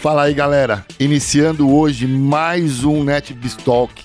Fala 0.00 0.22
aí, 0.22 0.32
galera. 0.32 0.86
Iniciando 0.98 1.70
hoje 1.70 2.06
mais 2.06 2.84
um 2.84 3.04
NetBiz 3.04 3.54
Talk. 3.54 4.02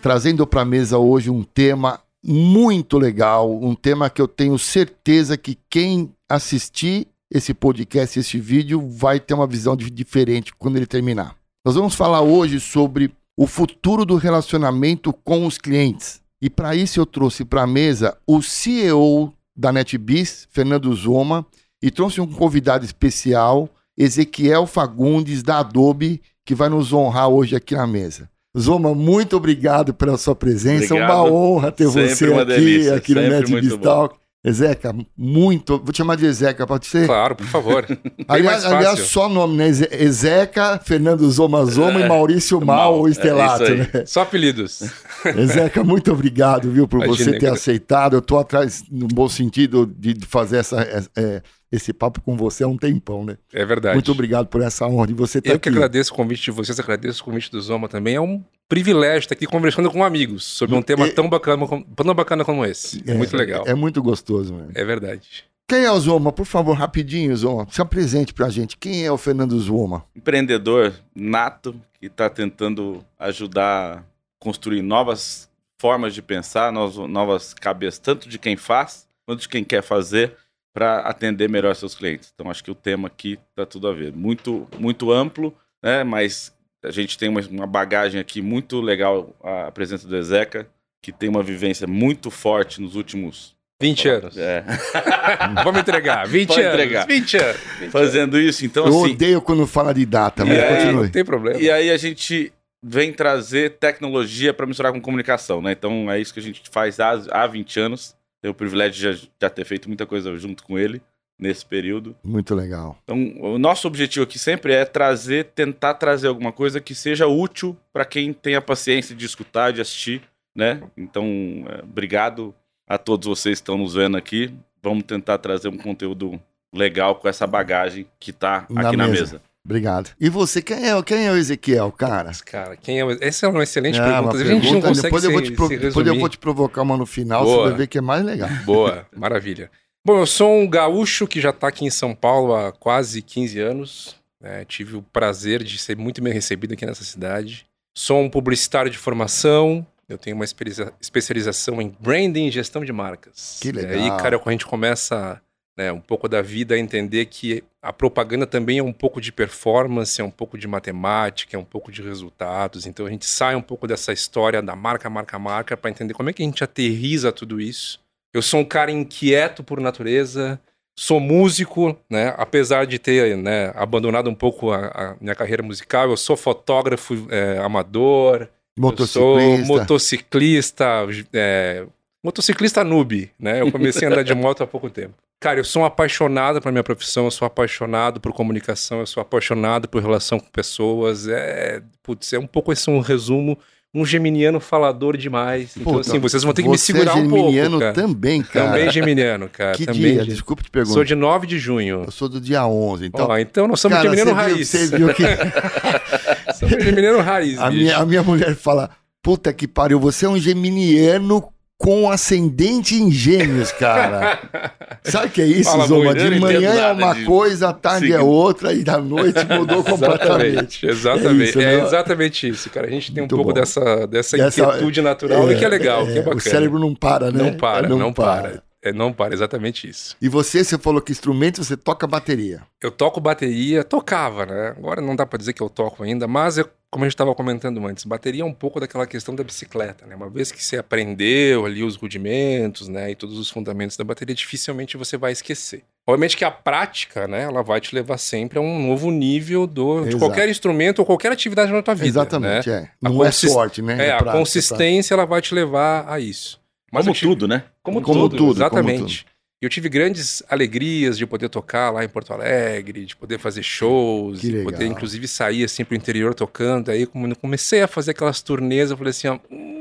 Trazendo 0.00 0.46
para 0.46 0.60
a 0.60 0.64
mesa 0.64 0.96
hoje 0.98 1.28
um 1.28 1.42
tema 1.42 2.00
muito 2.24 2.96
legal, 2.96 3.52
um 3.60 3.74
tema 3.74 4.08
que 4.08 4.22
eu 4.22 4.28
tenho 4.28 4.56
certeza 4.56 5.36
que 5.36 5.58
quem 5.68 6.12
assistir 6.28 7.08
esse 7.28 7.52
podcast, 7.52 8.16
esse 8.16 8.38
vídeo, 8.38 8.88
vai 8.88 9.18
ter 9.18 9.34
uma 9.34 9.48
visão 9.48 9.76
diferente 9.76 10.54
quando 10.56 10.76
ele 10.76 10.86
terminar. 10.86 11.34
Nós 11.64 11.74
vamos 11.74 11.96
falar 11.96 12.20
hoje 12.20 12.60
sobre 12.60 13.12
o 13.36 13.48
futuro 13.48 14.04
do 14.04 14.14
relacionamento 14.14 15.12
com 15.12 15.44
os 15.44 15.58
clientes. 15.58 16.19
E 16.40 16.48
para 16.48 16.74
isso 16.74 17.00
eu 17.00 17.06
trouxe 17.06 17.44
para 17.44 17.62
a 17.62 17.66
mesa 17.66 18.16
o 18.26 18.40
CEO 18.40 19.32
da 19.54 19.72
NetBiz, 19.72 20.48
Fernando 20.50 20.94
Zoma, 20.94 21.44
e 21.82 21.90
trouxe 21.90 22.20
um 22.20 22.26
convidado 22.26 22.84
especial, 22.84 23.68
Ezequiel 23.96 24.66
Fagundes, 24.66 25.42
da 25.42 25.58
Adobe, 25.58 26.22
que 26.44 26.54
vai 26.54 26.68
nos 26.68 26.92
honrar 26.92 27.28
hoje 27.28 27.54
aqui 27.54 27.74
na 27.74 27.86
mesa. 27.86 28.28
Zoma, 28.58 28.94
muito 28.94 29.36
obrigado 29.36 29.94
pela 29.94 30.16
sua 30.16 30.34
presença. 30.34 30.94
Obrigado. 30.94 31.10
É 31.10 31.14
uma 31.14 31.24
honra 31.24 31.70
ter 31.70 31.88
Sempre 31.88 32.14
você 32.14 32.24
aqui, 32.34 32.44
delícia. 32.46 32.94
aqui 32.96 33.14
no 33.14 33.20
NetBiz 33.20 33.76
Talk. 33.76 34.16
Ezeca, 34.42 34.94
muito. 35.16 35.78
Vou 35.78 35.92
te 35.92 35.98
chamar 35.98 36.16
de 36.16 36.24
Ezeca, 36.24 36.66
pode 36.66 36.86
ser? 36.86 37.06
Claro, 37.06 37.36
por 37.36 37.46
favor. 37.46 37.86
aliás, 38.26 38.64
aliás, 38.64 39.00
só 39.00 39.28
nome, 39.28 39.56
né? 39.56 39.68
Ezeca, 39.68 40.80
Fernando 40.82 41.30
Zoma 41.30 41.66
Zoma 41.66 42.00
é, 42.00 42.06
e 42.06 42.08
Maurício 42.08 42.58
Mal, 42.58 42.96
Mal 42.96 43.08
Estelato, 43.08 43.64
é 43.64 43.74
né? 43.76 44.06
Só 44.06 44.22
apelidos. 44.22 44.82
Ezeca, 45.36 45.84
muito 45.84 46.10
obrigado, 46.10 46.70
viu, 46.70 46.88
por 46.88 47.04
Imagina, 47.04 47.32
você 47.32 47.38
ter 47.38 47.48
aceitado. 47.48 48.14
Eu 48.14 48.22
tô 48.22 48.38
atrás, 48.38 48.82
no 48.90 49.08
bom 49.08 49.28
sentido, 49.28 49.84
de 49.84 50.16
fazer 50.26 50.56
essa, 50.56 50.80
é, 51.14 51.42
esse 51.70 51.92
papo 51.92 52.22
com 52.22 52.34
você 52.34 52.64
há 52.64 52.68
um 52.68 52.78
tempão, 52.78 53.26
né? 53.26 53.36
É 53.52 53.66
verdade. 53.66 53.94
Muito 53.94 54.10
obrigado 54.10 54.46
por 54.46 54.62
essa 54.62 54.86
honra 54.86 55.08
de 55.08 55.14
você 55.14 55.38
estar 55.38 55.52
Eu 55.52 55.60
que 55.60 55.68
agradeço 55.68 56.14
o 56.14 56.16
convite 56.16 56.44
de 56.44 56.50
vocês, 56.50 56.80
agradeço 56.80 57.20
o 57.20 57.24
convite 57.26 57.50
do 57.50 57.60
Zoma 57.60 57.88
também. 57.88 58.14
É 58.14 58.20
um 58.20 58.42
privilégio 58.70 59.18
estar 59.18 59.34
aqui 59.34 59.46
conversando 59.46 59.90
com 59.90 60.04
amigos 60.04 60.44
sobre 60.44 60.76
um 60.76 60.80
tema 60.80 61.08
é, 61.08 61.10
tão, 61.10 61.28
bacana, 61.28 61.66
tão 61.96 62.14
bacana 62.14 62.44
como 62.44 62.64
esse. 62.64 63.02
É, 63.04 63.14
muito 63.14 63.36
legal. 63.36 63.64
É 63.66 63.74
muito 63.74 64.00
gostoso, 64.00 64.54
mano. 64.54 64.70
É 64.72 64.84
verdade. 64.84 65.44
Quem 65.68 65.84
é 65.84 65.90
o 65.90 65.98
Zoma? 65.98 66.32
Por 66.32 66.46
favor, 66.46 66.76
rapidinho, 66.76 67.36
Zoma. 67.36 67.66
Se 67.70 67.82
apresente 67.82 68.32
pra 68.32 68.48
gente. 68.48 68.76
Quem 68.76 69.04
é 69.04 69.10
o 69.10 69.18
Fernando 69.18 69.58
Zoma? 69.58 70.04
Empreendedor 70.14 70.94
nato 71.14 71.74
que 71.98 72.06
está 72.06 72.30
tentando 72.30 73.04
ajudar 73.18 73.98
a 73.98 74.02
construir 74.38 74.82
novas 74.82 75.50
formas 75.78 76.14
de 76.14 76.22
pensar, 76.22 76.72
novas 76.72 77.52
cabeças, 77.52 77.98
tanto 77.98 78.28
de 78.28 78.38
quem 78.38 78.56
faz 78.56 79.08
quanto 79.26 79.40
de 79.40 79.48
quem 79.48 79.64
quer 79.64 79.82
fazer 79.82 80.36
para 80.72 81.00
atender 81.00 81.48
melhor 81.48 81.74
seus 81.74 81.94
clientes. 81.94 82.32
Então 82.32 82.48
acho 82.48 82.62
que 82.62 82.70
o 82.70 82.74
tema 82.74 83.08
aqui 83.08 83.38
está 83.50 83.66
tudo 83.66 83.88
a 83.88 83.92
ver. 83.92 84.12
Muito, 84.12 84.68
muito 84.78 85.10
amplo, 85.10 85.52
né? 85.82 86.04
Mas 86.04 86.52
a 86.82 86.90
gente 86.90 87.18
tem 87.18 87.28
uma, 87.28 87.40
uma 87.50 87.66
bagagem 87.66 88.20
aqui 88.20 88.40
muito 88.40 88.80
legal, 88.80 89.34
a 89.42 89.70
presença 89.70 90.06
do 90.06 90.16
Ezeca, 90.16 90.66
que 91.02 91.12
tem 91.12 91.28
uma 91.28 91.42
vivência 91.42 91.86
muito 91.86 92.30
forte 92.30 92.80
nos 92.80 92.96
últimos 92.96 93.54
20 93.80 94.08
anos. 94.08 94.36
É. 94.36 94.64
Vamos 95.64 95.80
entregar. 95.80 96.26
20 96.26 96.48
Pode 96.48 96.60
anos. 96.60 96.74
Entregar. 96.74 97.06
20 97.06 97.36
anos. 97.38 97.60
20 97.80 97.90
Fazendo 97.90 98.36
anos. 98.36 98.48
isso, 98.48 98.66
então 98.66 98.86
Eu 98.86 99.02
assim, 99.02 99.12
odeio 99.14 99.40
quando 99.40 99.66
fala 99.66 99.94
de 99.94 100.04
data, 100.04 100.44
mas 100.44 100.58
aí, 100.58 100.76
continue. 100.76 101.02
Não 101.04 101.10
tem 101.10 101.24
problema. 101.24 101.58
E 101.58 101.70
aí 101.70 101.90
a 101.90 101.96
gente 101.96 102.52
vem 102.82 103.12
trazer 103.12 103.78
tecnologia 103.78 104.52
para 104.52 104.66
misturar 104.66 104.92
com 104.92 105.00
comunicação, 105.00 105.62
né? 105.62 105.72
Então 105.72 106.10
é 106.10 106.20
isso 106.20 106.32
que 106.32 106.40
a 106.40 106.42
gente 106.42 106.62
faz 106.70 107.00
há, 107.00 107.12
há 107.30 107.46
20 107.46 107.80
anos. 107.80 108.14
Tenho 108.42 108.52
o 108.52 108.54
privilégio 108.54 108.92
de 108.92 109.18
já, 109.18 109.28
já 109.42 109.50
ter 109.50 109.64
feito 109.64 109.88
muita 109.88 110.06
coisa 110.06 110.34
junto 110.36 110.62
com 110.62 110.78
ele 110.78 111.00
nesse 111.40 111.64
período. 111.64 112.14
Muito 112.22 112.54
legal. 112.54 112.98
Então, 113.02 113.34
o 113.40 113.58
nosso 113.58 113.88
objetivo 113.88 114.24
aqui 114.24 114.38
sempre 114.38 114.74
é 114.74 114.84
trazer, 114.84 115.46
tentar 115.46 115.94
trazer 115.94 116.28
alguma 116.28 116.52
coisa 116.52 116.80
que 116.80 116.94
seja 116.94 117.26
útil 117.26 117.76
para 117.92 118.04
quem 118.04 118.32
tem 118.32 118.54
a 118.54 118.60
paciência 118.60 119.16
de 119.16 119.24
escutar, 119.24 119.72
de 119.72 119.80
assistir, 119.80 120.22
né? 120.54 120.82
Então, 120.96 121.24
é, 121.68 121.82
obrigado 121.82 122.54
a 122.86 122.98
todos 122.98 123.26
vocês 123.26 123.58
que 123.58 123.62
estão 123.62 123.78
nos 123.78 123.94
vendo 123.94 124.16
aqui. 124.16 124.52
Vamos 124.82 125.04
tentar 125.04 125.38
trazer 125.38 125.68
um 125.68 125.78
conteúdo 125.78 126.40
legal 126.72 127.16
com 127.16 127.28
essa 127.28 127.46
bagagem 127.46 128.06
que 128.18 128.30
está 128.30 128.58
aqui 128.58 128.74
na, 128.74 128.92
na 128.92 129.08
mesa. 129.08 129.20
mesa. 129.20 129.42
Obrigado. 129.64 130.10
E 130.18 130.28
você, 130.28 130.62
quem 130.62 130.88
é, 130.88 131.02
quem 131.02 131.26
é 131.26 131.32
o 131.32 131.36
Ezequiel, 131.36 131.92
cara? 131.92 132.32
Cara, 132.46 132.76
quem 132.76 132.98
é 132.98 133.04
o... 133.04 133.10
Essa 133.22 133.46
é 133.46 133.48
uma 133.48 133.62
excelente 133.62 134.00
é, 134.00 134.02
pergunta. 134.02 134.36
Uma 134.36 134.42
a 134.42 134.44
gente 134.44 134.72
não 134.72 134.80
consegue 134.80 135.02
depois, 135.02 135.22
se, 135.22 135.28
eu 135.28 135.32
vou 135.32 135.42
te 135.42 135.52
pro... 135.52 135.68
depois 135.68 136.06
eu 136.06 136.18
vou 136.18 136.28
te 136.28 136.38
provocar 136.38 136.82
uma 136.82 136.96
no 136.96 137.04
final, 137.04 137.44
Boa. 137.44 137.56
você 137.56 137.68
vai 137.68 137.78
ver 137.78 137.86
que 137.86 137.98
é 137.98 138.00
mais 138.00 138.24
legal. 138.24 138.48
Boa, 138.64 139.06
maravilha. 139.14 139.70
Bom, 140.02 140.20
eu 140.20 140.26
sou 140.26 140.50
um 140.50 140.66
gaúcho 140.66 141.26
que 141.26 141.42
já 141.42 141.50
está 141.50 141.68
aqui 141.68 141.84
em 141.84 141.90
São 141.90 142.14
Paulo 142.14 142.54
há 142.54 142.72
quase 142.72 143.20
15 143.20 143.60
anos. 143.60 144.16
Né? 144.40 144.64
Tive 144.64 144.96
o 144.96 145.02
prazer 145.02 145.62
de 145.62 145.76
ser 145.76 145.94
muito 145.94 146.22
bem 146.22 146.32
recebido 146.32 146.72
aqui 146.72 146.86
nessa 146.86 147.04
cidade. 147.04 147.66
Sou 147.94 148.18
um 148.18 148.30
publicitário 148.30 148.90
de 148.90 148.96
formação. 148.96 149.86
Eu 150.08 150.16
tenho 150.16 150.36
uma 150.36 150.44
especialização 150.44 151.82
em 151.82 151.94
branding 152.00 152.46
e 152.46 152.50
gestão 152.50 152.82
de 152.82 152.92
marcas. 152.92 153.58
Que 153.60 153.70
legal. 153.70 153.92
E 153.92 154.02
aí, 154.02 154.08
cara, 154.16 154.40
a 154.42 154.50
gente 154.50 154.64
começa 154.64 155.40
né, 155.76 155.92
um 155.92 156.00
pouco 156.00 156.30
da 156.30 156.40
vida 156.40 156.74
a 156.74 156.78
entender 156.78 157.26
que 157.26 157.62
a 157.82 157.92
propaganda 157.92 158.46
também 158.46 158.78
é 158.78 158.82
um 158.82 158.94
pouco 158.94 159.20
de 159.20 159.30
performance, 159.30 160.18
é 160.18 160.24
um 160.24 160.30
pouco 160.30 160.56
de 160.56 160.66
matemática, 160.66 161.54
é 161.54 161.60
um 161.60 161.64
pouco 161.64 161.92
de 161.92 162.00
resultados. 162.00 162.86
Então 162.86 163.04
a 163.04 163.10
gente 163.10 163.26
sai 163.26 163.54
um 163.54 163.62
pouco 163.62 163.86
dessa 163.86 164.14
história 164.14 164.62
da 164.62 164.74
marca, 164.74 165.10
marca, 165.10 165.38
marca 165.38 165.76
para 165.76 165.90
entender 165.90 166.14
como 166.14 166.30
é 166.30 166.32
que 166.32 166.42
a 166.42 166.46
gente 166.46 166.64
aterriza 166.64 167.30
tudo 167.30 167.60
isso 167.60 168.00
eu 168.32 168.42
sou 168.42 168.60
um 168.60 168.64
cara 168.64 168.90
inquieto 168.90 169.62
por 169.62 169.80
natureza, 169.80 170.60
sou 170.96 171.18
músico, 171.18 171.96
né? 172.08 172.34
Apesar 172.36 172.86
de 172.86 172.98
ter 172.98 173.36
né, 173.36 173.72
abandonado 173.74 174.28
um 174.28 174.34
pouco 174.34 174.70
a, 174.70 174.86
a, 174.86 175.16
minha 175.20 175.34
carreira 175.34 175.62
musical, 175.62 176.10
eu 176.10 176.16
sou 176.16 176.36
fotógrafo 176.36 177.26
é, 177.30 177.58
amador, 177.58 178.48
motociclista, 178.78 179.18
sou 179.18 179.58
motociclista, 179.66 180.86
é, 181.32 181.86
motociclista 182.22 182.84
noob, 182.84 183.30
né? 183.38 183.60
Eu 183.60 183.72
comecei 183.72 184.06
a 184.06 184.10
andar 184.10 184.22
de 184.22 184.34
moto 184.34 184.62
há 184.62 184.66
pouco 184.66 184.90
tempo. 184.90 185.14
Cara, 185.40 185.58
eu 185.58 185.64
sou 185.64 185.82
um 185.82 185.84
apaixonado 185.86 186.60
pela 186.60 186.70
minha 186.70 186.84
profissão, 186.84 187.24
eu 187.24 187.30
sou 187.30 187.46
apaixonado 187.46 188.20
por 188.20 188.30
comunicação, 188.34 189.00
eu 189.00 189.06
sou 189.06 189.22
apaixonado 189.22 189.88
por 189.88 190.02
relação 190.02 190.38
com 190.38 190.50
pessoas. 190.50 191.26
É, 191.26 191.82
putz, 192.02 192.30
é 192.34 192.38
um 192.38 192.46
pouco 192.46 192.72
esse 192.72 192.90
um 192.90 193.00
resumo 193.00 193.58
um 193.92 194.04
geminiano 194.06 194.60
falador 194.60 195.16
demais. 195.16 195.76
Então, 195.76 195.94
Puta, 195.94 196.08
assim, 196.08 196.18
vocês 196.18 196.42
vão 196.42 196.52
ter 196.52 196.62
que 196.62 196.68
me 196.68 196.78
segurar 196.78 197.12
é 197.12 197.14
um 197.14 197.28
pouco. 197.28 197.50
geminiano 197.50 197.92
também, 197.92 198.42
cara. 198.42 198.66
Também 198.68 198.90
geminiano, 198.90 199.48
cara. 199.48 199.76
Que 199.76 199.84
também 199.84 200.12
dia? 200.12 200.24
Desculpa 200.24 200.62
te 200.62 200.70
perguntar. 200.70 200.94
Sou 200.94 201.04
de 201.04 201.14
9 201.14 201.46
de 201.46 201.58
junho. 201.58 202.04
Eu 202.06 202.10
sou 202.10 202.28
do 202.28 202.40
dia 202.40 202.66
11. 202.66 203.06
Então, 203.06 203.28
oh, 203.28 203.36
então 203.36 203.66
nós 203.66 203.80
somos 203.80 203.98
cara, 203.98 204.08
geminiano 204.08 204.30
você 204.30 204.42
raiz. 204.42 204.56
Viu, 204.56 204.88
você 204.88 204.96
viu 204.96 205.14
que... 205.14 205.24
somos 206.54 206.84
geminiano 206.84 207.20
raiz, 207.20 207.58
a 207.58 207.70
minha, 207.70 207.96
a 207.96 208.06
minha 208.06 208.22
mulher 208.22 208.54
fala, 208.54 208.90
puta 209.22 209.52
que 209.52 209.66
pariu, 209.66 209.98
você 209.98 210.26
é 210.26 210.28
um 210.28 210.38
geminiano 210.38 211.52
com 211.80 212.10
ascendente 212.10 212.94
em 212.94 213.10
gêmeos, 213.10 213.72
cara. 213.72 214.38
Sabe 215.02 215.28
o 215.28 215.30
que 215.30 215.40
é 215.40 215.46
isso, 215.46 215.70
Fala 215.70 215.86
Zoma? 215.86 216.14
De 216.14 216.38
manhã 216.38 216.74
é 216.74 216.92
uma 216.92 217.14
de... 217.14 217.24
coisa, 217.24 217.70
à 217.70 217.72
tarde 217.72 218.08
Sim. 218.08 218.12
é 218.12 218.20
outra, 218.20 218.74
e 218.74 218.84
da 218.84 218.98
noite 218.98 219.42
mudou 219.46 219.82
completamente. 219.82 220.86
Exatamente, 220.86 220.86
exatamente. 220.86 221.42
É, 221.42 221.48
isso, 221.48 221.60
é 221.60 221.82
exatamente 221.82 222.48
isso, 222.48 222.68
cara. 222.68 222.86
A 222.86 222.90
gente 222.90 223.14
tem 223.14 223.22
Muito 223.22 223.34
um 223.34 223.38
pouco 223.38 223.54
dessa, 223.54 224.06
dessa, 224.06 224.36
dessa 224.36 224.60
inquietude 224.60 225.00
natural, 225.00 225.50
é, 225.50 225.54
que 225.54 225.64
é 225.64 225.68
legal, 225.68 226.02
é, 226.02 226.12
que 226.12 226.18
é 226.18 226.22
bacana. 226.22 226.36
O 226.36 226.40
cérebro 226.40 226.78
não 226.78 226.94
para, 226.94 227.32
né? 227.32 227.42
Não 227.42 227.54
para, 227.54 227.88
não, 227.88 227.98
não 227.98 228.12
para. 228.12 228.42
para. 228.42 228.62
É, 228.82 228.92
não 228.92 229.10
para, 229.10 229.32
exatamente 229.32 229.88
isso. 229.88 230.16
E 230.20 230.28
você, 230.28 230.62
você 230.62 230.76
falou 230.76 231.00
que 231.00 231.12
instrumento, 231.12 231.64
você 231.64 231.78
toca 231.78 232.06
bateria. 232.06 232.60
Eu 232.82 232.90
toco 232.90 233.20
bateria, 233.20 233.84
tocava, 233.84 234.44
né? 234.44 234.74
Agora 234.76 235.00
não 235.00 235.16
dá 235.16 235.24
para 235.24 235.38
dizer 235.38 235.54
que 235.54 235.62
eu 235.62 235.70
toco 235.70 236.02
ainda, 236.02 236.28
mas 236.28 236.58
eu, 236.58 236.68
como 236.90 237.04
a 237.04 237.06
gente 237.06 237.14
estava 237.14 237.32
comentando 237.36 237.86
antes, 237.86 238.04
bateria 238.04 238.42
é 238.42 238.44
um 238.44 238.52
pouco 238.52 238.80
daquela 238.80 239.06
questão 239.06 239.32
da 239.32 239.44
bicicleta, 239.44 240.06
né? 240.06 240.16
Uma 240.16 240.28
vez 240.28 240.50
que 240.50 240.62
você 240.62 240.76
aprendeu 240.76 241.64
ali 241.64 241.84
os 241.84 241.94
rudimentos, 241.94 242.88
né, 242.88 243.12
e 243.12 243.14
todos 243.14 243.38
os 243.38 243.48
fundamentos 243.48 243.96
da 243.96 244.02
bateria, 244.02 244.34
dificilmente 244.34 244.96
você 244.96 245.16
vai 245.16 245.30
esquecer. 245.30 245.84
Obviamente 246.04 246.36
que 246.36 246.44
a 246.44 246.50
prática, 246.50 247.28
né, 247.28 247.42
ela 247.42 247.62
vai 247.62 247.80
te 247.80 247.94
levar 247.94 248.18
sempre 248.18 248.58
a 248.58 248.62
um 248.62 248.88
novo 248.88 249.10
nível 249.12 249.68
do, 249.68 250.04
de 250.04 250.16
qualquer 250.18 250.48
instrumento 250.48 250.98
ou 250.98 251.06
qualquer 251.06 251.30
atividade 251.30 251.70
na 251.70 251.80
tua 251.80 251.94
vida. 251.94 252.08
Exatamente, 252.08 252.68
né? 252.68 252.76
é. 252.76 252.90
Não 253.00 253.24
é 253.24 253.30
sorte, 253.30 253.80
né? 253.80 253.92
É, 253.92 253.96
é 253.96 254.08
prática, 254.08 254.30
a 254.30 254.32
consistência 254.32 255.14
ela 255.14 255.24
vai 255.24 255.40
te 255.40 255.54
levar 255.54 256.08
a 256.08 256.18
isso. 256.18 256.60
Mas 256.90 257.04
como 257.04 257.14
tive... 257.14 257.30
tudo, 257.30 257.46
né? 257.46 257.62
Como, 257.84 258.02
como 258.02 258.28
tudo, 258.28 258.36
tudo, 258.36 258.58
exatamente. 258.58 258.98
Como 258.98 259.08
tudo. 259.08 259.29
Eu 259.62 259.68
tive 259.68 259.90
grandes 259.90 260.42
alegrias 260.48 261.18
de 261.18 261.26
poder 261.26 261.50
tocar 261.50 261.90
lá 261.90 262.02
em 262.02 262.08
Porto 262.08 262.32
Alegre, 262.32 263.04
de 263.04 263.14
poder 263.14 263.38
fazer 263.38 263.62
shows, 263.62 264.40
de 264.40 264.62
poder 264.62 264.86
inclusive 264.86 265.28
sair 265.28 265.64
assim 265.64 265.84
pro 265.84 265.94
interior 265.94 266.34
tocando. 266.34 266.90
Aí 266.90 267.04
como 267.04 267.26
eu 267.26 267.36
comecei 267.36 267.82
a 267.82 267.86
fazer 267.86 268.12
aquelas 268.12 268.40
turnês, 268.40 268.90
eu 268.90 268.96
falei 268.96 269.10
assim, 269.10 269.28
ó, 269.28 269.38
hum, 269.50 269.79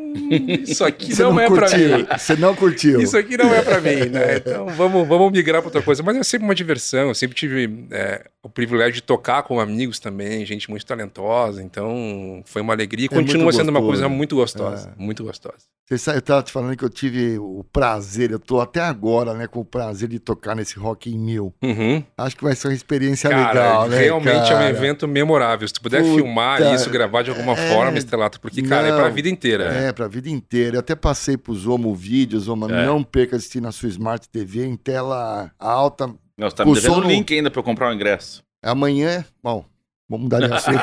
isso 0.68 0.84
aqui 0.84 1.18
não, 1.20 1.34
não 1.34 1.40
é 1.40 1.48
pra 1.48 1.70
curtiu. 1.70 1.98
mim. 1.98 2.08
Você 2.18 2.36
não 2.36 2.56
curtiu. 2.56 3.02
Isso 3.02 3.18
aqui 3.18 3.38
não 3.38 3.54
é 3.54 3.62
pra 3.62 3.82
mim, 3.82 4.06
né? 4.10 4.38
Então 4.38 4.68
vamos, 4.68 5.08
vamos 5.08 5.32
migrar 5.32 5.62
pra 5.62 5.68
outra 5.68 5.82
coisa. 5.82 6.04
Mas 6.04 6.18
é 6.18 6.24
sempre 6.24 6.46
uma 6.46 6.56
diversão. 6.56 7.10
Eu 7.10 7.16
sempre 7.16 7.36
tive 7.36 7.88
é, 7.92 8.26
o 8.44 8.50
privilégio 8.50 8.94
de 8.94 9.04
tocar 9.04 9.44
com 9.44 9.60
amigos 9.60 10.00
também, 10.00 10.46
gente 10.46 10.70
muito 10.70 10.86
talentosa. 10.86 11.62
Então 11.62 12.42
foi 12.46 12.62
uma 12.62 12.74
alegria 12.74 13.06
e 13.06 13.14
É 13.14 13.16
continua 13.16 13.52
sendo 13.52 13.70
uma 13.70 13.82
coisa 13.82 14.08
muito 14.10 14.36
gostosa. 14.36 14.94
É. 14.98 15.02
Muito 15.02 15.24
gostosa. 15.24 15.70
Você 15.90 15.98
sabe, 15.98 16.20
eu 16.20 16.22
tava 16.22 16.44
te 16.44 16.52
falando 16.52 16.78
que 16.78 16.86
eu 16.86 16.90
tive 16.90 17.40
o 17.40 17.66
prazer, 17.74 18.30
eu 18.30 18.38
tô 18.38 18.62
até 18.62 18.80
agora, 18.80 19.34
né, 19.34 19.48
com 19.48 19.62
o 19.62 19.66
prazer 19.66 20.08
de 20.08 20.20
tocar 20.20 20.56
nesse 20.56 20.78
Rock 20.78 21.10
em 21.10 21.18
Mil. 21.18 21.52
Uhum. 21.64 22.04
Acho 22.16 22.38
que 22.38 22.44
vai 22.44 22.56
ser 22.56 22.68
uma 22.68 22.76
experiência 22.76 23.28
Cara, 23.28 23.48
legal, 23.48 23.90
né? 23.90 23.98
realmente 23.98 24.52
é 24.52 24.56
um 24.56 24.60
cara? 24.60 24.70
evento 24.70 25.08
memorável. 25.08 25.68
Se 25.68 25.74
tu 25.74 25.82
puder 25.82 26.04
Puta, 26.04 26.14
filmar 26.14 26.76
isso, 26.76 26.92
gravar 26.92 27.24
de 27.24 27.32
alguma 27.32 27.54
é, 27.54 27.74
forma, 27.74 27.98
Estrelato, 27.98 28.40
porque, 28.40 28.62
cara, 28.62 28.88
é 28.88 28.92
não, 28.92 29.00
pra 29.00 29.10
vida 29.10 29.30
inteira. 29.30 29.64
É, 29.64 29.92
pra 30.00 30.08
vida 30.08 30.30
inteira. 30.30 30.78
Eu 30.78 30.80
até 30.80 30.96
passei 30.96 31.36
pro 31.36 31.54
Zomo 31.54 31.94
Vídeos, 31.94 32.44
Zomo, 32.44 32.70
É. 32.72 32.86
não 32.86 33.04
perca 33.04 33.36
assistir 33.36 33.60
na 33.62 33.72
sua 33.74 33.90
Smart 33.90 34.30
TV 34.30 34.66
em 34.66 34.78
tela 34.78 35.52
alta. 35.60 36.14
Nós 36.38 36.54
tá 36.54 36.64
me 36.66 36.74
devendo 36.74 37.02
link 37.02 37.34
ainda 37.34 37.52
pra 37.52 37.60
eu 37.60 37.64
comprar 37.64 37.90
o 37.90 37.94
ingresso. 37.94 38.42
Amanhã, 38.64 39.26
bom, 39.44 39.66
vamos 40.10 40.24
mudar 40.24 40.40
de 40.40 40.46
assunto. 40.54 40.80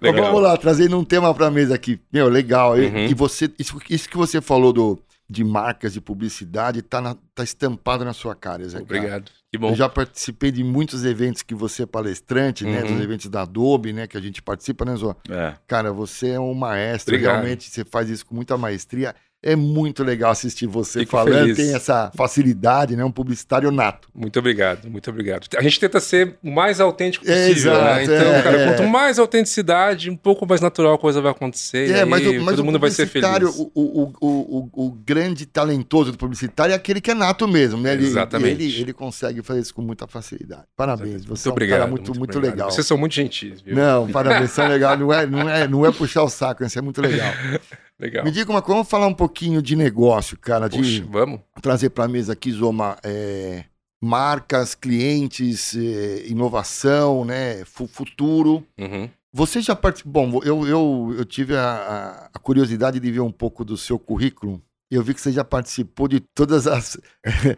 Mas 0.00 0.14
vamos 0.14 0.42
lá, 0.42 0.56
trazendo 0.58 0.98
um 0.98 1.04
tema 1.04 1.34
pra 1.34 1.50
mesa 1.50 1.74
aqui. 1.74 1.98
Meu, 2.12 2.28
legal. 2.28 2.78
E- 2.78 2.86
Uhum. 2.86 3.06
E 3.06 3.14
você, 3.14 3.50
isso, 3.58 3.78
isso 3.88 4.08
que 4.08 4.16
você 4.16 4.40
falou 4.42 4.72
do, 4.74 4.98
de 5.28 5.42
marcas 5.42 5.92
de 5.94 6.00
publicidade 6.02 6.82
tá, 6.82 7.00
na- 7.00 7.16
tá 7.34 7.42
estampado 7.44 8.04
na 8.04 8.12
sua 8.12 8.34
cara, 8.34 8.68
Zé. 8.68 8.82
cara. 8.82 9.24
Que 9.52 9.58
bom. 9.58 9.70
Eu 9.70 9.74
já 9.74 9.88
participei 9.88 10.52
de 10.52 10.62
muitos 10.62 11.04
eventos 11.04 11.42
que 11.42 11.54
você 11.56 11.82
é 11.82 11.86
palestrante, 11.86 12.64
né? 12.64 12.82
Uhum. 12.82 12.94
Dos 12.94 13.02
eventos 13.02 13.26
da 13.26 13.42
Adobe, 13.42 13.92
né? 13.92 14.06
Que 14.06 14.16
a 14.16 14.20
gente 14.20 14.40
participa, 14.40 14.84
né, 14.84 14.94
Zó? 14.94 15.16
É. 15.28 15.54
Cara, 15.66 15.92
você 15.92 16.30
é 16.30 16.40
um 16.40 16.54
maestro, 16.54 17.14
Obrigado. 17.14 17.34
realmente 17.34 17.68
você 17.68 17.84
faz 17.84 18.08
isso 18.08 18.24
com 18.24 18.34
muita 18.34 18.56
maestria. 18.56 19.14
É 19.42 19.56
muito 19.56 20.04
legal 20.04 20.30
assistir 20.32 20.66
você 20.66 21.00
Fico 21.00 21.12
falando, 21.12 21.32
feliz. 21.40 21.56
tem 21.56 21.74
essa 21.74 22.12
facilidade, 22.14 22.94
né? 22.94 23.02
Um 23.02 23.10
publicitário 23.10 23.70
nato. 23.70 24.08
Muito 24.14 24.38
obrigado, 24.38 24.88
muito 24.90 25.08
obrigado. 25.08 25.46
A 25.56 25.62
gente 25.62 25.80
tenta 25.80 25.98
ser 25.98 26.36
o 26.42 26.50
mais 26.50 26.78
autêntico 26.78 27.24
É, 27.26 27.48
possível, 27.48 27.72
né? 27.72 28.02
exato, 28.02 28.20
Então, 28.20 28.32
é, 28.34 28.42
cara, 28.42 28.56
é. 28.58 28.66
quanto 28.68 28.88
mais 28.88 29.18
autenticidade, 29.18 30.10
um 30.10 30.16
pouco 30.16 30.46
mais 30.46 30.60
natural 30.60 30.94
a 30.94 30.98
coisa 30.98 31.22
vai 31.22 31.30
acontecer. 31.30 31.90
É, 31.90 32.04
mas, 32.04 32.26
aí 32.26 32.38
mas 32.38 32.56
todo 32.56 32.64
mundo 32.64 32.78
vai 32.78 32.90
ser 32.90 33.06
feliz. 33.06 33.26
o, 33.56 33.70
o, 33.74 34.12
o, 34.20 34.70
o, 34.86 34.90
grande 34.92 35.46
talentoso 35.46 36.12
do 36.12 36.18
publicitário 36.18 36.72
é 36.72 36.76
aquele 36.76 37.00
que 37.00 37.10
é 37.10 37.14
nato 37.14 37.48
mesmo, 37.48 37.80
né? 37.80 37.94
Ele, 37.94 38.04
Exatamente. 38.04 38.62
Ele, 38.62 38.80
ele 38.82 38.92
consegue 38.92 39.42
fazer 39.42 39.60
isso 39.60 39.74
com 39.74 39.80
muita 39.80 40.06
facilidade. 40.06 40.64
Parabéns, 40.76 41.24
Muito 41.24 41.36
você 41.36 41.48
é 41.48 41.50
um 41.50 41.52
obrigado. 41.52 41.78
cara 41.78 41.90
muito, 41.90 42.14
muito, 42.14 42.36
obrigado. 42.36 42.56
legal. 42.56 42.70
Vocês 42.70 42.86
são 42.86 42.98
muito 42.98 43.14
gentis, 43.14 43.62
viu? 43.62 43.74
Não, 43.74 44.06
parabéns, 44.08 44.50
são 44.50 44.68
legal. 44.68 44.98
Não 44.98 45.12
é, 45.12 45.26
não, 45.26 45.48
é, 45.48 45.66
não 45.66 45.86
é 45.86 45.90
puxar 45.90 46.22
o 46.24 46.28
saco, 46.28 46.62
isso 46.62 46.78
é 46.78 46.82
muito 46.82 47.00
legal. 47.00 47.32
Legal. 48.00 48.24
Me 48.24 48.30
diga 48.30 48.50
uma 48.50 48.62
coisa, 48.62 48.76
vamos 48.76 48.88
falar 48.88 49.06
um 49.06 49.14
pouquinho 49.14 49.60
de 49.60 49.76
negócio, 49.76 50.36
cara, 50.38 50.68
de 50.68 50.78
Puxa, 50.78 51.04
vamos? 51.10 51.40
trazer 51.60 51.90
para 51.90 52.04
a 52.04 52.08
mesa 52.08 52.32
aqui, 52.32 52.50
Zoma, 52.50 52.96
é, 53.04 53.64
marcas, 54.02 54.74
clientes, 54.74 55.76
é, 55.76 56.26
inovação, 56.26 57.24
né, 57.24 57.62
fu- 57.66 57.86
futuro. 57.86 58.64
Uhum. 58.78 59.08
Você 59.32 59.60
já 59.60 59.76
participou? 59.76 60.26
Bom, 60.26 60.40
eu, 60.42 60.66
eu, 60.66 61.14
eu 61.18 61.24
tive 61.24 61.54
a- 61.54 62.30
a 62.32 62.38
curiosidade 62.38 62.98
de 62.98 63.10
ver 63.12 63.20
um 63.20 63.30
pouco 63.30 63.64
do 63.64 63.76
seu 63.76 63.98
currículo. 63.98 64.60
Eu 64.90 65.02
vi 65.04 65.14
que 65.14 65.20
você 65.20 65.30
já 65.30 65.44
participou 65.44 66.08
de 66.08 66.18
todas 66.18 66.66
as, 66.66 66.98
eh, 67.24 67.56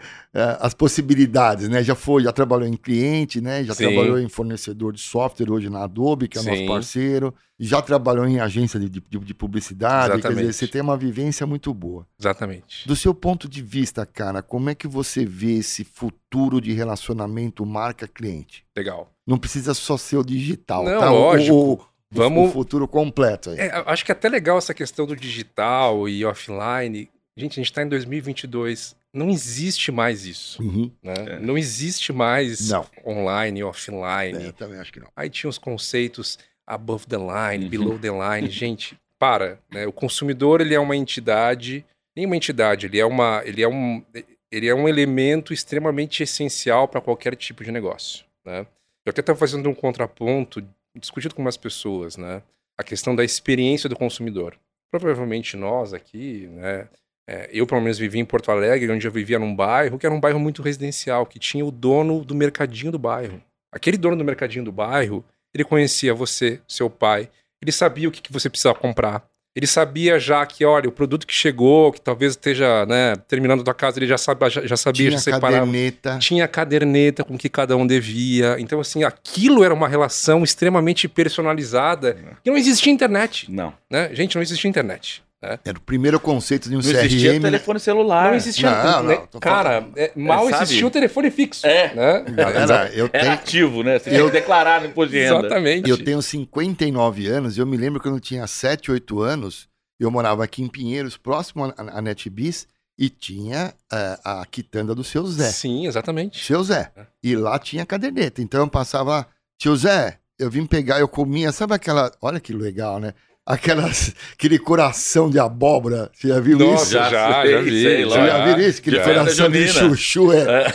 as 0.61 0.75
possibilidades, 0.75 1.69
né? 1.69 1.82
Já 1.82 1.94
foi, 1.94 2.23
já 2.23 2.32
trabalhou 2.32 2.69
em 2.69 2.76
cliente, 2.76 3.40
né? 3.40 3.64
Já 3.64 3.75
Sim. 3.75 3.84
trabalhou 3.84 4.19
em 4.19 4.29
fornecedor 4.29 4.93
de 4.93 5.00
software 5.00 5.50
hoje 5.50 5.70
na 5.70 5.84
Adobe, 5.84 6.29
que 6.29 6.38
é 6.38 6.43
nosso 6.43 6.58
Sim. 6.58 6.67
parceiro. 6.67 7.34
Já 7.58 7.81
trabalhou 7.81 8.26
em 8.26 8.38
agência 8.40 8.79
de, 8.79 8.88
de, 8.90 9.00
de 9.00 9.34
publicidade. 9.34 10.11
Quer 10.12 10.17
dizer, 10.17 10.29
Exatamente. 10.31 10.52
você 10.56 10.69
tem 10.69 10.81
uma 10.82 10.96
vivência 10.96 11.46
muito 11.46 11.73
boa. 11.73 12.06
Exatamente. 12.20 12.87
Do 12.87 12.94
seu 12.96 13.14
ponto 13.14 13.49
de 13.49 13.62
vista, 13.62 14.05
cara, 14.05 14.43
como 14.43 14.69
é 14.69 14.75
que 14.75 14.87
você 14.88 15.25
vê 15.25 15.55
esse 15.58 15.84
futuro 15.84 16.61
de 16.61 16.73
relacionamento 16.73 17.64
marca-cliente? 17.64 18.64
Legal. 18.76 19.11
Não 19.26 19.38
precisa 19.38 19.73
só 19.75 19.96
ser 19.96 20.17
o 20.19 20.25
digital, 20.25 20.84
Não, 20.84 20.99
tá? 21.00 21.11
Lógico. 21.11 21.55
O, 21.56 21.73
o- 21.75 21.93
Vamos- 22.14 22.50
o 22.50 22.52
futuro 22.52 22.87
completo 22.87 23.49
aí. 23.50 23.58
É, 23.58 23.82
acho 23.87 24.05
que 24.05 24.12
é 24.12 24.14
até 24.14 24.29
legal 24.29 24.58
essa 24.58 24.75
questão 24.75 25.06
do 25.06 25.17
digital 25.17 26.06
e 26.06 26.23
offline. 26.26 27.08
Gente, 27.37 27.52
a 27.52 27.62
gente 27.62 27.70
está 27.70 27.82
em 27.82 27.88
2022. 27.88 28.94
Não 29.12 29.29
existe 29.31 29.90
mais 29.93 30.25
isso. 30.26 30.62
Uhum. 30.62 30.90
Né? 31.02 31.14
É. 31.29 31.38
Não 31.38 31.56
existe 31.56 32.12
mais 32.12 32.69
Não. 32.70 32.87
online 33.06 33.61
e 33.61 33.64
offline. 33.64 34.38
É, 34.44 34.46
eu 34.49 34.52
também 34.52 34.79
acho 34.79 34.93
que 34.93 35.00
não. 35.00 35.08
Aí 35.17 35.29
tinha 35.31 35.49
os 35.50 35.58
conceitos 35.58 36.38
above 36.67 37.06
the 37.06 37.17
line, 37.17 37.64
Uhum. 37.64 37.70
below 37.70 37.99
the 37.99 38.08
line. 38.11 38.49
Gente, 38.52 38.96
para. 39.19 39.58
Né? 39.70 39.87
O 39.87 39.93
consumidor 39.93 40.61
ele 40.61 40.75
é 40.75 40.81
uma 40.81 40.96
entidade, 40.96 41.84
nem 42.17 42.26
uma 42.26 42.37
entidade, 42.37 42.87
ele 42.87 42.99
é, 42.99 43.05
uma, 43.06 43.43
ele 43.44 43.62
é, 43.62 43.69
um, 43.69 44.02
ele 44.50 44.69
é 44.69 44.75
um 44.75 44.88
elemento 44.88 45.52
extremamente 45.52 46.23
essencial 46.23 46.87
para 46.88 47.00
qualquer 47.00 47.34
tipo 47.37 47.64
de 47.64 47.73
negócio. 47.73 48.25
Né? 48.44 48.67
Eu 49.05 49.11
até 49.11 49.20
estava 49.20 49.38
fazendo 49.38 49.69
um 49.69 49.75
contraponto, 49.75 50.62
discutindo 50.99 51.34
com 51.34 51.43
umas 51.43 51.56
pessoas, 51.56 52.17
né? 52.17 52.43
a 52.79 52.82
questão 52.82 53.14
da 53.14 53.25
experiência 53.25 53.88
do 53.88 53.96
consumidor. 53.96 54.56
Provavelmente 54.90 55.56
nós 55.56 55.94
aqui, 55.94 56.49
né? 56.52 56.88
É, 57.32 57.49
eu, 57.50 57.67
pelo 57.67 57.81
menos, 57.81 57.99
vivi 57.99 58.19
em 58.19 58.26
Porto 58.26 58.50
Alegre, 58.50 58.93
onde 58.93 59.06
eu 59.06 59.11
vivia 59.11 59.38
num 59.38 59.56
bairro 59.56 59.99
que 59.99 60.05
era 60.05 60.14
um 60.14 60.20
bairro 60.20 60.38
muito 60.38 60.61
residencial, 60.61 61.25
que 61.25 61.38
tinha 61.38 61.64
o 61.64 61.70
dono 61.70 62.23
do 62.23 62.34
mercadinho 62.34 62.93
do 62.93 62.99
bairro. 62.99 63.40
Aquele 63.73 63.96
dono 63.96 64.17
do 64.17 64.23
mercadinho 64.23 64.62
do 64.62 64.70
bairro, 64.70 65.25
ele 65.55 65.64
conhecia 65.64 66.12
você, 66.12 66.61
seu 66.69 66.90
pai, 66.90 67.31
ele 67.62 67.73
sabia 67.73 68.06
o 68.06 68.12
que, 68.12 68.20
que 68.20 68.31
você 68.31 68.50
precisava 68.50 68.79
comprar. 68.79 69.25
Ele 69.56 69.67
sabia 69.67 70.19
já 70.19 70.44
que, 70.44 70.64
olha, 70.64 70.88
o 70.88 70.93
produto 70.93 71.26
que 71.26 71.32
chegou, 71.32 71.93
que 71.93 72.00
talvez 72.00 72.32
esteja 72.32 72.84
né, 72.87 73.17
terminando 73.29 73.61
a 73.61 73.64
tua 73.64 73.75
casa, 73.75 73.99
ele 73.99 74.06
já, 74.06 74.19
sabe, 74.19 74.49
já, 74.50 74.67
já 74.67 74.76
sabia, 74.76 75.08
Tinha 75.08 75.19
já 75.19 75.19
separava. 75.19 75.58
caderneta. 75.58 76.19
Tinha 76.19 76.49
caderneta 76.49 77.25
com 77.25 77.38
que 77.38 77.49
cada 77.49 77.76
um 77.76 77.87
devia. 77.87 78.56
Então, 78.58 78.81
assim, 78.81 79.05
aquilo 79.05 79.62
era 79.62 79.73
uma 79.73 79.88
relação 79.88 80.43
extremamente 80.43 81.06
personalizada. 81.08 82.17
E 82.44 82.50
não 82.50 82.56
existia 82.56 82.93
internet, 82.93 83.50
Não. 83.50 83.75
né? 83.90 84.14
Gente, 84.14 84.37
não 84.37 84.43
existia 84.43 84.69
internet. 84.69 85.23
Né? 85.42 85.58
Era 85.64 85.76
o 85.76 85.80
primeiro 85.80 86.20
conceito 86.20 86.68
de 86.68 86.76
um 86.76 86.80
Não 86.80 86.88
existia 86.88 87.32
CRM. 87.32 87.42
né? 87.42 87.50
telefone 87.50 87.80
celular. 87.80 88.30
Não 88.30 88.36
existia. 88.36 88.70
Não, 88.70 89.02
né? 89.02 89.22
não, 89.32 89.40
Cara, 89.40 89.88
é, 89.96 90.12
mal 90.14 90.48
sabe? 90.48 90.62
existia 90.62 90.86
o 90.86 90.90
telefone 90.90 91.30
fixo. 91.30 91.66
É. 91.66 91.92
Né? 91.94 92.24
Galera, 92.30 92.90
eu 92.94 93.10
Era 93.12 93.22
tenho, 93.24 93.34
ativo, 93.34 93.82
né? 93.82 93.98
Você 93.98 94.10
tinha 94.10 94.24
que 94.24 94.30
declarar 94.30 94.80
no 94.80 94.86
imposto 94.86 95.10
de 95.10 95.18
renda. 95.18 95.40
Exatamente. 95.40 95.90
eu 95.90 96.02
tenho 96.02 96.22
59 96.22 97.26
anos 97.26 97.56
e 97.56 97.60
eu 97.60 97.66
me 97.66 97.76
lembro 97.76 97.98
que 98.00 98.08
quando 98.08 98.16
eu 98.16 98.20
tinha 98.20 98.46
7, 98.46 98.92
8 98.92 99.20
anos, 99.20 99.68
eu 99.98 100.10
morava 100.10 100.44
aqui 100.44 100.62
em 100.62 100.68
Pinheiros, 100.68 101.16
próximo 101.16 101.72
à 101.76 102.00
NetBiz, 102.00 102.66
e 102.98 103.08
tinha 103.08 103.74
eh, 103.92 104.18
a 104.24 104.44
quitanda 104.48 104.94
do 104.94 105.02
seu 105.02 105.26
Zé. 105.26 105.50
Sim, 105.50 105.86
exatamente. 105.86 106.44
Seu 106.44 106.62
Zé. 106.62 106.92
É. 106.96 107.06
E 107.22 107.34
lá 107.34 107.58
tinha 107.58 107.86
caderneta. 107.86 108.42
Então 108.42 108.60
eu 108.60 108.68
passava 108.68 109.10
lá, 109.10 109.26
tio 109.58 109.74
Zé, 109.76 110.18
eu 110.38 110.50
vim 110.50 110.66
pegar, 110.66 111.00
eu 111.00 111.08
comia, 111.08 111.50
sabe 111.52 111.74
aquela. 111.74 112.12
Olha 112.20 112.38
que 112.38 112.52
legal, 112.52 113.00
né? 113.00 113.14
Aquelas, 113.44 114.14
aquele 114.34 114.58
coração 114.58 115.28
de 115.28 115.38
abóbora. 115.38 116.10
Você 116.14 116.28
já 116.28 116.38
viu 116.40 116.56
Nossa, 116.58 116.82
isso? 116.84 116.92
já, 116.92 117.10
já, 117.10 117.42
sei, 117.42 117.62
vi. 117.62 117.82
sei 117.82 118.05
Você 118.05 118.19
lá. 118.19 118.26
já 118.26 118.44
viu 118.55 118.69
isso? 118.69 118.81
Aquele 118.81 119.00
coração 119.00 119.50
de 119.50 119.69
chuchu. 119.69 120.32
É. 120.32 120.72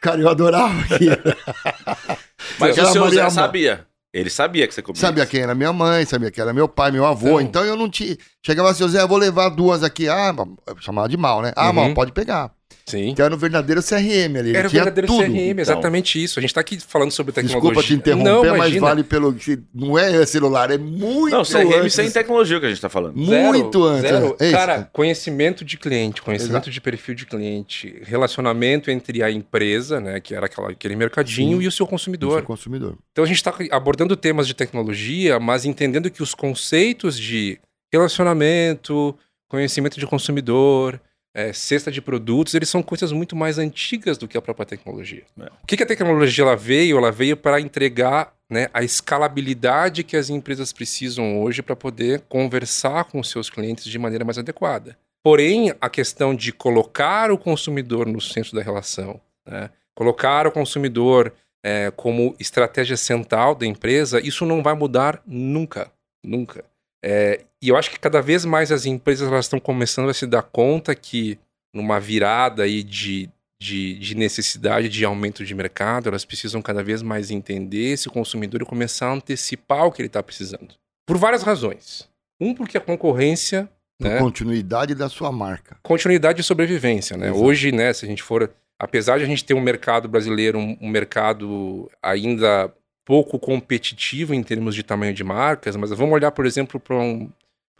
Cara, 0.00 0.20
eu 0.20 0.28
adorava 0.28 0.80
aquilo. 0.82 1.16
Mas 2.58 2.70
Aquela 2.72 2.88
o 2.88 2.92
seu 2.92 3.04
Maria 3.04 3.22
Zé 3.24 3.30
sabia. 3.30 3.86
Ele 4.12 4.30
sabia 4.30 4.66
que 4.66 4.74
você 4.74 4.80
comia. 4.82 5.00
Sabia 5.00 5.22
isso. 5.24 5.30
quem 5.30 5.42
era 5.42 5.54
minha 5.54 5.72
mãe, 5.72 6.04
sabia 6.06 6.30
quem 6.30 6.42
era 6.42 6.52
meu 6.52 6.66
pai, 6.68 6.90
meu 6.90 7.04
avô. 7.04 7.40
Então, 7.40 7.62
Então- 7.62 7.64
eu 7.64 7.76
não 7.76 7.88
tinha. 7.90 8.16
Chegava 8.44 8.70
assim, 8.70 8.88
Zé, 8.88 9.02
eu 9.02 9.08
vou 9.08 9.18
levar 9.18 9.48
duas 9.50 9.82
aqui. 9.84 10.08
Ah, 10.08 10.34
chamava 10.80 11.08
de 11.08 11.16
mal, 11.16 11.42
né? 11.42 11.52
Ah, 11.54 11.66
Uhum. 11.68 11.72
mal, 11.72 11.94
pode 11.94 12.12
pegar. 12.12 12.50
Sim. 12.88 13.08
Então 13.10 13.24
era 13.26 13.34
o 13.34 13.38
verdadeiro 13.38 13.82
CRM 13.82 14.36
ali. 14.38 14.56
Era 14.56 14.66
o 14.66 14.70
verdadeiro 14.70 15.06
tudo. 15.06 15.22
CRM, 15.24 15.58
exatamente 15.60 16.22
isso. 16.22 16.38
A 16.38 16.42
gente 16.42 16.54
tá 16.54 16.60
aqui 16.60 16.78
falando 16.80 17.10
sobre 17.10 17.32
tecnologia. 17.32 17.60
Desculpa 17.60 17.86
te 17.86 17.94
interromper, 17.94 18.48
Não, 18.50 18.56
mas 18.56 18.74
vale 18.76 19.04
pelo. 19.04 19.32
que 19.34 19.58
Não 19.74 19.98
é 19.98 20.24
celular, 20.26 20.70
é 20.70 20.78
muito 20.78 21.30
Não, 21.36 21.42
CRM 21.44 21.74
antes. 21.82 21.94
sem 21.94 22.10
tecnologia 22.10 22.58
que 22.60 22.66
a 22.66 22.68
gente 22.68 22.80
tá 22.80 22.88
falando. 22.88 23.24
Zero, 23.24 23.48
Muito 23.48 23.84
antes. 23.84 24.10
zero. 24.10 24.36
é. 24.40 24.44
É 24.44 24.48
isso. 24.48 24.56
Cara, 24.56 24.88
conhecimento 24.92 25.64
de 25.64 25.76
cliente, 25.76 26.22
conhecimento 26.22 26.52
Exato. 26.64 26.70
de 26.70 26.80
perfil 26.80 27.14
de 27.14 27.26
cliente, 27.26 28.00
relacionamento 28.04 28.90
entre 28.90 29.22
a 29.22 29.30
empresa, 29.30 30.00
né, 30.00 30.20
que 30.20 30.34
era 30.34 30.46
aquela, 30.46 30.70
aquele 30.70 30.96
mercadinho, 30.96 31.58
Sim. 31.58 31.64
e 31.64 31.68
o 31.68 31.72
seu 31.72 31.86
Do 31.86 31.90
consumidor. 31.90 32.32
seu 32.38 32.42
consumidor. 32.42 32.96
Então 33.12 33.24
a 33.24 33.26
gente 33.26 33.36
está 33.36 33.54
abordando 33.70 34.16
temas 34.16 34.46
de 34.46 34.54
tecnologia, 34.54 35.38
mas 35.38 35.64
entendendo 35.64 36.10
que 36.10 36.22
os 36.22 36.34
conceitos 36.34 37.18
de 37.18 37.58
relacionamento, 37.92 39.14
conhecimento 39.48 39.98
de 39.98 40.06
consumidor, 40.06 41.00
é, 41.38 41.52
cesta 41.52 41.88
de 41.88 42.02
produtos, 42.02 42.52
eles 42.52 42.68
são 42.68 42.82
coisas 42.82 43.12
muito 43.12 43.36
mais 43.36 43.58
antigas 43.58 44.18
do 44.18 44.26
que 44.26 44.36
a 44.36 44.42
própria 44.42 44.66
tecnologia. 44.66 45.22
É. 45.40 45.44
O 45.62 45.66
que, 45.68 45.76
que 45.76 45.84
a 45.84 45.86
tecnologia 45.86 46.42
ela 46.42 46.56
veio? 46.56 46.98
Ela 46.98 47.12
veio 47.12 47.36
para 47.36 47.60
entregar 47.60 48.34
né, 48.50 48.68
a 48.74 48.82
escalabilidade 48.82 50.02
que 50.02 50.16
as 50.16 50.30
empresas 50.30 50.72
precisam 50.72 51.40
hoje 51.40 51.62
para 51.62 51.76
poder 51.76 52.22
conversar 52.28 53.04
com 53.04 53.20
os 53.20 53.30
seus 53.30 53.48
clientes 53.48 53.84
de 53.84 53.98
maneira 54.00 54.24
mais 54.24 54.36
adequada. 54.36 54.98
Porém, 55.22 55.72
a 55.80 55.88
questão 55.88 56.34
de 56.34 56.50
colocar 56.52 57.30
o 57.30 57.38
consumidor 57.38 58.08
no 58.08 58.20
centro 58.20 58.56
da 58.56 58.62
relação, 58.62 59.20
né, 59.46 59.70
colocar 59.94 60.44
o 60.44 60.50
consumidor 60.50 61.32
é, 61.64 61.92
como 61.92 62.34
estratégia 62.40 62.96
central 62.96 63.54
da 63.54 63.64
empresa, 63.64 64.18
isso 64.26 64.44
não 64.44 64.60
vai 64.60 64.74
mudar 64.74 65.22
nunca. 65.24 65.88
Nunca. 66.24 66.64
É, 67.00 67.44
e 67.62 67.68
eu 67.68 67.76
acho 67.76 67.90
que 67.90 67.98
cada 67.98 68.22
vez 68.22 68.44
mais 68.44 68.70
as 68.70 68.86
empresas 68.86 69.28
elas 69.28 69.46
estão 69.46 69.58
começando 69.58 70.08
a 70.08 70.14
se 70.14 70.26
dar 70.26 70.42
conta 70.42 70.94
que 70.94 71.38
numa 71.74 71.98
virada 71.98 72.62
aí 72.62 72.82
de, 72.82 73.28
de, 73.60 73.98
de, 73.98 74.14
necessidade 74.14 74.88
de 74.88 75.04
aumento 75.04 75.44
de 75.44 75.54
mercado, 75.54 76.08
elas 76.08 76.24
precisam 76.24 76.62
cada 76.62 76.82
vez 76.82 77.02
mais 77.02 77.30
entender 77.30 77.92
esse 77.92 78.08
consumidor 78.08 78.62
e 78.62 78.64
começar 78.64 79.08
a 79.08 79.12
antecipar 79.12 79.84
o 79.84 79.92
que 79.92 80.00
ele 80.00 80.06
está 80.06 80.22
precisando. 80.22 80.74
Por 81.06 81.16
várias 81.16 81.42
razões. 81.42 82.08
Um, 82.40 82.54
porque 82.54 82.78
a 82.78 82.80
concorrência. 82.80 83.68
Por 83.98 84.08
né, 84.08 84.18
continuidade 84.18 84.94
da 84.94 85.08
sua 85.08 85.32
marca. 85.32 85.76
Continuidade 85.82 86.40
e 86.40 86.44
sobrevivência. 86.44 87.16
Né? 87.16 87.32
Hoje, 87.32 87.72
né, 87.72 87.92
se 87.92 88.04
a 88.04 88.08
gente 88.08 88.22
for. 88.22 88.50
Apesar 88.80 89.18
de 89.18 89.24
a 89.24 89.26
gente 89.26 89.44
ter 89.44 89.54
um 89.54 89.60
mercado 89.60 90.08
brasileiro, 90.08 90.56
um, 90.56 90.78
um 90.80 90.88
mercado 90.88 91.90
ainda 92.00 92.72
pouco 93.04 93.38
competitivo 93.38 94.34
em 94.34 94.42
termos 94.42 94.72
de 94.72 94.84
tamanho 94.84 95.12
de 95.12 95.24
marcas, 95.24 95.74
mas 95.74 95.90
vamos 95.90 96.14
olhar, 96.14 96.30
por 96.30 96.46
exemplo, 96.46 96.78
para 96.78 96.94
um, 96.94 97.28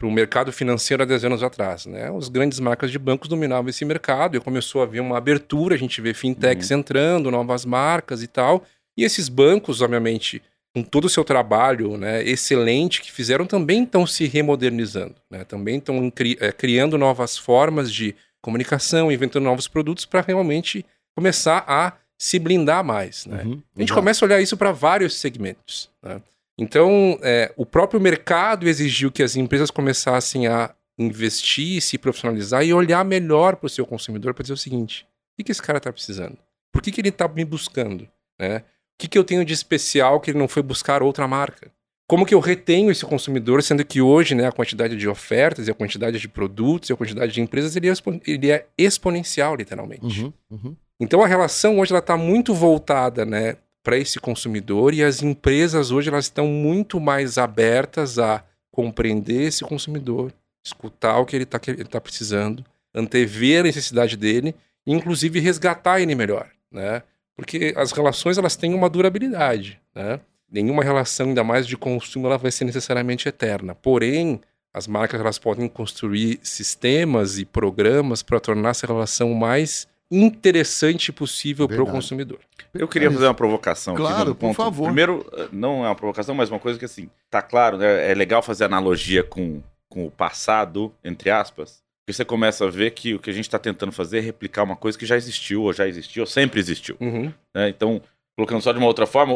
o 0.07 0.11
mercado 0.11 0.51
financeiro 0.51 1.03
há 1.03 1.05
10 1.05 1.25
anos 1.25 1.43
atrás. 1.43 1.85
Né? 1.85 2.09
As 2.15 2.29
grandes 2.29 2.59
marcas 2.59 2.91
de 2.91 2.99
bancos 2.99 3.27
dominavam 3.27 3.69
esse 3.69 3.83
mercado 3.83 4.37
e 4.37 4.39
começou 4.39 4.81
a 4.81 4.85
haver 4.85 5.01
uma 5.01 5.17
abertura, 5.17 5.75
a 5.75 5.77
gente 5.77 5.99
vê 6.01 6.13
fintechs 6.13 6.71
uhum. 6.71 6.79
entrando, 6.79 7.31
novas 7.31 7.65
marcas 7.65 8.23
e 8.23 8.27
tal. 8.27 8.63
E 8.97 9.03
esses 9.03 9.29
bancos, 9.29 9.81
obviamente, 9.81 10.41
com 10.73 10.83
todo 10.83 11.05
o 11.05 11.09
seu 11.09 11.23
trabalho 11.23 11.97
né, 11.97 12.23
excelente 12.23 13.01
que 13.01 13.11
fizeram, 13.11 13.45
também 13.45 13.83
estão 13.83 14.05
se 14.05 14.25
remodernizando, 14.27 15.15
né? 15.29 15.43
também 15.43 15.77
estão 15.77 16.09
cri 16.11 16.37
é, 16.39 16.51
criando 16.51 16.97
novas 16.97 17.37
formas 17.37 17.91
de 17.91 18.15
comunicação, 18.41 19.11
inventando 19.11 19.43
novos 19.43 19.67
produtos 19.67 20.05
para 20.05 20.21
realmente 20.21 20.85
começar 21.15 21.63
a 21.67 21.93
se 22.17 22.37
blindar 22.37 22.83
mais. 22.83 23.25
Né? 23.25 23.43
Uhum, 23.43 23.61
a 23.75 23.79
gente 23.79 23.93
começa 23.93 24.23
a 24.23 24.27
olhar 24.27 24.41
isso 24.41 24.57
para 24.57 24.71
vários 24.71 25.15
segmentos. 25.15 25.89
Né? 26.03 26.21
Então, 26.59 27.17
é, 27.21 27.53
o 27.55 27.65
próprio 27.65 28.01
mercado 28.01 28.67
exigiu 28.67 29.09
que 29.09 29.23
as 29.23 29.37
empresas 29.37 29.71
começassem 29.71 30.47
a 30.47 30.75
investir, 30.97 31.81
se 31.81 31.97
profissionalizar 31.97 32.65
e 32.65 32.73
olhar 32.73 33.05
melhor 33.05 33.55
para 33.55 33.67
o 33.67 33.69
seu 33.69 33.85
consumidor 33.85 34.33
para 34.33 34.43
dizer 34.43 34.53
o 34.53 34.57
seguinte: 34.57 35.03
o 35.03 35.37
que, 35.37 35.45
que 35.45 35.51
esse 35.53 35.61
cara 35.61 35.77
está 35.77 35.91
precisando? 35.91 36.37
Por 36.71 36.81
que, 36.81 36.91
que 36.91 36.99
ele 36.99 37.09
está 37.09 37.27
me 37.29 37.45
buscando? 37.45 38.07
Né? 38.37 38.57
O 38.57 38.63
que, 38.99 39.07
que 39.07 39.17
eu 39.17 39.23
tenho 39.23 39.45
de 39.45 39.53
especial 39.53 40.19
que 40.19 40.31
ele 40.31 40.37
não 40.37 40.49
foi 40.49 40.61
buscar 40.61 41.01
outra 41.01 41.25
marca? 41.27 41.71
Como 42.05 42.25
que 42.25 42.33
eu 42.33 42.39
retenho 42.39 42.91
esse 42.91 43.05
consumidor, 43.05 43.63
sendo 43.63 43.85
que 43.85 44.01
hoje 44.01 44.35
né, 44.35 44.47
a 44.47 44.51
quantidade 44.51 44.97
de 44.97 45.07
ofertas 45.07 45.67
e 45.67 45.71
a 45.71 45.75
quantidade 45.75 46.19
de 46.19 46.27
produtos 46.27 46.89
e 46.89 46.93
a 46.93 46.95
quantidade 46.95 47.31
de 47.31 47.39
empresas 47.39 47.75
ele 47.75 47.87
é, 47.87 47.93
ele 48.25 48.51
é 48.51 48.65
exponencial, 48.77 49.55
literalmente. 49.55 50.23
Uhum, 50.23 50.33
uhum. 50.49 50.75
Então 50.99 51.23
a 51.23 51.27
relação 51.27 51.79
hoje 51.79 51.95
está 51.95 52.17
muito 52.17 52.53
voltada, 52.53 53.25
né, 53.25 53.57
para 53.83 53.97
esse 53.97 54.19
consumidor 54.19 54.93
e 54.93 55.03
as 55.03 55.21
empresas 55.21 55.91
hoje 55.91 56.09
elas 56.09 56.25
estão 56.25 56.47
muito 56.47 56.99
mais 56.99 57.37
abertas 57.37 58.19
a 58.19 58.43
compreender 58.71 59.43
esse 59.47 59.63
consumidor, 59.63 60.33
escutar 60.63 61.17
o 61.19 61.25
que 61.25 61.35
ele 61.35 61.43
está 61.43 61.59
tá 61.59 62.01
precisando, 62.01 62.63
antever 62.93 63.61
a 63.61 63.63
necessidade 63.63 64.15
dele, 64.15 64.55
e 64.85 64.93
inclusive 64.93 65.39
resgatar 65.39 66.01
ele 66.01 66.15
melhor, 66.15 66.49
né? 66.71 67.03
Porque 67.35 67.73
as 67.75 67.91
relações 67.91 68.37
elas 68.37 68.55
têm 68.55 68.73
uma 68.73 68.89
durabilidade, 68.89 69.79
né? 69.95 70.19
Nenhuma 70.51 70.83
relação, 70.83 71.27
ainda 71.27 71.43
mais 71.43 71.67
de 71.67 71.77
consumo, 71.77 72.27
ela 72.27 72.37
vai 72.37 72.51
ser 72.51 72.65
necessariamente 72.65 73.29
eterna. 73.29 73.75
Porém, 73.75 74.41
as 74.73 74.87
marcas 74.87 75.19
elas 75.19 75.37
podem 75.37 75.67
construir 75.67 76.39
sistemas 76.41 77.37
e 77.37 77.45
programas 77.45 78.23
para 78.23 78.39
tornar 78.39 78.69
essa 78.69 78.87
relação 78.87 79.33
mais 79.33 79.87
interessante 80.11 81.11
possível 81.11 81.67
para 81.67 81.81
o 81.81 81.85
consumidor. 81.85 82.39
Eu 82.73 82.87
queria 82.87 83.11
fazer 83.11 83.25
uma 83.25 83.33
provocação 83.33 83.95
claro, 83.95 84.13
aqui. 84.15 84.23
Claro, 84.23 84.35
por 84.35 84.53
favor. 84.53 84.85
Primeiro, 84.85 85.25
não 85.51 85.85
é 85.85 85.89
uma 85.89 85.95
provocação, 85.95 86.33
mas 86.33 86.49
uma 86.49 86.59
coisa 86.59 86.79
que 86.79 86.85
assim, 86.85 87.09
tá 87.29 87.41
claro, 87.41 87.77
né? 87.77 88.11
É 88.11 88.13
legal 88.13 88.41
fazer 88.41 88.65
analogia 88.65 89.23
com, 89.23 89.61
com 89.87 90.05
o 90.05 90.11
passado, 90.11 90.93
entre 91.03 91.29
aspas, 91.29 91.83
porque 92.03 92.13
você 92.13 92.25
começa 92.25 92.65
a 92.65 92.69
ver 92.69 92.91
que 92.91 93.13
o 93.13 93.19
que 93.19 93.29
a 93.29 93.33
gente 93.33 93.45
está 93.45 93.59
tentando 93.59 93.91
fazer 93.91 94.17
é 94.17 94.21
replicar 94.21 94.63
uma 94.63 94.75
coisa 94.75 94.97
que 94.97 95.05
já 95.05 95.15
existiu, 95.15 95.63
ou 95.63 95.73
já 95.73 95.87
existiu, 95.87 96.23
ou 96.23 96.27
sempre 96.27 96.59
existiu. 96.59 96.97
Uhum. 96.99 97.31
Né? 97.53 97.69
Então, 97.69 98.01
colocando 98.35 98.61
só 98.61 98.71
de 98.71 98.79
uma 98.79 98.87
outra 98.87 99.05
forma, 99.05 99.33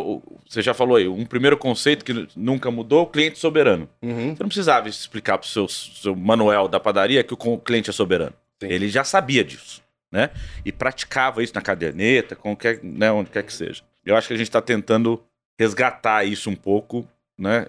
você 0.48 0.62
já 0.62 0.74
falou 0.74 0.98
aí, 0.98 1.08
um 1.08 1.26
primeiro 1.26 1.56
conceito 1.56 2.04
que 2.04 2.28
nunca 2.36 2.72
mudou, 2.72 3.04
o 3.04 3.08
cliente 3.08 3.38
soberano. 3.38 3.88
Uhum. 4.02 4.36
Você 4.36 4.42
não 4.44 4.48
precisava 4.48 4.90
explicar 4.90 5.38
para 5.38 5.46
o 5.46 5.50
seu, 5.50 5.68
seu 5.68 6.16
Manuel 6.16 6.68
da 6.68 6.80
padaria 6.80 7.24
que 7.24 7.34
o 7.34 7.58
cliente 7.60 7.92
é 7.92 7.94
soberano. 7.94 8.34
Sim. 8.60 8.70
Ele 8.70 8.90
já 8.90 9.04
sabia 9.04 9.44
disso 9.44 9.84
né? 10.14 10.30
E 10.64 10.72
praticava 10.72 11.42
isso 11.42 11.56
na 11.56 11.62
caderneta, 11.62 12.36
qualquer, 12.36 12.80
né, 12.84 13.12
onde 13.12 13.32
quer 13.32 13.42
que 13.42 13.52
seja. 13.52 13.82
Eu 14.06 14.16
acho 14.16 14.28
que 14.28 14.36
a 14.36 14.38
gente 14.38 14.48
está 14.48 14.62
tentando 14.62 15.20
resgatar 15.60 16.24
isso 16.24 16.52
um 16.52 16.56
pouco, 16.56 17.08
né? 17.38 17.66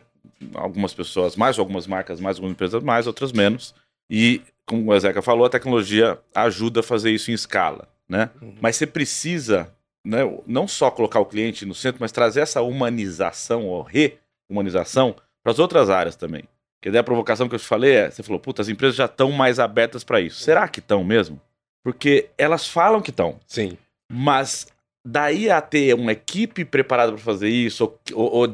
Algumas 0.52 0.92
pessoas 0.92 1.36
mais, 1.36 1.58
algumas 1.58 1.86
marcas 1.86 2.20
mais, 2.20 2.36
algumas 2.36 2.52
empresas 2.52 2.82
mais, 2.82 3.06
outras 3.06 3.32
menos. 3.32 3.74
E, 4.10 4.42
como 4.66 4.90
o 4.90 4.94
Ezeca 4.94 5.22
falou, 5.22 5.46
a 5.46 5.50
tecnologia 5.50 6.18
ajuda 6.34 6.80
a 6.80 6.82
fazer 6.82 7.10
isso 7.12 7.30
em 7.30 7.34
escala, 7.34 7.88
né? 8.06 8.28
Uhum. 8.42 8.56
Mas 8.60 8.76
você 8.76 8.86
precisa, 8.86 9.72
né, 10.04 10.18
não 10.46 10.68
só 10.68 10.90
colocar 10.90 11.20
o 11.20 11.26
cliente 11.26 11.64
no 11.64 11.74
centro, 11.74 11.98
mas 12.02 12.12
trazer 12.12 12.40
essa 12.40 12.60
humanização 12.60 13.66
ou 13.66 13.80
re-humanização 13.80 15.16
para 15.42 15.52
as 15.52 15.58
outras 15.58 15.88
áreas 15.88 16.14
também. 16.14 16.44
Que 16.82 16.90
daí 16.90 17.00
a 17.00 17.04
provocação 17.04 17.48
que 17.48 17.54
eu 17.54 17.58
te 17.58 17.64
falei 17.64 17.92
é, 17.92 18.10
você 18.10 18.22
falou, 18.22 18.38
puta, 18.38 18.60
as 18.60 18.68
empresas 18.68 18.96
já 18.96 19.06
estão 19.06 19.32
mais 19.32 19.58
abertas 19.58 20.04
para 20.04 20.20
isso. 20.20 20.40
Será 20.40 20.68
que 20.68 20.80
estão 20.80 21.02
mesmo? 21.02 21.40
Porque 21.85 22.31
elas 22.38 22.67
falam 22.67 23.03
que 23.03 23.11
estão. 23.11 23.38
Sim. 23.47 23.76
Mas 24.11 24.67
daí 25.07 25.50
a 25.50 25.61
ter 25.61 25.95
uma 25.95 26.12
equipe 26.12 26.64
preparada 26.64 27.12
para 27.12 27.21
fazer 27.21 27.49
isso, 27.49 27.85
ou, 27.85 28.00
ou, 28.14 28.33
ou 28.37 28.47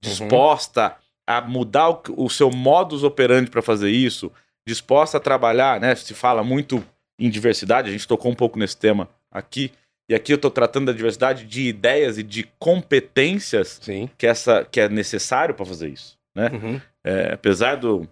disposta 0.00 0.88
uhum. 0.88 0.94
a 1.26 1.40
mudar 1.40 1.88
o, 1.88 2.02
o, 2.16 2.28
seu 2.30 2.50
modus 2.50 3.02
operandi 3.02 3.50
para 3.50 3.62
fazer 3.62 3.90
isso, 3.90 4.30
disposta 4.68 5.16
a 5.16 5.20
trabalhar, 5.20 5.80
né? 5.80 5.94
Se 5.94 6.12
fala 6.12 6.44
muito 6.44 6.84
em 7.18 7.30
diversidade, 7.30 7.88
a 7.88 7.92
gente 7.92 8.06
tocou 8.06 8.30
um 8.30 8.34
pouco 8.34 8.58
nesse 8.58 8.76
tema 8.76 9.08
aqui. 9.30 9.72
E 10.06 10.14
aqui 10.14 10.32
eu 10.32 10.36
estou 10.36 10.50
tratando 10.50 10.86
da 10.86 10.92
diversidade 10.92 11.46
de 11.46 11.62
ideias 11.62 12.18
e 12.18 12.22
de 12.22 12.42
competências 12.58 13.78
Sim. 13.80 14.10
que, 14.18 14.26
essa, 14.26 14.62
que 14.70 14.78
é 14.78 14.88
necessário 14.88 15.54
para 15.54 15.64
fazer 15.64 15.88
isso. 15.88 16.18
Né? 16.34 16.50
Uhum. 16.52 16.80
É, 17.02 17.32
apesar 17.32 17.76
do, 17.76 18.06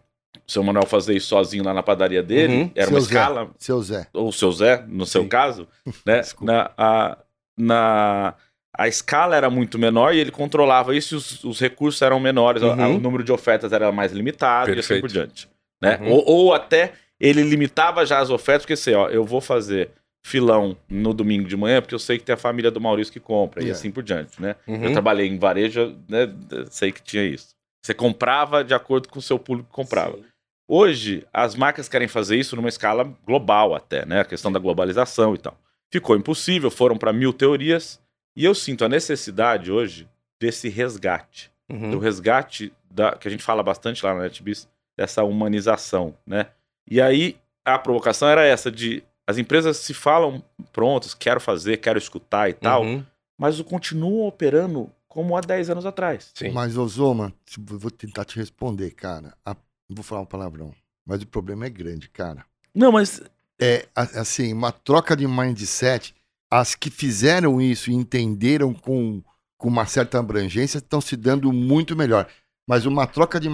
o 0.47 0.51
seu 0.51 0.63
Manuel 0.63 0.87
fazer 0.87 1.15
isso 1.15 1.29
sozinho 1.29 1.65
lá 1.65 1.73
na 1.73 1.83
padaria 1.83 2.23
dele, 2.23 2.55
uhum. 2.55 2.71
era 2.75 2.87
seu 2.87 2.95
uma 2.95 3.01
Zé. 3.01 3.07
escala. 3.07 3.51
Seu 3.59 3.83
Zé. 3.83 4.07
Ou 4.13 4.33
seu 4.33 4.53
Zé, 4.53 4.85
no 4.89 5.07
seu 5.07 5.23
Sim. 5.23 5.29
caso, 5.29 5.69
né? 6.07 6.23
na, 6.41 6.71
a, 6.77 7.19
na, 7.57 8.35
a 8.77 8.89
escala 8.89 9.37
era 9.37 9.51
muito 9.51 9.79
menor 9.79 10.15
e 10.15 10.19
ele 10.19 10.31
controlava 10.31 10.95
isso 10.95 11.15
e 11.15 11.17
os, 11.17 11.45
os 11.45 11.61
recursos 11.61 12.01
eram 12.03 12.19
menores, 12.19 12.63
uhum. 12.63 12.83
a, 12.83 12.89
o 12.89 12.99
número 12.99 13.23
de 13.23 13.33
ofertas 13.33 13.73
era 13.73 13.93
mais 13.93 14.13
limitado 14.13 14.67
Perfeito. 14.67 14.91
e 14.91 14.95
assim 14.95 15.01
por 15.01 15.09
diante. 15.09 15.49
Né? 15.81 15.99
Uhum. 16.01 16.11
Ou, 16.11 16.25
ou, 16.27 16.55
até 16.55 16.93
ele 17.21 17.43
limitava 17.43 18.05
já 18.07 18.19
as 18.19 18.31
ofertas, 18.31 18.63
porque 18.63 18.75
assim, 18.75 18.95
ó, 18.95 19.09
eu 19.09 19.25
vou 19.25 19.41
fazer 19.41 19.91
filão 20.25 20.77
no 20.89 21.13
domingo 21.13 21.49
de 21.49 21.57
manhã, 21.57 21.81
porque 21.81 21.95
eu 21.95 21.99
sei 21.99 22.17
que 22.17 22.25
tem 22.25 22.35
a 22.35 22.39
família 22.39 22.71
do 22.71 22.81
Maurício 22.81 23.13
que 23.13 23.21
compra, 23.21 23.61
yeah. 23.61 23.77
e 23.77 23.79
assim 23.79 23.91
por 23.91 24.03
diante, 24.03 24.41
né? 24.41 24.55
Eu 24.67 24.75
uhum. 24.75 24.93
trabalhei 24.93 25.27
em 25.27 25.39
varejo, 25.39 25.97
né? 26.09 26.33
Sei 26.71 26.93
que 26.93 27.03
tinha 27.03 27.25
isso. 27.25 27.57
Você 27.83 27.93
comprava 27.93 28.63
de 28.63 28.75
acordo 28.75 29.09
com 29.09 29.19
o 29.19 29.23
seu 29.23 29.39
público 29.39 29.69
que 29.69 29.75
comprava. 29.75 30.17
Sim. 30.17 30.25
Hoje, 30.69 31.27
as 31.33 31.55
marcas 31.55 31.89
querem 31.89 32.09
fazer 32.09 32.37
isso 32.37 32.57
numa 32.57 32.69
escala 32.69 33.05
global 33.27 33.75
até, 33.75 34.07
né? 34.07 34.21
A 34.21 34.25
questão 34.25 34.51
da 34.51 34.59
globalização 34.59 35.35
e 35.35 35.39
tal. 35.39 35.59
Ficou 35.91 36.17
impossível, 36.17 36.71
foram 36.71 36.97
para 36.97 37.13
mil 37.13 37.33
teorias. 37.33 38.01
E 38.37 38.45
eu 38.45 38.55
sinto 38.55 38.85
a 38.85 38.89
necessidade 38.89 39.71
hoje 39.71 40.09
desse 40.41 40.69
resgate. 40.69 41.51
Uhum. 41.71 41.91
Do 41.91 41.99
resgate 41.99 42.73
da, 42.91 43.17
que 43.17 43.29
a 43.29 43.31
gente 43.31 43.43
fala 43.43 43.63
bastante 43.63 44.05
lá 44.05 44.15
na 44.15 44.23
NetBiz, 44.23 44.69
dessa 44.97 45.25
humanização, 45.25 46.17
né? 46.27 46.47
E 46.89 47.01
aí, 47.01 47.37
a 47.65 47.79
provocação 47.79 48.29
era 48.29 48.45
essa 48.45 48.71
de 48.71 49.03
as 49.27 49.39
empresas 49.39 49.77
se 49.79 49.95
falam 49.95 50.43
prontas, 50.73 51.15
quero 51.15 51.41
fazer, 51.41 51.77
quero 51.79 51.99
escutar 51.99 52.51
e 52.51 52.53
tal, 52.53 52.83
uhum. 52.83 53.05
mas 53.39 53.61
continuam 53.63 54.27
operando 54.27 54.91
como 55.13 55.37
há 55.37 55.43
10 55.43 55.69
anos 55.69 55.85
atrás. 55.85 56.31
Sim. 56.33 56.53
Mas, 56.53 56.75
Osoma, 56.75 57.35
vou 57.59 57.91
tentar 57.91 58.25
te 58.25 58.37
responder, 58.37 58.93
cara. 58.93 59.35
A 59.45 59.55
vou 59.91 60.03
falar 60.03 60.23
um 60.23 60.27
palavrão, 60.27 60.73
mas 61.07 61.21
o 61.21 61.27
problema 61.27 61.67
é 61.67 61.71
grande, 61.71 62.09
cara. 62.09 62.47
Não, 62.75 62.91
mas. 62.91 63.21
É, 63.61 63.87
assim, 63.95 64.55
uma 64.55 64.73
troca 64.73 65.15
de 65.15 65.29
mindset. 65.29 66.15
As 66.51 66.75
que 66.75 66.89
fizeram 66.89 67.61
isso 67.61 67.91
e 67.91 67.95
entenderam 67.95 68.73
com, 68.73 69.23
com 69.59 69.69
uma 69.69 69.85
certa 69.85 70.19
abrangência 70.19 70.79
estão 70.79 70.99
se 70.99 71.15
dando 71.15 71.53
muito 71.53 71.95
melhor. 71.95 72.27
Mas 72.67 72.87
uma 72.87 73.07
troca 73.07 73.39
de. 73.39 73.51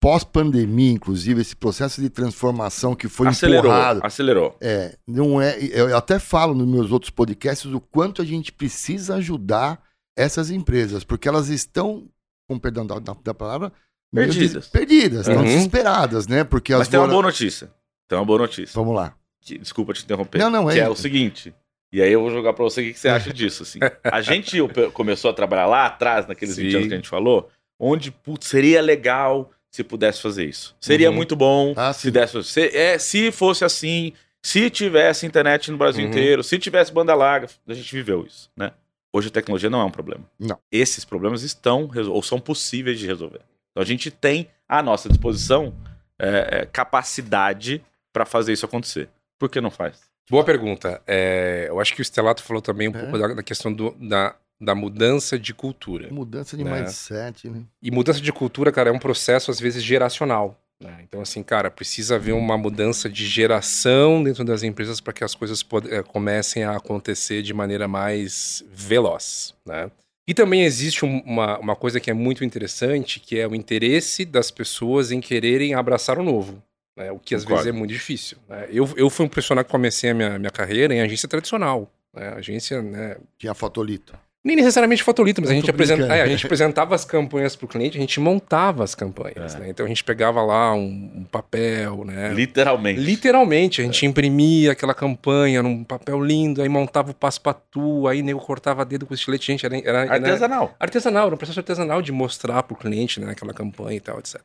Pós-pandemia, 0.00 0.92
inclusive, 0.92 1.40
esse 1.40 1.54
processo 1.54 2.00
de 2.00 2.10
transformação 2.10 2.96
que 2.96 3.08
foi 3.08 3.28
acelerou, 3.28 3.70
empurrado. 3.70 4.00
Acelerou. 4.02 4.56
É, 4.60 4.98
não 5.06 5.40
é. 5.40 5.56
Eu 5.60 5.96
até 5.96 6.18
falo 6.18 6.52
nos 6.52 6.66
meus 6.66 6.90
outros 6.90 7.10
podcasts 7.10 7.72
o 7.72 7.80
quanto 7.80 8.20
a 8.20 8.24
gente 8.24 8.50
precisa 8.52 9.14
ajudar 9.16 9.85
essas 10.16 10.50
empresas, 10.50 11.04
porque 11.04 11.28
elas 11.28 11.48
estão, 11.48 12.08
com 12.48 12.58
perdão 12.58 12.86
da, 12.86 12.98
da 12.98 13.34
palavra, 13.34 13.72
Perdidas. 14.14 14.68
Perdidas, 14.68 15.20
estão 15.20 15.36
uhum. 15.36 15.44
desesperadas, 15.44 16.26
né? 16.26 16.44
Porque 16.44 16.74
Mas 16.74 16.88
tem 16.88 16.98
uma 16.98 17.08
boa 17.08 17.22
notícia. 17.22 17.70
Tem 18.08 18.18
uma 18.18 18.24
boa 18.24 18.38
notícia. 18.38 18.72
Vamos 18.74 18.94
lá. 18.94 19.14
Que, 19.40 19.58
desculpa 19.58 19.92
te 19.92 20.04
interromper. 20.04 20.38
Não, 20.38 20.50
não, 20.50 20.70
é. 20.70 20.74
Que 20.74 20.80
é 20.80 20.88
o 20.88 20.96
seguinte. 20.96 21.54
E 21.92 22.00
aí 22.02 22.12
eu 22.12 22.20
vou 22.20 22.30
jogar 22.30 22.52
pra 22.52 22.64
você 22.64 22.80
o 22.80 22.92
que, 22.92 22.98
você 22.98 23.08
acha 23.08 23.32
disso. 23.32 23.62
Assim. 23.62 23.78
A 24.04 24.20
gente 24.20 24.56
começou 24.92 25.30
a 25.30 25.34
trabalhar 25.34 25.66
lá 25.66 25.86
atrás, 25.86 26.26
naqueles 26.26 26.54
Sim. 26.54 26.62
20 26.62 26.74
anos 26.76 26.88
que 26.88 26.94
a 26.94 26.96
gente 26.96 27.08
falou, 27.08 27.48
onde, 27.78 28.10
putz, 28.10 28.48
seria 28.48 28.80
legal 28.80 29.50
se 29.70 29.84
pudesse 29.84 30.22
fazer 30.22 30.46
isso. 30.46 30.74
Seria 30.80 31.10
Uhum. 31.10 31.16
muito 31.16 31.36
bom 31.36 31.74
Ah, 31.76 31.92
se 31.92 32.10
desse. 32.10 32.42
Se, 32.44 32.74
é, 32.74 32.98
se 32.98 33.30
fosse 33.30 33.64
assim, 33.64 34.12
se 34.42 34.70
tivesse 34.70 35.26
internet 35.26 35.70
no 35.70 35.76
Brasil 35.76 36.04
Uhum. 36.04 36.10
inteiro, 36.10 36.42
se 36.42 36.58
tivesse 36.58 36.92
banda 36.92 37.14
larga, 37.14 37.48
a 37.68 37.74
gente 37.74 37.94
viveu 37.94 38.24
isso, 38.26 38.50
né? 38.56 38.72
Hoje 39.16 39.28
a 39.28 39.30
tecnologia 39.30 39.70
não 39.70 39.80
é 39.80 39.84
um 39.84 39.90
problema. 39.90 40.24
Não. 40.38 40.58
Esses 40.70 41.02
problemas 41.04 41.42
estão 41.42 41.88
ou 42.10 42.22
são 42.22 42.38
possíveis 42.38 42.98
de 42.98 43.06
resolver. 43.06 43.40
Então 43.70 43.82
a 43.82 43.86
gente 43.86 44.10
tem 44.10 44.50
à 44.68 44.82
nossa 44.82 45.08
disposição 45.08 45.74
é, 46.18 46.60
é, 46.62 46.66
capacidade 46.66 47.82
para 48.12 48.26
fazer 48.26 48.52
isso 48.52 48.66
acontecer. 48.66 49.08
Por 49.38 49.48
que 49.48 49.58
não 49.60 49.70
faz? 49.70 50.00
Boa 50.28 50.44
pergunta. 50.44 51.00
É, 51.06 51.66
eu 51.70 51.80
acho 51.80 51.94
que 51.94 52.02
o 52.02 52.04
Stelato 52.04 52.42
falou 52.42 52.60
também 52.60 52.88
um 52.88 52.94
É. 52.94 53.00
pouco 53.00 53.16
da, 53.18 53.28
da 53.34 53.42
questão 53.42 53.72
do- 53.72 53.92
da, 53.98 54.34
da 54.60 54.74
mudança 54.74 55.38
de 55.38 55.54
cultura. 55.54 56.08
Mudança 56.12 56.54
de 56.56 56.64
Né? 56.64 56.72
mindset, 56.80 57.48
né? 57.48 57.62
E 57.80 57.90
mudança 57.90 58.20
de 58.20 58.32
cultura, 58.32 58.70
cara, 58.70 58.90
é 58.90 58.92
um 58.92 58.98
processo 58.98 59.50
às 59.50 59.58
vezes 59.58 59.82
geracional. 59.82 60.60
Né? 60.82 60.98
Então, 61.02 61.20
assim, 61.20 61.42
cara, 61.42 61.70
precisa 61.70 62.16
haver 62.16 62.32
uma 62.32 62.56
mudança 62.58 63.08
de 63.08 63.26
geração 63.26 64.22
dentro 64.22 64.44
das 64.44 64.62
empresas 64.62 65.00
para 65.00 65.12
que 65.12 65.24
as 65.24 65.34
coisas 65.34 65.64
eh, 65.90 66.02
comecem 66.02 66.64
a 66.64 66.76
acontecer 66.76 67.42
de 67.42 67.54
maneira 67.54 67.88
mais 67.88 68.64
veloz. 68.72 69.54
Né? 69.64 69.90
E 70.28 70.34
também 70.34 70.64
existe 70.64 71.04
um- 71.04 71.20
uma, 71.20 71.58
uma 71.58 71.76
coisa 71.76 72.00
que 72.00 72.10
é 72.10 72.14
muito 72.14 72.44
interessante, 72.44 73.20
que 73.20 73.38
é 73.38 73.46
o 73.46 73.54
interesse 73.54 74.24
das 74.24 74.50
pessoas 74.50 75.10
em 75.12 75.20
quererem 75.20 75.74
abraçar 75.74 76.18
o 76.18 76.22
novo. 76.22 76.62
né? 76.98 77.10
O 77.12 77.18
que 77.18 77.34
às 77.34 77.42
Concordo. 77.44 77.64
vezes 77.64 77.74
é 77.76 77.78
muito 77.78 77.90
difícil. 77.92 78.38
né? 78.48 78.66
Eu, 78.70 78.88
eu 78.96 79.08
fui 79.10 79.24
um 79.24 79.28
profissional 79.28 79.64
que 79.64 79.70
comecei 79.70 80.10
a 80.10 80.14
minha, 80.14 80.38
minha 80.38 80.50
carreira 80.50 80.94
em 80.94 81.00
agência 81.00 81.28
tradicional. 81.28 81.90
Né? 82.14 82.28
Agência, 82.30 82.80
né, 82.82 83.16
Tinha 83.38 83.52
fotolito. 83.54 84.18
Nem 84.46 84.54
necessariamente 84.54 85.02
fotolito, 85.02 85.40
mas 85.40 85.50
a 85.50 85.54
gente, 85.54 85.68
apresenta, 85.68 86.02
brincando. 86.02 86.20
é, 86.20 86.22
a 86.22 86.28
gente 86.28 86.46
apresentava 86.46 86.94
as 86.94 87.04
campanhas 87.04 87.56
para 87.56 87.64
o 87.64 87.68
cliente, 87.68 87.98
a 87.98 88.00
gente 88.00 88.20
montava 88.20 88.84
as 88.84 88.94
campanhas. 88.94 89.56
É. 89.56 89.58
né? 89.58 89.68
Então 89.70 89.84
a 89.84 89.88
gente 89.88 90.04
pegava 90.04 90.40
lá 90.40 90.72
um, 90.72 91.10
um 91.16 91.24
papel, 91.24 92.04
né? 92.04 92.32
Literalmente. 92.32 93.00
Literalmente, 93.00 93.80
a 93.80 93.84
gente 93.84 94.06
imprimia 94.06 94.70
aquela 94.70 94.94
campanha 94.94 95.64
num 95.64 95.82
papel 95.82 96.22
lindo, 96.22 96.62
aí 96.62 96.68
montava 96.68 97.10
o 97.10 97.14
passo-patu, 97.14 98.06
aí 98.06 98.22
nego 98.22 98.38
cortava 98.38 98.84
dedo 98.84 99.04
com 99.04 99.14
estilete. 99.14 99.48
Gente, 99.48 99.66
era, 99.66 99.76
era, 99.78 100.04
era 100.04 100.14
Artesanal. 100.14 100.76
artesanal, 100.78 101.26
era 101.26 101.34
um 101.34 101.38
processo 101.38 101.58
artesanal 101.58 102.00
de 102.00 102.12
mostrar 102.12 102.62
para 102.62 102.74
o 102.74 102.76
cliente 102.76 103.18
né, 103.18 103.32
aquela 103.32 103.52
campanha 103.52 103.96
e 103.96 104.00
tal, 104.00 104.20
etc. 104.20 104.40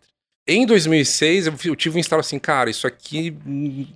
Em 0.51 0.65
2006, 0.65 1.47
eu, 1.47 1.75
tive 1.77 1.95
um 1.95 1.99
instalo 1.99 2.19
assim, 2.19 2.37
cara, 2.37 2.69
isso 2.69 2.85
aqui, 2.85 3.37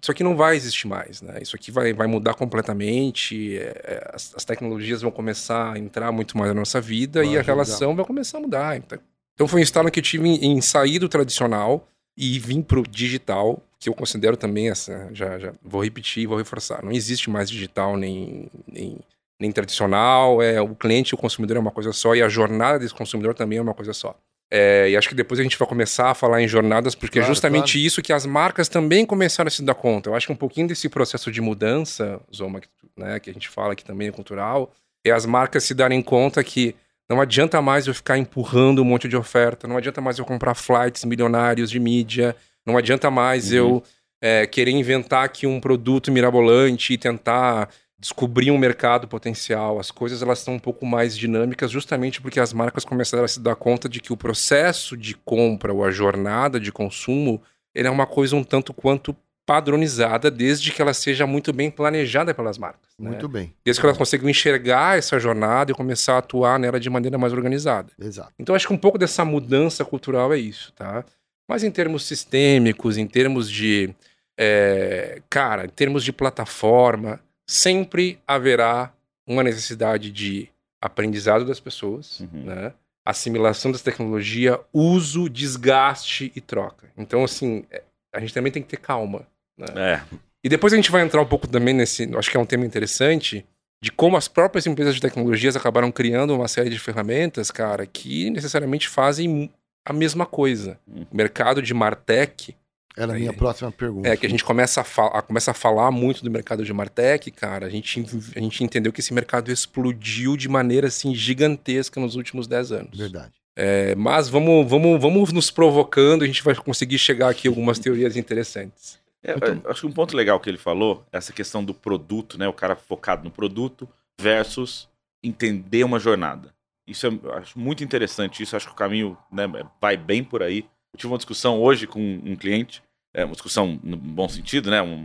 isso 0.02 0.10
aqui 0.10 0.24
não 0.24 0.38
vai 0.38 0.56
existir 0.56 0.88
mais, 0.88 1.22
né? 1.22 1.40
Isso 1.42 1.54
aqui 1.54 1.70
vai, 1.70 1.92
vai 1.92 2.08
mudar 2.08 2.34
completamente, 2.34 3.58
é, 3.58 3.82
é, 3.84 4.12
as, 4.14 4.34
as 4.34 4.46
tecnologias 4.46 5.02
vão 5.02 5.12
começar 5.12 5.74
a 5.74 5.78
entrar 5.78 6.14
muito 6.14 6.38
mais 6.38 6.48
na 6.48 6.62
nossa 6.62 6.80
vida 6.80 7.20
Vai 7.20 7.34
e 7.34 7.36
a 7.36 7.42
ajudar. 7.42 7.54
relação 7.54 7.94
vai 7.94 8.06
começar 8.06 8.38
a 8.38 8.42
mudar. 8.42 8.78
Então, 8.78 8.98
então 9.34 9.50
foi 9.50 9.60
um 9.60 9.64
instalo 9.64 9.92
que 9.92 10.00
eu 10.00 10.04
tive 10.04 10.30
em, 10.30 10.54
em 10.54 10.62
sair 10.62 10.98
do 10.98 11.10
tradicional 11.10 11.86
e 12.16 12.40
vim 12.40 12.62
pro 12.62 12.84
digital, 12.84 13.62
que 13.78 13.90
eu 13.90 13.94
considero 13.94 14.38
também 14.38 14.70
essa, 14.70 15.10
já, 15.12 15.38
já 15.38 15.54
vou 15.62 15.84
repetir 15.84 16.24
e 16.24 16.26
vou 16.26 16.38
reforçar. 16.38 16.82
Não 16.82 16.94
existe 16.94 17.30
mais 17.30 17.50
digital 17.50 17.98
nem, 17.98 18.50
nem, 18.66 18.98
nem 19.38 19.52
tradicional, 19.52 20.42
é 20.42 20.62
o 20.62 20.74
cliente 20.74 21.10
e 21.10 21.16
o 21.16 21.18
consumidor 21.18 21.58
é 21.58 21.60
uma 21.60 21.72
coisa 21.72 21.92
só 21.92 22.16
e 22.16 22.24
a 22.24 22.30
jornada 22.30 22.80
desse 22.80 22.94
consumidor 22.94 23.34
também 23.34 23.58
é 23.58 23.62
uma 23.62 23.74
coisa 23.74 23.92
só. 23.92 24.18
É, 24.58 24.90
e 24.90 24.96
acho 24.96 25.10
que 25.10 25.16
depois 25.16 25.38
a 25.38 25.44
gente 25.44 25.58
vai 25.58 25.68
começar 25.68 26.12
a 26.12 26.14
falar 26.16 26.42
em 26.42 26.48
jornadas, 26.48 26.96
porque 26.96 27.20
é 27.20 27.22
Claro, 27.22 27.34
justamente 27.34 27.74
claro. 27.74 27.86
isso 27.88 28.02
que 28.02 28.14
as 28.14 28.26
marcas 28.26 28.70
também 28.70 29.06
começaram 29.06 29.50
a 29.50 29.52
se 29.52 29.62
dar 29.62 29.74
conta. 29.76 30.10
Eu 30.10 30.16
acho 30.16 30.28
que 30.28 30.32
um 30.32 30.36
pouquinho 30.38 30.68
desse 30.68 30.88
processo 30.88 31.30
de 31.30 31.42
mudança, 31.42 32.22
Zoma, 32.34 32.62
né, 32.96 33.20
que 33.20 33.30
a 33.30 33.34
gente 33.34 33.50
fala 33.50 33.76
que 33.76 33.84
também 33.84 34.08
é 34.08 34.12
cultural, 34.12 34.72
é 35.06 35.12
as 35.12 35.26
marcas 35.26 35.66
se 35.66 35.74
darem 35.74 36.02
conta 36.02 36.42
que 36.44 36.74
não 37.10 37.20
adianta 37.20 37.62
mais 37.62 37.86
eu 37.86 37.94
ficar 37.94 38.18
empurrando 38.18 38.82
um 38.82 38.86
monte 38.86 39.08
de 39.10 39.18
oferta, 39.18 39.68
não 39.68 39.76
adianta 39.78 40.00
mais 40.00 40.18
eu 40.20 40.26
comprar 40.26 40.56
flights 40.56 41.04
milionários 41.04 41.70
de 41.70 41.80
mídia, 41.80 42.34
não 42.66 42.78
adianta 42.78 43.12
mais 43.12 43.52
Uhum. 43.52 43.58
eu 43.58 43.84
é, 44.22 44.48
querer 44.48 44.72
inventar 44.72 45.26
aqui 45.26 45.46
um 45.46 45.60
produto 45.60 46.12
mirabolante 46.12 46.94
e 46.94 46.98
tentar 46.98 47.70
descobrir 48.06 48.52
um 48.52 48.58
mercado 48.58 49.08
potencial. 49.08 49.80
As 49.80 49.90
coisas 49.90 50.22
elas 50.22 50.38
estão 50.38 50.54
um 50.54 50.60
pouco 50.60 50.86
mais 50.86 51.18
dinâmicas 51.18 51.72
justamente 51.72 52.22
porque 52.22 52.40
as 52.40 52.54
marcas 52.54 52.86
começaram 52.86 53.24
a 53.24 53.28
se 53.28 53.40
dar 53.40 53.56
conta 53.56 53.90
de 53.90 54.00
que 54.00 54.14
o 54.14 54.18
processo 54.18 54.96
de 54.96 55.16
compra 55.16 55.74
ou 55.74 55.84
a 55.84 55.90
jornada 55.90 56.60
de 56.60 56.72
consumo 56.72 57.42
ele 57.74 57.88
é 57.88 57.92
uma 57.92 58.06
coisa 58.06 58.36
um 58.36 58.44
tanto 58.44 58.76
quanto 58.76 59.16
padronizada 59.44 60.30
desde 60.30 60.72
que 60.72 60.82
ela 60.82 60.94
seja 60.94 61.26
muito 61.26 61.52
bem 61.52 61.72
planejada 61.72 62.32
pelas 62.32 62.60
marcas. 62.60 62.92
né? 63.00 63.10
Muito 63.10 63.28
bem. 63.28 63.54
Desde 63.64 63.82
que 63.82 63.88
elas 63.88 63.98
consigam 63.98 64.30
enxergar 64.30 64.98
essa 65.00 65.20
jornada 65.20 65.72
e 65.72 65.76
começar 65.76 66.14
a 66.14 66.20
atuar 66.20 66.60
nela 66.60 66.80
de 66.80 66.90
maneira 66.92 67.18
mais 67.18 67.34
organizada. 67.34 67.92
Exato. 68.00 68.34
Então 68.38 68.54
acho 68.54 68.68
que 68.68 68.74
um 68.74 68.78
pouco 68.78 69.00
dessa 69.00 69.26
mudança 69.26 69.84
cultural 69.84 70.32
é 70.32 70.38
isso, 70.38 70.72
tá? 70.74 71.04
Mas 71.50 71.64
em 71.64 71.72
termos 71.72 72.06
sistêmicos, 72.06 72.98
em 72.98 73.08
termos 73.08 73.50
de. 73.50 73.94
é, 74.38 75.22
cara, 75.28 75.66
em 75.66 75.70
termos 75.70 76.04
de 76.04 76.12
plataforma, 76.14 77.20
sempre 77.48 78.20
haverá 78.28 78.94
uma 79.28 79.44
necessidade 79.44 80.12
de 80.12 80.50
aprendizado 80.82 81.46
das 81.46 81.60
pessoas, 81.60 82.20
Uhum. 82.20 82.44
né? 82.46 82.74
Assimilação 83.04 83.72
dessa 83.72 83.84
tecnologia, 83.84 84.60
uso, 84.74 85.30
desgaste 85.30 86.32
e 86.36 86.42
troca. 86.42 86.88
Então, 86.98 87.24
assim, 87.24 87.64
é, 87.70 87.84
a 88.14 88.20
gente 88.20 88.34
também 88.34 88.52
tem 88.52 88.64
que 88.64 88.70
ter 88.70 88.78
calma. 88.78 89.28
Né? 89.58 89.68
É. 89.76 90.02
E 90.44 90.50
depois 90.50 90.74
a 90.74 90.76
gente 90.76 90.92
vai 90.92 91.04
entrar 91.04 91.22
um 91.22 91.26
pouco 91.26 91.48
também 91.48 91.74
nesse, 91.74 92.10
acho 92.18 92.32
que 92.32 92.38
é 92.38 92.40
um 92.40 92.46
tema 92.46 92.66
interessante, 92.66 93.46
de 93.82 93.92
como 93.92 94.18
as 94.18 94.28
próprias 94.28 94.66
empresas 94.66 94.96
de 94.96 95.02
tecnologias 95.02 95.56
acabaram 95.56 95.92
criando 95.92 96.34
uma 96.36 96.48
série 96.48 96.70
de 96.70 96.80
ferramentas, 96.80 97.52
cara, 97.52 97.86
que 97.86 98.30
necessariamente 98.32 98.88
fazem 98.88 99.52
a 99.88 99.94
mesma 99.94 100.26
coisa. 100.26 100.80
Hum. 100.88 101.06
O 101.12 101.16
mercado 101.16 101.62
de 101.62 101.74
Martech, 101.74 102.56
Era 102.98 103.14
a 103.14 103.16
minha 103.18 103.34
próxima 103.34 103.72
pergunta. 103.72 104.08
é 104.08 104.16
que 104.16 104.26
a 104.26 104.30
gente 104.30 104.44
começa 104.44 104.82
a, 104.82 104.84
fa- 104.84 105.08
a- 105.18 105.22
começa 105.22 105.52
a 105.52 105.54
falar 105.54 105.92
muito 105.92 106.24
do 106.24 106.32
mercado 106.32 106.64
de 106.64 106.72
Martech, 106.74 107.30
cara, 107.32 107.66
a 107.66 107.70
gente, 107.70 108.06
a 108.36 108.40
gente 108.40 108.64
entendeu 108.64 108.94
que 108.94 109.02
esse 109.02 109.14
mercado 109.14 109.52
explodiu 109.52 110.38
de 110.38 110.48
maneira 110.48 110.88
assim 110.88 111.14
gigantesca 111.14 112.00
nos 112.00 112.16
últimos 112.16 112.48
10 112.48 112.72
anos. 112.72 112.98
Verdade. 112.98 113.34
É, 113.58 113.96
mas 113.96 114.28
vamos, 114.30 114.70
vamos, 114.70 115.02
vamos 115.02 115.32
nos 115.32 115.50
provocando, 115.52 116.24
a 116.24 116.28
gente 116.28 116.44
vai 116.44 116.56
conseguir 116.56 116.98
chegar 117.00 117.30
aqui 117.30 117.48
a 117.48 117.52
algumas 117.52 117.80
teorias 117.80 118.16
interessantes. 118.18 119.00
É, 119.24 119.32
eu 119.34 119.72
acho 119.72 119.82
que 119.82 119.88
um 119.88 119.92
ponto 119.92 120.16
legal 120.16 120.40
que 120.40 120.50
ele 120.50 120.58
falou, 120.58 121.04
essa 121.12 121.34
questão 121.34 121.64
do 121.64 121.74
produto, 121.74 122.38
né? 122.38 122.48
O 122.48 122.54
cara 122.54 122.76
focado 122.76 123.24
no 123.24 123.32
produto 123.32 123.88
versus 124.22 124.88
entender 125.24 125.84
uma 125.84 126.00
jornada. 126.00 126.54
Isso 126.88 127.08
é, 127.08 127.10
eu 127.10 127.34
acho 127.34 127.58
muito 127.58 127.84
interessante. 127.84 128.44
Isso 128.44 128.56
acho 128.56 128.68
que 128.68 128.74
o 128.74 128.76
caminho 128.76 129.18
né, 129.32 129.46
vai 129.82 129.98
bem 129.98 130.24
por 130.24 130.44
aí. 130.44 130.66
Eu 130.96 130.98
tive 130.98 131.12
uma 131.12 131.18
discussão 131.18 131.62
hoje 131.62 131.86
com 131.86 132.00
um 132.00 132.38
cliente, 132.38 132.82
é, 133.14 133.26
uma 133.26 133.34
discussão 133.34 133.78
no 133.84 133.98
bom 133.98 134.30
sentido, 134.30 134.72
né? 134.72 134.82
Um 134.82 134.98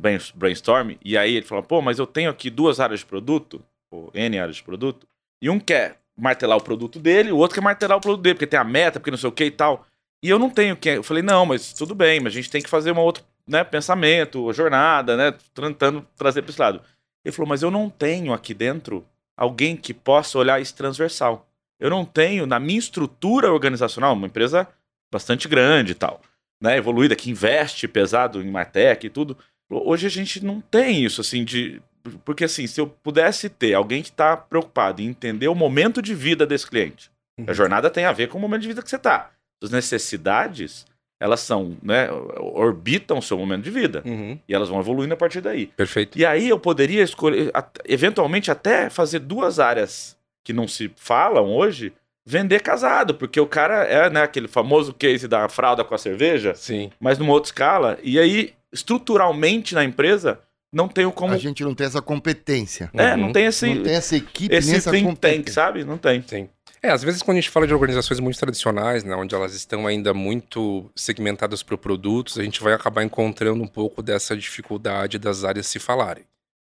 brain- 0.00 0.18
brainstorm. 0.34 0.92
E 1.04 1.18
aí 1.18 1.34
ele 1.34 1.44
falou: 1.44 1.62
pô, 1.62 1.82
mas 1.82 1.98
eu 1.98 2.06
tenho 2.06 2.30
aqui 2.30 2.48
duas 2.48 2.80
áreas 2.80 3.00
de 3.00 3.06
produto, 3.06 3.62
ou 3.90 4.10
N 4.14 4.38
áreas 4.38 4.56
de 4.56 4.62
produto, 4.62 5.06
e 5.42 5.50
um 5.50 5.60
quer 5.60 6.00
martelar 6.16 6.56
o 6.56 6.62
produto 6.62 6.98
dele, 6.98 7.30
o 7.30 7.36
outro 7.36 7.56
quer 7.56 7.60
martelar 7.60 7.98
o 7.98 8.00
produto 8.00 8.22
dele, 8.22 8.36
porque 8.36 8.46
tem 8.46 8.58
a 8.58 8.64
meta, 8.64 8.98
porque 8.98 9.10
não 9.10 9.18
sei 9.18 9.28
o 9.28 9.32
que 9.32 9.44
e 9.44 9.50
tal. 9.50 9.86
E 10.22 10.30
eu 10.30 10.38
não 10.38 10.48
tenho 10.48 10.74
que. 10.76 10.88
Eu 10.88 11.02
falei, 11.02 11.22
não, 11.22 11.44
mas 11.44 11.74
tudo 11.74 11.94
bem, 11.94 12.20
mas 12.20 12.32
a 12.32 12.36
gente 12.36 12.50
tem 12.50 12.62
que 12.62 12.70
fazer 12.70 12.92
uma 12.92 13.02
outra 13.02 13.22
né, 13.46 13.62
pensamento, 13.62 14.50
jornada, 14.54 15.14
né? 15.14 15.34
Tentando 15.52 16.06
trazer 16.16 16.40
para 16.40 16.50
esse 16.50 16.60
lado. 16.60 16.80
Ele 17.22 17.34
falou, 17.34 17.50
mas 17.50 17.62
eu 17.62 17.70
não 17.70 17.90
tenho 17.90 18.32
aqui 18.32 18.54
dentro 18.54 19.04
alguém 19.36 19.76
que 19.76 19.92
possa 19.92 20.38
olhar 20.38 20.58
isso 20.58 20.74
transversal. 20.74 21.46
Eu 21.78 21.90
não 21.90 22.02
tenho, 22.02 22.46
na 22.46 22.58
minha 22.58 22.78
estrutura 22.78 23.52
organizacional, 23.52 24.14
uma 24.14 24.26
empresa 24.26 24.66
bastante 25.14 25.46
grande 25.46 25.92
e 25.92 25.94
tal, 25.94 26.20
né? 26.60 26.76
Evoluída, 26.76 27.14
que 27.14 27.30
investe 27.30 27.86
pesado 27.86 28.42
em 28.42 28.50
Martech 28.50 29.06
e 29.06 29.10
tudo. 29.10 29.38
Hoje 29.70 30.06
a 30.08 30.10
gente 30.10 30.44
não 30.44 30.60
tem 30.60 31.04
isso, 31.04 31.20
assim, 31.20 31.44
de. 31.44 31.80
Porque 32.24 32.44
assim, 32.44 32.66
se 32.66 32.80
eu 32.80 32.86
pudesse 32.86 33.48
ter 33.48 33.72
alguém 33.74 34.02
que 34.02 34.10
está 34.10 34.36
preocupado 34.36 35.00
em 35.00 35.06
entender 35.06 35.48
o 35.48 35.54
momento 35.54 36.02
de 36.02 36.14
vida 36.14 36.44
desse 36.44 36.66
cliente, 36.66 37.10
a 37.46 37.52
jornada 37.54 37.88
tem 37.88 38.04
a 38.04 38.12
ver 38.12 38.28
com 38.28 38.36
o 38.36 38.40
momento 38.40 38.62
de 38.62 38.68
vida 38.68 38.82
que 38.82 38.90
você 38.90 38.96
está. 38.96 39.30
As 39.62 39.70
necessidades, 39.70 40.84
elas 41.18 41.40
são, 41.40 41.76
né, 41.82 42.10
orbitam 42.38 43.18
o 43.18 43.22
seu 43.22 43.38
momento 43.38 43.62
de 43.64 43.70
vida. 43.70 44.02
Uhum, 44.04 44.38
E 44.46 44.54
elas 44.54 44.68
vão 44.68 44.80
evoluindo 44.80 45.14
a 45.14 45.16
partir 45.16 45.40
daí. 45.40 45.68
perfeito. 45.68 46.18
E 46.18 46.26
aí 46.26 46.48
eu 46.48 46.58
poderia 46.58 47.02
escolher, 47.02 47.50
eventualmente 47.86 48.50
até 48.50 48.90
fazer 48.90 49.20
duas 49.20 49.58
áreas 49.58 50.16
que 50.44 50.52
não 50.52 50.68
se 50.68 50.92
falam 50.96 51.46
hoje, 51.46 51.92
vender 52.26 52.60
casado, 52.60 53.14
porque 53.14 53.38
o 53.40 53.46
cara 53.46 53.84
é 53.84 54.08
né, 54.10 54.22
aquele 54.22 54.48
famoso 54.48 54.92
case 54.94 55.28
da 55.28 55.48
fralda 55.48 55.84
com 55.84 55.94
a 55.94 55.98
cerveja, 55.98 56.54
Sim. 56.54 56.90
mas 56.98 57.18
numa 57.18 57.32
outra 57.32 57.48
escala. 57.48 57.98
E 58.02 58.18
aí, 58.18 58.54
estruturalmente 58.72 59.74
na 59.74 59.84
empresa, 59.84 60.40
não 60.72 60.88
tenho 60.88 61.12
como. 61.12 61.32
A 61.32 61.38
gente 61.38 61.62
não 61.62 61.74
tem 61.74 61.86
essa 61.86 62.02
competência. 62.02 62.90
É, 62.94 63.12
Uhum. 63.12 63.16
não 63.18 63.32
tem 63.32 63.46
esse, 63.46 63.74
Não 63.74 63.82
tem 63.82 63.94
essa 63.94 64.16
equipe, 64.16 64.48
nem 64.50 64.58
esse 64.58 64.74
essa 64.76 64.90
think 64.90 65.16
tank, 65.16 65.48
sabe? 65.50 65.84
Não 65.84 65.98
tem. 65.98 66.22
Sim. 66.26 66.48
É, 66.82 66.90
às 66.90 67.02
vezes 67.02 67.22
quando 67.22 67.38
a 67.38 67.40
gente 67.40 67.48
fala 67.50 67.66
de 67.66 67.72
organizações 67.72 68.20
muito 68.20 68.38
tradicionais, 68.38 69.04
né, 69.04 69.14
onde 69.16 69.34
elas 69.34 69.54
estão 69.54 69.86
ainda 69.86 70.12
muito 70.12 70.90
segmentadas 70.94 71.62
por 71.62 71.78
produtos, 71.78 72.38
a 72.38 72.42
gente 72.42 72.62
vai 72.62 72.74
acabar 72.74 73.02
encontrando 73.02 73.62
um 73.62 73.66
pouco 73.66 74.02
dessa 74.02 74.36
dificuldade 74.36 75.18
das 75.18 75.44
áreas 75.44 75.66
se 75.66 75.78
falarem. 75.78 76.24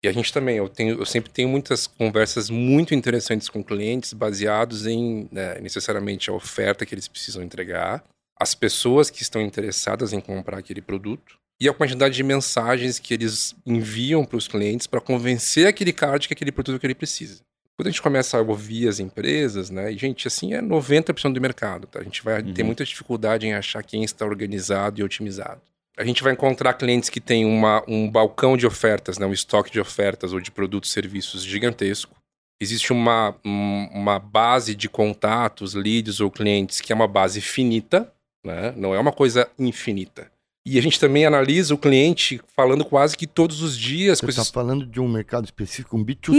E 0.03 0.07
a 0.07 0.11
gente 0.11 0.33
também, 0.33 0.57
eu, 0.57 0.67
tenho, 0.67 0.99
eu 0.99 1.05
sempre 1.05 1.31
tenho 1.31 1.47
muitas 1.47 1.87
conversas 1.87 2.49
muito 2.49 2.93
interessantes 2.93 3.47
com 3.47 3.63
clientes 3.63 4.11
baseados 4.11 4.85
em 4.85 5.29
né, 5.31 5.57
necessariamente 5.61 6.29
a 6.29 6.33
oferta 6.33 6.85
que 6.85 6.93
eles 6.93 7.07
precisam 7.07 7.41
entregar 7.41 8.03
as 8.37 8.53
pessoas 8.53 9.09
que 9.09 9.21
estão 9.21 9.41
interessadas 9.41 10.11
em 10.11 10.19
comprar 10.19 10.57
aquele 10.57 10.81
produto 10.81 11.37
e 11.61 11.69
a 11.69 11.73
quantidade 11.73 12.15
de 12.15 12.23
mensagens 12.23 12.99
que 12.99 13.13
eles 13.13 13.55
enviam 13.65 14.25
para 14.25 14.35
os 14.37 14.47
clientes 14.47 14.87
para 14.87 14.99
convencer 14.99 15.67
aquele 15.67 15.93
cara 15.93 16.17
de 16.17 16.27
que 16.27 16.33
aquele 16.33 16.51
produto 16.51 16.79
que 16.79 16.85
ele 16.87 16.95
precisa. 16.95 17.41
Quando 17.77 17.87
a 17.87 17.91
gente 17.91 18.01
começa 18.01 18.37
a 18.37 18.41
ouvir 18.41 18.89
as 18.89 18.99
empresas, 18.99 19.69
né, 19.69 19.91
e 19.91 19.97
gente, 19.97 20.27
assim 20.27 20.53
é 20.53 20.61
90% 20.61 21.33
do 21.33 21.39
mercado, 21.41 21.87
tá? 21.87 21.99
A 21.99 22.03
gente 22.03 22.21
vai 22.21 22.41
Uhum. 22.41 22.53
ter 22.53 22.63
muita 22.63 22.83
dificuldade 22.83 23.47
em 23.47 23.53
achar 23.53 23.81
quem 23.81 24.03
está 24.03 24.25
organizado 24.25 24.99
e 24.99 25.03
otimizado. 25.03 25.61
A 25.97 26.03
gente 26.03 26.23
vai 26.23 26.33
encontrar 26.33 26.73
clientes 26.73 27.09
que 27.09 27.21
têm 27.21 27.45
uma, 27.45 27.83
um 27.87 28.09
balcão 28.09 28.57
de 28.57 28.65
ofertas, 28.65 29.17
né, 29.19 29.25
um 29.25 29.33
estoque 29.33 29.71
de 29.71 29.79
ofertas 29.79 30.33
ou 30.33 30.39
de 30.39 30.49
produtos 30.49 30.89
e 30.89 30.93
serviços 30.93 31.43
gigantesco. 31.43 32.15
Existe 32.61 32.91
uma, 32.91 33.35
um- 33.45 33.89
uma 33.93 34.17
base 34.19 34.73
de 34.73 34.89
contatos, 34.89 35.73
leads 35.73 36.19
ou 36.19 36.31
clientes 36.31 36.81
que 36.81 36.91
é 36.91 36.95
uma 36.95 37.07
base 37.07 37.41
finita, 37.41 38.11
né? 38.45 38.73
não 38.75 38.93
é 38.95 38.99
uma 38.99 39.11
coisa 39.11 39.47
infinita. 39.59 40.31
E 40.65 40.79
a 40.79 40.81
gente 40.81 40.97
também 40.99 41.25
analisa 41.25 41.73
o 41.75 41.77
cliente 41.77 42.39
falando 42.55 42.85
quase 42.85 43.17
que 43.17 43.27
todos 43.27 43.61
os 43.61 43.77
dias 43.77 44.19
Você 44.21 44.29
está 44.29 44.45
falando 44.45 44.85
de 44.85 44.99
um 45.01 45.07
mercado 45.09 45.43
específico, 45.43 45.97
um 45.97 46.03
B2C. 46.05 46.31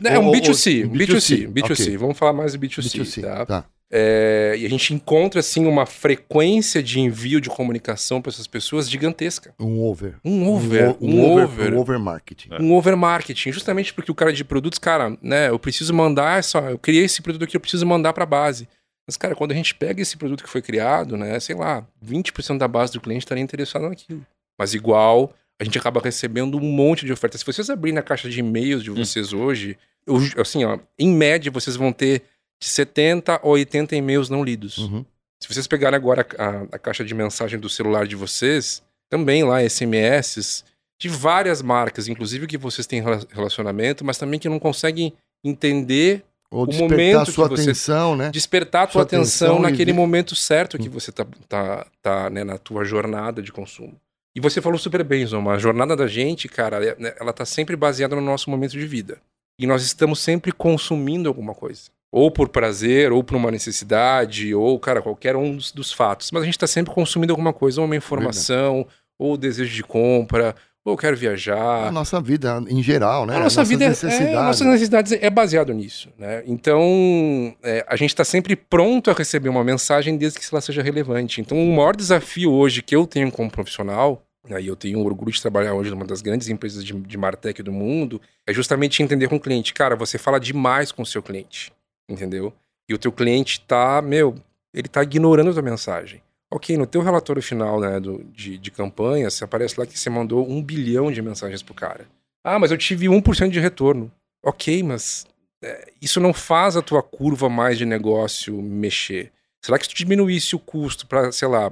não, 0.00 0.10
é 0.10 0.18
um 0.18 0.26
Ou- 0.26 0.28
ou- 0.28 0.32
B2C, 0.32 0.84
ou- 0.84 0.90
um 0.90 0.92
B2C, 0.96 1.48
B2C. 1.48 1.82
ok. 1.82 1.96
Vamos 1.96 2.16
falar 2.18 2.32
mais 2.32 2.52
de 2.52 2.58
B2C, 2.58 2.98
B2C, 3.00 3.22
tá? 3.22 3.44
tá. 3.46 3.64
É, 3.94 4.54
e 4.58 4.64
a 4.64 4.70
gente 4.70 4.94
encontra, 4.94 5.40
assim, 5.40 5.66
uma 5.66 5.84
frequência 5.84 6.82
de 6.82 6.98
envio 6.98 7.40
de 7.42 7.50
comunicação 7.50 8.22
para 8.22 8.30
essas 8.32 8.46
pessoas 8.46 8.88
gigantesca. 8.88 9.54
Um 9.60 9.80
over. 9.82 10.14
Um 10.24 10.48
over, 10.48 10.96
o- 10.98 11.06
um, 11.06 11.30
over, 11.30 11.74
Um 11.74 11.78
over 11.78 11.98
marketing. 11.98 12.48
um 12.58 12.72
over 12.72 12.96
marketing. 12.96 13.52
Justamente 13.52 13.92
porque 13.92 14.10
o 14.10 14.14
cara 14.14 14.32
de 14.32 14.44
produtos, 14.44 14.78
cara, 14.78 15.16
né, 15.20 15.50
eu 15.50 15.58
preciso 15.58 15.92
mandar 15.92 16.38
essa, 16.38 16.58
eu 16.60 16.78
criei 16.78 17.04
esse 17.04 17.20
produto 17.20 17.44
aqui, 17.44 17.54
eu 17.54 17.60
preciso 17.60 17.84
mandar 17.84 18.14
para 18.14 18.24
a 18.24 18.26
base. 18.26 18.66
Mas, 19.06 19.16
cara, 19.18 19.34
quando 19.34 19.52
a 19.52 19.54
gente 19.54 19.74
pega 19.74 20.00
esse 20.00 20.16
produto 20.16 20.42
que 20.42 20.48
foi 20.48 20.62
criado, 20.62 21.16
né, 21.16 21.38
sei 21.38 21.54
lá, 21.54 21.86
20% 22.02 22.56
da 22.58 22.68
base 22.68 22.92
do 22.94 23.00
cliente 23.00 23.24
estaria 23.24 23.42
interessado 23.44 23.86
naquilo. 23.88 24.24
Mas 24.58 24.72
igual, 24.72 25.34
a 25.60 25.64
gente 25.64 25.76
acaba 25.76 26.00
recebendo 26.02 26.56
um 26.56 26.60
monte 26.60 27.04
de 27.04 27.12
ofertas. 27.12 27.40
Se 27.40 27.46
vocês 27.46 27.68
abrirem 27.68 27.96
na 27.96 28.02
caixa 28.02 28.30
de 28.30 28.40
e-mails 28.40 28.82
de 28.82 28.90
vocês 28.90 29.34
hoje, 29.34 29.76
eu, 30.06 30.16
assim, 30.40 30.64
ó, 30.64 30.78
em 30.98 31.12
média, 31.12 31.50
vocês 31.50 31.76
vão 31.76 31.92
ter 31.92 32.22
de 32.62 32.68
70 32.68 33.40
a 33.42 33.46
80 33.48 33.96
e-mails 33.96 34.30
não 34.30 34.44
lidos. 34.44 34.78
Uhum. 34.78 35.04
Se 35.42 35.52
vocês 35.52 35.66
pegarem 35.66 35.96
agora 35.96 36.24
a, 36.38 36.44
a- 36.44 36.62
a 36.70 36.78
caixa 36.78 37.04
de 37.04 37.12
mensagem 37.12 37.58
do 37.58 37.68
celular 37.68 38.06
de 38.06 38.14
vocês, 38.14 38.80
também 39.10 39.42
lá 39.42 39.60
SMS 39.68 40.64
de 41.00 41.08
várias 41.08 41.60
marcas, 41.60 42.06
inclusive 42.06 42.46
que 42.46 42.56
vocês 42.56 42.86
têm 42.86 43.02
rela- 43.02 43.26
relacionamento, 43.32 44.04
mas 44.04 44.16
também 44.16 44.38
que 44.38 44.48
não 44.48 44.60
conseguem 44.60 45.12
entender, 45.44 46.22
Ou 46.52 46.66
O 46.68 46.74
momento 46.74 47.18
a 47.18 47.24
sua 47.24 47.48
que 47.48 47.56
você- 47.56 47.62
atenção, 47.62 48.14
né? 48.14 48.30
despertar 48.30 48.82
a 48.82 48.86
tua 48.86 48.92
Sua 48.92 49.02
atenção, 49.02 49.48
atenção 49.54 49.62
naquele 49.70 49.92
momento 49.92 50.36
certo 50.36 50.78
que 50.78 50.88
você 50.88 51.10
tá, 51.10 51.26
tá, 51.48 51.86
tá 52.02 52.30
né, 52.30 52.44
na 52.44 52.58
tua 52.58 52.84
jornada 52.84 53.42
de 53.42 53.50
consumo. 53.50 53.98
E 54.36 54.40
você 54.40 54.60
falou 54.60 54.78
super 54.78 55.02
bem, 55.02 55.24
Zoma, 55.26 55.54
a 55.54 55.58
jornada 55.58 55.96
da 55.96 56.06
gente, 56.06 56.48
cara, 56.48 56.84
é- 56.84 56.94
né, 56.98 57.14
ela 57.18 57.32
tá 57.32 57.44
sempre 57.46 57.74
baseada 57.74 58.14
no 58.14 58.20
nosso 58.22 58.50
momento 58.50 58.72
de 58.72 58.86
vida. 58.86 59.18
E 59.58 59.66
nós 59.66 59.82
estamos 59.82 60.20
sempre 60.20 60.52
consumindo 60.52 61.26
alguma 61.28 61.54
coisa. 61.54 61.90
Ou 62.12 62.30
por 62.30 62.50
prazer, 62.50 63.10
ou 63.10 63.24
por 63.24 63.36
uma 63.36 63.50
necessidade, 63.50 64.54
ou, 64.54 64.78
cara, 64.78 65.00
qualquer 65.00 65.34
um 65.34 65.56
dos, 65.56 65.72
dos 65.72 65.92
fatos. 65.92 66.30
Mas 66.30 66.42
a 66.42 66.44
gente 66.44 66.54
está 66.54 66.66
sempre 66.66 66.92
consumindo 66.92 67.32
alguma 67.32 67.54
coisa, 67.54 67.80
ou 67.80 67.86
uma 67.86 67.96
informação, 67.96 68.86
ou 69.18 69.36
desejo 69.38 69.74
de 69.74 69.82
compra, 69.82 70.54
ou 70.84 70.94
eu 70.94 70.96
quero 70.96 71.16
viajar. 71.16 71.86
A 71.86 71.92
nossa 71.92 72.20
vida 72.20 72.62
em 72.68 72.82
geral, 72.82 73.24
né? 73.24 73.36
A 73.36 73.38
nossa 73.38 73.60
Nossas 73.60 73.68
vida 73.68 73.84
é, 73.84 73.86
é, 73.86 73.90
necessidades. 73.90 74.34
nossas 74.34 74.66
necessidades 74.66 75.12
é 75.12 75.30
baseado 75.30 75.72
nisso, 75.72 76.08
né? 76.18 76.42
Então, 76.44 77.54
é, 77.62 77.84
a 77.88 77.94
gente 77.94 78.10
está 78.10 78.24
sempre 78.24 78.56
pronto 78.56 79.10
a 79.10 79.14
receber 79.14 79.48
uma 79.48 79.62
mensagem 79.62 80.16
desde 80.16 80.40
que 80.40 80.46
ela 80.50 80.60
seja 80.60 80.82
relevante. 80.82 81.40
Então, 81.40 81.56
o 81.56 81.76
maior 81.76 81.94
desafio 81.94 82.52
hoje 82.52 82.82
que 82.82 82.96
eu 82.96 83.06
tenho 83.06 83.30
como 83.30 83.48
profissional, 83.48 84.24
né, 84.48 84.60
e 84.60 84.66
eu 84.66 84.74
tenho 84.74 84.98
orgulho 84.98 85.30
de 85.30 85.40
trabalhar 85.40 85.72
hoje 85.72 85.90
numa 85.90 86.04
das 86.04 86.20
grandes 86.20 86.48
empresas 86.48 86.84
de, 86.84 86.92
de 86.92 87.16
Martech 87.16 87.62
do 87.62 87.72
mundo, 87.72 88.20
é 88.44 88.52
justamente 88.52 89.00
entender 89.04 89.28
com 89.28 89.36
o 89.36 89.40
cliente. 89.40 89.72
Cara, 89.72 89.94
você 89.94 90.18
fala 90.18 90.40
demais 90.40 90.90
com 90.90 91.02
o 91.02 91.06
seu 91.06 91.22
cliente, 91.22 91.72
entendeu? 92.08 92.52
E 92.88 92.94
o 92.94 92.98
teu 92.98 93.12
cliente 93.12 93.60
tá, 93.60 94.02
meu, 94.02 94.34
ele 94.74 94.88
tá 94.88 95.02
ignorando 95.02 95.50
a 95.50 95.52
tua 95.52 95.62
mensagem. 95.62 96.22
Ok, 96.50 96.76
no 96.76 96.86
teu 96.86 97.00
relatório 97.00 97.42
final 97.42 97.80
né, 97.80 97.98
do, 97.98 98.22
de, 98.24 98.58
de 98.58 98.70
campanha, 98.70 99.30
você 99.30 99.44
aparece 99.44 99.78
lá 99.78 99.86
que 99.86 99.98
você 99.98 100.10
mandou 100.10 100.46
um 100.48 100.62
bilhão 100.62 101.10
de 101.10 101.22
mensagens 101.22 101.62
pro 101.62 101.72
cara. 101.72 102.06
Ah, 102.44 102.58
mas 102.58 102.70
eu 102.70 102.76
tive 102.76 103.06
1% 103.06 103.48
de 103.48 103.60
retorno. 103.60 104.12
Ok, 104.44 104.82
mas 104.82 105.26
é, 105.62 105.92
isso 106.00 106.20
não 106.20 106.34
faz 106.34 106.76
a 106.76 106.82
tua 106.82 107.02
curva 107.02 107.48
mais 107.48 107.78
de 107.78 107.86
negócio 107.86 108.60
mexer. 108.60 109.32
Será 109.64 109.78
que 109.78 109.84
se 109.84 109.90
tu 109.90 109.96
diminuísse 109.96 110.56
o 110.56 110.58
custo 110.58 111.06
para, 111.06 111.30
sei 111.30 111.46
lá, 111.46 111.70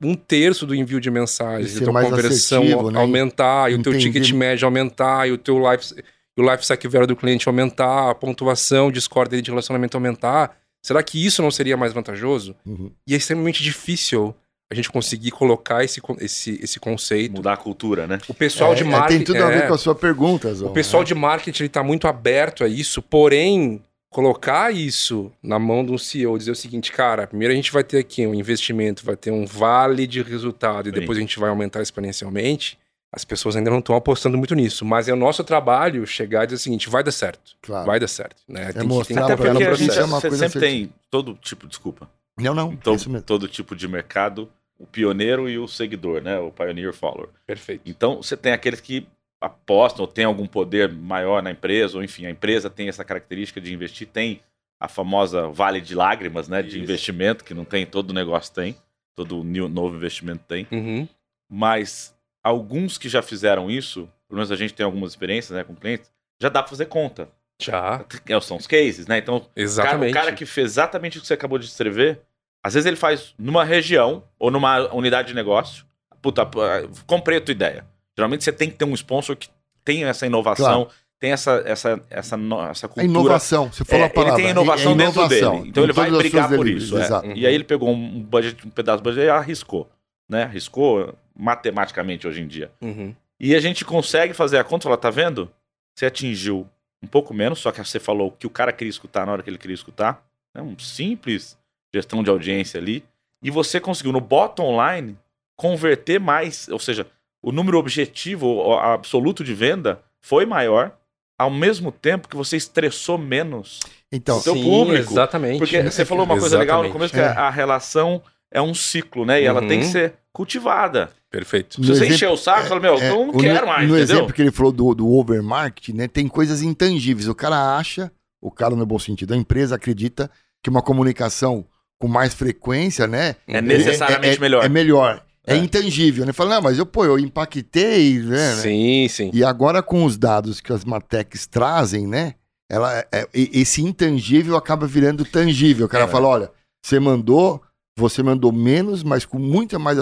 um 0.00 0.14
terço 0.14 0.66
do 0.66 0.74
envio 0.74 1.00
de 1.00 1.10
mensagens, 1.10 1.74
E 1.74 1.82
a 1.82 1.84
tua 1.86 2.02
conversão 2.02 2.62
assertivo, 2.62 2.90
né? 2.90 3.00
aumentar, 3.00 3.72
e 3.72 3.76
o 3.76 3.82
teu 3.82 3.98
ticket 3.98 4.30
médio 4.32 4.66
aumentar, 4.66 5.26
e 5.26 5.32
o 5.32 5.38
teu 5.38 5.58
life, 5.58 5.94
o 6.40 6.50
life 6.50 6.64
cycle 6.66 6.88
value 6.90 7.06
do 7.06 7.16
cliente 7.16 7.48
aumentar, 7.48 8.10
a 8.10 8.14
pontuação 8.14 8.90
de 8.90 9.00
score 9.00 9.28
dele 9.28 9.42
de 9.42 9.50
relacionamento 9.50 9.96
aumentar, 9.96 10.56
será 10.82 11.02
que 11.02 11.24
isso 11.24 11.42
não 11.42 11.50
seria 11.50 11.76
mais 11.76 11.92
vantajoso? 11.92 12.54
Uhum. 12.66 12.90
E 13.06 13.14
é 13.14 13.16
extremamente 13.16 13.62
difícil 13.62 14.34
a 14.72 14.74
gente 14.74 14.90
conseguir 14.90 15.32
colocar 15.32 15.82
esse, 15.82 16.00
esse, 16.20 16.60
esse 16.62 16.78
conceito. 16.78 17.32
Mudar 17.34 17.54
a 17.54 17.56
cultura, 17.56 18.06
né? 18.06 18.18
O 18.28 18.34
pessoal 18.34 18.72
de 18.72 18.84
É, 18.84 18.86
é, 18.86 18.88
marketing. 18.90 19.16
tem 19.18 19.24
tudo 19.26 19.42
a 19.42 19.48
ver 19.48 19.64
é, 19.64 19.66
com 19.66 19.74
a 19.74 19.78
sua 19.78 19.96
pergunta, 19.96 20.54
Zó. 20.54 20.66
o 20.68 20.70
pessoal 20.70 21.02
né? 21.02 21.08
de 21.08 21.14
marketing 21.14 21.64
está 21.64 21.82
muito 21.82 22.06
aberto 22.06 22.62
a 22.62 22.68
isso, 22.68 23.02
porém, 23.02 23.82
colocar 24.08 24.72
isso 24.72 25.32
na 25.42 25.58
mão 25.58 25.84
de 25.84 25.90
um 25.90 25.98
CEO, 25.98 26.38
dizer 26.38 26.52
o 26.52 26.56
seguinte, 26.56 26.92
cara, 26.92 27.26
primeiro 27.26 27.52
a 27.52 27.56
gente 27.56 27.72
vai 27.72 27.82
ter 27.82 27.98
aqui 27.98 28.24
um 28.24 28.34
investimento, 28.34 29.04
vai 29.04 29.16
ter 29.16 29.32
um 29.32 29.44
vale 29.44 30.06
de 30.06 30.22
resultado 30.22 30.88
e 30.88 30.92
Sim. 30.92 31.00
depois 31.00 31.18
a 31.18 31.20
gente 31.20 31.38
vai 31.38 31.50
aumentar 31.50 31.82
exponencialmente, 31.82 32.78
as 33.12 33.24
pessoas 33.24 33.56
ainda 33.56 33.70
não 33.70 33.80
estão 33.80 33.94
apostando 33.96 34.38
muito 34.38 34.54
nisso. 34.54 34.84
Mas 34.84 35.08
é 35.08 35.12
o 35.12 35.16
nosso 35.16 35.42
trabalho 35.42 36.06
chegar 36.06 36.44
e 36.44 36.46
dizer 36.46 36.56
o 36.56 36.58
seguinte, 36.60 36.88
vai 36.88 37.02
dar 37.02 37.10
certo, 37.12 37.56
Claro. 37.60 37.86
vai 37.86 37.98
dar 37.98 38.08
certo. 38.08 38.42
Né? 38.48 38.72
Tem, 38.72 38.88
que, 38.88 39.04
tem 39.06 39.16
que 39.16 39.22
Até 39.22 39.36
porque 39.36 39.48
a 39.50 39.54
gente 39.54 39.62
é 39.62 39.66
processo. 39.94 40.06
uma 40.06 40.20
você 40.20 40.28
coisa 40.28 40.48
sempre 40.48 40.60
tem 40.68 40.92
todo 41.10 41.34
tipo, 41.34 41.66
desculpa, 41.66 42.08
Não, 42.38 42.54
não. 42.54 42.76
todo, 42.76 42.96
isso 42.96 43.10
mesmo. 43.10 43.24
todo 43.26 43.48
tipo 43.48 43.74
de 43.74 43.88
mercado, 43.88 44.48
o 44.78 44.86
pioneiro 44.86 45.48
e 45.48 45.58
o 45.58 45.66
seguidor, 45.68 46.22
né? 46.22 46.38
O 46.38 46.50
pioneer 46.50 46.92
follower. 46.92 47.28
Perfeito. 47.46 47.82
Então, 47.84 48.22
você 48.22 48.36
tem 48.36 48.52
aqueles 48.52 48.80
que 48.80 49.06
apostam 49.40 50.02
ou 50.04 50.06
têm 50.06 50.24
algum 50.24 50.46
poder 50.46 50.90
maior 50.92 51.42
na 51.42 51.50
empresa, 51.50 51.96
ou 51.96 52.04
enfim, 52.04 52.26
a 52.26 52.30
empresa 52.30 52.70
tem 52.70 52.88
essa 52.88 53.04
característica 53.04 53.60
de 53.60 53.72
investir, 53.74 54.06
tem 54.06 54.40
a 54.78 54.86
famosa 54.88 55.48
vale 55.48 55.80
de 55.80 55.94
lágrimas, 55.94 56.48
né? 56.48 56.62
De 56.62 56.68
Isso. 56.68 56.78
investimento, 56.78 57.42
que 57.44 57.52
não 57.54 57.64
tem, 57.64 57.84
todo 57.84 58.14
negócio 58.14 58.54
tem, 58.54 58.76
todo 59.14 59.42
new- 59.44 59.68
novo 59.68 59.96
investimento 59.96 60.42
tem. 60.46 60.66
Uhum. 60.70 61.06
Mas 61.48 62.14
alguns 62.42 62.96
que 62.98 63.08
já 63.08 63.22
fizeram 63.22 63.70
isso, 63.70 64.08
pelo 64.28 64.36
menos 64.38 64.50
a 64.50 64.56
gente 64.56 64.74
tem 64.74 64.84
algumas 64.84 65.10
experiências 65.12 65.56
né, 65.56 65.64
com 65.64 65.74
clientes, 65.74 66.10
já 66.40 66.48
dá 66.48 66.62
pra 66.62 66.70
fazer 66.70 66.86
conta. 66.86 67.28
Já, 67.60 68.04
É, 68.26 68.40
São 68.40 68.56
os 68.56 68.66
cases, 68.66 69.06
né? 69.06 69.18
Então, 69.18 69.36
o 69.36 69.40
cara, 69.40 69.50
exatamente. 69.56 70.10
o 70.10 70.14
cara 70.14 70.32
que 70.32 70.46
fez 70.46 70.66
exatamente 70.72 71.18
o 71.18 71.20
que 71.20 71.26
você 71.26 71.34
acabou 71.34 71.58
de 71.58 71.66
descrever, 71.66 72.20
às 72.64 72.72
vezes 72.74 72.86
ele 72.86 72.96
faz 72.96 73.34
numa 73.38 73.64
região 73.64 74.24
ou 74.38 74.50
numa 74.50 74.92
unidade 74.94 75.28
de 75.28 75.34
negócio. 75.34 75.84
Puta, 76.22 76.44
pô, 76.46 76.60
comprei 77.06 77.36
a 77.38 77.40
tua 77.40 77.52
ideia. 77.52 77.84
Geralmente 78.16 78.44
você 78.44 78.52
tem 78.52 78.70
que 78.70 78.76
ter 78.76 78.84
um 78.86 78.94
sponsor 78.94 79.36
que 79.36 79.48
tem 79.84 80.04
essa 80.04 80.26
inovação, 80.26 80.88
tem 81.18 81.32
essa, 81.32 81.62
essa, 81.66 82.00
essa, 82.08 82.38
essa 82.70 82.86
A 82.86 82.88
cultura. 82.88 83.04
inovação, 83.06 83.70
você 83.70 83.84
falou 83.84 84.04
É, 84.04 84.06
a 84.06 84.10
palavra. 84.10 84.34
ele 84.36 84.42
tem 84.42 84.50
inovação 84.52 84.92
é 84.92 84.94
dentro 84.96 85.20
inovação, 85.20 85.56
dele. 85.58 85.68
Então 85.68 85.84
ele 85.84 85.92
vai 85.92 86.10
brigar 86.10 86.48
por 86.48 86.58
deliveries, 86.58 86.82
isso. 86.84 86.98
é. 86.98 87.02
Exato. 87.04 87.26
Uhum. 87.28 87.34
E 87.36 87.46
aí 87.46 87.54
ele 87.54 87.64
pegou 87.64 87.90
um 87.90 88.22
budget, 88.22 88.66
um 88.66 88.70
pedaço 88.70 89.02
do 89.02 89.04
budget 89.04 89.26
e 89.26 89.28
arriscou. 89.30 89.86
Né? 90.28 90.44
Arriscou 90.44 91.14
matematicamente 91.40 92.26
hoje 92.28 92.40
em 92.42 92.46
dia. 92.46 92.70
Uhum. 92.80 93.14
E 93.38 93.54
a 93.54 93.60
gente 93.60 93.84
consegue 93.84 94.34
fazer 94.34 94.58
a 94.58 94.64
conta 94.64 94.82
e 94.82 94.84
falar, 94.84 94.96
tá 94.98 95.10
vendo? 95.10 95.50
Você 95.96 96.06
atingiu 96.06 96.68
um 97.02 97.06
pouco 97.06 97.32
menos, 97.32 97.58
só 97.58 97.72
que 97.72 97.82
você 97.82 97.98
falou 97.98 98.28
o 98.28 98.32
que 98.32 98.46
o 98.46 98.50
cara 98.50 98.72
queria 98.72 98.90
escutar 98.90 99.24
na 99.26 99.32
hora 99.32 99.42
que 99.42 99.48
ele 99.50 99.58
queria 99.58 99.74
escutar. 99.74 100.22
É 100.54 100.60
um 100.60 100.78
simples 100.78 101.56
gestão 101.94 102.22
de 102.22 102.28
audiência 102.30 102.78
ali. 102.78 103.02
E 103.42 103.50
você 103.50 103.80
conseguiu, 103.80 104.12
no 104.12 104.20
bottom 104.20 104.76
line, 104.84 105.16
converter 105.56 106.20
mais, 106.20 106.68
ou 106.68 106.78
seja, 106.78 107.06
o 107.42 107.50
número 107.50 107.78
objetivo 107.78 108.46
o 108.46 108.74
absoluto 108.78 109.42
de 109.42 109.54
venda 109.54 110.02
foi 110.20 110.44
maior, 110.44 110.92
ao 111.38 111.50
mesmo 111.50 111.90
tempo 111.90 112.28
que 112.28 112.36
você 112.36 112.56
estressou 112.58 113.16
menos. 113.16 113.80
Então, 114.12 114.38
Seu 114.40 114.54
Sim, 114.54 114.62
público. 114.62 115.10
exatamente. 115.12 115.58
Porque 115.58 115.82
você 115.82 116.04
falou 116.04 116.24
uma 116.26 116.38
coisa 116.38 116.58
legal 116.58 116.82
no 116.82 116.88
Exatamente. 116.88 117.12
começo, 117.12 117.14
que 117.34 117.40
a 117.40 117.46
a 117.46 117.50
relação 117.50 118.22
é 118.52 118.60
um 118.60 118.74
ciclo, 118.74 119.24
né? 119.24 119.40
E 119.40 119.44
ela 119.46 119.62
Uhum. 119.62 119.68
tem 119.68 119.78
que 119.80 119.86
ser 119.86 120.14
cultivada. 120.34 121.10
Perfeito. 121.30 121.76
Se 121.76 121.80
No 121.80 121.86
você 121.86 121.92
exemplo- 121.92 122.14
encher 122.14 122.28
o 122.28 122.36
saco, 122.36 122.66
fala, 122.66 122.80
meu, 122.80 122.94
É, 122.94 123.10
eu 123.10 123.26
não 123.26 123.28
o- 123.30 123.38
quero 123.38 123.66
mais, 123.66 123.88
No 123.88 123.96
entendeu? 123.96 124.16
exemplo 124.16 124.34
que 124.34 124.42
ele 124.42 124.50
falou 124.50 124.72
do, 124.72 124.94
do 124.94 125.08
overmarket, 125.08 125.90
né, 125.90 126.08
tem 126.08 126.26
coisas 126.26 126.60
intangíveis. 126.62 127.28
O 127.28 127.34
cara 127.34 127.76
acha, 127.76 128.10
o 128.40 128.50
cara 128.50 128.74
no 128.74 128.84
bom 128.84 128.98
sentido, 128.98 129.32
a 129.32 129.36
empresa 129.36 129.76
acredita 129.76 130.28
que 130.62 130.68
uma 130.68 130.82
comunicação 130.82 131.64
com 132.00 132.08
mais 132.08 132.34
frequência, 132.34 133.06
né? 133.06 133.36
É 133.46 133.60
necessariamente 133.62 134.34
é, 134.34 134.36
é- 134.36 134.40
melhor. 134.40 134.64
É 134.64 134.68
melhor. 134.68 135.24
É, 135.46 135.54
É. 135.54 135.56
intangível, 135.56 136.26
né? 136.26 136.32
Fala, 136.32 136.56
não, 136.56 136.62
mas 136.62 136.78
eu, 136.78 136.84
pô, 136.86 137.04
eu 137.04 137.18
impactei, 137.18 138.18
né? 138.18 138.54
né? 138.54 138.54
Sim, 138.56 139.06
sim. 139.08 139.30
E 139.32 139.44
agora 139.44 139.82
com 139.82 140.04
os 140.04 140.16
dados 140.18 140.60
que 140.60 140.72
as 140.72 140.84
Matecs 140.84 141.46
trazem, 141.46 142.06
né? 142.06 142.34
Ela, 142.68 143.04
é- 143.12 143.26
esse 143.32 143.82
intangível 143.82 144.56
acaba 144.56 144.86
virando 144.86 145.24
tangível. 145.24 145.86
O 145.86 145.88
cara 145.88 146.04
É. 146.04 146.08
fala, 146.08 146.28
olha, 146.28 146.50
você 146.84 147.00
mandou, 147.00 147.60
você 148.00 148.22
mandou 148.22 148.50
menos, 148.52 149.02
mas 149.02 149.24
com 149.24 149.38
muita 149.38 149.78
mais 149.78 149.96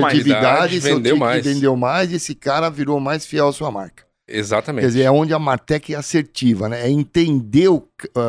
mais, 0.00 0.12
assertividade, 0.18 0.80
seu 0.80 0.96
vendeu 0.96 1.16
mais. 1.16 1.44
vendeu 1.44 1.76
mais 1.76 2.12
esse 2.12 2.34
cara 2.34 2.68
virou 2.70 3.00
mais 3.00 3.26
fiel 3.26 3.48
à 3.48 3.52
sua 3.52 3.70
marca. 3.70 4.04
Exatamente. 4.28 4.82
Quer 4.82 4.86
dizer, 4.88 5.02
é 5.02 5.10
onde 5.10 5.34
a 5.34 5.38
Martech 5.38 5.92
é 5.92 5.96
assertiva, 5.96 6.68
né? 6.68 6.86
É 6.86 6.90
entender 6.90 7.68
o, 7.68 7.82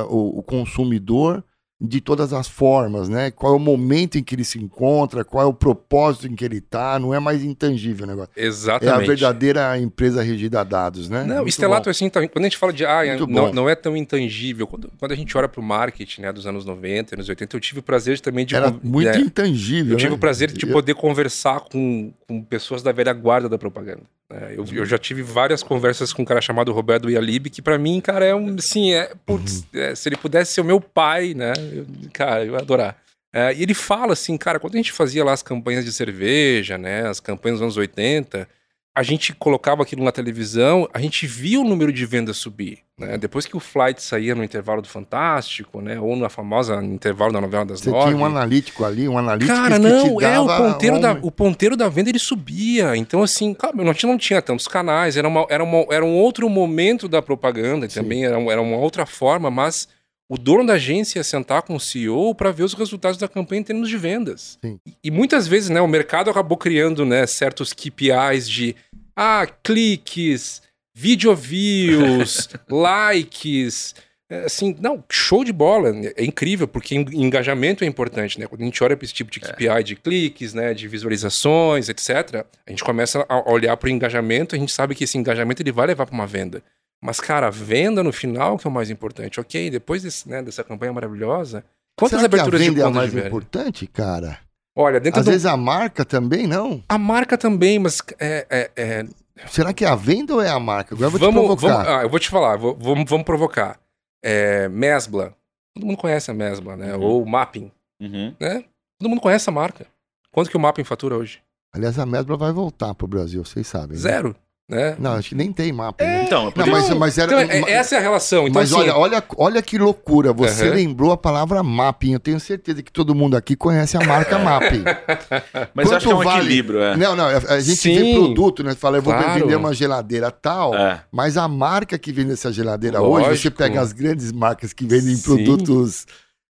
o- 0.09 0.39
o 0.39 0.43
consumidor 0.43 1.43
de 1.85 1.99
todas 1.99 2.31
as 2.31 2.47
formas, 2.47 3.09
né? 3.09 3.29
Qual 3.29 3.51
é 3.51 3.55
o 3.57 3.59
momento 3.59 4.17
em 4.17 4.23
que 4.23 4.33
ele 4.33 4.45
se 4.45 4.57
encontra, 4.57 5.25
qual 5.25 5.43
é 5.43 5.45
o 5.45 5.53
propósito 5.53 6.27
em 6.27 6.33
que 6.35 6.45
ele 6.45 6.59
está, 6.59 6.97
não 6.97 7.13
é 7.13 7.19
mais 7.19 7.43
intangível 7.43 8.05
o 8.05 8.07
negócio. 8.07 8.31
É 8.37 8.45
Exatamente. 8.45 9.03
a 9.03 9.05
verdadeira 9.05 9.77
empresa 9.77 10.23
regida 10.23 10.61
a 10.61 10.63
dados, 10.63 11.09
né? 11.09 11.25
Não, 11.25 11.35
Muito 11.39 11.49
Estelato 11.49 11.83
bom. 11.85 11.89
assim, 11.89 12.09
tá- 12.09 12.25
quando 12.29 12.45
a 12.45 12.47
gente 12.47 12.57
fala 12.57 12.71
de 12.71 12.85
ah, 12.85 13.01
não, 13.27 13.51
não 13.51 13.69
é 13.69 13.75
tão 13.75 13.97
intangível, 13.97 14.65
quando, 14.65 14.89
quando 14.97 15.11
a 15.11 15.15
gente 15.15 15.37
olha 15.37 15.49
para 15.49 15.59
o 15.59 15.63
marketing 15.63 16.21
né, 16.21 16.31
dos 16.31 16.47
anos 16.47 16.63
90, 16.63 17.15
anos 17.15 17.27
80, 17.27 17.53
eu 17.53 17.59
tive 17.59 17.79
o 17.81 17.83
prazer 17.83 18.17
também 18.21 18.45
de 18.45 18.55
Era 18.55 18.71
con- 18.71 18.79
muito 18.81 19.09
é, 19.09 19.17
intangível, 19.19 19.91
Eu 19.93 19.97
tive 19.97 20.11
né? 20.11 20.15
o 20.15 20.19
prazer 20.19 20.51
de 20.53 20.65
Eu- 20.65 20.71
poder 20.71 20.93
conversar 20.95 21.59
com, 21.69 22.13
com 22.25 22.41
pessoas 22.43 22.81
da 22.81 22.93
velha 22.93 23.11
guarda 23.11 23.49
da 23.49 23.57
propaganda. 23.57 24.03
Né? 24.33 24.53
Eu, 24.57 24.65
eu 24.71 24.85
já 24.85 24.97
tive 24.97 25.21
várias 25.21 25.61
conversas 25.63 26.11
com 26.11 26.21
um 26.21 26.25
cara 26.25 26.41
chamado 26.41 26.71
Roberto 26.71 27.09
Ialib, 27.09 27.49
que 27.49 27.61
pra 27.61 27.77
mim, 27.77 28.01
cara, 28.01 28.25
é 28.25 28.33
um, 28.35 28.55
assim, 28.57 28.93
é, 28.93 29.11
putz, 29.25 29.65
Uhum. 29.73 29.79
é, 29.79 29.95
se 29.95 30.09
ele 30.09 30.17
pudesse 30.17 30.53
ser 30.53 30.61
o 30.61 30.65
meu 30.65 30.81
pai, 30.81 31.33
né, 31.33 31.53
eu- 31.71 31.85
cara, 32.11 32.43
eu 32.45 32.53
ia 32.53 32.59
adorar. 32.59 32.97
É, 33.31 33.53
e 33.53 33.63
ele 33.63 33.73
fala 33.73 34.13
assim, 34.13 34.37
cara, 34.37 34.59
quando 34.59 34.75
a 34.75 34.77
gente 34.77 34.91
fazia 34.91 35.23
lá 35.23 35.33
as 35.33 35.41
campanhas 35.41 35.83
de 35.85 35.91
cerveja, 35.93 36.77
né, 36.77 37.07
as 37.07 37.19
campanhas 37.19 37.57
dos 37.59 37.63
anos 37.63 37.77
80, 37.77 38.47
a 38.95 39.01
gente 39.01 39.33
colocava 39.33 39.81
aquilo 39.81 40.03
na 40.03 40.11
televisão, 40.11 40.87
a 40.93 40.99
gente 40.99 41.25
via 41.25 41.59
o 41.59 41.63
número 41.63 41.91
de 41.91 42.05
vendas 42.05 42.37
subir, 42.37 42.79
né? 42.95 43.17
Depois 43.17 43.45
que 43.47 43.57
o 43.57 43.59
Flight 43.59 43.99
saía 44.03 44.35
no 44.35 44.43
intervalo 44.43 44.83
do 44.83 44.87
Fantástico, 44.87 45.81
né, 45.81 45.99
ou 45.99 46.15
na 46.15 46.29
famosa 46.29 46.75
intervalo 46.83 47.33
da 47.33 47.41
novela 47.41 47.65
das 47.65 47.79
Você 47.79 47.89
nove. 47.89 48.11
tinha 48.11 48.17
um 48.17 48.23
analítico 48.25 48.85
ali, 48.85 49.09
um 49.09 49.17
analítico 49.17 49.55
Cara, 49.57 49.79
que 49.79 49.81
não, 49.81 50.21
é, 50.21 50.39
o 50.39 50.45
ponteiro, 50.45 50.95
um- 50.97 50.99
da, 51.01 51.13
o 51.23 51.31
ponteiro 51.31 51.75
da 51.75 51.89
venda 51.89 52.09
ele 52.11 52.19
subia. 52.19 52.95
Então, 52.95 53.23
assim, 53.23 53.53
claro, 53.55 53.83
não 53.83 53.93
tinha, 53.95 54.11
não 54.11 54.17
tinha 54.19 54.41
tantos 54.43 54.67
canais, 54.67 55.17
era, 55.17 55.27
uma, 55.27 55.45
era, 55.49 55.63
uma, 55.63 55.85
era 55.89 56.05
um 56.05 56.13
outro 56.15 56.47
momento 56.47 57.07
da 57.07 57.19
propaganda, 57.21 57.89
Sim. 57.89 58.01
também 58.01 58.23
era, 58.25 58.39
era 58.39 58.61
uma 58.61 58.77
outra 58.77 59.07
forma, 59.07 59.49
mas 59.49 59.87
o 60.29 60.37
dono 60.37 60.65
da 60.65 60.73
agência 60.73 61.19
ia 61.19 61.23
sentar 61.23 61.61
com 61.61 61.75
o 61.75 61.79
CEO 61.79 62.33
para 62.33 62.51
ver 62.51 62.63
os 62.63 62.73
resultados 62.73 63.17
da 63.17 63.27
campanha 63.27 63.61
em 63.61 63.63
termos 63.63 63.89
de 63.89 63.97
vendas. 63.97 64.57
Sim. 64.63 64.79
E, 65.03 65.11
muitas 65.11 65.47
vezes, 65.47 65.69
né, 65.69 65.81
o 65.81 65.87
mercado 65.87 66.29
acabou 66.29 66.57
criando, 66.57 67.05
né, 67.05 67.27
certos 67.27 67.73
KPIs 67.73 68.49
de, 68.49 68.75
ah, 69.15 69.45
cliques, 69.61 70.61
video 70.95 71.35
views, 71.35 72.49
likes, 72.69 73.93
é, 74.29 74.45
assim, 74.45 74.75
não, 74.79 75.03
show 75.11 75.43
de 75.43 75.51
bola, 75.53 75.89
é 76.15 76.23
incrível, 76.23 76.67
porque 76.67 76.95
en- 76.95 77.05
engajamento 77.13 77.83
é 77.83 77.87
importante, 77.87 78.39
né? 78.39 78.47
Quando 78.47 78.61
a 78.61 78.65
gente 78.65 78.83
olha 78.83 78.95
para 78.97 79.05
esse 79.05 79.13
tipo 79.13 79.29
de 79.29 79.39
KPI 79.39 79.83
de 79.83 79.95
cliques, 79.95 80.53
né, 80.53 80.73
de 80.73 80.87
visualizações, 80.87 81.89
etc., 81.89 82.45
a 82.65 82.69
gente 82.71 82.83
começa 82.83 83.25
a 83.29 83.51
olhar 83.51 83.75
para 83.77 83.87
o 83.87 83.91
engajamento, 83.91 84.55
a 84.55 84.57
gente 84.57 84.71
sabe 84.71 84.95
que 84.95 85.03
esse 85.03 85.17
engajamento 85.17 85.61
ele 85.61 85.71
vai 85.71 85.85
levar 85.87 86.05
para 86.05 86.15
uma 86.15 86.25
venda. 86.25 86.63
Mas, 87.03 87.19
cara, 87.19 87.47
a 87.47 87.49
venda 87.49 88.01
no 88.01 88.13
final 88.13 88.57
que 88.57 88.65
é 88.65 88.69
o 88.69 88.73
mais 88.73 88.89
importante. 88.89 89.39
Ok, 89.39 89.69
depois 89.69 90.03
desse, 90.03 90.29
né, 90.29 90.41
dessa 90.41 90.63
campanha 90.63 90.93
maravilhosa, 90.93 91.65
quantas 91.99 92.19
Será 92.21 92.29
que 92.29 92.35
a 92.35 92.39
aberturas 92.39 92.61
de 92.61 92.69
venda 92.69 92.81
é 92.81 92.85
a 92.85 92.89
mais 92.89 93.13
importante, 93.13 93.85
cara? 93.87 94.39
Olha, 94.75 94.99
dentro 94.99 95.19
Às 95.19 95.25
do... 95.25 95.31
vezes 95.31 95.45
a 95.45 95.57
marca 95.57 96.05
também, 96.05 96.47
não? 96.47 96.81
A 96.87 96.97
marca 96.97 97.37
também, 97.37 97.77
mas 97.77 98.01
é, 98.19 98.47
é- 98.49 98.71
é- 98.75 99.05
Será 99.47 99.73
que 99.73 99.83
é 99.83 99.87
a 99.87 99.95
venda 99.95 100.33
ou 100.35 100.41
é 100.41 100.49
a 100.49 100.59
marca? 100.59 100.95
Agora 100.95 101.07
eu 101.07 101.11
vou 101.11 101.19
te 101.19 101.25
vamos, 101.25 101.45
provocar. 101.45 101.73
vamos- 101.83 101.89
ah, 101.89 102.03
eu 102.03 102.09
vou 102.09 102.19
te 102.19 102.29
falar, 102.29 102.55
vou- 102.57 102.75
vamos, 102.79 103.09
vamos 103.09 103.25
provocar. 103.25 103.79
É, 104.23 104.69
Mesbla. 104.69 105.35
Todo 105.75 105.85
mundo 105.85 105.97
conhece 105.97 106.31
a 106.31 106.33
Mesbla, 106.33 106.77
né? 106.77 106.95
Uhum. 106.95 107.01
Ou 107.03 107.25
Mapping, 107.25 107.71
Uhum. 108.01 108.33
né? 108.39 108.63
Todo 108.99 109.09
mundo 109.09 109.21
conhece 109.21 109.49
a 109.49 109.53
marca. 109.53 109.85
Quanto 110.31 110.49
que 110.49 110.55
o 110.55 110.59
Mapping 110.59 110.83
fatura 110.83 111.17
hoje? 111.17 111.41
Aliás, 111.73 111.97
a 111.99 112.05
Mesbla 112.05 112.37
vai 112.37 112.51
voltar 112.53 112.93
pro 112.95 113.07
Brasil, 113.07 113.43
vocês 113.43 113.67
sabem. 113.67 113.89
né? 113.97 114.01
Zero, 114.01 114.35
né? 114.69 114.95
Não, 114.97 115.11
acho 115.13 115.29
que 115.29 115.35
nem 115.35 115.51
tem 115.51 115.71
mapa. 115.73 116.03
né? 116.03 116.23
Então, 116.23 116.47
é 116.55 116.59
Não, 116.59 116.67
mas, 116.67 116.89
mas 116.91 117.17
era. 117.17 117.43
Então, 117.43 117.67
é- 117.67 117.71
essa 117.73 117.95
é 117.95 117.97
a 117.97 118.01
relação. 118.01 118.47
Então, 118.47 118.61
mas 118.61 118.71
assim, 118.71 118.81
olha, 118.81 118.95
olha, 118.97 119.23
olha 119.37 119.61
que 119.61 119.77
loucura. 119.77 120.31
Você 120.33 120.69
lembrou 120.69 121.11
a 121.11 121.17
palavra 121.17 121.61
mapping. 121.61 122.13
Eu 122.13 122.19
tenho 122.19 122.39
certeza 122.39 122.81
que 122.81 122.91
todo 122.91 123.13
mundo 123.13 123.35
aqui 123.35 123.55
conhece 123.55 123.97
a 123.97 123.99
marca 124.05 124.39
mapping. 124.39 124.83
mas 125.75 125.89
eu 125.89 125.97
acho 125.97 126.05
que 126.07 126.11
é 126.11 126.15
um 126.15 126.19
quanto 126.19 126.27
vale? 126.29 126.45
equilíbrio, 126.45 126.81
é. 126.81 126.95
Não, 126.97 127.15
não, 127.15 127.25
a 127.27 127.59
gente 127.59 127.75
Sim. 127.77 127.95
vê 127.95 128.13
produto, 128.13 128.63
né? 128.63 128.73
Fala, 128.73 128.97
eu 128.97 129.01
vou 129.01 129.13
Claro. 129.13 129.39
vender 129.41 129.55
uma 129.55 129.73
geladeira 129.73 130.31
tal, 130.31 130.73
É. 130.73 131.01
mas 131.11 131.37
a 131.37 131.47
marca 131.47 131.97
que 131.99 132.11
vende 132.11 132.31
essa 132.31 132.51
geladeira 132.51 133.01
hoje, 133.01 133.25
você 133.25 133.29
Lógico. 133.29 133.57
pega 133.57 133.81
as 133.81 133.91
grandes 133.91 134.31
marcas 134.31 134.71
que 134.73 134.85
vendem 134.85 135.15
Sim. 135.15 135.23
produtos, 135.23 136.05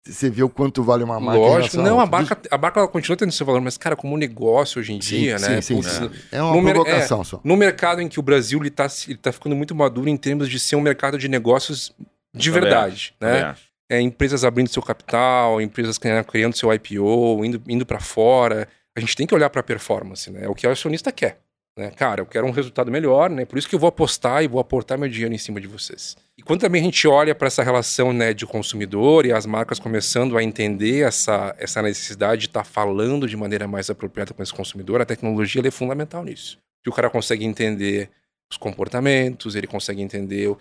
você 0.07 0.29
vê 0.29 0.43
o 0.43 0.49
quanto 0.49 0.83
vale 0.83 1.03
uma 1.03 1.19
marca. 1.19 1.39
Lógico, 1.39 1.77
não, 1.77 1.99
a 1.99 2.05
marca, 2.05 2.37
a 2.51 2.57
marca 2.57 2.79
ela 2.79 2.87
continua 2.87 3.17
tendo 3.17 3.31
seu 3.31 3.45
valor, 3.45 3.61
mas, 3.61 3.77
cara, 3.77 3.95
como 3.95 4.15
negócio 4.17 4.79
hoje 4.79 4.93
em 4.93 5.01
Sim, 5.01 5.17
dia, 5.17 5.39
sim, 5.39 5.49
né? 5.49 5.61
sim, 5.61 5.75
putz, 5.75 5.91
sim. 5.91 6.11
É 6.31 6.41
uma 6.41 6.61
provocação 6.61 7.23
só. 7.23 7.41
No 7.43 7.57
mercado 7.57 8.01
em 8.01 8.07
que 8.07 8.19
o 8.19 8.23
Brasil 8.23 8.59
ele 8.59 8.69
tá, 8.69 8.87
ele 9.07 9.17
tá 9.17 9.31
ficando 9.31 9.55
muito 9.55 9.73
maduro 9.73 10.07
em 10.07 10.17
termos 10.17 10.49
de 10.49 10.59
ser 10.59 10.75
um 10.75 10.81
mercado 10.81 11.17
de 11.17 11.27
negócios 11.27 11.91
de 12.33 12.51
verdade, 12.51 13.15
né? 13.19 13.55
É, 13.87 14.01
empresas 14.01 14.43
abrindo 14.43 14.67
seu 14.67 14.81
capital, 14.81 15.61
empresas 15.61 15.97
criando, 15.97 16.25
criando 16.25 16.55
seu 16.55 16.73
IPO, 16.73 17.45
indo, 17.45 17.61
indo 17.67 17.85
para 17.85 17.99
fora. 17.99 18.67
A 18.95 18.99
gente 18.99 19.15
tem 19.15 19.27
que 19.27 19.35
olhar 19.35 19.49
para 19.49 19.59
a 19.59 19.63
performance, 19.63 20.31
né? 20.31 20.45
É 20.45 20.49
o 20.49 20.55
que 20.55 20.65
o 20.65 20.71
acionista 20.71 21.11
quer. 21.11 21.39
Né? 21.77 21.91
Cara, 21.91 22.21
eu 22.21 22.25
quero 22.25 22.47
um 22.47 22.51
resultado 22.51 22.89
melhor, 22.89 23.29
né? 23.29 23.45
Por 23.45 23.59
isso 23.59 23.69
que 23.69 23.75
eu 23.75 23.79
vou 23.79 23.87
apostar 23.87 24.43
e 24.43 24.47
vou 24.47 24.59
aportar 24.59 24.97
meu 24.97 25.09
dinheiro 25.09 25.33
em 25.33 25.37
cima 25.37 25.61
de 25.61 25.67
vocês. 25.67 26.15
E 26.37 26.43
quando 26.43 26.59
também 26.59 26.81
a 26.81 26.83
gente 26.83 27.07
olha 27.07 27.33
para 27.33 27.47
essa 27.47 27.63
relação 27.63 28.11
né, 28.11 28.33
de 28.33 28.45
consumidor 28.45 29.25
e 29.25 29.31
as 29.31 29.45
marcas 29.45 29.79
começando 29.79 30.37
a 30.37 30.43
entender 30.43 31.05
essa, 31.05 31.55
essa 31.57 31.81
necessidade 31.81 32.41
de 32.41 32.47
estar 32.47 32.65
falando 32.65 33.27
de 33.27 33.37
maneira 33.37 33.67
mais 33.67 33.89
apropriada 33.89 34.33
com 34.33 34.43
esse 34.43 34.53
consumidor, 34.53 34.99
a 34.99 35.05
tecnologia 35.05 35.65
é 35.65 35.71
fundamental 35.71 36.23
nisso. 36.23 36.59
Que 36.83 36.89
o 36.89 36.93
cara 36.93 37.09
consegue 37.09 37.45
entender 37.45 38.09
os 38.51 38.57
comportamentos, 38.57 39.55
ele 39.55 39.65
consegue 39.65 40.01
entender 40.01 40.49
o, 40.49 40.57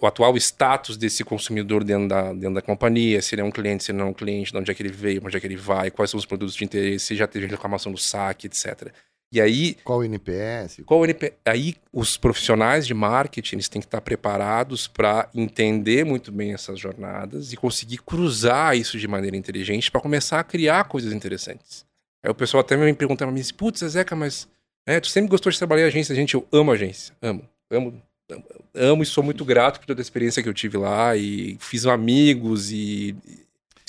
o 0.00 0.06
atual 0.06 0.36
status 0.36 0.96
desse 0.96 1.24
consumidor 1.24 1.82
dentro 1.82 2.08
da, 2.08 2.32
dentro 2.32 2.54
da 2.54 2.62
companhia, 2.62 3.20
se 3.20 3.34
ele 3.34 3.42
é 3.42 3.44
um 3.44 3.50
cliente, 3.50 3.84
se 3.84 3.90
ele 3.90 3.98
não 3.98 4.06
é 4.06 4.10
um 4.10 4.14
cliente, 4.14 4.52
de 4.52 4.58
onde 4.58 4.70
é 4.70 4.74
que 4.74 4.82
ele 4.82 4.92
veio, 4.92 5.20
onde 5.24 5.36
é 5.36 5.40
que 5.40 5.46
ele 5.46 5.56
vai, 5.56 5.90
quais 5.90 6.10
são 6.10 6.18
os 6.18 6.24
produtos 6.24 6.54
de 6.54 6.64
interesse, 6.64 7.06
se 7.06 7.16
já 7.16 7.26
teve 7.26 7.46
reclamação 7.46 7.90
do 7.90 7.98
saque, 7.98 8.46
etc. 8.46 8.92
E 9.30 9.40
aí, 9.42 9.76
Qual 9.84 9.98
o 9.98 10.04
NPS? 10.04 10.80
qual 10.86 11.00
o 11.00 11.04
NP... 11.04 11.34
Aí 11.44 11.74
os 11.92 12.16
profissionais 12.16 12.86
de 12.86 12.94
marketing 12.94 13.56
eles 13.56 13.68
têm 13.68 13.80
que 13.82 13.86
estar 13.86 14.00
preparados 14.00 14.88
para 14.88 15.28
entender 15.34 16.02
muito 16.04 16.32
bem 16.32 16.54
essas 16.54 16.80
jornadas 16.80 17.52
e 17.52 17.56
conseguir 17.56 17.98
cruzar 17.98 18.74
isso 18.74 18.98
de 18.98 19.06
maneira 19.06 19.36
inteligente 19.36 19.90
para 19.90 20.00
começar 20.00 20.40
a 20.40 20.44
criar 20.44 20.84
coisas 20.84 21.12
interessantes. 21.12 21.84
Aí 22.24 22.30
o 22.30 22.34
pessoal 22.34 22.62
até 22.62 22.74
me 22.74 22.90
pergunta 22.94 23.24
pra 23.26 23.32
mim, 23.32 23.40
assim, 23.42 23.52
putz, 23.52 23.80
Zeca, 23.84 24.16
mas 24.16 24.48
né, 24.86 24.98
tu 24.98 25.08
sempre 25.08 25.28
gostou 25.30 25.52
de 25.52 25.58
trabalhar 25.58 25.82
em 25.84 25.88
agência, 25.88 26.14
gente, 26.14 26.34
eu 26.34 26.46
amo 26.50 26.72
agência, 26.72 27.14
amo, 27.20 27.46
amo, 27.70 28.02
amo, 28.30 28.44
amo 28.74 29.02
e 29.02 29.06
sou 29.06 29.22
muito 29.22 29.44
grato 29.44 29.78
por 29.78 29.86
toda 29.86 30.00
a 30.00 30.02
experiência 30.02 30.42
que 30.42 30.48
eu 30.48 30.54
tive 30.54 30.78
lá 30.78 31.14
e 31.14 31.58
fiz 31.60 31.84
amigos 31.84 32.72
e, 32.72 33.14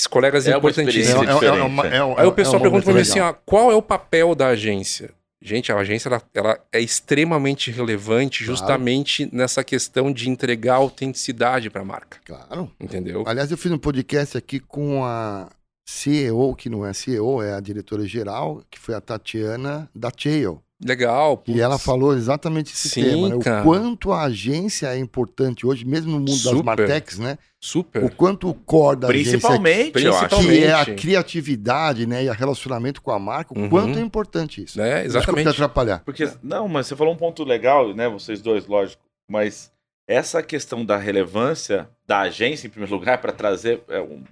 colegas 0.10 0.46
É 0.48 0.56
importantíssimos. 0.58 1.22
diferente, 1.22 1.62
uma- 1.62 1.88
é. 1.88 1.96
é 1.98 2.04
um- 2.04 2.18
Aí 2.20 2.26
é 2.26 2.28
o 2.28 2.32
pessoal 2.34 2.58
um 2.58 2.62
pergunta 2.62 2.84
pra 2.84 2.94
mim 2.94 3.00
assim, 3.02 3.20
ó, 3.22 3.34
qual 3.46 3.72
é 3.72 3.76
o 3.76 3.82
papel 3.82 4.36
da 4.36 4.48
agência? 4.50 5.18
Gente, 5.42 5.72
a 5.72 5.78
agência 5.78 6.10
ela, 6.10 6.22
ela 6.34 6.60
é 6.72 6.82
extremamente 6.82 7.72
relevante 7.72 8.44
Claro. 8.44 8.58
justamente 8.58 9.30
nessa 9.34 9.64
questão 9.64 10.12
de 10.12 10.30
entregar 10.30 10.76
autenticidade 10.76 11.70
para 11.70 11.82
a 11.82 11.86
marca, 11.86 12.20
Claro. 12.26 12.70
entendeu? 12.80 13.24
Aliás, 13.26 13.50
eu 13.50 13.58
fiz 13.58 13.72
um 13.72 13.78
podcast 13.78 14.38
aqui 14.38 14.60
com 14.60 15.06
a 15.06 15.50
CEO, 15.88 16.56
que 16.56 16.70
não 16.70 16.86
é 16.86 16.92
CEO, 16.94 17.42
é 17.42 17.54
a 17.54 17.60
diretora 17.60 18.06
geral, 18.06 18.62
que 18.70 18.78
foi 18.78 18.94
a 18.96 19.02
Tatiana 19.02 19.90
da 19.96 20.12
Chael. 20.16 20.62
Legal. 20.84 21.44
E 21.46 21.60
ela 21.60 21.76
putz. 21.76 21.84
falou 21.86 22.14
exatamente 22.16 22.72
esse 22.74 22.88
Sim, 22.88 23.04
tema, 23.04 23.30
né? 23.30 23.36
O 23.36 23.64
quanto 23.64 24.14
a 24.14 24.24
agência 24.24 24.88
é 24.88 24.98
importante 24.98 25.66
hoje, 25.68 25.84
mesmo 25.86 26.12
no 26.12 26.20
mundo 26.20 26.32
das 26.32 26.40
Super. 26.40 26.64
Martechs, 26.64 27.20
né? 27.20 27.38
super. 27.62 28.02
O 28.06 28.10
quanto 28.10 28.48
o 28.50 28.54
core 28.54 28.98
da 28.98 29.10
agência 29.10 29.32
Principalmente, 29.34 30.08
acho. 30.08 30.20
Principalmente. 30.20 30.60
que 30.60 30.64
é 30.64 30.74
a 30.74 30.86
criatividade, 30.96 32.06
né, 32.06 32.24
e 32.24 32.30
o 32.30 32.34
relacionamento 32.34 33.02
com 33.02 33.12
a 33.12 33.20
marca, 33.20 33.54
o 33.54 33.60
Uhum. 33.62 33.70
quanto 33.70 34.00
é 34.00 34.02
importante 34.02 34.64
isso. 34.64 34.78
Né? 34.78 35.02
Te 35.02 35.08
Exatamente. 35.08 35.50
atrapalhar. 35.50 36.00
Porque, 36.06 36.30
não, 36.42 36.70
mas 36.70 36.88
você 36.88 36.96
falou 36.96 37.14
um 37.14 37.18
ponto 37.18 37.44
legal, 37.44 37.94
né? 37.94 38.08
Vocês 38.08 38.42
dois, 38.42 38.66
lógico. 38.66 39.02
Mas 39.30 39.70
essa 40.08 40.42
questão 40.42 40.86
da 40.86 40.96
relevância 40.98 41.90
da 42.08 42.22
agência, 42.22 42.68
em 42.68 42.70
primeiro 42.70 42.96
lugar, 42.96 43.18
para 43.20 43.34
trazer. 43.34 43.82
é, 43.90 44.00
um- 44.00 44.24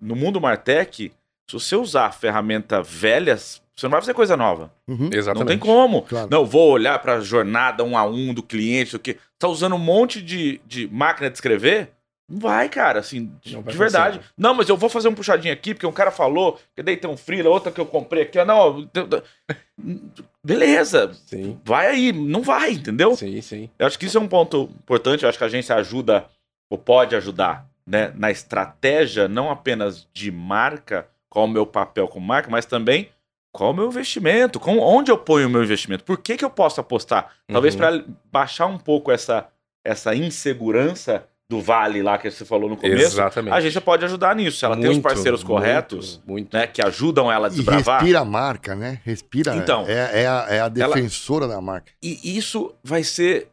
no 0.00 0.16
mundo 0.16 0.40
Martech, 0.40 1.12
se 1.46 1.52
você 1.52 1.76
usar 1.76 2.10
ferramentas 2.12 2.88
velhas, 2.88 3.60
você 3.80 3.86
não 3.86 3.92
vai 3.92 4.00
fazer 4.00 4.14
coisa 4.14 4.36
nova. 4.36 4.70
Uhum, 4.86 5.10
Exatamente. 5.12 5.38
Não 5.38 5.46
tem 5.46 5.58
como. 5.58 6.02
claro. 6.02 6.28
Não, 6.30 6.44
vou 6.44 6.70
olhar 6.70 6.98
para 6.98 7.14
a 7.14 7.20
jornada 7.20 7.82
um 7.82 7.96
a 7.96 8.04
um 8.04 8.34
do 8.34 8.42
cliente, 8.42 8.96
o 8.96 8.98
que. 8.98 9.16
Tá 9.38 9.48
usando 9.48 9.74
um 9.74 9.78
monte 9.78 10.20
de, 10.20 10.60
de 10.66 10.86
máquina 10.88 11.30
de 11.30 11.36
escrever? 11.36 11.90
Não 12.28 12.38
vai, 12.38 12.68
cara, 12.68 13.00
assim, 13.00 13.32
de, 13.42 13.56
de 13.60 13.76
verdade. 13.76 14.20
Não, 14.38 14.54
mas 14.54 14.68
eu 14.68 14.76
vou 14.76 14.88
fazer 14.88 15.08
um 15.08 15.14
puxadinho 15.14 15.52
aqui, 15.52 15.74
porque 15.74 15.86
um 15.86 15.90
cara 15.90 16.12
falou, 16.12 16.60
que 16.76 16.82
daí 16.82 16.96
tem 16.96 17.10
um 17.10 17.16
freela, 17.16 17.48
outra 17.48 17.72
que 17.72 17.80
eu 17.80 17.86
comprei 17.86 18.22
aqui, 18.22 18.38
ó, 18.38 18.44
não, 18.44 18.88
beleza, 20.44 21.12
Sim, 21.26 21.58
vai 21.64 21.88
aí, 21.88 22.12
não 22.12 22.42
vai, 22.42 22.72
entendeu? 22.72 23.16
sim, 23.16 23.40
sim. 23.40 23.68
Eu 23.76 23.86
acho 23.86 23.98
que 23.98 24.06
isso 24.06 24.16
é 24.16 24.20
um 24.20 24.28
ponto 24.28 24.70
importante, 24.78 25.24
eu 25.24 25.28
acho 25.28 25.38
que 25.38 25.42
a 25.42 25.48
agência 25.48 25.74
ajuda, 25.74 26.26
ou 26.70 26.78
pode 26.78 27.16
ajudar, 27.16 27.66
né, 27.84 28.12
na 28.14 28.30
estratégia, 28.30 29.26
não 29.26 29.50
apenas 29.50 30.06
de 30.12 30.30
marca, 30.30 31.08
qual 31.28 31.46
o 31.46 31.48
meu 31.48 31.66
papel 31.66 32.06
como 32.06 32.26
marca, 32.26 32.48
mas 32.48 32.64
também 32.66 33.08
qual 33.52 33.70
o 33.70 33.74
meu 33.74 33.86
investimento, 33.88 34.60
com, 34.60 34.78
onde 34.78 35.10
eu 35.10 35.18
ponho 35.18 35.46
o 35.48 35.50
meu 35.50 35.62
investimento, 35.62 36.04
por 36.04 36.18
que, 36.18 36.36
que 36.36 36.44
eu 36.44 36.50
posso 36.50 36.80
apostar? 36.80 37.30
Talvez 37.50 37.74
Uhum. 37.74 37.80
para 37.80 38.04
baixar 38.32 38.66
um 38.66 38.78
pouco 38.78 39.10
essa, 39.10 39.48
essa 39.84 40.14
insegurança 40.14 41.24
do 41.48 41.60
vale 41.60 42.00
lá 42.00 42.16
que 42.16 42.30
você 42.30 42.44
falou 42.44 42.70
no 42.70 42.76
começo, 42.76 43.02
Exatamente. 43.14 43.52
a 43.52 43.56
agência 43.56 43.80
pode 43.80 44.04
ajudar 44.04 44.36
nisso. 44.36 44.58
Se 44.58 44.64
ela 44.64 44.76
tem 44.76 44.84
os 44.84 44.90
Muito, 44.92 45.02
parceiros 45.02 45.42
muito, 45.42 45.52
corretos, 45.52 46.22
Muito. 46.24 46.56
né, 46.56 46.66
que 46.68 46.80
ajudam 46.80 47.30
ela 47.30 47.48
a 47.48 47.50
E 47.50 47.54
desbravar, 47.54 47.96
respira 48.00 48.20
a 48.20 48.24
marca, 48.24 48.74
né? 48.76 49.00
Respira. 49.04 49.56
Então. 49.56 49.84
é, 49.88 50.22
é, 50.22 50.26
a, 50.28 50.46
é 50.48 50.60
a 50.60 50.68
defensora 50.68 51.48
da 51.48 51.60
marca. 51.60 51.90
E 52.00 52.36
isso 52.38 52.72
vai 52.84 53.02
ser. 53.02 53.48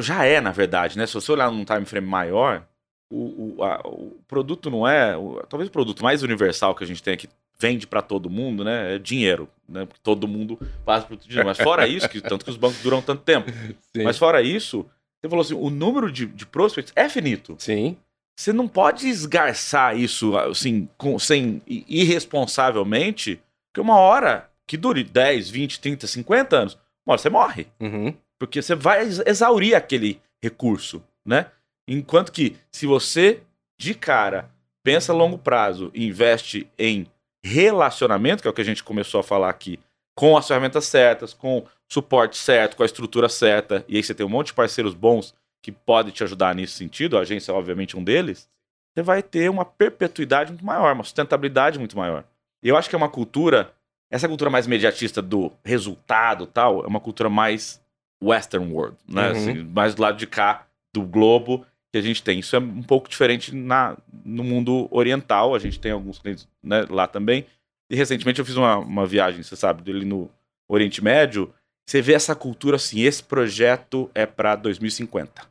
Já 0.00 0.24
é, 0.24 0.40
na 0.40 0.50
verdade, 0.50 0.96
né? 0.96 1.06
Se 1.06 1.12
você 1.12 1.30
olhar 1.30 1.50
num 1.50 1.62
time 1.66 1.84
frame 1.84 2.06
maior, 2.08 2.64
o, 3.10 3.56
o, 3.58 3.62
a- 3.64 3.82
o 3.84 4.16
produto 4.26 4.70
não 4.70 4.88
é. 4.88 5.14
o- 5.14 5.42
talvez 5.46 5.68
o 5.68 5.72
produto 5.72 6.02
mais 6.02 6.22
universal 6.22 6.74
que 6.74 6.82
a 6.82 6.86
gente 6.86 7.02
tem 7.02 7.14
que 7.18 7.28
vende 7.62 7.86
para 7.86 8.02
todo 8.02 8.28
mundo, 8.28 8.64
né? 8.64 8.96
É 8.96 8.98
dinheiro, 8.98 9.48
né? 9.68 9.86
Porque 9.86 10.00
todo 10.02 10.26
mundo 10.26 10.58
passa 10.84 11.06
por 11.06 11.16
dinheiro. 11.16 11.46
Mas 11.46 11.58
fora 11.58 11.86
isso, 11.86 12.08
que, 12.08 12.20
tanto 12.20 12.44
que 12.44 12.50
os 12.50 12.56
bancos 12.56 12.82
duram 12.82 13.00
tanto 13.00 13.22
tempo. 13.22 13.48
Sim. 13.96 14.02
Mas 14.02 14.18
fora 14.18 14.42
isso, 14.42 14.84
você 15.20 15.28
falou 15.28 15.42
assim: 15.42 15.54
o 15.54 15.70
número 15.70 16.10
de, 16.10 16.26
de 16.26 16.44
prospects 16.44 16.92
é 16.96 17.08
finito. 17.08 17.54
Sim. 17.58 17.96
Você 18.36 18.52
não 18.52 18.66
pode 18.66 19.06
esgarçar 19.08 19.96
isso 19.96 20.36
assim, 20.36 20.88
com, 20.98 21.16
sem 21.18 21.62
irresponsavelmente, 21.66 23.40
que 23.72 23.80
uma 23.80 23.96
hora 23.96 24.50
que 24.66 24.76
dure 24.76 25.04
10, 25.04 25.50
20, 25.50 25.80
30, 25.80 26.06
50 26.06 26.56
anos, 26.56 26.74
uma 27.06 27.12
hora 27.12 27.18
você 27.22 27.30
morre. 27.30 27.66
Uhum. 27.78 28.12
Porque 28.40 28.60
você 28.60 28.74
vai 28.74 29.02
ex- 29.02 29.22
exaurir 29.24 29.76
aquele 29.76 30.20
recurso, 30.42 31.02
né? 31.24 31.46
Enquanto 31.86 32.32
que 32.32 32.56
se 32.72 32.86
você, 32.86 33.40
de 33.78 33.94
cara, 33.94 34.50
pensa 34.82 35.12
a 35.12 35.16
longo 35.16 35.38
prazo 35.38 35.90
e 35.94 36.06
investe 36.06 36.66
em 36.78 37.06
relacionamento, 37.44 38.42
que 38.42 38.48
é 38.48 38.50
o 38.50 38.54
que 38.54 38.60
a 38.60 38.64
gente 38.64 38.84
começou 38.84 39.20
a 39.20 39.24
falar 39.24 39.50
aqui, 39.50 39.78
com 40.14 40.36
as 40.36 40.46
ferramentas 40.46 40.84
certas, 40.84 41.34
com 41.34 41.58
o 41.58 41.64
suporte 41.88 42.36
certo, 42.36 42.76
com 42.76 42.82
a 42.82 42.86
estrutura 42.86 43.28
certa, 43.28 43.84
e 43.88 43.96
aí 43.96 44.02
você 44.02 44.14
tem 44.14 44.24
um 44.24 44.28
monte 44.28 44.48
de 44.48 44.54
parceiros 44.54 44.94
bons 44.94 45.34
que 45.62 45.72
podem 45.72 46.12
te 46.12 46.22
ajudar 46.22 46.54
nesse 46.54 46.74
sentido, 46.74 47.16
a 47.16 47.20
agência 47.20 47.52
é 47.52 47.54
obviamente 47.54 47.96
um 47.96 48.04
deles, 48.04 48.48
você 48.94 49.02
vai 49.02 49.22
ter 49.22 49.48
uma 49.48 49.64
perpetuidade 49.64 50.52
muito 50.52 50.64
maior, 50.64 50.92
uma 50.92 51.04
sustentabilidade 51.04 51.78
muito 51.78 51.96
maior. 51.96 52.24
E 52.62 52.68
eu 52.68 52.76
acho 52.76 52.88
que 52.88 52.94
é 52.94 52.98
uma 52.98 53.08
cultura, 53.08 53.72
essa 54.10 54.28
cultura 54.28 54.50
mais 54.50 54.66
imediatista 54.66 55.22
do 55.22 55.50
resultado 55.64 56.46
tal, 56.46 56.84
é 56.84 56.86
uma 56.86 57.00
cultura 57.00 57.30
mais 57.30 57.80
Western 58.22 58.72
world, 58.72 58.96
né? 59.08 59.30
Uhum. 59.30 59.36
Assim, 59.36 59.54
mais 59.64 59.94
do 59.94 60.02
lado 60.02 60.16
de 60.16 60.26
cá 60.26 60.66
do 60.94 61.02
globo 61.02 61.66
que 61.92 61.98
a 61.98 62.02
gente 62.02 62.22
tem. 62.22 62.38
Isso 62.40 62.56
é 62.56 62.58
um 62.58 62.82
pouco 62.82 63.08
diferente 63.08 63.54
na, 63.54 63.96
no 64.24 64.42
mundo 64.42 64.88
oriental. 64.90 65.54
A 65.54 65.58
gente 65.58 65.78
tem 65.78 65.92
alguns 65.92 66.18
clientes 66.18 66.48
né, 66.62 66.86
lá 66.88 67.06
também. 67.06 67.46
E 67.90 67.94
recentemente 67.94 68.38
eu 68.40 68.44
fiz 68.46 68.56
uma, 68.56 68.78
uma 68.78 69.06
viagem, 69.06 69.42
você 69.42 69.54
sabe, 69.54 69.90
ali 69.90 70.04
no 70.06 70.30
Oriente 70.66 71.04
Médio. 71.04 71.52
Você 71.86 72.00
vê 72.00 72.14
essa 72.14 72.34
cultura 72.34 72.76
assim: 72.76 73.02
esse 73.02 73.22
projeto 73.22 74.10
é 74.14 74.24
para 74.24 74.56
2050. 74.56 75.42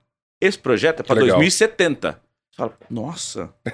Esse 0.42 0.58
projeto 0.58 1.02
é 1.02 1.04
para 1.04 1.16
Que 1.16 1.22
legal. 1.22 1.38
2070. 1.38 2.12
Você 2.50 2.58
fala, 2.58 2.78
nossa. 2.90 3.54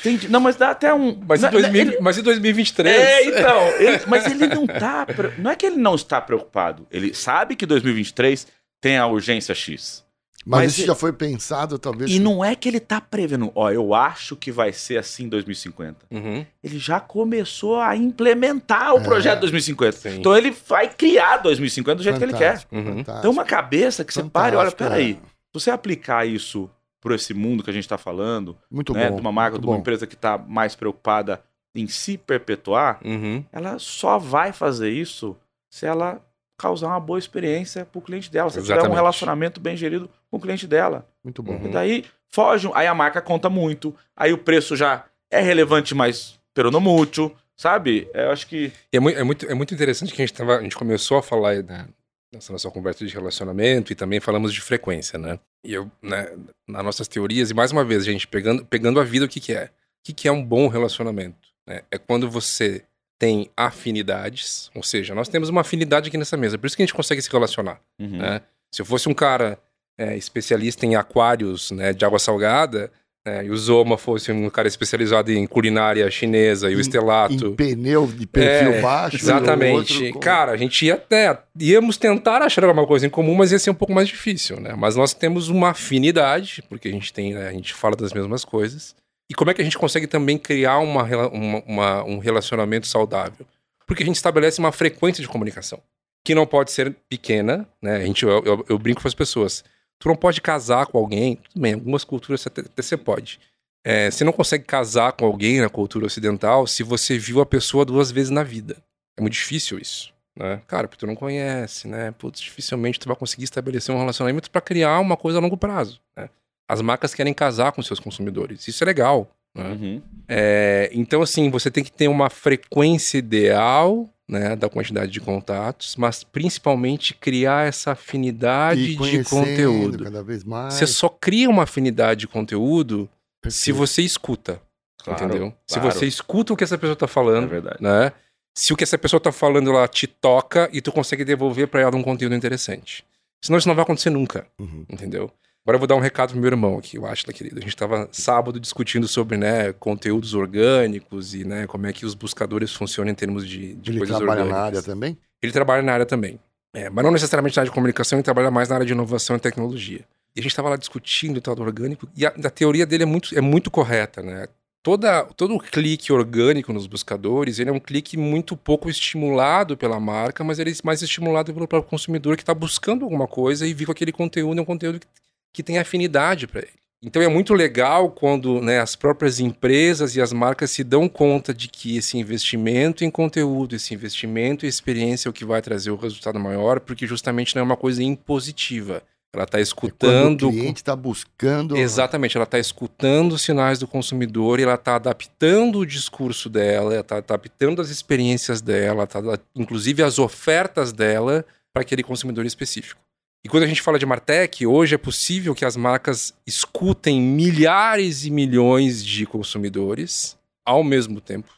Entendi. 0.00 0.28
Não, 0.28 0.40
mas 0.40 0.56
dá 0.56 0.70
até 0.70 0.92
um. 0.92 1.20
Mas, 1.26 1.42
não, 1.42 1.48
em 1.50 1.52
2000, 1.52 1.80
ele- 1.82 1.98
mas 2.00 2.18
em 2.18 2.22
2023. 2.22 2.96
é, 2.96 3.24
então. 3.26 3.60
ele- 3.78 4.02
mas 4.06 4.26
ele 4.26 4.46
não 4.46 4.66
tá. 4.66 5.06
Não 5.38 5.50
é 5.50 5.56
que 5.56 5.66
ele 5.66 5.76
não 5.76 5.94
está 5.94 6.20
preocupado. 6.20 6.86
Ele 6.90 7.14
sabe 7.14 7.54
que 7.56 7.64
2023 7.66 8.46
tem 8.80 8.96
a 8.96 9.06
urgência 9.06 9.54
X. 9.54 10.04
Mas, 10.44 10.62
Mas 10.62 10.78
isso 10.78 10.86
já 10.86 10.94
foi 10.94 11.12
pensado, 11.12 11.78
talvez. 11.78 12.10
E 12.10 12.18
não 12.18 12.44
é 12.44 12.56
que 12.56 12.68
ele 12.68 12.80
tá 12.80 13.00
prevendo, 13.00 13.52
ó, 13.54 13.70
eu 13.70 13.94
acho 13.94 14.34
que 14.34 14.50
vai 14.50 14.72
ser 14.72 14.98
assim 14.98 15.24
em 15.24 15.28
2050. 15.28 16.06
Uhum. 16.10 16.44
Ele 16.62 16.78
já 16.78 16.98
começou 16.98 17.78
a 17.80 17.96
implementar 17.96 18.94
o 18.94 18.98
É. 18.98 19.02
projeto 19.04 19.40
2050. 19.40 19.92
Sim. 19.96 20.18
Então 20.18 20.36
ele 20.36 20.50
vai 20.50 20.88
criar 20.88 21.36
2050 21.38 21.96
do 21.96 22.02
jeito 22.02 22.18
que 22.18 22.24
ele 22.24 22.32
quer. 22.32 22.58
Fantástico, 22.58 22.74
Uhum. 22.76 22.84
fantástico. 22.84 23.18
Então 23.18 23.30
uma 23.30 23.44
cabeça 23.44 24.04
que 24.04 24.12
você 24.12 24.24
para 24.24 24.54
e 24.54 24.58
olha, 24.58 24.70
Fantástico, 24.70 24.82
peraí, 24.82 25.10
é. 25.12 25.14
se 25.14 25.52
você 25.54 25.70
aplicar 25.70 26.26
isso 26.26 26.68
para 27.00 27.14
esse 27.14 27.34
mundo 27.34 27.62
que 27.62 27.70
a 27.70 27.72
gente 27.72 27.84
está 27.84 27.98
falando, 27.98 28.56
Muito 28.70 28.92
né, 28.94 29.08
bom. 29.10 29.16
de 29.16 29.20
uma 29.20 29.32
marca, 29.32 29.58
de 29.58 29.64
uma 29.66 29.74
bom. 29.74 29.80
empresa 29.80 30.06
que 30.06 30.14
está 30.14 30.36
mais 30.38 30.74
preocupada 30.74 31.42
em 31.74 31.86
se 31.88 32.18
perpetuar, 32.18 33.00
Uhum. 33.04 33.44
ela 33.52 33.78
só 33.78 34.18
vai 34.18 34.52
fazer 34.52 34.90
isso 34.90 35.36
se 35.70 35.86
ela 35.86 36.20
causar 36.58 36.88
uma 36.88 37.00
boa 37.00 37.18
experiência 37.18 37.84
para 37.84 37.98
o 37.98 38.02
cliente 38.02 38.30
dela, 38.30 38.50
se 38.50 38.58
ela 38.58 38.66
tiver 38.66 38.88
um 38.88 38.94
relacionamento 38.94 39.60
bem 39.60 39.76
gerido 39.76 40.08
com 40.32 40.38
o 40.38 40.40
cliente 40.40 40.66
dela. 40.66 41.06
Muito 41.22 41.42
bom. 41.42 41.60
E 41.64 41.68
daí 41.68 42.04
foge, 42.30 42.68
aí 42.74 42.86
a 42.86 42.94
marca 42.94 43.20
conta 43.20 43.50
muito, 43.50 43.94
aí 44.16 44.32
o 44.32 44.38
preço 44.38 44.74
já 44.74 45.04
é 45.30 45.40
relevante, 45.40 45.94
mas 45.94 46.40
peronomútil, 46.54 47.34
sabe? 47.56 48.08
Eu 48.14 48.30
acho 48.30 48.46
que. 48.46 48.72
É, 48.90 48.98
mui- 48.98 49.12
é 49.14 49.22
muito, 49.22 49.46
é 49.46 49.54
muito 49.54 49.74
interessante 49.74 50.12
que 50.12 50.22
a 50.22 50.26
gente, 50.26 50.34
tava, 50.36 50.56
a 50.56 50.62
gente 50.62 50.74
começou 50.76 51.18
a 51.18 51.22
falar 51.22 51.62
né, 51.62 51.86
nessa 52.32 52.50
nossa 52.52 52.70
conversa 52.70 53.04
de 53.06 53.12
relacionamento 53.12 53.92
e 53.92 53.94
também 53.94 54.20
falamos 54.20 54.52
de 54.54 54.60
frequência, 54.62 55.18
né? 55.18 55.38
E 55.64 55.74
eu, 55.74 55.90
né, 56.02 56.32
nas 56.66 56.82
nossas 56.84 57.06
teorias, 57.06 57.50
e 57.50 57.54
mais 57.54 57.70
uma 57.70 57.84
vez, 57.84 58.04
gente 58.04 58.26
pegando, 58.26 58.64
pegando 58.64 58.98
a 59.00 59.04
vida, 59.04 59.26
o 59.26 59.28
que, 59.28 59.38
que 59.38 59.52
é? 59.52 59.64
O 59.66 59.68
que, 60.04 60.12
que 60.14 60.26
é 60.28 60.32
um 60.32 60.42
bom 60.44 60.66
relacionamento? 60.68 61.48
né? 61.66 61.82
É 61.90 61.98
quando 61.98 62.28
você 62.30 62.82
tem 63.18 63.48
afinidades, 63.56 64.70
ou 64.74 64.82
seja, 64.82 65.14
nós 65.14 65.28
temos 65.28 65.48
uma 65.48 65.60
afinidade 65.60 66.08
aqui 66.08 66.16
nessa 66.18 66.36
mesa, 66.36 66.58
por 66.58 66.66
isso 66.66 66.76
que 66.76 66.82
a 66.82 66.86
gente 66.86 66.94
consegue 66.94 67.20
se 67.22 67.30
relacionar. 67.30 67.80
Uhum. 68.00 68.16
né? 68.18 68.40
Se 68.74 68.80
eu 68.82 68.86
fosse 68.86 69.08
um 69.08 69.14
cara 69.14 69.58
é, 69.98 70.16
especialista 70.16 70.86
em 70.86 70.94
aquários 70.96 71.70
né, 71.70 71.92
de 71.92 72.04
água 72.04 72.18
salgada, 72.18 72.90
né, 73.24 73.44
e 73.44 73.50
o 73.50 73.56
Zoma 73.56 73.96
fosse 73.96 74.32
um 74.32 74.50
cara 74.50 74.66
especializado 74.66 75.30
em 75.30 75.46
culinária 75.46 76.10
chinesa 76.10 76.68
e 76.70 76.74
o 76.74 76.78
Em- 76.78 76.80
Estelato. 76.80 77.46
Em 77.48 77.54
pneu 77.54 78.06
de 78.06 78.26
perfil 78.26 78.72
É, 78.74 78.80
baixo. 78.80 79.16
o 79.16 79.20
Exatamente. 79.20 80.04
outro 80.06 80.18
Cara, 80.20 80.52
a 80.52 80.56
gente 80.56 80.84
ia 80.86 80.94
até. 80.94 81.38
Íamos 81.58 81.96
tentar 81.96 82.42
achar 82.42 82.64
alguma 82.64 82.86
coisa 82.86 83.06
em 83.06 83.10
comum, 83.10 83.34
mas 83.34 83.52
ia 83.52 83.58
ser 83.60 83.70
um 83.70 83.74
pouco 83.74 83.92
mais 83.94 84.08
difícil, 84.08 84.58
né? 84.58 84.74
Mas 84.76 84.96
nós 84.96 85.14
temos 85.14 85.48
uma 85.48 85.70
afinidade, 85.70 86.62
porque 86.68 86.88
a 86.88 86.90
gente 86.90 87.12
tem, 87.12 87.34
né, 87.34 87.48
a 87.48 87.52
gente 87.52 87.72
fala 87.74 87.94
das 87.94 88.12
mesmas 88.12 88.44
coisas. 88.44 88.94
E 89.30 89.34
como 89.34 89.50
é 89.50 89.54
que 89.54 89.60
a 89.62 89.64
gente 89.64 89.78
consegue 89.78 90.06
também 90.08 90.36
criar 90.36 90.78
uma, 90.78 91.04
uma- 91.28 91.62
uma- 91.66 92.04
um 92.04 92.18
relacionamento 92.18 92.86
saudável? 92.88 93.46
Porque 93.86 94.02
a 94.02 94.06
gente 94.06 94.16
estabelece 94.16 94.58
uma 94.58 94.72
frequência 94.72 95.22
de 95.22 95.28
comunicação, 95.28 95.78
que 96.24 96.34
não 96.34 96.44
pode 96.46 96.72
ser 96.72 96.94
pequena, 97.08 97.68
né? 97.80 97.96
A 97.96 98.04
gente, 98.04 98.24
eu, 98.24 98.42
eu- 98.44 98.64
eu 98.68 98.78
brinco 98.78 99.00
com 99.00 99.08
as 99.08 99.14
pessoas. 99.14 99.62
Tu 100.02 100.08
não 100.08 100.16
pode 100.16 100.40
casar 100.40 100.86
com 100.86 100.98
alguém, 100.98 101.36
tudo 101.36 101.62
bem, 101.62 101.74
algumas 101.74 102.02
culturas 102.02 102.44
até, 102.44 102.62
até 102.62 102.82
você 102.82 102.96
pode. 102.96 103.38
É, 103.84 104.10
você 104.10 104.24
não 104.24 104.32
consegue 104.32 104.64
casar 104.64 105.12
com 105.12 105.24
alguém 105.24 105.60
na 105.60 105.68
cultura 105.68 106.06
ocidental 106.06 106.66
se 106.66 106.82
você 106.82 107.16
viu 107.16 107.40
a 107.40 107.46
pessoa 107.46 107.84
duas 107.84 108.10
vezes 108.10 108.30
na 108.30 108.42
vida. 108.42 108.82
É 109.16 109.20
muito 109.20 109.34
difícil 109.34 109.78
isso, 109.78 110.12
né? 110.36 110.60
Cara, 110.66 110.88
porque 110.88 110.98
tu 110.98 111.06
não 111.06 111.14
conhece, 111.14 111.86
né? 111.86 112.10
Putz, 112.18 112.40
dificilmente 112.40 112.98
tu 112.98 113.06
vai 113.06 113.14
conseguir 113.14 113.44
estabelecer 113.44 113.94
um 113.94 113.98
relacionamento 113.98 114.50
para 114.50 114.60
criar 114.60 114.98
uma 114.98 115.16
coisa 115.16 115.38
a 115.38 115.40
longo 115.40 115.56
prazo, 115.56 116.00
né? 116.16 116.28
As 116.68 116.80
marcas 116.80 117.14
querem 117.14 117.32
casar 117.32 117.70
com 117.70 117.80
seus 117.80 118.00
consumidores. 118.00 118.66
Isso 118.66 118.82
é 118.82 118.86
legal, 118.86 119.30
né? 119.54 119.68
Uhum. 119.68 120.02
É, 120.26 120.90
então, 120.92 121.22
assim, 121.22 121.48
você 121.48 121.70
tem 121.70 121.84
que 121.84 121.92
ter 121.92 122.08
uma 122.08 122.28
frequência 122.28 123.18
ideal, 123.18 124.12
né, 124.28 124.54
da 124.56 124.68
quantidade 124.68 125.10
de 125.10 125.20
contatos, 125.20 125.96
mas 125.96 126.22
principalmente 126.24 127.14
criar 127.14 127.66
essa 127.66 127.92
afinidade 127.92 128.80
E 128.80 128.96
de 128.96 129.24
conteúdo. 129.24 130.04
Cada 130.04 130.22
vez 130.22 130.44
mais. 130.44 130.74
Você 130.74 130.86
só 130.86 131.08
cria 131.08 131.48
uma 131.50 131.64
afinidade 131.64 132.20
de 132.20 132.28
conteúdo 132.28 133.08
se 133.48 133.72
Perfeito. 133.72 133.76
você 133.76 134.02
escuta, 134.02 134.60
Claro, 135.02 135.24
entendeu? 135.24 135.54
Se 135.66 135.80
claro. 135.80 135.92
você 135.98 136.06
escuta 136.06 136.52
o 136.52 136.56
que 136.56 136.62
essa 136.64 136.78
pessoa 136.78 136.94
tá 136.96 137.06
É 137.06 137.08
falando, 137.08 137.48
verdade. 137.48 137.78
né? 137.82 138.12
Se 138.56 138.72
o 138.72 138.76
que 138.76 138.84
essa 138.84 138.96
pessoa 138.98 139.18
tá 139.20 139.32
falando 139.32 139.70
ela 139.70 139.88
te 139.88 140.06
toca 140.06 140.68
e 140.72 140.80
tu 140.80 140.92
consegue 140.92 141.24
devolver 141.24 141.66
para 141.68 141.80
ela 141.80 141.96
um 141.96 142.02
conteúdo 142.02 142.34
interessante. 142.34 143.04
Senão 143.42 143.58
isso 143.58 143.66
não 143.66 143.74
vai 143.74 143.82
acontecer 143.82 144.10
nunca, 144.10 144.46
Uhum. 144.60 144.86
entendeu? 144.88 145.32
Agora 145.64 145.76
eu 145.76 145.78
vou 145.78 145.86
dar 145.86 145.94
um 145.94 146.00
recado 146.00 146.30
pro 146.30 146.40
meu 146.40 146.48
irmão 146.48 146.76
aqui, 146.76 146.98
o 146.98 147.06
Ashla, 147.06 147.32
querido. 147.32 147.58
A 147.58 147.62
gente 147.62 147.76
tava 147.76 148.08
sábado 148.10 148.58
discutindo 148.58 149.06
sobre, 149.06 149.36
né, 149.36 149.72
conteúdos 149.74 150.34
orgânicos 150.34 151.34
e, 151.34 151.44
né, 151.44 151.68
como 151.68 151.86
é 151.86 151.92
que 151.92 152.04
os 152.04 152.14
buscadores 152.14 152.74
funcionam 152.74 153.12
em 153.12 153.14
termos 153.14 153.46
de, 153.48 153.74
de 153.74 153.90
Ele 153.92 153.98
coisas 153.98 154.16
trabalha 154.16 154.40
orgânicas. 154.42 154.60
na 154.60 154.66
área 154.66 154.82
também? 154.82 155.18
Ele 155.40 155.52
trabalha 155.52 155.82
na 155.82 155.92
área 155.92 156.06
também. 156.06 156.40
É, 156.74 156.90
mas 156.90 157.04
não 157.04 157.12
necessariamente 157.12 157.56
na 157.56 157.60
área 157.60 157.70
de 157.70 157.74
comunicação, 157.74 158.18
ele 158.18 158.24
trabalha 158.24 158.50
mais 158.50 158.68
na 158.68 158.76
área 158.76 158.86
de 158.86 158.92
inovação 158.92 159.36
e 159.36 159.38
tecnologia. 159.38 160.00
E 160.34 160.40
a 160.40 160.42
gente 160.42 160.50
estava 160.50 160.68
lá 160.68 160.76
discutindo 160.76 161.36
o 161.36 161.40
tal 161.40 161.54
do 161.54 161.62
orgânico, 161.62 162.08
e 162.16 162.26
a, 162.26 162.30
a 162.30 162.50
teoria 162.50 162.86
dele 162.86 163.04
é 163.04 163.06
muito, 163.06 163.36
é 163.38 163.40
muito 163.40 163.70
correta, 163.70 164.20
né? 164.22 164.48
Toda, 164.82 165.24
todo 165.36 165.56
clique 165.60 166.12
orgânico 166.12 166.72
nos 166.72 166.88
buscadores, 166.88 167.60
ele 167.60 167.70
é 167.70 167.72
um 167.72 167.78
clique 167.78 168.16
muito 168.16 168.56
pouco 168.56 168.90
estimulado 168.90 169.76
pela 169.76 170.00
marca, 170.00 170.42
mas 170.42 170.58
ele 170.58 170.72
é 170.72 170.74
mais 170.82 171.02
estimulado 171.02 171.54
pelo 171.54 171.68
próprio 171.68 171.88
consumidor 171.88 172.36
que 172.36 172.42
está 172.42 172.52
buscando 172.52 173.04
alguma 173.04 173.28
coisa 173.28 173.64
e 173.64 173.72
viu 173.72 173.86
que 173.86 173.92
aquele 173.92 174.10
conteúdo 174.10 174.58
é 174.58 174.62
um 174.62 174.64
conteúdo 174.64 174.98
que, 174.98 175.06
que 175.52 175.62
tem 175.62 175.78
afinidade 175.78 176.46
para 176.46 176.60
ele. 176.60 176.82
Então 177.04 177.20
é 177.20 177.26
muito 177.26 177.52
legal 177.52 178.10
quando 178.10 178.60
né, 178.60 178.80
as 178.80 178.94
próprias 178.94 179.40
empresas 179.40 180.14
e 180.14 180.20
as 180.20 180.32
marcas 180.32 180.70
se 180.70 180.84
dão 180.84 181.08
conta 181.08 181.52
de 181.52 181.66
que 181.66 181.96
esse 181.96 182.16
investimento 182.16 183.04
em 183.04 183.10
conteúdo, 183.10 183.74
esse 183.74 183.92
investimento 183.92 184.64
em 184.64 184.68
experiência 184.68 185.28
é 185.28 185.30
o 185.30 185.32
que 185.32 185.44
vai 185.44 185.60
trazer 185.60 185.90
o 185.90 185.96
resultado 185.96 186.38
maior, 186.38 186.78
porque 186.78 187.04
justamente 187.04 187.56
não 187.56 187.62
é 187.62 187.64
uma 187.64 187.76
coisa 187.76 188.02
impositiva. 188.04 189.02
Ela 189.34 189.44
está 189.44 189.58
É 189.58 189.62
escutando. 189.62 190.38
quando 190.38 190.48
o 190.48 190.52
cliente 190.52 190.82
está 190.82 190.94
buscando. 190.94 191.76
Exatamente, 191.76 192.36
ela 192.36 192.44
está 192.44 192.58
escutando 192.58 193.32
os 193.32 193.42
sinais 193.42 193.78
do 193.78 193.88
consumidor 193.88 194.60
e 194.60 194.62
ela 194.62 194.74
está 194.74 194.96
adaptando 194.96 195.78
o 195.80 195.86
discurso 195.86 196.48
dela, 196.50 196.92
ela 196.92 197.00
está 197.00 197.16
adaptando 197.16 197.80
as 197.80 197.88
experiências 197.88 198.60
dela, 198.60 199.06
tá, 199.06 199.20
inclusive 199.56 200.02
as 200.02 200.18
ofertas 200.18 200.92
dela 200.92 201.44
para 201.72 201.82
aquele 201.82 202.02
consumidor 202.02 202.44
específico. 202.44 203.00
E 203.44 203.48
quando 203.48 203.64
a 203.64 203.66
gente 203.66 203.82
fala 203.82 203.98
de 203.98 204.06
Martech, 204.06 204.64
hoje 204.66 204.94
é 204.94 204.98
possível 204.98 205.54
que 205.54 205.64
as 205.64 205.76
marcas 205.76 206.32
escutem 206.46 207.20
milhares 207.20 208.24
e 208.24 208.30
milhões 208.30 209.04
de 209.04 209.26
consumidores 209.26 210.38
ao 210.64 210.84
mesmo 210.84 211.20
tempo, 211.20 211.52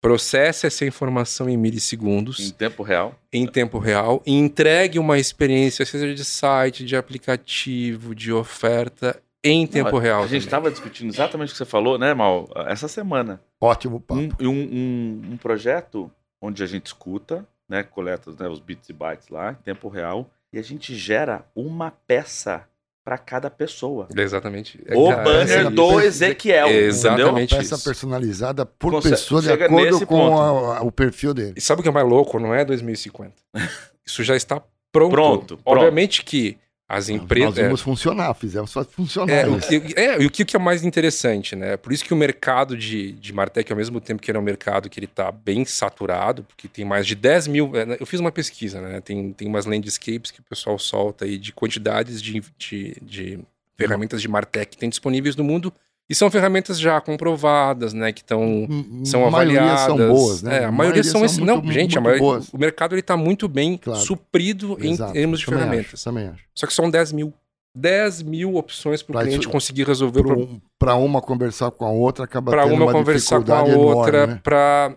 processe 0.00 0.66
essa 0.66 0.86
informação 0.86 1.48
em 1.50 1.56
milissegundos 1.56 2.40
Em 2.40 2.50
tempo 2.50 2.82
real. 2.82 3.14
em 3.30 3.46
tempo 3.46 3.78
real 3.78 4.22
e 4.24 4.32
entregue 4.32 4.98
uma 4.98 5.18
experiência, 5.18 5.84
seja 5.84 6.14
de 6.14 6.24
site, 6.24 6.82
de 6.84 6.96
aplicativo, 6.96 8.14
de 8.14 8.32
oferta, 8.32 9.20
em 9.44 9.66
tempo 9.66 9.92
Não, 9.92 9.98
real. 9.98 10.22
A 10.22 10.26
gente 10.26 10.44
estava 10.44 10.70
discutindo 10.70 11.10
exatamente 11.10 11.50
o 11.50 11.52
que 11.52 11.58
você 11.58 11.64
falou, 11.66 11.98
né, 11.98 12.14
Mal? 12.14 12.48
Essa 12.66 12.88
semana. 12.88 13.40
Ótimo 13.60 14.00
papo. 14.00 14.20
Um, 14.20 14.30
um, 14.40 14.48
um, 14.50 15.22
um 15.32 15.36
projeto 15.36 16.10
onde 16.40 16.62
a 16.62 16.66
gente 16.66 16.86
escuta, 16.86 17.46
né, 17.68 17.82
coleta 17.82 18.30
né, 18.38 18.48
os 18.48 18.60
bits 18.60 18.88
e 18.88 18.92
bytes 18.92 19.28
lá, 19.28 19.52
em 19.52 19.62
tempo 19.62 19.88
real, 19.88 20.30
e 20.52 20.58
a 20.58 20.62
gente 20.62 20.94
gera 20.94 21.44
uma 21.54 21.90
peça 21.90 22.64
para 23.04 23.16
cada 23.16 23.48
pessoa. 23.50 24.06
É 24.14 24.20
Exatamente. 24.20 24.78
É, 24.86 24.94
o 24.94 25.08
cara, 25.08 25.22
banner 25.24 25.70
do 25.70 26.00
Ezequiel, 26.00 26.68
Exatamente. 26.68 27.54
Uma 27.54 27.60
peça 27.62 27.74
isso. 27.76 27.84
personalizada 27.84 28.66
por 28.66 28.92
Conse- 28.92 29.08
pessoa 29.10 29.40
de 29.40 29.50
acordo 29.50 30.06
com 30.06 30.38
a- 30.38 30.78
a- 30.78 30.82
o 30.82 30.92
perfil 30.92 31.32
dele. 31.32 31.54
E 31.56 31.60
sabe 31.60 31.80
o 31.80 31.82
que 31.82 31.88
é 31.88 31.92
mais 31.92 32.06
louco? 32.06 32.38
Não 32.38 32.54
é 32.54 32.64
2050. 32.66 33.32
Isso 34.06 34.22
já 34.22 34.36
está 34.36 34.62
pronto. 34.92 35.10
Pronto, 35.10 35.46
pronto. 35.56 35.60
Obviamente 35.64 36.22
que 36.22 36.58
as 36.88 37.10
empresas. 37.10 37.54
Nós 37.54 37.64
vamos 37.64 37.80
funcionar, 37.82 38.32
fizemos 38.32 38.70
só 38.70 38.82
funcionar. 38.82 39.30
É, 39.30 39.46
o 39.46 39.60
que, 39.60 39.94
é, 39.94 40.22
e 40.22 40.26
o 40.26 40.30
que 40.30 40.44
que 40.44 40.56
é 40.56 40.58
mais 40.58 40.82
interessante, 40.82 41.54
né? 41.54 41.76
Por 41.76 41.92
isso 41.92 42.02
que 42.02 42.14
o 42.14 42.16
mercado 42.16 42.76
de, 42.76 43.12
de 43.12 43.32
Martech, 43.32 43.70
ao 43.70 43.76
mesmo 43.76 44.00
tempo 44.00 44.22
que 44.22 44.30
ele 44.30 44.38
é 44.38 44.40
um 44.40 44.44
mercado 44.44 44.88
que 44.88 44.98
ele 44.98 45.04
está 45.04 45.30
bem 45.30 45.66
saturado, 45.66 46.44
porque 46.44 46.66
tem 46.66 46.86
mais 46.86 47.06
de 47.06 47.14
10 47.14 47.46
mil. 47.48 47.76
é, 47.76 47.84
né, 47.84 47.96
Eu 48.00 48.06
fiz 48.06 48.20
uma 48.20 48.32
pesquisa, 48.32 48.80
né? 48.80 49.02
Tem, 49.02 49.32
tem 49.34 49.46
umas 49.46 49.66
landscapes 49.66 50.30
que 50.30 50.40
o 50.40 50.44
pessoal 50.44 50.78
solta 50.78 51.26
aí 51.26 51.36
de 51.36 51.52
quantidades 51.52 52.22
de, 52.22 52.42
de, 52.56 52.96
de 53.02 53.38
ferramentas 53.76 54.22
de 54.22 54.28
Martech 54.28 54.70
que 54.70 54.78
tem 54.78 54.88
disponíveis 54.88 55.36
no 55.36 55.44
mundo. 55.44 55.70
E 56.10 56.14
são 56.14 56.30
ferramentas 56.30 56.78
já 56.80 57.00
comprovadas, 57.02 57.92
né? 57.92 58.12
Que 58.12 58.22
estão 58.22 58.66
são 59.04 59.26
a 59.26 59.30
maioria 59.30 59.60
avaliadas. 59.60 59.84
são 59.86 59.96
boas, 60.08 60.42
né? 60.42 60.62
É, 60.62 60.64
a 60.64 60.72
maioria 60.72 61.04
são 61.04 61.22
esse, 61.24 61.38
muito- 61.40 61.62
não, 61.66 61.72
gente, 61.72 61.98
a 61.98 62.00
muito 62.00 62.02
maioria- 62.02 62.20
boas. 62.22 62.48
o 62.52 62.56
mercado 62.58 62.94
ele 62.94 63.00
está 63.00 63.16
muito 63.16 63.46
bem 63.46 63.76
Claro. 63.76 64.00
suprido 64.00 64.78
em 64.80 64.92
Exato. 64.92 65.12
termos 65.12 65.40
de 65.40 65.44
Também 65.46 65.60
ferramentas. 65.60 65.94
Acho, 65.94 66.04
também 66.04 66.28
acho. 66.28 66.44
Só 66.54 66.66
que 66.66 66.72
são 66.72 66.88
10 66.90 67.12
mil. 67.12 67.32
10 67.76 68.22
mil 68.22 68.56
opções 68.56 69.02
para 69.02 69.12
o 69.12 69.14
Pra 69.14 69.22
cliente 69.22 69.42
isso- 69.42 69.50
conseguir 69.50 69.86
resolver 69.86 70.20
o 70.20 70.24
problema. 70.24 70.62
Para 70.78 70.94
uma 70.96 71.20
conversar 71.20 71.70
com 71.70 71.84
a 71.84 71.90
outra, 71.90 72.24
acaba 72.24 72.50
Para 72.50 72.62
tendo 72.64 72.74
uma 72.74 72.86
uma 72.86 72.92
conversar 72.92 73.42
com 73.44 73.52
a 73.52 73.62
outra, 73.62 74.16
enorme, 74.16 74.34
né? 74.34 74.40
para 74.42 74.96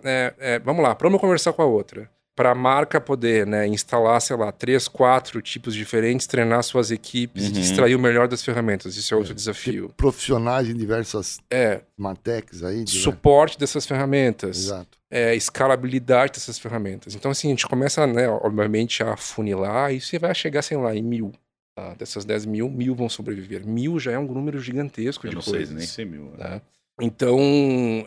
vamos 0.63 0.81
lá, 0.81 0.95
para 0.95 1.07
uma 1.07 1.19
conversar 1.19 1.51
com 1.53 1.61
a 1.61 1.65
outra, 1.65 2.09
para 2.35 2.51
a 2.51 2.55
marca 2.55 2.99
poder, 3.01 3.45
né, 3.45 3.67
instalar, 3.67 4.19
sei 4.21 4.35
lá, 4.37 4.51
três, 4.51 4.87
quatro 4.87 5.41
tipos 5.41 5.75
diferentes, 5.75 6.25
treinar 6.25 6.63
suas 6.63 6.89
equipes 6.89 7.49
e 7.49 7.51
Uhum. 7.53 7.59
extrair 7.59 7.95
o 7.95 7.99
melhor 7.99 8.27
das 8.27 8.43
ferramentas. 8.43 8.95
Isso 8.95 9.13
é 9.13 9.17
outro 9.17 9.33
desafio. 9.35 9.89
Profissionais 9.97 10.69
em 10.69 10.73
diversas 10.75 11.39
É 11.51 11.81
Martechs 11.97 12.63
aí. 12.63 12.83
de- 12.85 12.91
suporte 12.99 13.59
dessas 13.59 13.85
ferramentas. 13.85 14.57
Exato. 14.65 14.97
é, 15.13 15.35
escalabilidade 15.35 16.31
dessas 16.31 16.57
ferramentas. 16.57 17.13
Então, 17.15 17.29
assim, 17.31 17.47
a 17.47 17.51
gente 17.51 17.67
começa, 17.67 18.07
né, 18.07 18.29
obviamente, 18.29 19.03
a 19.03 19.17
funilar 19.17 19.93
e 19.93 19.99
você 19.99 20.17
vai 20.17 20.33
chegar, 20.33 20.61
sei 20.61 20.77
lá, 20.77 20.95
em 20.95 21.03
mil. 21.03 21.33
tá? 21.75 21.93
Dessas 21.95 22.23
10 22.23 22.45
mil, 22.45 22.69
mil 22.69 22.95
vão 22.95 23.09
sobreviver. 23.09 23.65
Mil 23.67 23.99
já 23.99 24.13
é 24.13 24.17
um 24.17 24.25
número 24.25 24.57
gigantesco 24.61 25.25
Eu 25.25 25.31
de 25.31 25.35
não 25.35 25.41
sei 25.41 25.53
coisas. 25.53 25.75
nem 25.75 25.85
se 25.85 26.01
é 26.01 26.05
mil. 26.05 26.31
né? 26.37 26.49
né? 26.49 26.61
Então, 27.01 27.37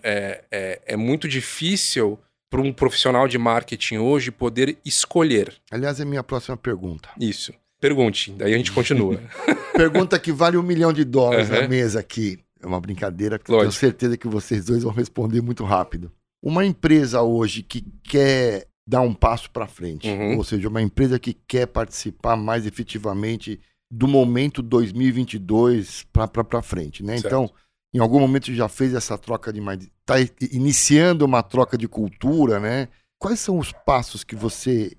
é, 0.02 0.44
é, 0.50 0.80
é 0.86 0.96
muito 0.96 1.28
difícil 1.28 2.18
para 2.54 2.62
um 2.62 2.72
profissional 2.72 3.26
de 3.26 3.36
marketing 3.36 3.96
hoje 3.96 4.30
poder 4.30 4.78
escolher 4.84 5.52
Aliás, 5.72 5.98
é 5.98 6.04
minha 6.04 6.22
próxima 6.22 6.56
pergunta. 6.56 7.08
isso. 7.18 7.52
Pergunte, 7.80 8.30
daí 8.30 8.54
a 8.54 8.56
gente 8.56 8.70
continua. 8.70 9.20
Pergunta 9.74 10.16
que 10.20 10.30
vale 10.32 10.56
um 10.56 10.62
milhão 10.62 10.92
de 10.92 11.04
dólares 11.04 11.50
na 11.50 11.62
Uhum. 11.62 11.68
mesa 11.68 11.98
aqui. 11.98 12.38
É 12.62 12.66
uma 12.66 12.80
brincadeira, 12.80 13.38
que 13.40 13.50
eu 13.50 13.56
tenho 13.56 13.64
Lógico. 13.64 13.80
certeza 13.80 14.16
que 14.16 14.28
vocês 14.28 14.64
dois 14.66 14.84
vão 14.84 14.92
responder 14.92 15.40
muito 15.42 15.64
rápido. 15.64 16.12
Uma 16.40 16.64
empresa 16.64 17.22
hoje 17.22 17.60
que 17.64 17.84
quer 18.04 18.68
dar 18.86 19.00
um 19.00 19.12
passo 19.12 19.50
para 19.50 19.66
frente, 19.66 20.08
Uhum. 20.08 20.36
ou 20.38 20.44
seja, 20.44 20.68
uma 20.68 20.80
empresa 20.80 21.18
que 21.18 21.34
quer 21.34 21.66
participar 21.66 22.36
mais 22.36 22.66
efetivamente 22.66 23.58
do 23.90 24.06
momento 24.06 24.62
2022 24.62 26.06
para 26.12 26.62
frente, 26.62 27.02
né? 27.02 27.14
Certo. 27.18 27.26
Então, 27.26 27.50
em 27.94 27.98
algum 28.00 28.18
momento 28.18 28.52
já 28.52 28.68
fez 28.68 28.92
essa 28.92 29.16
troca 29.16 29.52
de 29.52 29.60
está 29.60 30.16
iniciando 30.52 31.24
uma 31.24 31.42
troca 31.42 31.78
de 31.78 31.86
cultura, 31.88 32.58
né? 32.58 32.88
Quais 33.18 33.38
são 33.40 33.58
os 33.58 33.70
passos 33.72 34.24
que 34.24 34.34
você 34.34 34.96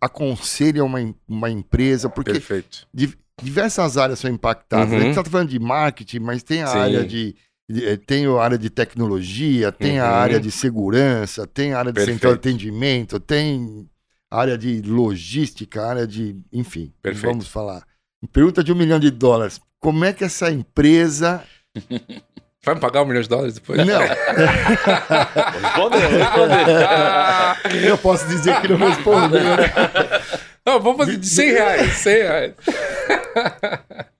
aconselha 0.00 0.84
uma, 0.84 0.98
uma 1.26 1.50
empresa? 1.50 2.08
Porque 2.08 2.32
Perfeito. 2.32 2.86
Di- 2.92 3.16
diversas 3.42 3.96
áreas 3.96 4.18
são 4.18 4.30
impactadas. 4.30 4.90
Uhum. 4.90 4.96
A 4.96 5.00
gente 5.00 5.10
está 5.18 5.24
falando 5.24 5.48
de 5.48 5.58
marketing, 5.58 6.20
mas 6.20 6.42
tem 6.42 6.62
a 6.62 6.66
Sim. 6.68 6.78
área 6.78 7.04
de, 7.04 7.34
de- 7.68 7.84
eh, 7.86 7.96
tem 7.96 8.26
a 8.26 8.40
área 8.40 8.58
de 8.58 8.70
tecnologia, 8.70 9.72
tem 9.72 9.98
a 9.98 10.04
Uhum. 10.04 10.14
área 10.14 10.40
de 10.40 10.50
segurança, 10.50 11.46
tem 11.46 11.72
a 11.72 11.78
área 11.78 11.90
de 11.92 11.96
Perfeito. 11.96 12.14
central 12.16 12.32
de 12.34 12.38
atendimento, 12.38 13.18
tem 13.18 13.88
a 14.30 14.38
área 14.38 14.58
de 14.58 14.82
logística, 14.82 15.80
a 15.82 15.88
área 15.88 16.06
de, 16.06 16.36
enfim, 16.52 16.92
Perfeito. 17.02 17.26
vamos 17.32 17.48
falar. 17.48 17.84
Pergunta 18.32 18.62
de 18.62 18.72
um 18.72 18.76
milhão 18.76 18.98
de 19.00 19.10
dólares. 19.10 19.60
Como 19.80 20.04
é 20.04 20.12
que 20.12 20.24
essa 20.24 20.50
empresa 20.50 21.42
Vai 22.64 22.74
me 22.74 22.80
pagar 22.80 23.02
um 23.02 23.06
milhão 23.06 23.22
de 23.22 23.28
dólares 23.28 23.54
depois? 23.54 23.78
não? 23.86 24.00
Respondeu, 25.62 26.08
respondeu. 26.10 27.80
eu 27.88 27.98
posso 27.98 28.26
dizer 28.26 28.60
que 28.60 28.68
não 28.68 28.76
respondeu. 28.88 29.40
né? 29.42 29.72
Não, 30.66 30.80
vamos 30.80 30.98
fazer 30.98 31.16
de 31.18 31.28
100 31.28 31.50
reais. 31.50 31.92
100 31.92 32.14
reais. 32.14 32.52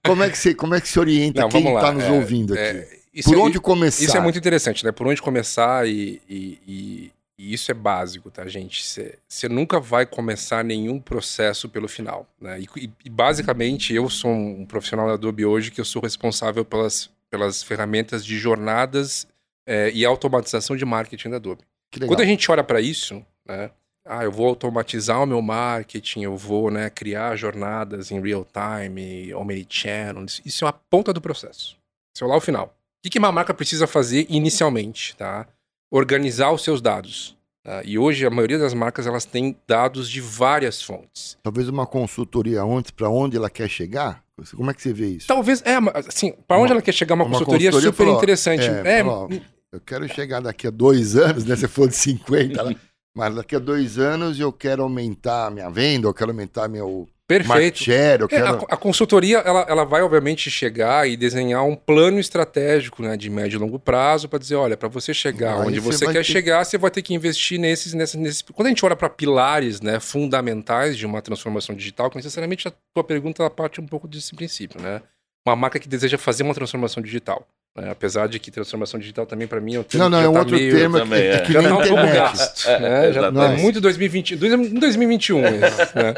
Como 0.04 0.22
é 0.22 0.30
que 0.30 0.36
você, 0.38 0.54
como 0.54 0.74
é 0.74 0.80
que 0.80 0.88
se 0.88 0.98
orienta 1.00 1.40
Não, 1.42 1.48
quem 1.48 1.74
está 1.74 1.92
nos 1.92 2.04
É, 2.04 2.10
ouvindo 2.10 2.52
aqui? 2.54 2.62
é, 2.62 2.88
isso 3.14 3.30
Por 3.30 3.38
é- 3.38 3.40
onde 3.42 3.58
começar? 3.60 4.04
Isso 4.04 4.16
é 4.16 4.20
muito 4.20 4.38
interessante, 4.38 4.84
né? 4.84 4.92
Por 4.92 5.06
onde 5.06 5.22
começar 5.22 5.86
e, 5.88 6.20
e- 6.28 6.58
e- 6.66 7.12
e 7.38 7.54
isso 7.54 7.70
é 7.70 7.74
básico, 7.74 8.30
tá, 8.30 8.46
gente? 8.46 8.84
Você 9.26 9.48
nunca 9.48 9.80
vai 9.80 10.04
começar 10.04 10.62
nenhum 10.62 11.00
processo 11.00 11.68
pelo 11.68 11.88
final, 11.88 12.26
né? 12.40 12.60
E, 12.76 13.10
basicamente 13.10 13.94
eu 13.94 14.08
sou 14.10 14.30
um 14.30 14.66
profissional 14.66 15.06
da 15.08 15.14
Adobe 15.14 15.44
hoje 15.46 15.70
que 15.70 15.80
eu 15.80 15.84
sou 15.84 16.02
responsável 16.02 16.64
pelas, 16.64 17.08
pelas 17.34 17.64
ferramentas 17.64 18.24
de 18.24 18.38
jornadas 18.38 19.26
é, 19.66 19.90
e 19.92 20.04
automatização 20.04 20.76
de 20.76 20.84
marketing 20.84 21.30
da 21.30 21.36
Adobe. 21.36 21.62
Quando 22.06 22.20
a 22.20 22.24
gente 22.24 22.48
olha 22.48 22.62
para 22.62 22.80
isso, 22.80 23.24
né? 23.44 23.70
Ah, 24.06 24.22
eu 24.22 24.30
vou 24.30 24.46
automatizar 24.46 25.20
o 25.20 25.26
meu 25.26 25.40
marketing, 25.42 26.22
eu 26.22 26.36
vou 26.36 26.70
né, 26.70 26.90
criar 26.90 27.34
jornadas 27.36 28.10
em 28.12 28.20
real 28.20 28.46
time, 28.46 29.32
omnichannel. 29.34 30.24
isso- 30.26 30.42
Isso 30.44 30.64
é 30.64 30.66
uma 30.66 30.72
ponta 30.74 31.12
do 31.12 31.20
processo. 31.20 31.76
Isso 32.14 32.22
é 32.24 32.26
lá 32.26 32.36
o 32.36 32.40
final. 32.40 32.66
O 32.66 33.02
que 33.02 33.10
que 33.10 33.18
uma 33.18 33.32
marca 33.32 33.52
precisa 33.52 33.86
fazer 33.86 34.26
inicialmente, 34.28 35.16
tá? 35.16 35.46
Organizar 35.90 36.52
os 36.52 36.62
seus 36.62 36.80
dados. 36.80 37.36
tá? 37.64 37.82
E 37.84 37.98
hoje 37.98 38.26
a 38.26 38.30
maioria 38.30 38.58
das 38.58 38.74
marcas 38.74 39.06
elas 39.06 39.24
têm 39.24 39.56
dados 39.66 40.08
de 40.10 40.20
várias 40.20 40.82
fontes. 40.82 41.36
Talvez 41.42 41.68
uma 41.68 41.86
consultoria 41.86 42.62
antes 42.62 42.90
para 42.90 43.08
onde 43.08 43.36
ela 43.38 43.48
quer 43.50 43.68
chegar? 43.70 44.22
Como 44.56 44.70
é 44.70 44.74
que 44.74 44.82
você 44.82 44.92
vê 44.92 45.08
isso? 45.10 45.26
Talvez, 45.28 45.62
é, 45.64 45.78
mas, 45.78 46.08
assim, 46.08 46.32
para 46.46 46.56
onde 46.58 46.66
Uma- 46.72 46.74
ela 46.76 46.82
quer 46.82 46.92
chegar 46.92 47.14
uma, 47.14 47.24
uma 47.24 47.30
consultoria, 47.32 47.70
consultoria 47.70 47.92
super 47.92 48.04
falou, 48.04 48.18
interessante. 48.18 48.62
é, 48.64 48.82
É, 48.98 49.04
falou, 49.04 49.28
Eu 49.72 49.80
quero 49.80 50.08
chegar 50.08 50.40
daqui 50.40 50.66
a 50.66 50.70
dois 50.70 51.16
anos, 51.16 51.44
né? 51.44 51.54
Você 51.56 51.68
falou 51.68 51.88
de 51.88 51.96
50, 51.96 52.62
lá, 52.62 52.74
mas 53.16 53.34
daqui 53.34 53.54
a 53.56 53.58
dois 53.58 53.98
anos 53.98 54.38
eu 54.38 54.52
quero 54.52 54.82
aumentar 54.82 55.46
a 55.46 55.50
minha 55.50 55.68
venda, 55.70 56.06
eu 56.08 56.14
quero 56.14 56.30
aumentar 56.30 56.68
meu 56.68 57.08
perfeito. 57.26 57.78
eu 58.24 58.26
É, 58.26 58.28
quero... 58.28 58.46
a, 58.68 58.74
a 58.74 58.76
consultoria, 58.76 59.38
ela, 59.38 59.66
ela 59.68 59.84
vai, 59.84 60.02
obviamente, 60.02 60.50
chegar 60.50 61.08
e 61.08 61.16
desenhar 61.16 61.64
um 61.64 61.74
plano 61.74 62.18
estratégico 62.18 63.02
né, 63.02 63.16
de 63.16 63.30
médio 63.30 63.56
e 63.56 63.60
longo 63.60 63.78
prazo 63.78 64.28
para 64.28 64.38
dizer, 64.38 64.56
olha, 64.56 64.76
para 64.76 64.88
você 64.88 65.14
chegar 65.14 65.60
Aí 65.60 65.68
onde 65.68 65.80
você 65.80 65.98
você 65.98 66.06
quer 66.06 66.12
ter- 66.14 66.24
chegar, 66.24 66.64
você 66.64 66.76
vai 66.78 66.90
ter 66.90 67.02
que 67.02 67.14
investir 67.14 67.58
nesses, 67.58 67.94
nesses, 67.94 68.14
nesses... 68.16 68.42
Quando 68.42 68.66
a 68.66 68.70
gente 68.70 68.84
olha 68.84 68.96
para 68.96 69.08
pilares 69.08 69.80
né, 69.80 69.98
fundamentais 70.00 70.96
de 70.96 71.06
uma 71.06 71.22
transformação 71.22 71.74
digital, 71.74 72.10
que 72.10 72.16
necessariamente 72.16 72.68
a 72.68 72.72
tua 72.94 73.04
pergunta 73.04 73.42
ela 73.42 73.50
parte 73.50 73.80
um 73.80 73.86
pouco 73.86 74.06
desse 74.08 74.34
princípio, 74.34 74.80
né? 74.80 75.00
Uma 75.46 75.56
marca 75.56 75.78
que 75.78 75.88
deseja 75.88 76.16
fazer 76.16 76.42
uma 76.42 76.54
transformação 76.54 77.02
digital. 77.02 77.46
Né? 77.76 77.90
Apesar 77.90 78.28
de 78.28 78.38
que 78.38 78.50
transformação 78.50 78.98
digital 79.00 79.26
também, 79.26 79.46
para 79.48 79.60
mim, 79.60 79.74
é 79.74 79.80
um 79.80 79.82
termo 79.82 80.04
Não, 80.04 80.10
não, 80.10 80.18
é 80.18 80.22
já 80.22 80.30
um 80.30 80.32
tá 80.32 80.38
outro 80.40 80.58
termo 80.58 80.98
também, 80.98 81.20
que, 81.20 81.26
é 81.26 81.34
é. 81.34 81.40
que 81.40 81.52
Já 81.52 81.60
nem 81.62 81.68
tá 81.70 81.76
um 81.76 81.82
internet. 81.82 82.14
gasto, 82.14 82.68
É, 82.68 82.78
né? 82.80 82.88
Já 82.90 82.96
é 82.96 83.08
exatamente. 83.28 83.62
muito 83.62 83.80
2020, 83.80 84.34
em 84.34 84.78
2021 84.78 85.38
isso, 85.40 85.52
né? 85.96 86.14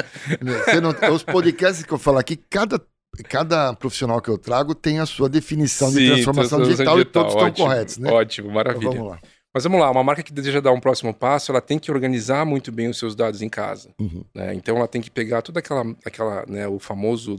Não- 0.80 1.14
os 1.14 1.22
podcasts 1.22 1.84
que 1.84 1.92
eu 1.92 1.98
falo 1.98 2.18
aqui, 2.18 2.36
cada, 2.36 2.80
cada 3.28 3.72
profissional 3.74 4.20
que 4.20 4.28
eu 4.28 4.38
trago 4.38 4.74
tem 4.74 4.98
a 4.98 5.06
sua 5.06 5.28
definição 5.28 5.88
de 5.90 5.96
Sim, 5.98 6.06
transformação 6.14 6.62
digital, 6.62 7.00
e 7.00 7.04
todos 7.04 7.32
estão 7.32 7.48
ótimo, 7.48 7.66
corretos, 7.66 7.98
né? 7.98 8.10
Ótimo, 8.10 8.46
Então, 8.48 8.54
maravilha. 8.54 8.90
vamos 8.90 9.08
lá. 9.08 9.18
Mas 9.54 9.64
vamos 9.64 9.80
lá, 9.80 9.90
uma 9.90 10.04
marca 10.04 10.22
que 10.22 10.34
deseja 10.34 10.60
dar 10.60 10.72
um 10.72 10.80
próximo 10.80 11.14
passo, 11.14 11.50
ela 11.50 11.62
tem 11.62 11.78
que 11.78 11.90
organizar 11.90 12.44
muito 12.44 12.70
bem 12.70 12.88
os 12.90 12.98
seus 12.98 13.14
dados 13.16 13.40
em 13.40 13.48
casa. 13.48 13.88
Uhum. 13.98 14.22
né? 14.34 14.52
Então 14.54 14.76
ela 14.76 14.86
tem 14.86 15.00
que 15.00 15.10
pegar 15.10 15.40
toda 15.40 15.60
aquela, 15.60 15.82
aquela 16.04 16.44
né, 16.46 16.68
o 16.68 16.78
famoso 16.78 17.36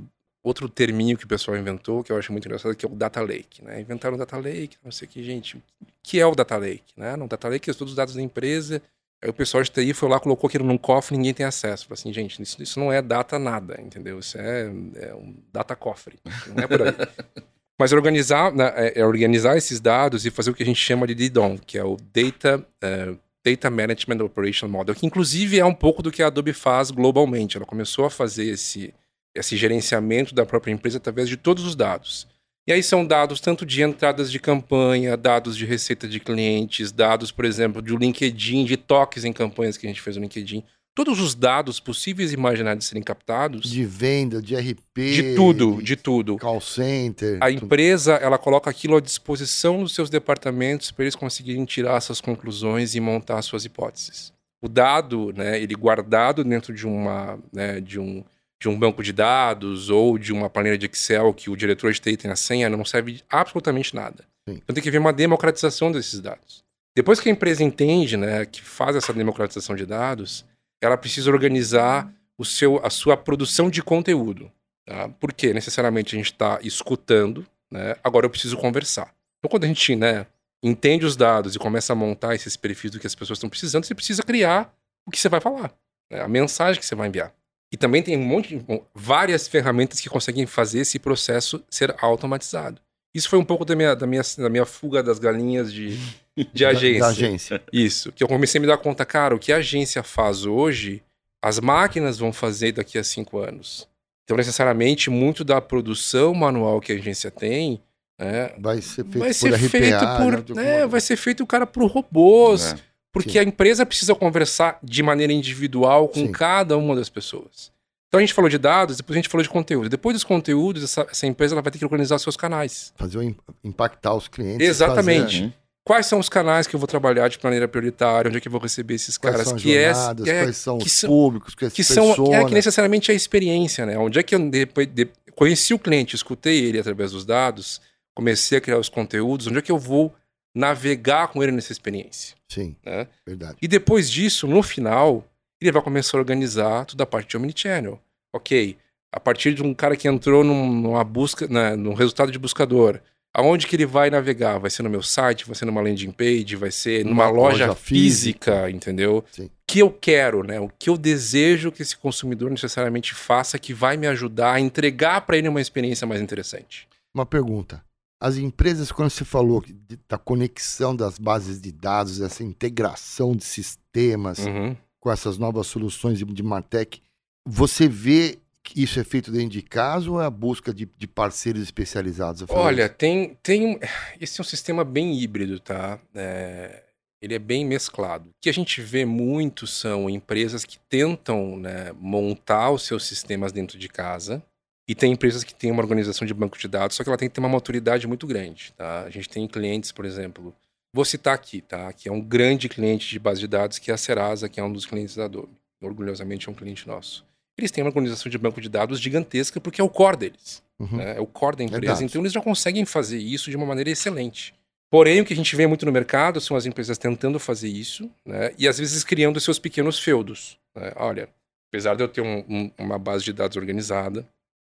outro 0.47 0.69
terminho 0.69 1.17
que 1.17 1.25
o 1.25 1.27
pessoal 1.27 1.57
inventou, 1.57 2.03
que 2.03 2.11
eu 2.11 2.17
acho 2.17 2.31
muito 2.31 2.45
engraçado, 2.45 2.75
que 2.75 2.85
é 2.85 2.89
o 2.89 2.95
Data 2.95 3.21
Lake. 3.21 3.63
Né? 3.63 3.81
Inventaram 3.81 4.15
o 4.15 4.17
Data 4.17 4.37
Lake, 4.37 4.77
não 4.83 4.91
sei 4.91 5.07
o 5.07 5.11
que, 5.11 5.23
gente. 5.23 5.57
O 5.57 5.63
que 6.01 6.19
é 6.19 6.25
o 6.25 6.33
Data 6.33 6.57
Lake? 6.57 6.93
Né? 6.95 7.15
No 7.15 7.27
Data 7.27 7.47
Lake 7.47 7.69
é 7.69 7.73
todos 7.73 7.91
os 7.91 7.97
dados 7.97 8.15
da 8.15 8.21
empresa. 8.21 8.81
Aí 9.21 9.29
o 9.29 9.33
pessoal 9.33 9.63
de 9.63 9.71
TI 9.71 9.93
foi 9.93 10.09
lá, 10.09 10.19
colocou 10.19 10.47
aquilo 10.47 10.63
num 10.63 10.77
cofre 10.77 11.17
ninguém 11.17 11.33
tem 11.33 11.45
acesso. 11.45 11.87
Falei 11.87 11.99
assim, 11.99 12.13
gente, 12.13 12.41
isso, 12.41 12.61
isso 12.61 12.79
não 12.79 12.93
é 12.93 13.01
data 13.01 13.39
nada, 13.39 13.79
entendeu? 13.81 14.19
Isso 14.19 14.37
é, 14.37 14.71
é 14.95 15.15
um 15.15 15.35
data 15.51 15.75
cofre. 15.75 16.19
Não 16.55 16.63
é 16.63 16.67
por 16.67 16.81
aí. 16.81 16.93
Mas 17.79 17.93
organizar, 17.93 18.51
né, 18.51 18.73
é, 18.75 19.01
é 19.01 19.05
organizar 19.05 19.55
esses 19.55 19.79
dados 19.79 20.25
e 20.25 20.31
fazer 20.31 20.49
o 20.49 20.53
que 20.53 20.63
a 20.63 20.65
gente 20.65 20.79
chama 20.79 21.05
de 21.05 21.13
DDoM, 21.13 21.57
que 21.57 21.77
é 21.77 21.83
o 21.83 21.95
Data, 22.11 22.65
uh, 22.83 23.19
Data 23.45 23.69
Management 23.69 24.23
Operation 24.23 24.67
Model, 24.67 24.95
que 24.95 25.05
inclusive 25.05 25.59
é 25.59 25.65
um 25.65 25.73
pouco 25.73 26.01
do 26.01 26.11
que 26.11 26.23
a 26.23 26.27
Adobe 26.27 26.53
faz 26.53 26.89
globalmente. 26.89 27.55
Ela 27.55 27.67
começou 27.67 28.05
a 28.05 28.09
fazer 28.09 28.45
esse, 28.45 28.93
esse 29.37 29.55
gerenciamento 29.55 30.33
da 30.33 30.45
própria 30.45 30.71
empresa 30.71 30.97
através 30.97 31.29
de 31.29 31.37
todos 31.37 31.65
os 31.65 31.75
dados. 31.75 32.27
E 32.67 32.73
aí 32.73 32.83
são 32.83 33.05
dados 33.05 33.39
tanto 33.39 33.65
de 33.65 33.81
entradas 33.81 34.29
de 34.29 34.39
campanha, 34.39 35.15
dados 35.15 35.55
de 35.55 35.65
receita 35.65 36.05
de 36.05 36.19
clientes, 36.19 36.91
dados, 36.91 37.31
por 37.31 37.45
exemplo, 37.45 37.81
do 37.81 37.95
LinkedIn, 37.95 38.65
de 38.65 38.75
toques 38.75 39.23
em 39.23 39.31
campanhas 39.31 39.77
que 39.77 39.87
a 39.87 39.89
gente 39.89 40.01
fez 40.01 40.17
no 40.17 40.23
LinkedIn. 40.23 40.63
Todos 40.93 41.21
os 41.21 41.33
dados 41.33 41.79
possíveis 41.79 42.31
e 42.31 42.33
imaginados 42.33 42.83
de 42.83 42.89
serem 42.89 43.03
captados. 43.03 43.69
De 43.69 43.85
venda, 43.85 44.41
de 44.41 44.55
RP. 44.55 44.95
De 44.95 45.35
tudo, 45.35 45.81
de 45.81 45.95
tudo. 45.95 46.37
Call 46.37 46.59
center. 46.59 47.37
A 47.39 47.51
empresa, 47.51 48.15
ela 48.15 48.37
coloca 48.37 48.69
aquilo 48.69 48.97
à 48.97 48.99
disposição 48.99 49.83
dos 49.83 49.93
seus 49.93 50.09
departamentos 50.09 50.91
para 50.91 51.05
eles 51.05 51.15
conseguirem 51.15 51.63
tirar 51.65 52.01
suas 52.01 52.19
conclusões 52.19 52.95
e 52.95 52.99
montar 52.99 53.41
suas 53.43 53.63
hipóteses. 53.63 54.33
O 54.59 54.67
dado, 54.67 55.31
né, 55.33 55.61
ele 55.61 55.75
guardado 55.75 56.43
dentro 56.43 56.73
de 56.73 56.87
uma, 56.87 57.39
né, 57.53 57.79
de 57.79 57.99
um 57.99 58.25
de 58.59 58.67
um 58.67 58.77
banco 58.77 59.03
de 59.03 59.13
dados 59.13 59.89
ou 59.89 60.17
de 60.17 60.33
uma 60.33 60.49
planilha 60.49 60.77
de 60.77 60.87
Excel 60.87 61.33
que 61.33 61.49
o 61.49 61.55
diretor 61.55 61.91
de 61.91 61.99
TI 61.99 62.17
tem 62.17 62.31
a 62.31 62.35
senha, 62.35 62.69
não 62.69 62.83
serve 62.83 63.21
absolutamente 63.29 63.95
nada. 63.95 64.25
Sim. 64.47 64.55
Então 64.63 64.73
tem 64.73 64.81
que 64.81 64.89
haver 64.89 64.99
uma 64.99 65.13
democratização 65.13 65.91
desses 65.91 66.19
dados. 66.19 66.63
Depois 66.95 67.19
que 67.19 67.29
a 67.29 67.31
empresa 67.31 67.63
entende, 67.63 68.17
né, 68.17 68.45
que 68.45 68.61
faz 68.61 68.95
essa 68.95 69.13
democratização 69.13 69.75
de 69.75 69.85
dados, 69.85 70.43
ela 70.81 70.97
precisa 70.97 71.29
organizar 71.29 72.11
o 72.37 72.43
seu, 72.43 72.83
a 72.83 72.89
sua 72.89 73.15
produção 73.15 73.69
de 73.69 73.83
conteúdo. 73.83 74.51
Tá? 74.85 75.09
Porque 75.19 75.53
necessariamente 75.53 76.15
a 76.15 76.17
gente 76.17 76.31
está 76.31 76.59
escutando, 76.63 77.45
né? 77.71 77.95
agora 78.03 78.25
eu 78.25 78.29
preciso 78.29 78.57
conversar. 78.57 79.13
Então 79.37 79.49
quando 79.49 79.65
a 79.65 79.67
gente 79.67 79.95
né, 79.95 80.25
entende 80.63 81.05
os 81.05 81.15
dados 81.15 81.55
e 81.55 81.59
começa 81.59 81.93
a 81.93 81.95
montar 81.95 82.33
esses 82.33 82.57
perfis 82.57 82.91
do 82.91 82.99
que 82.99 83.05
as 83.05 83.13
pessoas 83.13 83.37
estão 83.37 83.49
precisando, 83.49 83.85
você 83.85 83.93
precisa 83.93 84.23
criar 84.23 84.73
o 85.05 85.11
que 85.11 85.19
você 85.19 85.29
vai 85.29 85.39
falar, 85.39 85.73
né? 86.11 86.21
a 86.21 86.27
mensagem 86.27 86.79
que 86.79 86.85
você 86.85 86.95
vai 86.95 87.07
enviar. 87.09 87.33
E 87.71 87.77
também 87.77 88.01
tem 88.01 88.17
um 88.17 88.23
monte 88.23 88.57
de, 88.57 88.65
várias 88.93 89.47
ferramentas 89.47 89.99
que 89.99 90.09
conseguem 90.09 90.45
fazer 90.45 90.79
esse 90.79 90.97
processo 90.99 91.63
ser 91.69 91.95
automatizado. 91.99 92.81
Isso 93.13 93.29
foi 93.29 93.39
um 93.39 93.45
pouco 93.45 93.65
da 93.65 93.75
minha, 93.75 93.95
da 93.95 94.05
minha, 94.05 94.21
da 94.37 94.49
minha 94.49 94.65
fuga 94.65 95.01
das 95.01 95.19
galinhas 95.19 95.73
de, 95.73 95.97
de 96.53 96.65
agência. 96.65 96.99
Da, 96.99 97.05
da 97.05 97.11
agência. 97.11 97.63
Isso. 97.73 98.11
Que 98.11 98.23
eu 98.23 98.27
comecei 98.27 98.59
a 98.59 98.61
me 98.61 98.67
dar 98.67 98.77
conta, 98.77 99.05
cara, 99.05 99.35
o 99.35 99.39
que 99.39 99.51
a 99.51 99.57
agência 99.57 100.03
faz 100.03 100.45
hoje, 100.45 101.03
as 101.41 101.59
máquinas 101.59 102.17
vão 102.17 102.31
fazer 102.31 102.73
daqui 102.73 102.97
a 102.97 103.03
cinco 103.03 103.39
anos. 103.39 103.87
Então, 104.23 104.37
necessariamente, 104.37 105.09
muito 105.09 105.43
da 105.43 105.59
produção 105.61 106.33
manual 106.33 106.79
que 106.81 106.91
a 106.91 106.95
agência 106.95 107.31
tem 107.31 107.81
né, 108.19 108.51
vai 108.57 108.81
ser 108.81 109.03
feito 109.03 109.19
vai 109.19 109.27
por 109.29 109.33
ser 109.33 109.53
RPA, 109.53 109.69
feito 109.69 109.99
por, 110.17 110.55
né, 110.55 110.63
né, 110.63 110.87
vai 110.87 110.99
ser 110.99 111.15
feito 111.15 111.45
cara 111.45 111.67
por 111.67 111.85
robôs. 111.85 112.73
É. 112.73 112.86
Porque 113.23 113.31
Sim. 113.33 113.39
a 113.39 113.43
empresa 113.43 113.85
precisa 113.85 114.13
conversar 114.15 114.79
de 114.83 115.01
maneira 115.03 115.31
individual 115.33 116.07
com 116.07 116.21
Sim. 116.25 116.31
cada 116.31 116.77
uma 116.77 116.95
das 116.95 117.09
pessoas. 117.09 117.71
Então 118.07 118.19
a 118.19 118.21
gente 118.21 118.33
falou 118.33 118.49
de 118.49 118.57
dados, 118.57 118.97
depois 118.97 119.15
a 119.15 119.19
gente 119.19 119.29
falou 119.29 119.43
de 119.43 119.49
conteúdo. 119.49 119.89
Depois 119.89 120.13
dos 120.15 120.23
conteúdos, 120.23 120.83
essa, 120.83 121.05
essa 121.11 121.27
empresa 121.27 121.53
ela 121.55 121.61
vai 121.61 121.71
ter 121.71 121.77
que 121.77 121.83
organizar 121.85 122.17
seus 122.19 122.37
canais. 122.37 122.93
Fazer 122.95 123.17
o 123.17 123.35
impactar 123.63 124.13
os 124.13 124.27
clientes. 124.27 124.65
Exatamente. 124.67 125.39
fazer- 125.41 125.53
Quais 125.83 126.05
são 126.05 126.19
os 126.19 126.27
canais 126.27 126.67
que 126.67 126.75
eu 126.75 126.79
vou 126.81 126.87
trabalhar 126.87 127.29
de 127.29 127.39
maneira 127.41 127.65
prioritária? 127.65 128.27
Onde 128.27 128.37
é 128.37 128.41
que 128.41 128.47
eu 128.49 128.51
vou 128.51 128.59
receber 128.59 128.95
esses 128.95 129.17
Quais 129.17 129.33
caras? 129.35 129.47
são 129.47 129.57
que 129.57 129.73
é, 129.75 129.93
jornadas, 129.93 130.27
é- 130.27 130.43
quais 130.43 130.57
são 130.57 130.77
que 130.79 130.87
os 130.87 131.01
públicos, 131.01 131.55
que, 131.55 131.69
que 131.69 131.83
são 131.83 132.11
é, 132.33 132.43
que 132.43 132.53
necessariamente 132.53 133.09
a 133.09 133.13
experiência, 133.13 133.85
né? 133.85 133.97
Onde 133.97 134.19
é 134.19 134.23
que 134.23 134.35
eu 134.35 134.49
depois 134.49 134.85
de- 134.87 135.07
conheci 135.33 135.73
o 135.73 135.79
cliente, 135.79 136.13
escutei 136.13 136.61
ele 136.65 136.77
através 136.79 137.11
dos 137.13 137.23
dados, 137.25 137.79
comecei 138.13 138.57
a 138.57 138.61
criar 138.61 138.77
os 138.79 138.89
conteúdos, 138.89 139.47
onde 139.47 139.59
é 139.59 139.61
que 139.61 139.71
eu 139.71 139.77
vou 139.77 140.13
navegar 140.57 141.27
com 141.29 141.41
ele 141.43 141.51
nessa 141.51 141.71
experiência, 141.71 142.35
Sim, 142.49 142.75
né? 142.85 143.07
verdade. 143.25 143.57
E 143.61 143.67
depois 143.67 144.09
disso, 144.09 144.47
no 144.47 144.61
final, 144.63 145.23
ele 145.61 145.71
vai 145.71 145.81
começar 145.81 146.17
a 146.17 146.19
organizar 146.19 146.85
toda 146.85 147.03
a 147.03 147.07
parte 147.07 147.29
de 147.29 147.37
omnichannel. 147.37 147.99
Ok, 148.33 148.75
a 149.11 149.19
partir 149.19 149.53
de 149.53 149.63
um 149.63 149.73
cara 149.73 149.95
que 149.95 150.07
entrou 150.07 150.43
num- 150.43 150.73
numa 150.73 151.03
busca, 151.03 151.47
né, 151.47 151.75
num 151.75 151.93
resultado 151.93 152.31
de 152.31 152.37
buscador, 152.37 152.99
aonde 153.33 153.65
que 153.67 153.75
ele 153.75 153.85
vai 153.85 154.09
navegar? 154.09 154.57
Vai 154.57 154.69
ser 154.69 154.83
no 154.83 154.89
meu 154.89 155.01
site, 155.03 155.45
vai 155.45 155.55
ser 155.55 155.65
numa 155.65 155.81
landing 155.81 156.11
page, 156.11 156.55
vai 156.55 156.71
ser 156.71 157.05
numa, 157.05 157.25
Numa 157.25 157.29
loja, 157.29 157.67
loja 157.67 157.75
física, 157.75 158.51
física. 158.51 158.69
entendeu? 158.71 159.23
Sim. 159.31 159.45
O 159.45 159.49
que 159.67 159.79
eu 159.79 159.91
quero, 159.91 160.43
né? 160.43 160.59
O 160.59 160.69
que 160.69 160.89
eu 160.89 160.97
desejo 160.97 161.71
que 161.71 161.81
esse 161.81 161.95
consumidor 161.95 162.49
necessariamente 162.49 163.13
faça 163.13 163.57
que 163.59 163.73
vai 163.73 163.95
me 163.97 164.07
ajudar 164.07 164.53
a 164.53 164.59
entregar 164.59 165.21
para 165.21 165.37
ele 165.37 165.47
uma 165.47 165.61
experiência 165.61 166.05
mais 166.07 166.21
interessante. 166.21 166.87
Uma 167.13 167.25
pergunta. 167.25 167.83
As 168.19 168.37
empresas, 168.37 168.91
quando 168.91 169.09
você 169.11 169.23
falou 169.23 169.61
de- 169.63 169.99
da 170.09 170.17
conexão 170.17 170.95
das 170.95 171.17
bases 171.19 171.61
de 171.61 171.71
dados, 171.71 172.19
essa 172.19 172.43
integração 172.43 173.35
de 173.35 173.43
sistemas 173.43 174.39
Uhum. 174.39 174.75
com 174.99 175.11
essas 175.11 175.37
novas 175.37 175.67
soluções 175.67 176.17
de, 176.17 176.25
de 176.25 176.43
Martech, 176.43 177.01
você 177.45 177.87
vê 177.87 178.39
que 178.63 178.81
isso 178.83 178.99
é 178.99 179.03
feito 179.03 179.31
dentro 179.31 179.49
de 179.49 179.61
casa 179.61 180.09
ou 180.11 180.21
é 180.21 180.25
a 180.25 180.29
busca 180.29 180.73
de, 180.73 180.89
de 180.97 181.07
parceiros 181.07 181.61
especializados? 181.61 182.43
Olha, 182.49 182.85
isso? 182.87 182.95
tem, 182.95 183.37
tem. 183.41 183.79
Esse 184.19 184.39
é 184.39 184.41
um 184.41 184.45
sistema 184.45 184.83
bem 184.83 185.17
híbrido, 185.17 185.59
tá? 185.59 185.99
É, 186.13 186.83
ele 187.21 187.33
é 187.35 187.39
bem 187.39 187.65
mesclado. 187.65 188.29
O 188.29 188.33
que 188.41 188.49
a 188.49 188.53
gente 188.53 188.81
vê 188.81 189.05
muito 189.05 189.65
são 189.67 190.09
empresas 190.09 190.65
que 190.65 190.77
tentam 190.89 191.55
né, 191.57 191.93
montar 191.97 192.71
os 192.71 192.81
seus 192.83 193.05
sistemas 193.05 193.51
dentro 193.53 193.77
de 193.79 193.87
casa. 193.87 194.43
E 194.87 194.95
tem 194.95 195.11
empresas 195.11 195.43
que 195.43 195.53
têm 195.53 195.69
uma 195.71 195.81
organização 195.81 196.25
de 196.25 196.33
banco 196.33 196.57
de 196.57 196.67
dados, 196.67 196.95
só 196.95 197.03
que 197.03 197.09
ela 197.09 197.17
tem 197.17 197.27
que 197.27 197.35
ter 197.35 197.41
uma 197.41 197.49
maturidade 197.49 198.07
muito 198.07 198.25
grande, 198.25 198.71
tá? 198.77 199.03
A 199.03 199.09
gente 199.09 199.27
tem 199.27 199.45
clientes, 199.47 199.91
por 199.91 200.05
exemplo, 200.05 200.55
vou 200.93 201.03
citar 201.03 201.33
aqui, 201.35 201.59
tá? 201.61 201.91
Que 201.91 202.07
é 202.07 202.11
um 202.11 202.21
grande 202.21 202.69
cliente 202.69 203.09
de 203.09 203.19
base 203.19 203.39
de 203.41 203.47
dados, 203.47 203.79
que 203.79 203.91
é 203.91 203.93
a 203.93 203.97
Serasa, 203.97 204.47
que 204.47 204.59
é 204.59 204.63
um 204.63 204.71
dos 204.71 204.85
clientes 204.85 205.15
da 205.15 205.25
Adobe. 205.25 205.49
Orgulhosamente 205.81 206.47
é 206.47 206.51
um 206.51 206.55
cliente 206.55 206.87
nosso. 206.87 207.25
Eles 207.57 207.69
têm 207.71 207.83
uma 207.83 207.89
organização 207.89 208.29
de 208.29 208.37
banco 208.37 208.61
de 208.61 208.69
dados 208.69 208.99
gigantesca 208.99 209.59
porque 209.59 209.81
é 209.81 209.83
o 209.83 209.89
core 209.89 210.17
deles 210.17 210.63
Uhum. 210.79 210.97
né? 210.97 211.17
É 211.17 211.19
o 211.19 211.25
core 211.25 211.57
da 211.57 211.63
empresa. 211.63 211.81
Verdade. 211.81 212.03
Então 212.05 212.21
eles 212.21 212.31
já 212.31 212.39
conseguem 212.41 212.85
fazer 212.85 213.17
isso 213.17 213.49
de 213.49 213.57
uma 213.57 213.65
maneira 213.65 213.89
excelente. 213.89 214.53
Porém, 214.91 215.19
o 215.19 215.25
que 215.25 215.33
a 215.33 215.35
gente 215.35 215.55
vê 215.55 215.65
muito 215.67 215.85
no 215.87 215.91
mercado 215.91 216.39
são 216.39 216.55
as 216.55 216.65
empresas 216.67 216.97
tentando 216.99 217.39
fazer 217.39 217.67
isso, 217.67 218.09
né? 218.25 218.53
E 218.59 218.67
às 218.67 218.77
vezes 218.77 219.03
criando 219.03 219.39
seus 219.39 219.57
pequenos 219.59 219.99
feudos. 219.99 220.57
né? 220.75 220.93
Olha, 220.95 221.27
apesar 221.69 221.95
de 221.95 222.03
eu 222.03 222.07
ter 222.07 222.21
um- 222.21 222.45
um- 222.47 222.71
uma 222.77 222.99
base 222.99 223.23
de 223.25 223.33
dados 223.33 223.57
organizada, 223.57 224.25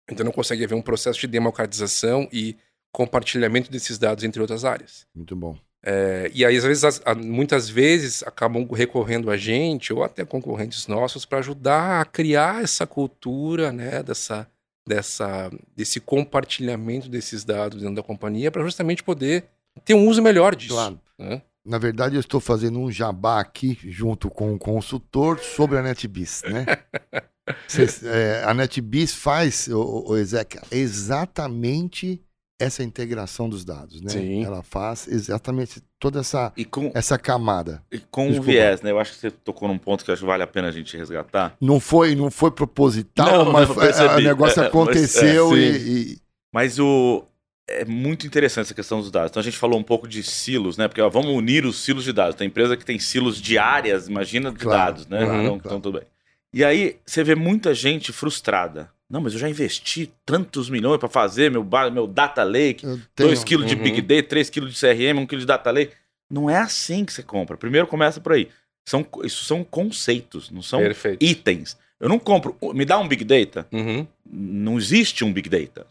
então 0.10 0.26
não 0.26 0.32
consegue 0.32 0.64
haver 0.64 0.76
um 0.76 0.82
processo 0.82 1.20
de 1.20 1.28
democratização 1.28 2.28
e 2.32 2.58
compartilhamento 2.92 3.72
desses 3.72 3.98
dados 3.98 4.24
entre 4.24 4.42
outras 4.42 4.66
áreas. 4.66 5.06
Muito 5.16 5.36
bom. 5.36 5.58
É, 5.84 6.30
e 6.34 6.46
aí, 6.46 6.56
às 6.56 6.64
vezes, 6.64 7.02
muitas 7.18 7.68
vezes, 7.68 8.22
acabam 8.24 8.68
recorrendo 8.72 9.32
a 9.32 9.38
gente, 9.38 9.92
ou 9.92 10.04
até 10.04 10.24
concorrentes 10.24 10.88
nossos, 10.88 11.26
para 11.26 11.40
ajudar 11.40 12.02
a 12.02 12.06
criar 12.06 12.64
essa 12.64 12.86
cultura, 12.86 13.72
né, 13.72 14.04
dessa, 14.04 14.48
dessa, 14.88 15.50
desse 15.76 16.00
compartilhamento 16.00 17.10
desses 17.10 17.44
dados 17.44 17.80
dentro 17.80 17.96
da 17.96 18.04
companhia, 18.04 18.52
para 18.52 18.64
justamente 18.64 19.02
poder 19.02 19.46
ter 19.84 19.96
um 19.96 20.08
uso 20.08 20.22
melhor 20.22 20.56
disso. 20.56 20.76
Claro. 20.76 21.00
né? 21.18 21.42
Na 21.66 21.78
verdade, 21.78 22.16
eu 22.16 22.20
estou 22.20 22.40
fazendo 22.40 22.80
um 22.80 22.92
jabá 22.92 23.40
aqui, 23.40 23.78
junto 23.84 24.30
com 24.30 24.54
o 24.54 24.60
consultor, 24.60 25.40
sobre 25.40 25.78
a 25.78 25.82
NetBeast, 25.82 26.48
né? 26.48 26.66
Cês- 27.68 28.04
é, 28.04 28.44
a 28.46 28.54
NetBeast 28.54 29.18
faz, 29.18 29.68
o, 29.68 30.06
o 30.12 30.18
Ezequiel, 30.18 30.64
exatamente 30.72 32.22
essa 32.60 32.84
integração 32.84 33.50
dos 33.50 33.66
dados, 33.66 34.02
né? 34.02 34.10
Sim. 34.12 34.44
Ela 34.46 34.62
faz 34.62 35.08
exatamente 35.08 35.82
toda 36.00 36.20
essa, 36.20 36.54
E 36.56 36.64
com, 36.64 36.92
essa 36.94 37.18
camada. 37.18 37.82
e 37.92 37.98
com 37.98 38.26
um 38.26 38.30
Desculpa. 38.30 38.52
viés, 38.52 38.82
né? 38.84 38.92
Eu 38.92 39.00
acho 39.00 39.14
que 39.14 39.18
você 39.20 39.32
tocou 39.32 39.68
num 39.68 39.80
ponto 39.80 40.06
que 40.06 40.12
acho 40.12 40.22
que 40.22 40.28
vale 40.28 40.44
a 40.44 40.48
pena 40.48 40.68
a 40.68 40.72
gente 40.72 40.96
resgatar. 40.96 41.56
Não 41.60 41.80
foi, 41.80 42.14
não 42.14 42.30
foi 42.30 42.52
proposital, 42.52 43.46
Não, 43.46 43.52
mas 43.52 43.68
o 43.70 43.74
negócio 44.22 44.60
É, 44.62 44.66
é, 44.66 44.68
mas- 44.68 44.70
aconteceu 44.70 45.56
é, 45.56 45.60
e, 45.60 46.12
e- 46.14 46.18
Mas 46.54 46.78
o. 46.80 47.24
É 47.70 47.86
muito 47.86 48.28
interessante 48.28 48.66
essa 48.66 48.74
questão 48.74 49.00
dos 49.00 49.10
dados. 49.10 49.32
Então 49.32 49.40
a 49.40 49.44
gente 49.44 49.58
falou 49.58 49.80
um 49.80 49.84
pouco 49.84 50.06
de 50.08 50.22
silos, 50.24 50.78
né? 50.78 50.88
Porque 50.90 51.02
ó, 51.02 51.10
vamos 51.10 51.32
unir 51.32 51.66
os 51.66 51.82
silos 51.82 52.04
de 52.04 52.12
dados. 52.12 52.36
Tem 52.36 52.48
empresa 52.48 52.76
que 52.76 52.84
tem 52.84 53.00
silos 53.00 53.40
de 53.42 53.58
áreas, 53.58 54.10
imagina, 54.10 54.52
de 54.52 54.58
Claro, 54.60 54.78
dados, 54.94 55.08
né? 55.08 55.20
uhum, 55.20 55.24
então, 55.26 55.44
claro. 55.46 55.62
então 55.66 55.82
tudo 55.82 55.98
bem. 56.00 56.08
E 56.54 56.64
aí 56.66 56.98
você 57.06 57.24
vê 57.24 57.36
muita 57.36 57.74
gente 57.74 58.12
frustrada. 58.12 58.90
Não, 59.10 59.20
mas 59.22 59.34
eu 59.34 59.40
já 59.40 59.50
investi 59.50 60.12
tantos 60.26 60.70
milhões 60.70 60.98
para 60.98 61.10
fazer 61.10 61.52
meu, 61.52 61.68
meu 61.94 62.08
data 62.08 62.44
lake, 62.44 62.86
eu 62.86 63.00
tenho- 63.14 63.30
2 63.30 63.44
kg 63.44 63.66
de 63.66 63.76
Uhum. 63.76 63.84
Big 63.84 64.02
Data, 64.02 64.24
3 64.30 64.50
kg 64.50 64.68
de 64.70 64.76
CRM, 64.78 65.20
1 65.20 65.26
kg 65.28 65.40
de 65.40 65.46
data 65.46 65.70
lake. 65.72 65.94
Não 66.30 66.50
é 66.50 66.58
assim 66.58 67.04
que 67.04 67.12
você 67.12 67.22
compra. 67.22 67.58
Primeiro 67.58 67.88
começa 67.88 68.22
por 68.22 68.32
aí. 68.34 68.48
São, 68.88 69.06
isso 69.24 69.44
são 69.44 69.64
conceitos, 69.64 70.50
não 70.50 70.62
são 70.62 70.80
Perfeito. 70.80 71.24
itens. 71.24 71.78
Eu 72.00 72.08
não 72.10 72.18
compro. 72.18 72.56
Me 72.74 72.84
dá 72.86 72.98
um 72.98 73.08
Big 73.08 73.24
Data? 73.26 73.68
Uhum. 73.72 74.08
Não 74.26 74.78
existe 74.78 75.24
um 75.26 75.32
Big 75.32 75.50
Data. 75.50 75.86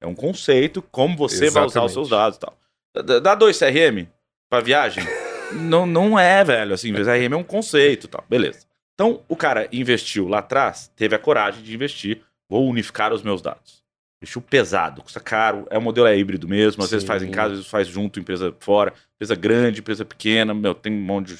É 0.00 0.06
um 0.06 0.14
conceito, 0.14 0.82
como 0.90 1.16
você 1.16 1.48
vai 1.50 1.64
usar 1.64 1.84
os 1.84 1.92
seus 1.92 2.08
Exatamente. 2.08 2.10
dados 2.10 2.36
e 2.36 2.40
tal. 2.40 3.20
Dá- 3.20 3.34
dois 3.34 3.56
CRM 3.58 4.06
pra 4.50 4.60
viagem? 4.60 5.04
não, 5.52 5.86
não 5.86 6.18
é, 6.18 6.42
velho. 6.44 6.74
Assim, 6.74 6.92
CRM 6.92 7.32
é 7.32 7.36
um 7.36 7.44
conceito 7.44 8.06
e 8.06 8.08
tal. 8.10 8.24
Beleza. 8.28 8.66
Então, 8.94 9.22
o 9.28 9.36
cara 9.36 9.68
investiu 9.72 10.28
lá 10.28 10.38
atrás, 10.38 10.90
teve 10.94 11.14
a 11.14 11.18
coragem 11.18 11.62
de 11.62 11.74
investir. 11.74 12.22
Vou 12.48 12.68
unificar 12.68 13.12
os 13.12 13.22
meus 13.22 13.42
dados. 13.42 13.82
Investiu 14.22 14.40
pesado, 14.40 15.02
custa 15.02 15.18
caro. 15.20 15.66
É 15.70 15.76
o 15.76 15.82
modelo 15.82 16.06
é 16.06 16.16
híbrido 16.16 16.46
mesmo. 16.48 16.82
Às 16.82 16.90
vezes 16.90 17.02
Sim. 17.02 17.08
faz 17.08 17.22
em 17.22 17.30
casa, 17.30 17.52
às 17.52 17.58
vezes 17.58 17.70
faz 17.70 17.88
junto, 17.88 18.20
empresa 18.20 18.54
fora. 18.60 18.92
Empresa 19.16 19.34
grande, 19.34 19.80
empresa 19.80 20.04
pequena. 20.04 20.54
Meu, 20.54 20.74
tem 20.74 20.92
um 20.92 21.00
monte 21.00 21.34
de. 21.34 21.36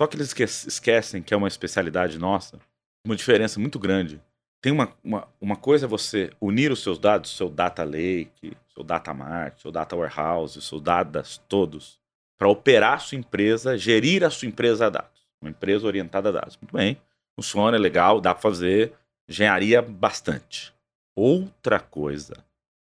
Só 0.00 0.06
que 0.06 0.16
eles 0.16 0.28
esque- 0.28 0.44
esquecem 0.44 1.22
que 1.22 1.34
é 1.34 1.36
uma 1.36 1.48
especialidade 1.48 2.18
nossa. 2.18 2.58
Uma 3.04 3.16
diferença 3.16 3.58
muito 3.58 3.78
grande. 3.78 4.20
Tem 4.62 4.72
uma, 4.72 4.92
uma, 5.02 5.28
uma 5.40 5.56
coisa 5.56 5.86
é 5.86 5.88
você 5.88 6.30
unir 6.40 6.70
os 6.70 6.82
seus 6.82 6.98
dados, 6.98 7.36
seu 7.36 7.48
data 7.50 7.82
lake, 7.82 8.56
seu 8.72 8.84
data 8.84 9.12
mart, 9.12 9.58
seu 9.60 9.72
data 9.72 9.96
warehouse, 9.96 10.62
seus 10.62 10.80
dados 10.80 11.42
todos, 11.48 11.98
para 12.38 12.48
operar 12.48 12.94
a 12.94 12.98
sua 12.98 13.18
empresa, 13.18 13.76
gerir 13.76 14.22
a 14.22 14.30
sua 14.30 14.46
empresa 14.46 14.86
a 14.86 14.90
dados. 14.90 15.21
Uma 15.42 15.50
empresa 15.50 15.86
orientada 15.86 16.28
a 16.28 16.32
dados. 16.32 16.56
Muito 16.60 16.72
bem, 16.74 16.96
funciona, 17.36 17.76
é 17.76 17.80
legal, 17.80 18.20
dá 18.20 18.32
para 18.32 18.40
fazer, 18.42 18.92
engenharia 19.28 19.82
bastante. 19.82 20.72
Outra 21.16 21.78
coisa 21.80 22.34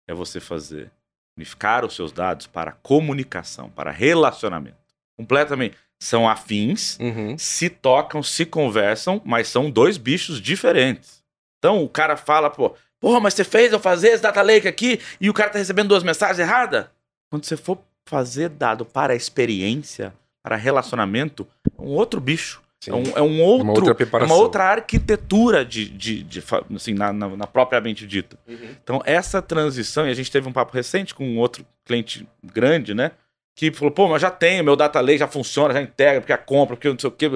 é 0.07 0.13
você 0.13 0.39
fazer, 0.39 0.91
unificar 1.35 1.83
os 1.83 1.95
seus 1.95 2.11
dados 2.11 2.47
para 2.47 2.71
comunicação, 2.71 3.69
para 3.69 3.91
relacionamento. 3.91 4.77
Completamente. 5.17 5.75
São 5.99 6.27
afins, 6.27 6.97
Uhum. 6.99 7.37
se 7.37 7.69
tocam, 7.69 8.23
se 8.23 8.45
conversam, 8.45 9.21
mas 9.23 9.47
são 9.47 9.69
dois 9.69 9.97
bichos 9.97 10.41
diferentes. 10.41 11.21
Então 11.59 11.83
o 11.83 11.89
cara 11.89 12.17
fala, 12.17 12.49
pô, 12.49 12.75
porra, 12.99 13.19
mas 13.19 13.35
você 13.35 13.43
fez 13.43 13.71
eu 13.71 13.79
fazer 13.79 14.07
esse 14.09 14.23
data 14.23 14.41
lake 14.41 14.67
aqui 14.67 14.99
e 15.19 15.29
o 15.29 15.33
cara 15.33 15.51
tá 15.51 15.59
recebendo 15.59 15.89
duas 15.89 16.01
mensagens 16.03 16.39
erradas? 16.39 16.87
Quando 17.29 17.45
você 17.45 17.55
for 17.55 17.77
fazer 18.07 18.49
dado 18.49 18.83
para 18.83 19.13
experiência, 19.15 20.11
para 20.43 20.55
relacionamento, 20.55 21.47
é 21.77 21.81
um 21.81 21.89
outro 21.89 22.19
bicho. 22.19 22.61
É 22.87 22.93
um, 22.93 23.03
é 23.15 23.21
um 23.21 23.41
outro. 23.43 23.63
Uma 23.63 23.73
outra 23.73 24.19
é 24.19 24.23
uma 24.25 24.35
outra 24.35 24.63
arquitetura 24.63 25.63
de, 25.63 25.87
de, 25.87 26.23
de 26.23 26.41
fa- 26.41 26.63
assim, 26.75 26.95
na, 26.95 27.13
na, 27.13 27.29
na 27.29 27.45
propriamente 27.45 28.07
dita. 28.07 28.39
Uhum. 28.47 28.75
Então, 28.83 29.01
essa 29.05 29.39
transição, 29.39 30.07
e 30.07 30.09
a 30.09 30.13
gente 30.15 30.31
teve 30.31 30.47
um 30.49 30.51
papo 30.51 30.73
recente 30.73 31.13
com 31.13 31.23
um 31.23 31.37
outro 31.37 31.63
cliente 31.85 32.27
grande, 32.43 32.95
né? 32.95 33.11
Que 33.55 33.71
falou, 33.71 33.91
pô, 33.91 34.07
mas 34.07 34.19
já 34.21 34.31
tenho, 34.31 34.63
meu 34.63 34.75
data 34.75 34.99
lake 34.99 35.19
já 35.19 35.27
funciona, 35.27 35.75
já 35.75 35.81
integra, 35.81 36.21
porque 36.21 36.33
a 36.33 36.37
compra, 36.39 36.75
porque 36.75 36.89
não 36.89 36.97
sei 36.97 37.07
o 37.09 37.11
quê. 37.11 37.29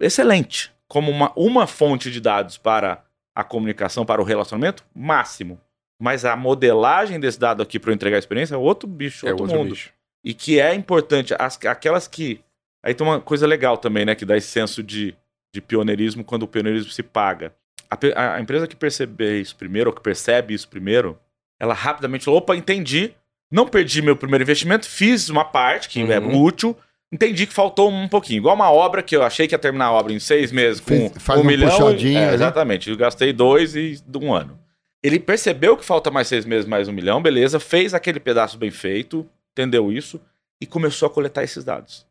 Excelente. 0.00 0.72
Como 0.88 1.10
uma, 1.10 1.30
uma 1.36 1.66
fonte 1.66 2.10
de 2.10 2.20
dados 2.20 2.56
para 2.56 3.02
a 3.34 3.44
comunicação, 3.44 4.06
para 4.06 4.22
o 4.22 4.24
relacionamento, 4.24 4.82
máximo. 4.94 5.60
Mas 6.00 6.24
a 6.24 6.34
modelagem 6.36 7.20
desse 7.20 7.38
dado 7.38 7.62
aqui 7.62 7.78
para 7.78 7.90
eu 7.90 7.94
entregar 7.94 8.16
a 8.16 8.18
experiência 8.18 8.54
é 8.54 8.58
outro 8.58 8.88
bicho, 8.88 9.26
É 9.26 9.30
outro, 9.30 9.44
outro 9.44 9.58
mundo. 9.58 9.70
bicho. 9.70 9.90
E 10.24 10.32
que 10.32 10.58
é 10.58 10.74
importante, 10.74 11.34
as, 11.38 11.58
aquelas 11.66 12.08
que. 12.08 12.40
Aí 12.86 12.94
tem 12.94 13.06
uma 13.06 13.20
coisa 13.20 13.46
legal 13.46 13.76
também, 13.76 14.04
né? 14.04 14.14
Que 14.14 14.24
dá 14.24 14.36
esse 14.36 14.46
senso 14.48 14.82
de, 14.82 15.14
de 15.52 15.60
pioneirismo 15.60 16.22
quando 16.22 16.44
o 16.44 16.48
pioneirismo 16.48 16.90
se 16.92 17.02
paga. 17.02 17.52
A, 17.90 18.34
a- 18.36 18.40
empresa 18.40 18.66
que 18.66 18.76
perceber 18.76 19.40
isso 19.40 19.56
primeiro, 19.56 19.90
ou 19.90 19.94
que 19.96 20.00
percebe 20.02 20.54
isso 20.54 20.68
primeiro, 20.68 21.18
ela 21.58 21.74
rapidamente 21.74 22.24
falou: 22.24 22.38
opa, 22.38 22.54
entendi. 22.56 23.12
Não 23.50 23.66
perdi 23.66 24.02
meu 24.02 24.16
primeiro 24.16 24.42
investimento, 24.42 24.88
fiz 24.88 25.28
uma 25.28 25.44
parte 25.44 25.88
que 25.88 26.00
é 26.00 26.18
Uhum. 26.18 26.42
útil, 26.42 26.76
entendi 27.12 27.46
que 27.46 27.52
faltou 27.54 27.88
um 27.90 28.08
pouquinho. 28.08 28.38
Igual 28.38 28.56
uma 28.56 28.72
obra 28.72 29.02
que 29.04 29.14
eu 29.14 29.22
achei 29.22 29.46
que 29.46 29.54
ia 29.54 29.58
terminar 29.58 29.86
a 29.86 29.92
obra 29.92 30.12
em 30.12 30.18
seis 30.18 30.50
meses 30.50 30.80
com 30.80 30.88
Fez- 30.88 31.12
faz 31.18 31.38
um 31.38 31.42
uma 31.42 31.50
milhão. 31.52 31.88
é, 31.90 31.94
né? 32.02 32.34
exatamente. 32.34 32.90
Eu 32.90 32.96
gastei 32.96 33.32
dois 33.32 33.76
e 33.76 34.02
de 34.04 34.18
um 34.18 34.34
ano. 34.34 34.58
Ele 35.02 35.20
percebeu 35.20 35.76
que 35.76 35.84
falta 35.84 36.10
mais 36.10 36.26
seis 36.26 36.44
meses, 36.44 36.66
mais 36.66 36.88
um 36.88 36.92
milhão, 36.92 37.22
beleza, 37.22 37.60
fez 37.60 37.94
aquele 37.94 38.18
pedaço 38.18 38.58
bem 38.58 38.72
feito, 38.72 39.24
entendeu 39.52 39.92
isso 39.92 40.20
e 40.60 40.66
começou 40.66 41.06
a 41.06 41.10
coletar 41.10 41.44
esses 41.44 41.62
dados. 41.62 42.04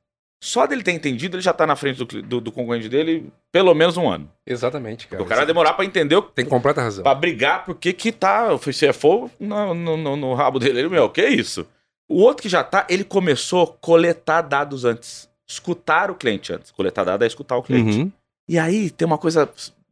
Só 0.45 0.67
dele 0.67 0.83
ter 0.83 0.91
entendido, 0.91 1.35
ele 1.37 1.41
já 1.41 1.51
tá 1.51 1.65
na 1.65 1.75
frente 1.75 1.97
do, 2.03 2.21
do, 2.21 2.39
do 2.39 2.51
concorrente 2.51 2.87
dele 2.87 3.31
pelo 3.51 3.73
menos 3.73 3.97
um 3.97 4.07
ano. 4.07 4.29
Exatamente, 4.45 5.07
cara. 5.07 5.23
O 5.23 5.25
cara 5.25 5.39
vai 5.41 5.47
demorar 5.47 5.73
pra 5.73 5.83
entender, 5.83 6.15
o- 6.15 6.21
Tem 6.21 6.45
completa 6.45 6.83
razão. 6.83 7.01
pra 7.03 7.15
brigar, 7.15 7.65
porque 7.65 7.91
que 7.91 8.11
tá 8.11 8.53
o 8.53 8.59
CFO 8.59 9.31
no, 9.39 9.73
no, 9.73 9.97
no, 9.97 10.15
no 10.15 10.33
rabo 10.35 10.59
dele. 10.59 10.81
Ele, 10.81 10.89
meu, 10.89 11.09
que 11.09 11.25
isso? 11.27 11.65
O 12.07 12.21
outro 12.21 12.43
que 12.43 12.49
já 12.49 12.63
tá, 12.63 12.85
ele 12.87 13.03
começou 13.03 13.63
a 13.63 13.67
coletar 13.67 14.41
dados 14.43 14.85
antes. 14.85 15.27
Escutar 15.47 16.11
o 16.11 16.15
cliente 16.15 16.53
antes. 16.53 16.69
Coletar 16.69 17.03
dados 17.03 17.23
é 17.23 17.27
escutar 17.27 17.57
o 17.57 17.63
cliente. 17.63 17.97
Uhum. 17.97 18.11
E 18.47 18.59
aí 18.59 18.91
tem 18.91 19.07
uma 19.07 19.17
coisa 19.17 19.49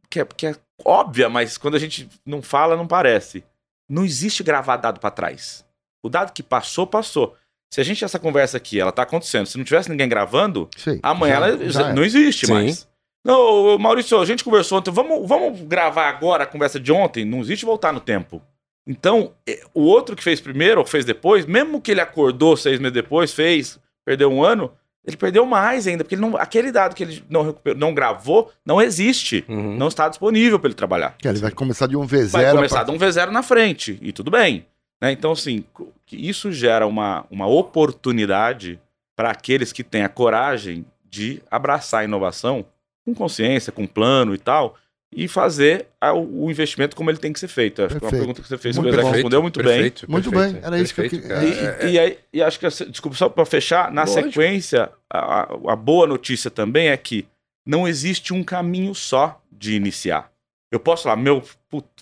que 0.08 0.20
é, 0.20 0.24
que 0.24 0.46
é 0.46 0.54
óbvia, 0.84 1.28
mas 1.28 1.58
quando 1.58 1.74
a 1.74 1.80
gente 1.80 2.08
não 2.24 2.40
fala, 2.40 2.76
não 2.76 2.86
parece. 2.86 3.42
Não 3.88 4.04
existe 4.04 4.44
gravar 4.44 4.76
dado 4.76 5.00
pra 5.00 5.10
trás. 5.10 5.64
O 6.00 6.08
dado 6.08 6.32
que 6.32 6.44
passou, 6.44 6.86
passou. 6.86 7.36
Se 7.74 7.80
a 7.80 7.84
gente, 7.84 8.04
essa 8.04 8.20
conversa 8.20 8.56
aqui, 8.56 8.78
ela 8.78 8.92
tá 8.92 9.02
acontecendo, 9.02 9.46
se 9.46 9.58
não 9.58 9.64
tivesse 9.64 9.90
ninguém 9.90 10.08
gravando, 10.08 10.68
Sei, 10.76 11.00
amanhã 11.02 11.40
já- 11.40 11.46
ela 11.48 11.58
já 11.64 11.82
já 11.82 11.88
é. 11.88 11.92
não 11.92 12.04
existe 12.04 12.46
Sim. 12.46 12.52
mais. 12.52 12.86
Não, 13.24 13.76
Maurício, 13.78 14.16
a 14.20 14.24
gente 14.24 14.44
conversou 14.44 14.78
ontem, 14.78 14.92
vamos, 14.92 15.28
vamos 15.28 15.60
gravar 15.62 16.08
agora 16.08 16.44
a 16.44 16.46
conversa 16.46 16.78
de 16.78 16.92
ontem? 16.92 17.24
Não 17.24 17.40
existe 17.40 17.64
voltar 17.64 17.92
no 17.92 17.98
tempo. 17.98 18.40
Então, 18.86 19.32
eh, 19.44 19.60
o 19.74 19.82
outro 19.82 20.14
que 20.14 20.22
fez 20.22 20.40
primeiro 20.40 20.78
ou 20.82 20.86
fez 20.86 21.04
depois, 21.04 21.46
mesmo 21.46 21.80
que 21.80 21.90
ele 21.90 22.00
acordou 22.00 22.56
seis 22.56 22.78
meses 22.78 22.92
depois, 22.94 23.32
fez, 23.32 23.76
perdeu 24.06 24.30
um 24.30 24.44
ano, 24.44 24.70
ele 25.04 25.16
perdeu 25.16 25.44
mais 25.44 25.88
ainda, 25.88 26.04
porque 26.04 26.14
ele 26.14 26.22
não, 26.22 26.36
aquele 26.36 26.70
dado 26.70 26.94
que 26.94 27.02
ele 27.02 27.24
não, 27.28 27.42
recuperou, 27.42 27.76
não 27.76 27.92
gravou 27.92 28.52
não 28.64 28.80
existe. 28.80 29.44
Uhum. 29.48 29.76
Não 29.76 29.88
está 29.88 30.08
disponível 30.08 30.60
para 30.60 30.68
ele 30.68 30.76
trabalhar. 30.76 31.16
Que 31.18 31.26
ele 31.26 31.40
vai 31.40 31.50
começar 31.50 31.88
de 31.88 31.96
um 31.96 32.06
V0. 32.06 32.28
Vai 32.30 32.50
começar 32.52 32.84
pra- 32.84 32.84
de 32.84 32.90
um 32.92 32.98
V0 33.04 33.30
na 33.32 33.42
frente, 33.42 33.98
e 34.00 34.12
tudo 34.12 34.30
bem. 34.30 34.64
Né? 35.04 35.12
Então, 35.12 35.32
assim, 35.32 35.64
isso 36.10 36.50
gera 36.50 36.86
uma, 36.86 37.26
uma 37.30 37.46
oportunidade 37.46 38.80
para 39.16 39.30
aqueles 39.30 39.72
que 39.72 39.84
têm 39.84 40.02
a 40.02 40.08
coragem 40.08 40.84
de 41.08 41.42
abraçar 41.50 42.00
a 42.00 42.04
inovação 42.04 42.64
com 43.04 43.14
consciência, 43.14 43.70
com 43.70 43.86
plano 43.86 44.34
e 44.34 44.38
tal, 44.38 44.76
e 45.14 45.28
fazer 45.28 45.86
a- 46.00 46.12
o 46.12 46.50
investimento 46.50 46.96
como 46.96 47.10
ele 47.10 47.18
tem 47.18 47.32
que 47.32 47.38
ser 47.38 47.46
feito. 47.48 47.82
Acho 47.82 47.98
que 47.98 48.04
é 48.04 48.08
uma 48.08 48.10
pergunta 48.10 48.42
que 48.42 48.48
você 48.48 48.58
fez, 48.58 48.76
Muito 48.76 48.92
o 48.98 49.00
bom. 49.02 49.10
respondeu 49.10 49.42
muito 49.42 49.58
bem. 49.62 49.66
perfeito, 49.66 50.10
Muito 50.10 50.30
perfeito, 50.30 50.54
bem, 50.54 50.62
era 50.64 50.78
isso 50.80 50.94
que 50.94 51.00
eu 51.02 51.10
queria- 51.10 51.28
cara. 51.28 51.84
E, 51.86 51.92
e 51.92 51.98
aí, 51.98 52.18
e 52.32 52.42
acho 52.42 52.58
que, 52.58 52.66
essa- 52.66 52.86
desculpa, 52.86 53.16
só 53.16 53.28
para 53.28 53.44
fechar, 53.44 53.92
na 53.92 54.02
Lógico. 54.04 54.22
sequência, 54.32 54.90
a, 55.08 55.42
a- 55.42 55.48
a 55.72 55.76
boa 55.76 56.06
notícia 56.06 56.50
também 56.50 56.88
é 56.88 56.96
que 56.96 57.26
não 57.66 57.86
existe 57.86 58.32
um 58.34 58.42
caminho 58.42 58.94
só 58.94 59.40
de 59.52 59.74
iniciar. 59.76 60.30
Eu 60.72 60.80
posso 60.80 61.04
falar, 61.04 61.16
meu, 61.16 61.42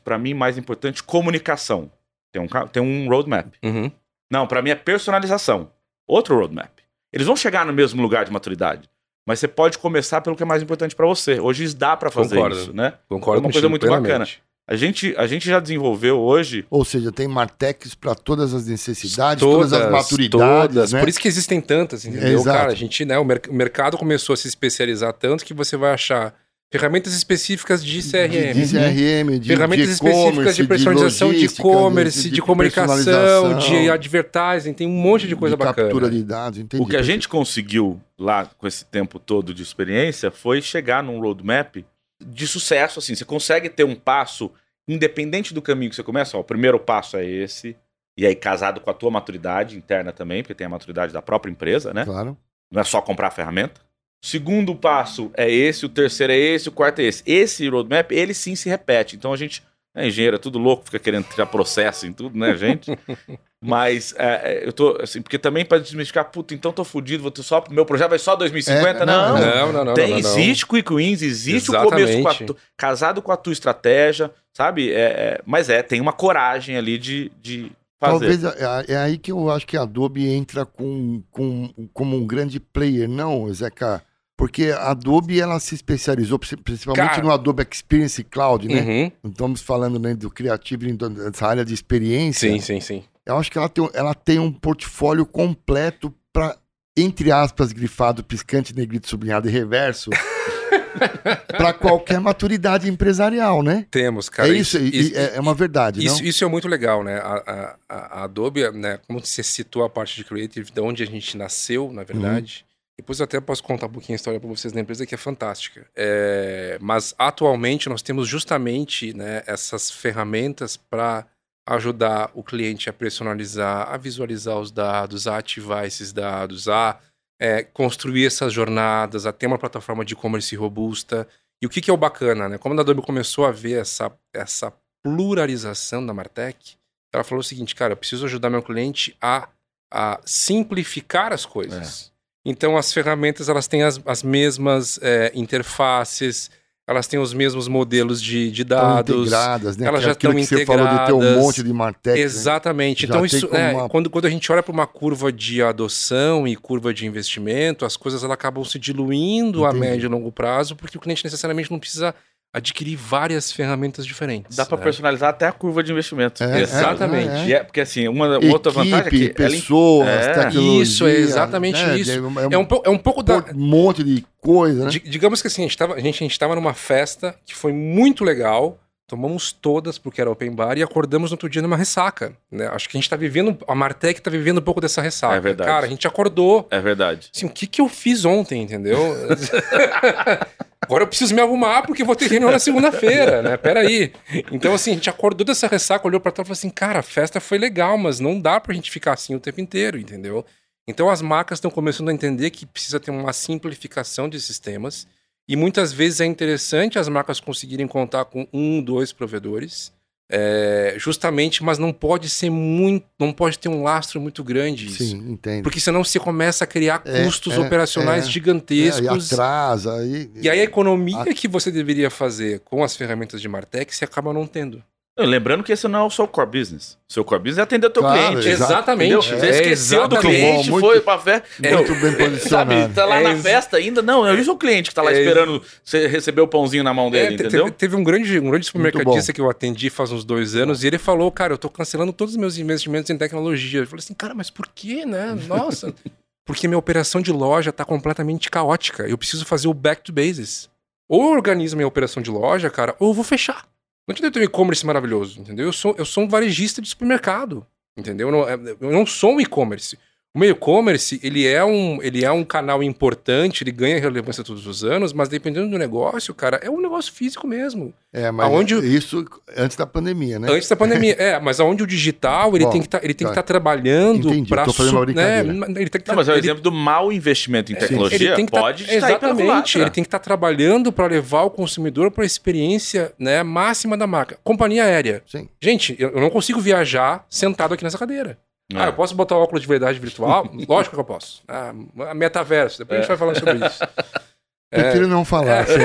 para 0.03 0.17
mim, 0.17 0.33
mais 0.33 0.57
importante, 0.57 1.03
comunicação. 1.03 1.91
Tem 2.33 2.41
um, 2.43 2.47
tem 2.69 2.83
um 2.83 3.09
roadmap. 3.09 3.53
Uhum. 3.63 3.91
Não, 4.31 4.47
para 4.47 4.63
mim 4.63 4.71
é 4.71 4.75
personalização. 4.75 5.71
Outro 6.07 6.35
roadmap. 6.37 6.71
Eles 7.13 7.27
vão 7.27 7.37
chegar 7.37 7.67
no 7.67 7.73
mesmo 7.73 8.01
lugar 8.01 8.25
de 8.25 8.33
maturidade. 8.33 8.89
Mas 9.27 9.39
você 9.39 9.47
pode 9.47 9.79
começar 9.79 10.21
pelo 10.21 10.35
que 10.35 10.43
é 10.43 10.47
mais 10.47 10.63
importante 10.63 10.97
para 10.97 11.07
você. 11.07 11.39
Hoje 11.39 11.73
dá 11.75 11.97
para 11.97 12.11
fazer 12.11 12.35
Concordo. 12.37 12.57
isso, 12.57 12.73
né? 12.73 12.95
Concordo 13.09 13.43
É 13.43 13.47
uma 13.47 13.53
coisa 13.53 13.69
muito 13.69 13.87
plenamente. 13.87 14.43
A 14.67 14.77
gente, 14.77 15.15
a 15.19 15.27
gente 15.27 15.47
já 15.47 15.59
desenvolveu 15.61 16.19
hoje 16.21 16.65
Ou 16.71 16.85
seja, 16.85 17.11
tem 17.13 17.27
Martex 17.29 17.95
para 17.97 18.15
todas 18.15 18.55
as 18.55 18.67
necessidades, 18.67 19.41
todas, 19.43 19.71
Todas, 19.71 19.87
as 19.87 19.91
maturidades. 19.93 20.75
todas. 20.75 20.93
Né? 20.93 21.01
Por 21.01 21.09
isso 21.09 21.21
que 21.21 21.27
existem 21.29 21.61
tantas, 21.61 22.05
entendeu? 22.05 22.39
Exato. 22.39 22.59
Cara, 22.59 22.73
a 22.73 22.75
gente, 22.75 23.05
né, 23.05 23.19
o, 23.19 23.25
mer- 23.25 23.43
o 23.49 23.53
mercado 23.53 23.99
começou 23.99 24.35
a 24.35 24.37
se 24.37 24.47
especializar 24.49 25.13
tanto 25.15 25.45
que 25.45 25.53
você 25.53 25.77
vai 25.77 25.93
achar 25.93 26.33
ferramentas 26.73 27.13
específicas 27.13 27.85
de 27.85 28.01
de, 28.01 28.11
CRM. 28.11 28.55
de 28.55 28.73
CRM, 28.73 29.39
de 29.39 29.49
ferramentas 29.49 29.87
de 29.87 29.93
específicas 29.93 30.57
de 30.57 30.67
personalização, 30.67 31.31
de 31.31 31.45
e-commerce, 31.45 32.31
de, 32.31 32.41
comunicação, 32.41 33.59
de 33.59 33.91
advertising, 33.91 34.73
tem 34.73 34.87
um 34.87 34.91
monte 34.91 35.29
de 35.29 35.37
coisa 35.37 35.55
de 35.55 35.59
bacana. 35.59 35.89
captura 35.89 36.11
de 36.11 36.25
dados, 36.25 36.59
entendi. 36.59 36.83
O 36.83 36.87
que 36.87 36.97
a 36.97 37.03
gente 37.03 37.29
conseguiu 37.29 38.01
lá 38.19 38.47
com 38.47 38.67
esse 38.67 38.87
tempo 38.87 39.19
todo 39.19 39.53
de 39.53 39.63
experiência 39.63 40.31
foi 40.31 40.63
chegar 40.63 41.03
num 41.03 41.21
roadmap 41.21 41.85
de 42.25 42.47
sucesso. 42.47 42.99
Assim, 42.99 43.15
você 43.15 43.25
consegue 43.25 43.69
ter 43.69 43.85
um 43.85 43.95
passo 43.95 44.51
independente 44.89 45.53
do 45.53 45.61
caminho 45.61 45.91
que 45.91 45.97
você 45.97 46.03
começa. 46.03 46.39
Ó, 46.39 46.41
o 46.41 46.45
primeiro 46.45 46.81
passo 46.81 47.19
é 47.19 47.25
esse, 47.25 47.77
e 48.17 48.27
aí 48.27 48.35
casado 48.35 48.81
com 48.81 48.91
a 48.91 48.95
tua 48.95 49.11
maturidade 49.11 49.77
interna 49.77 50.11
também, 50.11 50.43
porque 50.43 50.55
tem 50.55 50.67
a 50.67 50.71
maturidade 50.71 51.13
da 51.13 51.21
própria 51.21 51.51
empresa, 51.51 51.93
né? 51.93 52.07
Claro. 52.07 52.37
Não 52.71 52.81
é 52.81 52.85
só 52.85 53.03
comprar 53.03 53.29
a 53.29 53.31
ferramenta. 53.31 53.81
Segundo 54.25 54.75
passo 54.77 55.31
é 55.35 55.51
esse, 55.51 55.85
o 55.85 55.89
terceiro 55.89 56.33
é 56.33 56.39
esse, 56.39 56.69
o 56.69 56.73
quarto 56.73 57.01
é 57.01 57.05
esse. 57.05 57.23
Esse 57.27 57.69
roadmap, 57.69 58.13
ele 58.13 58.33
sim 58.33 58.55
se 58.55 58.69
repete. 58.69 59.17
Então 59.17 59.33
a 59.33 59.37
gente, 59.37 59.63
é 59.97 60.07
engenheiro, 60.07 60.37
é 60.37 60.39
tudo 60.39 60.61
louco, 60.61 60.85
fica 60.85 61.01
querendo 61.01 61.25
tirar 61.25 61.47
processo 61.47 62.07
em 62.07 62.13
tudo, 62.13 62.39
né, 62.39 62.57
gente? 62.57 62.97
Mas 63.65 64.15
é, 64.17 64.25
é, 64.63 64.67
eu 64.67 64.73
tô, 64.73 64.97
assim, 65.01 65.21
porque 65.23 65.39
também 65.39 65.65
para 65.65 65.79
desmistificar, 65.79 66.25
puta, 66.31 66.53
então 66.55 66.73
tô 66.73 66.83
fudido, 66.85 67.23
vou 67.23 67.31
ter 67.31 67.43
só, 67.45 67.63
meu 67.71 67.85
projeto 67.87 68.11
vai 68.11 68.19
só 68.19 68.35
2050. 68.35 68.89
É, 69.03 69.07
não, 69.07 69.07
não, 69.07 69.39
Não, 69.41 69.73
não, 69.73 69.85
não. 69.87 69.95
tem, 69.95 70.11
não, 70.11 70.17
não, 70.21 70.23
não. 70.23 70.39
existe 70.39 70.67
quick 70.67 70.93
wins, 70.95 71.23
existe 71.23 71.71
o 71.71 71.75
começo 71.85 72.13
com 72.23 72.29
a 72.29 72.31
Exatamente. 72.33 72.45
tu- 72.47 72.57
casado 72.77 73.23
com 73.23 73.31
a 73.33 73.37
tua 73.37 73.53
estratégia, 73.53 74.31
sabe? 74.53 74.93
É, 74.93 75.01
é, 75.01 75.41
mas 75.47 75.69
é, 75.69 75.81
tem 75.83 76.01
uma 76.01 76.13
coragem 76.13 76.77
ali 76.77 76.99
de, 76.99 77.31
de 77.41 77.71
fazer. 78.01 78.39
Talvez 78.41 78.45
é, 78.45 78.85
é 78.95 78.97
aí 78.97 79.17
que 79.17 79.31
eu 79.31 79.49
acho 79.51 79.65
que 79.67 79.77
a 79.77 79.83
Adobe 79.83 80.27
entra 80.29 80.65
com, 80.67 81.23
com, 81.31 81.73
como 81.93 82.17
um 82.17 82.27
grande 82.27 82.59
player, 82.59 83.09
não, 83.09 83.53
Zeca? 83.53 84.03
Porque 84.37 84.67
a 84.71 84.91
Adobe 84.91 85.41
ela 85.41 85.61
se 85.61 85.75
especializou 85.75 86.39
princi- 86.39 86.57
principalmente 86.57 87.11
Cara. 87.11 87.23
no 87.23 87.31
Adobe 87.31 87.67
Experience 87.71 88.25
Cloud, 88.25 88.67
né? 88.67 88.81
Uhum. 89.23 89.31
Estamos 89.31 89.61
falando 89.61 89.99
né, 89.99 90.15
do 90.15 90.31
criativo, 90.31 90.89
então, 90.89 91.13
dessa 91.13 91.47
área 91.47 91.65
de 91.65 91.73
experiência. 91.75 92.51
Sim, 92.51 92.61
sim, 92.61 92.81
sim. 92.81 93.05
Eu 93.25 93.37
acho 93.37 93.51
que 93.53 93.59
ela 93.59 93.69
tem, 93.69 93.89
ela 93.95 94.15
tem 94.15 94.39
um 94.41 94.51
portfólio 94.51 95.25
completo 95.25 96.13
para, 96.33 96.57
entre 96.97 97.31
aspas, 97.31 97.73
grifado, 97.73 98.25
piscante, 98.25 98.75
negrito, 98.75 99.09
sublinhado 99.09 99.49
e 99.49 99.53
reverso, 99.53 100.11
para 101.57 101.73
qualquer 101.73 102.19
maturidade 102.21 102.89
empresarial, 102.89 103.63
né? 103.63 103.87
Temos, 103.91 104.29
cara. 104.29 104.49
é 104.49 104.53
isso, 104.53 104.79
e- 104.79 105.11
e 105.13 105.15
é, 105.15 105.37
é 105.37 105.41
uma 105.41 105.55
verdade, 105.55 106.05
Isso, 106.05 106.19
não? 106.21 106.25
isso 106.25 106.45
é 106.45 106.49
muito 106.49 106.67
legal, 106.67 107.05
né? 107.05 107.19
A, 107.19 107.35
a- 107.47 107.77
a- 107.89 108.25
Adobe, 108.25 108.69
né? 108.73 108.99
Como 109.07 109.21
você 109.25 109.43
citou 109.43 109.85
a 109.85 109.91
parte 109.91 110.17
de 110.17 110.25
Creative, 110.25 110.71
de 110.73 110.81
onde 110.81 111.03
a 111.03 111.07
gente 111.07 111.37
nasceu, 111.37 111.93
na 111.93 112.03
verdade. 112.03 112.65
Depois 113.03 113.21
até 113.21 113.41
posso 113.41 113.65
contar 113.65 113.87
um 113.87 113.91
pouquinho 113.91 114.15
a 114.15 114.17
história 114.17 114.39
para 114.39 114.49
vocês 114.49 114.73
da 114.73 114.81
empresa, 114.81 115.05
que 115.05 115.13
é 115.13 115.19
fantástica. 115.19 115.89
É, 115.97 116.79
mas 116.81 117.13
atualmente 117.19 117.89
nós 117.89 118.01
temos 118.01 118.29
justamente 118.29 119.13
né, 119.13 119.43
essas 119.45 119.91
ferramentas 119.91 120.77
para 120.77 121.27
ajudar 121.67 122.31
o 122.33 122.45
cliente 122.45 122.89
a 122.89 122.93
personalizar, 122.93 123.93
a 123.93 123.97
visualizar 123.97 124.57
os 124.57 124.71
dados, 124.71 125.27
a 125.27 125.37
ativar 125.37 125.85
esses 125.85 126.13
dados, 126.13 126.69
a 126.69 127.01
é, 127.41 127.65
construir 127.65 128.25
essas 128.25 128.53
jornadas, 128.53 129.27
a 129.27 129.33
ter 129.33 129.49
uma 129.49 129.59
plataforma 129.59 130.05
de 130.05 130.15
e-commerce 130.15 130.55
robusta. 130.55 131.27
E 131.61 131.67
o 131.67 131.69
que, 131.69 131.81
que 131.81 131.91
é 131.91 131.93
o 131.93 131.97
bacana, 131.97 132.49
né? 132.49 132.57
Como 132.57 132.79
a 132.79 132.81
Adobe 132.81 133.03
começou 133.03 133.45
a 133.45 133.51
ver 133.51 133.81
essa, 133.81 134.13
essa 134.33 134.73
pluralização 135.03 136.07
da 136.07 136.15
Martech, 136.15 136.79
ela 137.13 137.25
falou 137.25 137.41
o 137.41 137.45
seguinte, 137.45 137.75
cara, 137.75 137.95
eu 137.95 137.97
preciso 137.97 138.27
ajudar 138.27 138.49
meu 138.49 138.63
cliente 138.63 139.17
a, 139.21 139.49
a 139.91 140.21
simplificar 140.25 141.33
as 141.33 141.45
coisas. 141.45 142.12
Então, 142.45 142.77
as 142.77 142.93
ferramentas, 142.93 143.49
elas 143.49 143.67
têm 143.69 143.83
as, 143.83 144.01
as 144.05 144.23
mesmas 144.23 144.99
é, 145.03 145.31
interfaces, 145.35 146.51
elas 146.89 147.07
têm 147.07 147.21
os 147.21 147.33
mesmos 147.33 147.69
modelos 147.69 148.21
de, 148.21 148.51
de 148.51 148.63
Estão 148.63 148.77
dados. 148.95 149.17
integradas, 149.29 149.77
né? 149.77 149.87
elas 149.87 150.03
já 150.03 150.11
estão 150.13 150.35
que 150.35 150.45
você 150.45 150.67
falou 150.67 150.87
de 150.89 151.07
ter 151.07 151.13
um 151.13 151.17
integradas. 151.19 151.43
monte 151.45 151.63
de 151.63 151.73
Martech. 151.73 152.17
né? 152.19 152.25
Exatamente. 152.25 153.07
Já 153.07 153.15
Então, 153.15 153.25
isso, 153.25 153.49
é, 153.55 153.73
uma- 153.73 153.89
quando, 153.89 154.11
quando 154.11 154.27
a 154.27 154.31
gente 154.31 154.51
olha 154.51 154.63
para 154.63 154.73
uma 154.73 154.87
curva 154.87 155.33
de 155.33 155.63
adoção 155.63 156.47
e 156.49 156.57
curva 156.57 156.93
de 156.93 157.07
investimento, 157.07 157.85
as 157.85 157.97
coisas 157.97 158.25
elas 158.25 158.35
acabam 158.35 158.65
se 158.65 158.79
diluindo 158.79 159.65
a 159.65 159.69
Entendi. 159.69 159.81
médio 159.81 160.07
e 160.07 160.11
longo 160.11 160.33
prazo, 160.33 160.75
porque 160.75 160.99
o 160.99 161.01
cliente 161.01 161.25
necessariamente 161.25 161.71
não 161.71 161.79
precisa 161.79 162.13
adquirir 162.53 162.97
várias 162.97 163.51
ferramentas 163.51 164.05
diferentes. 164.05 164.57
Dá 164.57 164.67
para 164.67 164.77
né? 164.77 164.83
personalizar 164.85 165.31
até 165.31 165.47
a 165.47 165.53
curva 165.53 165.83
de 165.83 165.91
investimento. 165.91 166.45
É, 166.45 166.61
Exatamente. 166.61 167.31
é, 167.31 167.41
é. 167.41 167.47
E 167.47 167.53
é- 167.55 167.65
porque 167.65 167.81
assim, 167.81 168.07
uma, 168.09 168.39
uma 168.39 168.53
outra 168.53 168.71
vantagem 168.71 169.07
é 169.07 169.11
que 169.11 169.25
ela 169.43 169.51
pessoas, 169.51 170.09
É. 170.09 170.33
tecnologia. 170.35 170.83
Isso, 170.83 171.07
é 171.07 171.15
exatamente 171.15 171.83
né? 171.83 171.97
isso. 171.99 172.11
É 172.13 172.21
um, 172.21 172.51
É 172.53 172.59
um, 172.59 172.67
é 172.85 172.91
um 172.91 172.99
pouco 172.99 173.23
da, 173.23 173.39
um 173.39 173.45
monte 173.55 174.05
de 174.05 174.23
coisa, 174.41 174.85
né? 174.85 174.91
Di- 174.91 175.01
Digamos 175.07 175.41
que 175.41 175.49
assim, 175.49 175.63
a 175.63 175.65
gente, 175.65 175.79
tava, 175.79 175.95
a, 175.95 176.01
gente, 176.01 176.17
a 176.23 176.27
gente 176.27 176.39
tava 176.39 176.55
numa 176.55 176.75
festa 176.75 177.35
que 177.47 177.55
foi 177.55 177.73
muito 177.73 178.23
legal, 178.23 178.79
tomamos 179.13 179.53
todas 179.53 179.99
porque 179.99 180.23
era 180.23 180.31
open 180.31 180.53
bar 180.53 180.79
e 180.79 180.83
acordamos 180.83 181.31
no 181.31 181.35
outro 181.35 181.47
dia 181.47 181.61
numa 181.61 181.77
ressaca. 181.77 182.33
Né? 182.51 182.67
Acho 182.69 182.89
que 182.89 182.97
a 182.97 182.99
gente 182.99 183.11
tá 183.11 183.15
vivendo, 183.15 183.59
a 183.69 183.75
Martech 183.75 184.23
tá 184.23 184.31
vivendo 184.31 184.57
um 184.57 184.63
pouco 184.63 184.81
dessa 184.81 185.03
ressaca. 185.03 185.35
É 185.37 185.41
verdade. 185.41 185.69
Cara, 185.69 185.85
a 185.85 185.89
gente 185.89 186.07
acordou, 186.07 186.67
É 186.71 186.81
verdade. 186.81 187.29
assim, 187.35 187.45
o 187.45 187.51
que 187.51 187.67
que 187.67 187.83
eu 187.83 187.91
fiz 187.91 188.25
ontem, 188.25 188.63
entendeu? 188.63 188.97
Agora 190.81 191.05
eu 191.05 191.07
preciso 191.07 191.35
me 191.35 191.43
arrumar 191.43 191.83
porque 191.83 192.01
eu 192.01 192.07
vou 192.07 192.17
ter 192.17 192.27
reunião 192.27 192.51
na 192.51 192.59
segunda-feira, 192.59 193.43
né? 193.43 193.57
Peraí. 193.59 194.15
Então, 194.51 194.73
assim, 194.73 194.93
a 194.93 194.95
gente 194.95 195.11
acordou 195.11 195.45
dessa 195.45 195.67
ressaca, 195.67 196.07
olhou 196.09 196.19
pra 196.19 196.33
trás 196.33 196.47
e 196.47 196.49
falou 196.49 196.55
assim, 196.59 196.71
cara, 196.71 197.01
a 197.01 197.03
festa 197.03 197.39
foi 197.39 197.59
legal, 197.59 197.99
mas 197.99 198.19
não 198.19 198.41
dá 198.41 198.59
pra 198.59 198.73
gente 198.73 198.91
ficar 198.91 199.13
assim 199.13 199.35
o 199.35 199.41
tempo 199.41 199.61
inteiro, 199.61 199.99
entendeu? 199.99 200.43
Então 200.89 201.11
as 201.11 201.21
marcas 201.21 201.59
estão 201.59 201.71
começando 201.71 202.09
a 202.09 202.15
entender 202.15 202.49
que 202.49 202.65
precisa 202.65 202.99
ter 202.99 203.11
uma 203.11 203.35
simplificação 203.35 204.27
de 204.27 204.41
sistemas 204.41 205.07
e 205.49 205.57
muitas 205.57 205.93
vezes 205.93 206.21
é 206.21 206.27
interessante 206.27 206.99
as 206.99 207.09
marcas 207.09 207.41
conseguirem 207.41 207.87
contar 207.87 208.25
com 208.27 208.47
um, 208.53 208.81
dois 208.83 209.13
provedores, 209.13 209.93
é, 210.35 210.95
justamente, 210.97 211.63
mas 211.63 211.79
não 211.79 211.93
pode 211.93 212.31
ser 212.31 212.49
muito, 212.49 213.05
não 213.19 213.33
pode 213.35 213.59
ter 213.59 213.69
um 213.69 213.83
lastro 213.83 214.19
muito 214.19 214.43
grande 214.43 214.87
isso. 214.87 215.05
Sim, 215.05 215.33
entendo. 215.33 215.63
Porque 215.63 215.79
senão 215.79 216.03
você 216.03 216.19
começa 216.19 216.65
a 216.65 216.67
criar 216.67 217.03
É, 217.05 217.25
custos 217.25 217.53
é, 217.55 217.59
operacionais 217.61 218.23
é. 218.25 218.27
É, 218.27 218.31
e 218.31 218.33
gigantescos. 218.33 219.31
atrasa. 219.33 219.95
Aí, 219.99 220.31
e 220.41 220.49
aí 220.49 220.61
a 220.61 220.65
economia 220.65 221.21
A- 221.21 221.35
que 221.35 221.47
você 221.47 221.71
deveria 221.71 222.09
fazer 222.09 222.61
com 222.61 222.83
as 222.83 222.97
ferramentas 222.97 223.43
de 223.43 223.49
Martech, 223.49 223.95
você 223.95 224.05
acaba 224.07 224.33
não 224.33 224.47
tendo. 224.47 224.83
Lembrando 225.19 225.63
que 225.63 225.71
esse 225.73 225.87
não 225.87 225.99
é 225.99 226.03
o 226.05 226.11
seu 226.11 226.27
core 226.27 226.59
business. 226.59 226.97
Seu 227.07 227.23
core 227.23 227.41
business 227.43 227.59
é 227.59 227.63
atender 227.63 227.91
teu 227.91 228.03
Claro, 228.03 228.31
cliente. 228.31 228.49
Exatamente. 228.49 229.13
Entendeu? 229.15 229.23
Você 229.23 229.47
É, 229.47 229.51
esqueceu 229.51 230.09
do 230.09 230.15
exatamente. 230.17 230.21
cliente, 230.41 230.71
Muito- 230.71 230.87
foi 230.87 231.01
pra 231.03 231.19
festa. 231.19 231.47
muito 231.71 231.95
bem 231.97 232.15
posicionado. 232.17 232.49
Sabe, 232.81 232.95
tá 232.95 233.05
lá 233.05 233.21
É 233.21 233.23
na 233.23 233.37
festa 233.37 233.77
ainda. 233.77 234.01
Não, 234.01 234.27
é 234.27 234.35
isso 234.35 234.51
o 234.53 234.57
cliente 234.57 234.89
que 234.89 234.95
tá 234.95 235.03
lá 235.03 235.13
É 235.13 235.19
esperando 235.21 235.63
você 235.85 236.07
receber 236.07 236.41
o 236.41 236.49
pãozinho 236.49 236.83
na 236.83 236.95
mão 236.95 237.11
dele, 237.11 237.25
É, 237.27 237.29
te- 237.29 237.35
entendeu? 237.35 237.65
teve, 237.67 237.77
teve 237.77 237.97
um 237.97 238.03
grande, 238.03 238.39
um 238.41 238.49
grande 238.51 238.65
supermercadista 238.65 239.33
bom. 239.33 239.35
que 239.35 239.41
eu 239.43 239.51
atendi 239.51 239.91
faz 239.91 240.11
uns 240.11 240.25
dois 240.25 240.57
anos 240.57 240.83
e 240.83 240.87
ele 240.87 240.97
falou, 240.99 241.31
cara, 241.31 241.53
eu 241.53 241.59
tô 241.59 241.69
cancelando 241.69 242.13
todos 242.15 242.33
os 242.33 242.41
meus 242.41 242.57
investimentos 242.57 243.11
em 243.11 243.19
tecnologia. 243.19 243.81
Eu 243.81 243.87
falei 243.87 244.03
assim, 244.03 244.15
cara, 244.15 244.33
mas 244.35 244.49
por 244.49 244.67
quê, 244.75 245.05
né? 245.05 245.37
Nossa. 245.47 245.93
Porque 246.47 246.67
minha 246.67 246.79
operação 246.79 247.21
de 247.21 247.31
loja 247.31 247.71
tá 247.71 247.85
completamente 247.85 248.51
caótica. 248.51 249.03
Eu 249.07 249.17
preciso 249.19 249.45
fazer 249.45 249.69
o 249.69 249.75
back 249.75 250.03
to 250.03 250.13
basis. 250.13 250.69
Ou 251.09 251.23
eu 251.25 251.31
organizo 251.33 251.77
minha 251.77 251.87
operação 251.87 252.23
de 252.23 252.31
loja, 252.31 252.71
cara, 252.71 252.97
ou 252.99 253.11
eu 253.11 253.15
vou 253.15 253.23
fechar. 253.23 253.65
Não 254.07 254.15
adianta 254.15 254.39
eu 254.39 254.43
um 254.43 254.45
e-commerce 254.45 254.85
maravilhoso, 254.85 255.41
entendeu? 255.41 255.67
Eu 255.67 255.73
sou, 255.73 255.95
eu 255.97 256.05
sou 256.05 256.25
um 256.25 256.29
varejista 256.29 256.83
de 256.83 256.89
supermercado, 256.89 257.67
entendeu? 257.97 258.29
Eu 258.29 258.33
não, 258.33 258.49
eu 258.49 258.93
não 258.93 259.07
sou 259.07 259.35
um 259.35 259.41
e-commerce. 259.41 259.99
O 260.35 260.43
e-commerce, 260.43 261.21
ele 261.23 261.47
é 261.47 261.63
um, 261.63 262.03
ele 262.03 262.25
é 262.25 262.33
um 262.33 262.43
canal 262.43 262.83
importante, 262.83 263.63
ele 263.63 263.71
ganha 263.71 264.01
relevância 264.01 264.43
todos 264.43 264.67
os 264.67 264.83
anos, 264.83 265.13
mas 265.13 265.29
dependendo 265.29 265.69
do 265.69 265.77
negócio, 265.77 266.35
cara, 266.35 266.59
é 266.63 266.71
um 266.71 266.81
negócio 266.81 267.13
físico 267.13 267.47
mesmo. 267.47 267.93
É, 268.11 268.31
mas 268.31 268.47
Aonde- 268.47 268.77
isso 268.77 269.27
antes 269.55 269.77
da 269.77 269.85
pandemia, 269.87 270.39
né? 270.39 270.51
Antes 270.51 270.67
da 270.71 270.75
pandemia. 270.77 271.15
é, 271.19 271.39
mas 271.39 271.61
aonde 271.61 271.83
o 271.83 271.87
digital, 271.87 272.57
ele 272.57 272.65
Bom, 272.65 272.71
tem 272.71 272.81
que 272.81 272.89
tá, 272.89 272.99
ele 273.03 273.13
tem 273.13 273.27
que 273.27 273.35
tá. 273.35 273.41
estar 273.41 273.43
trabalhando 273.43 274.31
Entendi, 274.31 274.49
para 274.49 274.65
tô 274.65 274.73
fazendo 274.73 274.95
uma 274.97 275.05
brincadeira. 275.05 275.51
ele 275.79 275.91
tem 275.91 276.01
que 276.01 276.09
Não, 276.09 276.17
mas 276.17 276.29
é 276.29 276.33
o 276.33 276.35
ele- 276.37 276.47
exemplo 276.47 276.63
do 276.63 276.73
mau 276.73 277.13
investimento 277.13 277.71
em 277.71 277.75
ele 277.77 277.81
tecnologia. 277.87 278.35
tem 278.35 278.47
que 278.47 278.53
tá- 278.53 278.61
pode 278.61 278.91
exatamente, 278.91 279.79
ele 279.79 279.91
tem 279.91 280.03
que 280.03 280.09
estar 280.09 280.19
trabalhando 280.19 280.91
para 280.91 281.09
levar 281.09 281.43
o 281.43 281.51
consumidor 281.51 282.11
para 282.11 282.25
a 282.25 282.27
experiência, 282.27 283.13
né, 283.19 283.43
máxima 283.43 283.99
da 283.99 284.07
marca. 284.07 284.39
Companhia 284.43 284.85
aérea. 284.85 285.23
Sim. 285.27 285.47
Gente, 285.61 285.95
eu 285.99 286.19
não 286.19 286.31
consigo 286.31 286.59
viajar 286.59 287.27
sentado 287.29 287.75
aqui 287.75 287.85
nessa 287.85 287.99
cadeira. 287.99 288.39
É. 288.75 288.83
Ah, 288.83 288.87
eu 288.87 288.93
posso 288.93 289.15
botar 289.15 289.37
o 289.37 289.43
óculos 289.43 289.63
de 289.63 289.69
verdade 289.69 289.99
virtual? 289.99 290.49
Lógico 290.69 290.97
que 290.97 291.01
eu 291.01 291.05
posso. 291.05 291.43
Ah, 291.49 291.73
metaverso, 292.15 292.79
depois 292.79 292.99
a 292.99 293.03
gente 293.03 293.09
vai 293.09 293.17
falar 293.17 293.35
sobre 293.35 293.67
isso. 293.67 293.81
Prefiro 294.73 295.07
não 295.07 295.21
É. 295.21 295.25
falar. 295.25 295.67
sobre- 295.69 295.85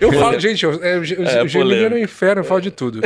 Eu 0.00 0.12
falo, 0.12 0.38
gente, 0.40 0.64
eu, 0.64 0.82
é, 0.82 0.98
o 0.98 1.04
Ge- 1.04 1.16
o 1.16 1.22
É, 1.24 1.42
o 1.42 1.48
Gemini 1.48 1.70
polêmico. 1.70 1.96
é 1.96 2.00
inferno, 2.02 2.40
eu 2.40 2.44
falo 2.44 2.60
de 2.60 2.70
tudo. 2.70 3.00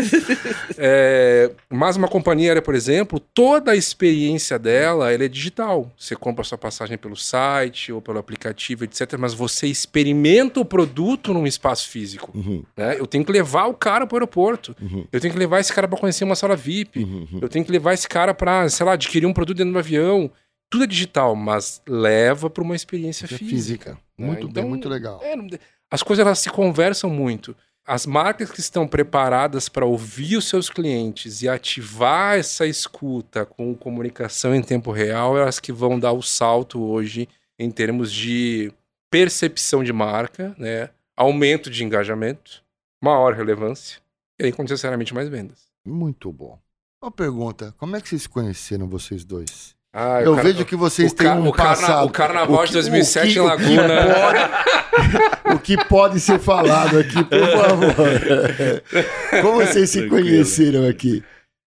É, 0.79 1.51
mas 1.71 1.97
uma 1.97 2.09
companhia 2.09 2.51
aérea, 2.51 2.63
por 2.63 2.75
exemplo, 2.75 3.19
toda 3.21 3.73
a 3.73 3.77
experiência 3.77 4.59
dela 4.59 5.11
ela 5.13 5.25
é 5.25 5.29
digital. 5.29 5.91
Você 5.97 6.15
compra 6.15 6.45
sua 6.45 6.59
passagem 6.59 6.99
pelo 6.99 7.17
site 7.17 7.93
ou 7.93 8.01
pelo 8.03 8.19
aplicativo, 8.19 8.85
etc. 8.85 9.15
Mas 9.19 9.33
você 9.35 9.67
experimenta 9.67 10.61
o 10.61 10.65
produto 10.65 11.33
num 11.33 11.47
espaço 11.47 11.89
físico. 11.89 12.31
Uhum, 12.35 12.63
né? 12.77 12.97
Eu 12.99 13.07
tenho 13.07 13.25
que 13.25 13.33
levar 13.33 13.67
o 13.67 13.75
cara 13.75 14.07
para 14.07 14.15
o 14.15 14.19
aeroporto. 14.19 14.77
uhum, 14.81 15.05
Eu 15.13 15.21
tenho 15.21 15.33
que 15.33 15.39
levar 15.39 15.61
esse 15.61 15.73
cara 15.73 15.89
para 15.89 15.99
conhecer 15.99 16.25
uma 16.25 16.37
sala 16.37 16.57
VIP. 16.57 17.03
uhum, 17.03 17.27
uhum. 17.33 17.39
Eu 17.43 17.49
tenho 17.49 17.65
que 17.65 17.73
levar 17.73 17.95
esse 17.95 18.09
cara 18.09 18.35
para, 18.35 18.69
sei 18.69 18.85
lá, 18.85 18.93
adquirir 18.93 19.27
um 19.27 19.33
produto 19.33 19.57
dentro 19.57 19.73
do 19.73 19.79
avião. 19.79 20.31
Tudo 20.71 20.85
é 20.85 20.87
digital, 20.87 21.35
mas 21.37 21.81
leva 21.87 22.51
para 22.51 22.63
uma 22.63 22.75
experiência 22.77 23.25
É 23.25 23.29
física. 23.29 23.47
física. 23.49 23.99
né? 24.19 24.27
Muito 24.27 24.49
Então, 24.49 24.63
bem, 24.63 24.65
muito 24.71 24.89
legal. 24.89 25.21
é, 25.23 25.35
as 25.91 26.03
coisas 26.03 26.25
elas 26.27 26.39
se 26.41 26.51
conversam 26.51 27.09
muito. 27.09 27.57
As 27.89 28.05
marcas 28.05 28.51
que 28.51 28.59
estão 28.59 28.89
preparadas 28.89 29.69
para 29.69 29.87
ouvir 29.87 30.37
os 30.37 30.49
seus 30.49 30.69
clientes 30.69 31.41
e 31.43 31.49
ativar 31.49 32.37
essa 32.37 32.67
escuta 32.67 33.47
com 33.47 33.73
comunicação 33.77 34.53
em 34.53 34.61
tempo 34.63 34.91
real, 34.91 35.39
elas 35.39 35.61
que 35.61 35.71
vão 35.71 35.97
dar 35.97 36.11
o 36.13 36.21
salto 36.21 36.83
hoje 36.83 37.29
em 37.57 37.71
termos 37.71 38.13
de 38.13 38.73
percepção 39.09 39.85
de 39.85 39.93
marca, 39.93 40.53
né? 40.59 40.91
aumento 41.17 41.71
de 41.71 41.85
engajamento, 41.85 42.65
maior 43.01 43.33
relevância 43.35 44.01
e 44.39 44.47
aí, 44.47 44.55
necessariamente, 44.59 45.15
mais 45.15 45.29
vendas. 45.29 45.69
Muito 45.85 46.33
bom. 46.33 46.59
Uma 47.01 47.13
pergunta: 47.13 47.73
como 47.79 47.95
é 47.95 48.01
que 48.01 48.09
vocês 48.09 48.23
se 48.23 48.29
conheceram, 48.29 48.89
vocês 48.89 49.25
dois? 49.25 49.76
Ah, 49.99 50.21
Eu 50.23 50.33
o 50.33 50.37
vejo 50.37 50.63
que 50.67 50.77
vocês 50.77 51.11
o, 51.11 51.15
têm 51.15 51.27
um 51.31 51.49
o, 51.49 51.53
carna- 51.53 51.75
passado. 51.75 52.07
o 52.07 52.11
Carnaval 52.11 52.57
O 52.59 52.61
de 52.63 52.67
que- 52.67 52.73
2007 52.75 53.29
o 53.29 53.33
que- 53.33 53.39
em 53.65 53.77
Laguna. 53.77 54.51
O 55.55 55.59
que 55.59 55.77
pode 55.87 56.21
ser 56.21 56.39
falado 56.39 56.99
aqui, 56.99 57.25
por 57.25 57.49
favor? 57.49 59.43
Como 59.43 59.65
vocês 59.65 59.89
se 59.89 60.07
conheceram 60.09 60.87
aqui? 60.87 61.25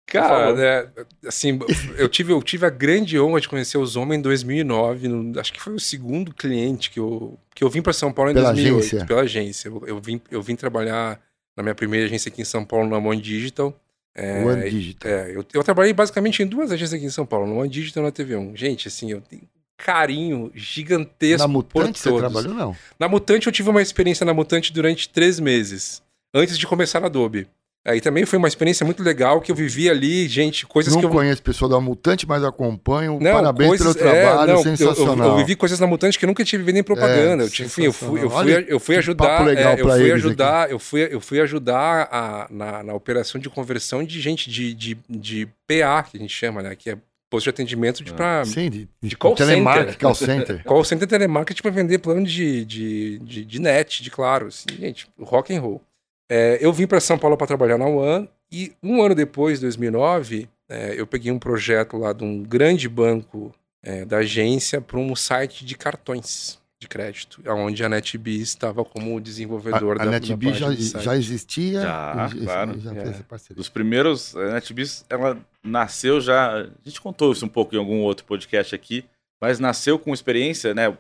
Cara, 0.07 0.55
né, 0.55 0.89
assim, 1.27 1.59
eu 1.97 2.09
tive, 2.09 2.33
eu 2.33 2.43
tive 2.43 2.64
a 2.66 2.70
grande 2.70 3.18
honra 3.18 3.41
de 3.41 3.49
conhecer 3.49 3.79
os 3.79 3.97
homens 3.97 4.18
em 4.18 4.22
2009. 4.22 5.09
no- 5.09 5.39
acho 5.41 5.53
que 5.53 5.61
foi 5.61 5.75
o 5.75 5.81
segundo 5.81 6.33
cliente 6.33 6.91
que 6.91 7.01
eu, 7.01 7.39
que 7.55 7.62
eu 7.64 7.68
vim 7.68 7.83
para 7.83 7.93
São 7.93 8.12
Paulo 8.12 8.31
em 8.31 8.35
Pela 8.35 8.53
2008. 8.53 8.79
agência? 8.79 9.07
Pela 9.07 9.20
agência. 9.22 9.68
Eu, 9.68 9.83
eu 9.87 10.01
vim, 10.01 10.20
eu 10.31 10.41
vim 10.43 10.57
trabalhar 10.57 11.20
na 11.57 11.62
minha 11.62 11.75
primeira 11.75 12.07
agência 12.07 12.29
aqui 12.31 12.43
em 12.43 12.45
São 12.45 12.64
Paulo, 12.64 12.89
na 12.89 12.97
One 12.99 13.20
Digital. 13.20 13.75
É, 14.14 14.44
One 14.44 14.70
Digital. 14.70 15.10
é, 15.10 15.30
eu, 15.36 15.44
eu 15.52 15.64
trabalhei 15.64 15.92
basicamente 15.92 16.42
em 16.42 16.46
duas 16.46 16.70
agências 16.70 16.94
aqui 16.94 17.04
em 17.04 17.10
São 17.10 17.26
Paulo, 17.26 17.46
no 17.46 17.58
One 17.58 17.68
Digital 17.68 18.02
e 18.04 18.06
na 18.06 18.12
TV1. 18.12 18.56
Gente, 18.56 18.86
assim, 18.88 19.10
eu 19.10 19.20
tenho 19.20 19.42
carinho 19.76 20.52
gigantesco 20.54 21.46
Na 21.48 21.52
por 21.52 21.54
Mutante 21.82 21.98
você 21.98 22.08
todos. 22.08 22.20
trabalhou, 22.32 22.54
não? 22.54 22.76
Na 22.98 23.08
Mutante 23.08 23.46
eu 23.48 23.52
tive 23.52 23.70
uma 23.70 23.82
experiência 23.82 24.24
na 24.24 24.32
Mutante 24.32 24.72
durante 24.72 25.08
três 25.08 25.40
meses, 25.40 26.00
antes 26.32 26.56
de 26.56 26.66
começar 26.66 27.00
na 27.00 27.06
Adobe. 27.06 27.48
Aí 27.87 28.01
também 28.01 28.24
foi 28.24 28.39
uma 28.39 28.49
experiência 28.49 28.82
muito 28.87 29.03
legal 29.03 29.43
que 29.43 29.53
eu 29.53 29.55
vivi 29.55 29.91
ali, 29.91 30.26
gente, 30.26 30.64
coisas 30.66 30.95
não 30.95 31.01
que 31.01 31.07
eu 31.07 31.11
conheço 31.11 31.43
pessoa 31.43 31.68
da 31.68 31.78
Mutante, 31.78 32.26
mas 32.26 32.43
acompanho. 32.43 33.18
Não, 33.20 33.32
Parabéns 33.32 33.68
coisas- 33.68 33.95
pelo 33.95 34.09
é, 34.09 34.22
trabalho, 34.22 34.53
não, 34.53 34.59
eu- 34.59 34.62
sensacional. 34.62 35.26
Eu, 35.26 35.32
eu 35.32 35.37
vivi 35.37 35.55
coisas 35.55 35.78
na 35.78 35.87
Mutante 35.87 36.18
que 36.18 36.24
eu 36.24 36.26
nunca 36.26 36.43
tive 36.45 36.62
vindo 36.62 36.78
em 36.78 36.82
propaganda. 36.82 37.43
É, 37.45 37.47
eu, 37.47 37.66
enfim, 37.66 37.82
eu 37.82 37.93
fui, 37.93 38.22
eu 38.24 38.30
fui, 38.30 38.64
eu 38.68 38.80
fui 38.80 38.97
ajudar, 38.97 39.47
é, 39.49 39.74
eu 39.80 39.89
fui 39.91 40.12
ajudar, 40.12 40.70
eu 40.70 40.78
fui, 40.78 41.09
eu 41.11 41.20
fui 41.20 41.41
ajudar 41.43 42.09
a- 42.11 42.47
na, 42.51 42.82
na 42.82 42.95
operação 42.95 43.39
de 43.39 43.51
conversão 43.51 44.03
de 44.03 44.18
gente 44.18 44.49
de, 44.51 44.72
de, 44.72 44.99
de 45.11 45.47
PA, 45.68 46.05
que 46.05 46.16
a 46.16 46.20
gente 46.20 46.32
chama, 46.35 46.62
né? 46.62 46.74
Que 46.74 46.89
é 46.91 46.97
posto 47.30 47.45
de 47.45 47.51
atendimento 47.51 48.03
de 48.03 48.14
pra, 48.14 48.45
Sim, 48.47 48.70
de, 48.70 48.89
de, 49.03 49.14
call 49.16 49.35
telemarketing, 49.35 49.91
center. 49.91 49.99
call 49.99 50.14
center. 50.14 50.62
Call 50.64 50.85
center 50.85 51.07
telemarketing 51.09 51.61
para 51.62 51.70
vender 51.70 51.99
plano 51.99 52.24
de, 52.24 52.64
de, 52.64 53.18
de, 53.18 53.45
de 53.45 53.59
net, 53.61 54.03
de 54.03 54.11
claro. 54.11 54.47
Assim, 54.47 54.64
gente, 54.80 55.07
rock 55.20 55.55
and 55.55 55.61
roll. 55.61 55.82
É, 56.29 56.59
eu 56.61 56.72
vim 56.72 56.87
para 56.87 57.01
São 57.01 57.18
Paulo 57.18 57.37
para 57.37 57.47
trabalhar 57.47 57.79
na 57.79 57.87
One 57.87 58.29
e 58.51 58.72
um 58.83 59.03
ano 59.03 59.14
depois, 59.14 59.61
2009, 59.61 60.49
é, 60.68 60.95
eu 60.99 61.07
peguei 61.07 61.31
um 61.31 61.39
projeto 61.39 61.97
lá 61.97 62.12
de 62.12 62.25
um 62.25 62.43
grande 62.43 62.89
banco 62.89 63.55
é, 63.83 64.05
da 64.05 64.18
agência 64.18 64.81
para 64.81 64.99
um 64.99 65.14
site 65.14 65.64
de 65.64 65.77
cartões 65.77 66.59
de 66.81 66.89
crédito, 66.89 67.43
onde 67.47 67.83
a 67.85 67.89
NetBees 67.89 68.49
estava 68.49 68.85
como 68.85 69.20
desenvolvedor 69.20 69.99
A, 69.99 70.03
a 70.03 70.05
da, 70.07 70.11
NetBee 70.12 70.53
da 70.53 70.53
já, 70.53 71.01
já 71.01 71.16
existia? 71.16 71.81
Já, 71.81 72.29
já, 72.29 72.45
claro. 72.45 72.81
já 72.81 72.91
É. 72.91 72.95
fez 72.95 73.09
essa 73.11 73.22
parceria. 73.25 73.57
Dos 73.57 73.68
primeiros, 73.68 74.37
a 74.37 74.55
NetBees, 74.55 75.05
ela 75.09 75.39
nasceu 75.62 76.20
já. 76.20 76.62
A 76.62 76.68
gente 76.85 77.01
contou 77.01 77.33
isso 77.33 77.45
um 77.45 77.49
pouco 77.49 77.75
em 77.75 77.79
algum 77.79 78.01
outro 78.01 78.27
podcast 78.27 78.75
aqui, 78.75 79.05
mas 79.41 79.59
nasceu 79.59 79.99
com 79.99 80.12
experiência, 80.12 80.75
né? 80.75 80.97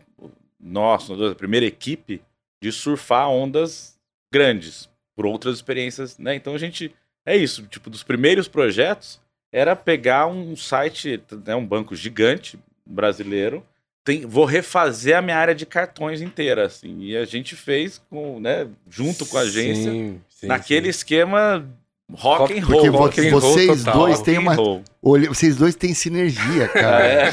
Nossa, 0.58 1.12
a 1.30 1.34
primeira 1.34 1.66
equipe 1.66 2.22
de 2.62 2.72
surfar 2.72 3.28
ondas 3.28 3.98
grandes 4.32 4.88
por 5.14 5.26
outras 5.26 5.56
experiências, 5.56 6.18
né? 6.18 6.34
Então 6.34 6.54
a 6.54 6.58
gente. 6.58 6.94
É 7.26 7.34
isso, 7.36 7.66
tipo, 7.66 7.88
dos 7.88 8.02
primeiros 8.02 8.48
projetos 8.48 9.18
era 9.50 9.74
pegar 9.76 10.26
um 10.26 10.54
site, 10.56 11.22
né, 11.46 11.54
um 11.54 11.64
banco 11.64 11.94
gigante 11.94 12.58
brasileiro. 12.84 13.64
Tem, 14.04 14.26
vou 14.26 14.44
refazer 14.44 15.16
a 15.16 15.22
minha 15.22 15.36
área 15.38 15.54
de 15.54 15.64
cartões 15.64 16.20
inteira, 16.20 16.66
assim. 16.66 17.00
E 17.00 17.16
a 17.16 17.24
gente 17.24 17.56
fez 17.56 18.02
com, 18.10 18.38
né, 18.40 18.68
junto 18.90 19.24
com 19.24 19.38
a 19.38 19.42
agência, 19.42 19.90
Sim, 19.90 20.20
sim, 20.28 20.46
naquele 20.48 20.86
sim. 20.86 20.90
esquema 20.90 21.66
rock, 22.12 22.38
Rock- 22.40 22.58
and 22.58 22.66
Porque 22.66 22.88
roll. 22.88 23.00
rock 23.00 23.20
and 23.20 23.30
roll 23.30 23.40
vocês 23.40 23.78
total, 23.84 23.98
dois 24.00 24.16
Rock 24.18 24.24
têm 24.24 24.38
uma. 24.38 24.54
roll. 24.54 24.82
Olha, 25.06 25.28
vocês 25.28 25.56
dois 25.56 25.74
têm 25.74 25.92
sinergia, 25.92 26.66
cara. 26.72 27.04
É. 27.04 27.32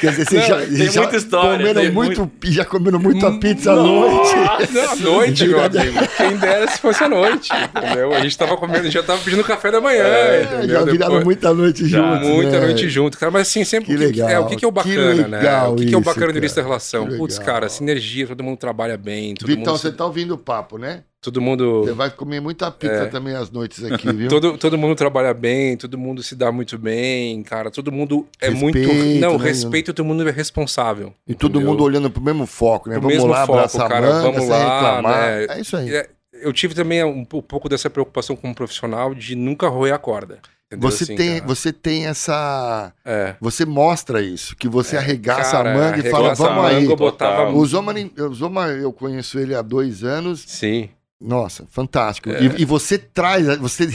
Quer 0.00 0.10
dizer, 0.10 0.26
vocês 0.26 0.46
já, 0.46 0.58
tem 0.66 0.90
já 0.90 1.00
muita 1.00 1.16
história, 1.16 1.56
comeram 1.58 1.80
tem 1.80 1.90
muito, 1.90 2.30
já 2.44 2.64
comeram 2.64 2.98
muita 2.98 3.32
pizza 3.38 3.72
à 3.72 3.76
noite. 3.76 4.34
Não, 4.70 4.90
à 4.90 4.96
noite, 5.00 5.46
meu 5.48 5.64
amigo. 5.64 5.98
Quem 6.16 6.36
dera 6.36 6.70
se 6.70 6.78
fosse 6.78 7.02
à 7.04 7.08
noite, 7.08 7.50
entendeu? 7.54 8.12
A 8.12 8.20
gente 8.20 8.36
tava 8.36 8.56
comendo, 8.58 8.90
já 8.90 9.02
tava 9.02 9.18
pedindo 9.22 9.42
café 9.44 9.70
da 9.70 9.80
manhã, 9.80 10.04
É, 10.04 10.68
já 10.68 10.84
viraram 10.84 11.22
muita 11.24 11.54
noite 11.54 11.86
Já. 11.88 12.16
juntos. 12.16 12.28
Muita 12.28 12.50
né? 12.60 12.66
noite 12.66 12.88
junto, 12.90 13.16
cara. 13.18 13.32
Mas 13.32 13.48
assim, 13.48 13.64
sempre. 13.64 13.86
Que 13.86 13.92
que, 13.98 13.98
legal, 14.06 14.28
É, 14.28 14.38
o 14.38 14.46
que, 14.46 14.56
que 14.56 14.64
é 14.64 14.68
o 14.68 14.72
que 14.72 14.76
bacana, 14.76 15.28
né? 15.28 15.38
legal 15.38 15.72
O 15.72 15.76
que, 15.76 15.86
que 15.86 15.94
é 15.94 15.96
o 15.96 16.00
isso, 16.00 16.08
bacana 16.10 16.32
do 16.32 16.38
início 16.38 16.56
da 16.56 16.62
cara. 16.62 16.68
relação? 16.68 17.06
Que 17.08 17.16
Putz, 17.16 17.38
cara, 17.38 17.68
sinergia, 17.70 18.26
todo 18.26 18.44
mundo 18.44 18.58
trabalha 18.58 18.98
bem, 18.98 19.34
todo 19.34 19.48
Vitão, 19.48 19.72
mundo. 19.72 19.78
você 19.78 19.90
tá 19.90 20.04
ouvindo 20.04 20.34
o 20.34 20.38
papo, 20.38 20.76
né? 20.76 21.02
Todo 21.26 21.40
mundo. 21.40 21.82
Você 21.84 21.92
vai 21.92 22.08
comer 22.10 22.40
muita 22.40 22.70
pizza 22.70 22.94
É. 22.94 23.06
também 23.06 23.34
às 23.34 23.50
noites 23.50 23.82
aqui, 23.84 24.12
viu? 24.12 24.28
Todo, 24.30 24.56
todo 24.56 24.78
mundo 24.78 24.94
trabalha 24.94 25.34
bem, 25.34 25.76
todo 25.76 25.98
mundo 25.98 26.22
se 26.22 26.34
dá 26.36 26.52
muito 26.52 26.78
bem, 26.78 27.42
cara. 27.42 27.68
Todo 27.70 27.90
mundo 27.90 28.26
é 28.40 28.48
muito. 28.50 28.78
Respeito, 28.78 29.20
Não, 29.20 29.36
né? 29.38 29.44
respeito, 29.44 29.92
todo 29.92 30.04
mundo 30.06 30.28
é 30.28 30.30
responsável. 30.30 31.12
E 31.26 31.34
todo 31.34 31.56
entendeu? 31.56 31.70
mundo 31.72 31.82
olhando 31.82 32.08
pro 32.10 32.22
mesmo 32.22 32.46
foco, 32.46 32.88
né? 32.88 32.98
Pro 33.00 33.08
Vamos 33.08 33.24
lá, 33.24 33.44
foco, 33.44 33.58
abraçar 33.58 33.88
cara, 33.88 34.06
a 34.08 34.12
manga, 34.12 34.30
vamos 34.32 34.48
lá, 34.48 34.58
reclamar. 34.58 35.02
né? 35.26 35.46
É 35.50 35.60
isso 35.60 35.76
aí. 35.76 35.94
É, 35.94 36.08
Eu 36.42 36.52
tive 36.52 36.74
também 36.74 37.02
um, 37.02 37.24
po- 37.24 37.42
pouco 37.42 37.68
dessa 37.68 37.88
preocupação 37.90 38.36
como 38.36 38.54
profissional 38.54 39.14
de 39.14 39.34
nunca 39.34 39.68
roer 39.68 39.92
a 39.94 39.98
corda. 39.98 40.38
entendeu? 40.66 40.90
Você, 40.90 41.04
Assim, 41.04 41.16
tem, 41.16 41.34
cara. 41.36 41.46
você 41.46 41.72
tem 41.72 42.06
essa. 42.06 42.92
É. 43.04 43.34
Você 43.40 43.64
mostra 43.64 44.20
isso, 44.20 44.54
que 44.56 44.68
você 44.68 44.96
arregaça 44.96 45.52
Cara, 45.52 45.72
a 45.72 45.74
manga 45.74 45.98
e 46.06 46.10
fala, 46.10 46.34
vamos 46.34 46.64
aí. 46.66 46.84
eu 46.84 46.94
botava. 46.96 47.50
O 47.52 47.64
Zoma, 47.66 47.94
o 48.18 48.34
Zoma, 48.34 48.66
eu 48.68 48.92
conheço 48.92 49.38
ele 49.38 49.54
há 49.54 49.62
dois 49.62 50.04
anos. 50.04 50.44
Sim. 50.46 50.90
Nossa, 51.20 51.66
fantástico. 51.70 52.30
É. 52.30 52.42
E, 52.42 52.62
e 52.62 52.64
você 52.64 52.98
traz, 52.98 53.46
você 53.58 53.86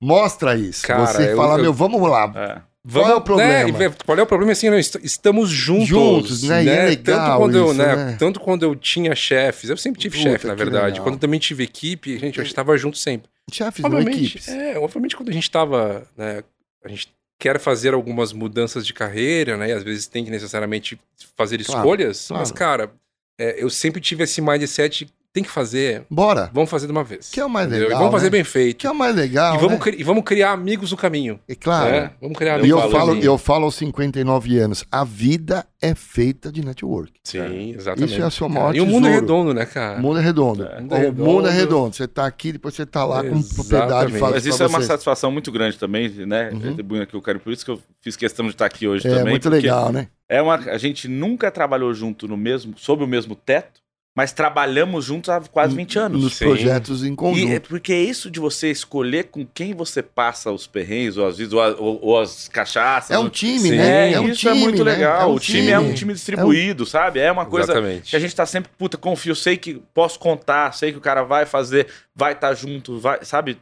mostra 0.00 0.54
isso. 0.56 0.86
Cara, 0.86 1.06
você 1.06 1.32
eu- 1.32 1.36
fala, 1.36 1.58
eu- 1.58 1.62
meu, 1.62 1.72
vamos 1.72 2.00
lá. 2.08 2.32
É. 2.36 2.70
Qual 2.90 3.10
é 3.10 3.14
o 3.14 3.20
problema? 3.20 3.52
Né, 3.64 3.68
e 3.68 3.72
ver- 3.72 3.94
qual 4.06 4.18
é 4.18 4.22
o 4.22 4.26
problema? 4.26 4.52
Assim, 4.52 4.66
estamos 5.02 5.50
juntos. 5.50 5.86
Juntos, 5.88 6.42
né? 6.44 6.64
E 6.64 6.68
é 6.70 6.84
legal 6.86 7.18
tanto, 7.26 7.36
quando 7.38 7.54
eu, 7.58 7.64
isso, 7.66 7.74
né, 7.74 7.96
né? 7.96 8.16
tanto 8.18 8.40
quando 8.40 8.62
eu 8.62 8.74
tinha 8.74 9.14
chefes, 9.14 9.68
eu 9.68 9.76
sempre 9.76 10.00
tive 10.00 10.16
Puta, 10.16 10.30
chefe, 10.30 10.46
na 10.46 10.54
verdade. 10.54 10.92
legal. 10.92 11.04
Quando 11.04 11.18
também 11.18 11.38
tive 11.38 11.62
equipe, 11.62 12.18
gente, 12.18 12.38
eu 12.38 12.44
estava 12.44 12.76
junto 12.78 12.96
sempre. 12.96 13.28
Chefes, 13.52 13.82
não 13.82 13.90
Obviamente, 13.90 14.24
equipes. 14.38 14.48
é, 14.48 14.78
obviamente 14.78 15.14
quando 15.14 15.28
a 15.28 15.32
gente 15.32 15.42
estava, 15.42 16.06
né, 16.16 16.42
a 16.82 16.88
gente 16.88 17.12
quer 17.38 17.58
fazer 17.60 17.92
algumas 17.92 18.32
mudanças 18.32 18.86
de 18.86 18.94
carreira, 18.94 19.58
né, 19.58 19.68
e 19.68 19.72
às 19.72 19.82
vezes 19.82 20.06
tem 20.06 20.24
que 20.24 20.30
necessariamente 20.30 20.98
fazer 21.36 21.62
Claro, 21.62 21.80
escolhas, 21.80 22.28
claro. 22.28 22.40
mas 22.40 22.50
cara, 22.52 22.90
é, 23.38 23.62
eu 23.62 23.68
sempre 23.68 24.00
tive 24.00 24.24
esse 24.24 24.40
mindset, 24.40 25.06
tem 25.32 25.44
que 25.44 25.50
fazer, 25.50 26.04
Bora. 26.10 26.50
vamos 26.52 26.68
fazer 26.68 26.86
de 26.86 26.92
uma 26.92 27.04
vez. 27.04 27.28
Que 27.30 27.38
é 27.40 27.44
o 27.44 27.48
mais 27.48 27.66
entendeu? 27.68 27.84
E 27.84 27.88
legal, 27.88 27.98
vamos 28.00 28.12
fazer 28.14 28.26
né? 28.26 28.30
bem 28.30 28.44
feito. 28.44 28.76
Que 28.78 28.86
é 28.86 28.90
o 28.90 28.94
mais 28.94 29.14
legal, 29.14 29.54
e, 29.54 29.58
vamos, 29.58 29.72
né? 29.74 29.78
cri- 29.78 29.96
e 30.00 30.02
vamos 30.02 30.24
criar 30.24 30.52
amigos 30.52 30.90
no 30.90 30.96
caminho. 30.96 31.38
É 31.48 31.54
claro. 31.54 31.90
né? 31.90 32.10
Vamos 32.20 32.36
criar 32.36 32.58
Eu 32.58 32.66
E 32.66 32.68
eu 32.70 32.78
amigos 32.80 32.92
no 32.92 32.98
falo, 32.98 33.16
eu 33.20 33.38
falo 33.38 33.64
aos 33.66 33.74
59 33.76 34.58
anos, 34.58 34.84
a 34.90 35.04
vida 35.04 35.64
é 35.80 35.94
feita 35.94 36.50
de 36.50 36.64
network. 36.64 37.12
Sim, 37.24 37.74
exatamente. 37.76 38.12
Isso 38.12 38.20
é 38.22 38.24
a 38.24 38.30
sua 38.30 38.48
cara. 38.48 38.60
maior 38.60 38.74
E 38.76 38.80
o 38.80 38.86
mundo 38.86 39.06
é 39.06 39.10
redondo, 39.12 39.54
né, 39.54 39.64
cara? 39.66 39.98
O 39.98 40.02
mundo 40.02 40.18
é 40.18 40.22
redondo. 40.22 40.64
É. 40.64 40.78
O 40.78 40.82
Mundo 40.82 40.94
é 40.94 41.10
mundo 41.10 41.48
é 41.48 41.50
redondo. 41.50 41.50
redondo. 41.50 41.96
Você 41.96 42.08
tá 42.08 42.26
aqui, 42.26 42.52
depois 42.52 42.74
você 42.74 42.84
tá 42.84 43.04
lá 43.04 43.20
com 43.22 43.28
Exatamente. 43.36 43.54
propriedade. 43.54 44.18
Fala 44.18 44.32
Mas 44.32 44.46
isso 44.46 44.62
é 44.62 44.66
uma 44.66 44.78
vocês. 44.78 44.86
satisfação 44.86 45.30
muito 45.30 45.52
grande 45.52 45.78
também, 45.78 46.08
né? 46.26 46.50
Uhum. 46.52 46.58
Retribuindo 46.58 47.04
aqui 47.04 47.16
o 47.16 47.22
cara. 47.22 47.38
Por 47.38 47.52
isso 47.52 47.64
que 47.64 47.70
eu 47.70 47.80
fiz 48.02 48.16
questão 48.16 48.46
de 48.46 48.52
estar 48.52 48.66
aqui 48.66 48.88
hoje 48.88 49.06
É 49.06 49.10
também. 49.10 49.30
muito 49.30 49.44
porque 49.48 49.56
legal, 49.62 49.92
né? 49.92 50.08
É 50.28 50.40
uma, 50.42 50.54
a 50.56 50.78
gente 50.78 51.08
nunca 51.08 51.50
trabalhou 51.50 51.92
junto 51.94 52.28
no 52.28 52.36
mesmo, 52.36 52.74
sob 52.76 53.02
o 53.02 53.06
mesmo 53.06 53.34
teto, 53.34 53.79
mas 54.20 54.32
trabalhamos 54.32 55.02
juntos 55.06 55.30
há 55.30 55.40
quase 55.40 55.74
20 55.74 55.98
anos. 55.98 56.22
Nos 56.22 56.34
Sim. 56.34 56.44
projetos 56.44 57.02
em 57.02 57.14
E 57.14 57.16
conjunto. 57.16 57.52
é 57.54 57.58
porque 57.58 57.90
é 57.90 58.02
isso 58.02 58.30
de 58.30 58.38
você 58.38 58.70
escolher 58.70 59.24
com 59.30 59.46
quem 59.46 59.72
você 59.72 60.02
passa 60.02 60.52
os 60.52 60.66
perrengues, 60.66 61.16
ou 61.16 61.26
as, 61.26 61.38
vezes, 61.38 61.54
ou, 61.54 61.62
ou- 61.78 61.98
ou 62.02 62.20
as 62.20 62.46
cachaças. 62.46 63.10
É 63.12 63.18
um 63.18 63.30
time, 63.30 63.70
né? 63.70 64.12
É, 64.12 64.20
um 64.20 64.28
isso 64.28 64.40
time, 64.40 64.52
é 64.58 64.60
muito 64.60 64.84
né? 64.84 64.92
legal. 64.92 65.30
um 65.30 65.36
o 65.36 65.40
time, 65.40 65.70
é 65.70 65.78
um 65.78 65.94
time 65.94 66.12
distribuído, 66.12 66.84
sabe? 66.84 67.18
É 67.18 67.32
uma 67.32 67.46
coisa 67.46 67.72
Exatamente. 67.72 68.10
que 68.10 68.16
a 68.16 68.20
gente 68.20 68.36
tá 68.36 68.44
sempre, 68.44 68.70
puta, 68.76 68.98
confio, 68.98 69.34
sei 69.34 69.56
que 69.56 69.80
posso 69.94 70.18
contar, 70.18 70.72
sei 70.74 70.92
que 70.92 70.98
o 70.98 71.00
cara 71.00 71.22
vai 71.22 71.46
fazer, 71.46 71.86
vai 72.14 72.32
estar 72.32 72.52
junto, 72.52 73.00
vai, 73.00 73.24
sabe? 73.24 73.56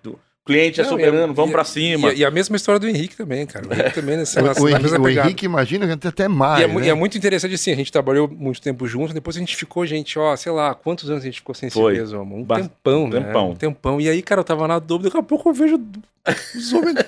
Cliente 0.49 0.81
é 0.81 0.83
Não, 0.83 0.91
soberano, 0.91 1.33
e- 1.33 1.37
vamos 1.37 1.51
e- 1.51 1.53
pra 1.53 1.63
cima. 1.63 2.11
E, 2.15 2.21
e 2.21 2.25
a 2.25 2.31
mesma 2.31 2.57
história 2.57 2.79
do 2.79 2.89
Henrique 2.89 3.15
também, 3.15 3.45
cara. 3.45 3.69
O 3.69 3.73
Henrique 3.73 3.93
também 3.95 4.17
nessa, 4.17 4.41
O, 4.41 4.45
nessa, 4.47 4.61
o 4.61 4.65
na 4.65 4.71
Henrique, 4.71 4.83
mesma 4.91 5.05
o. 5.05 5.09
Henrique, 5.11 5.45
imagina 5.45 5.87
que 5.87 5.93
até- 5.93 6.09
até 6.09 6.27
mais. 6.29 6.61
E 6.61 6.65
é, 6.65 6.69
né? 6.69 6.87
e 6.87 6.89
é 6.89 6.95
muito 6.95 7.19
interessante 7.19 7.55
assim, 7.55 7.71
a 7.71 7.77
gente 7.77 7.93
trabalhou 7.93 8.27
muito 8.27 8.63
tempo 8.63 8.89
junto, 8.89 9.13
depois 9.13 9.37
a 9.37 9.41
gente 9.41 9.55
ficou, 9.55 9.85
gente, 9.85 10.19
ó, 10.19 10.35
sei 10.37 10.51
lá, 10.51 10.75
quantos 10.75 11.11
anos 11.11 11.23
a 11.23 11.27
gente 11.27 11.41
ficou 11.41 11.55
sem 11.55 11.69
Foi. 11.69 11.95
si 11.97 12.01
mesmo, 12.01 12.21
amor? 12.21 12.39
Um 12.39 12.45
Ba- 12.45 12.57
tempão, 12.63 13.09
né? 13.09 13.21
tempão. 13.21 13.51
Um 13.51 13.55
tempão. 13.55 14.01
E 14.01 14.09
aí, 14.09 14.23
cara, 14.23 14.41
eu 14.41 14.45
tava 14.45 14.67
na 14.67 14.79
dúvida, 14.79 15.11
daqui 15.11 15.19
a 15.19 15.23
pouco 15.23 15.51
eu 15.51 15.53
vejo 15.53 15.79
os 16.57 16.73
homens. 16.73 16.95
O 16.99 17.05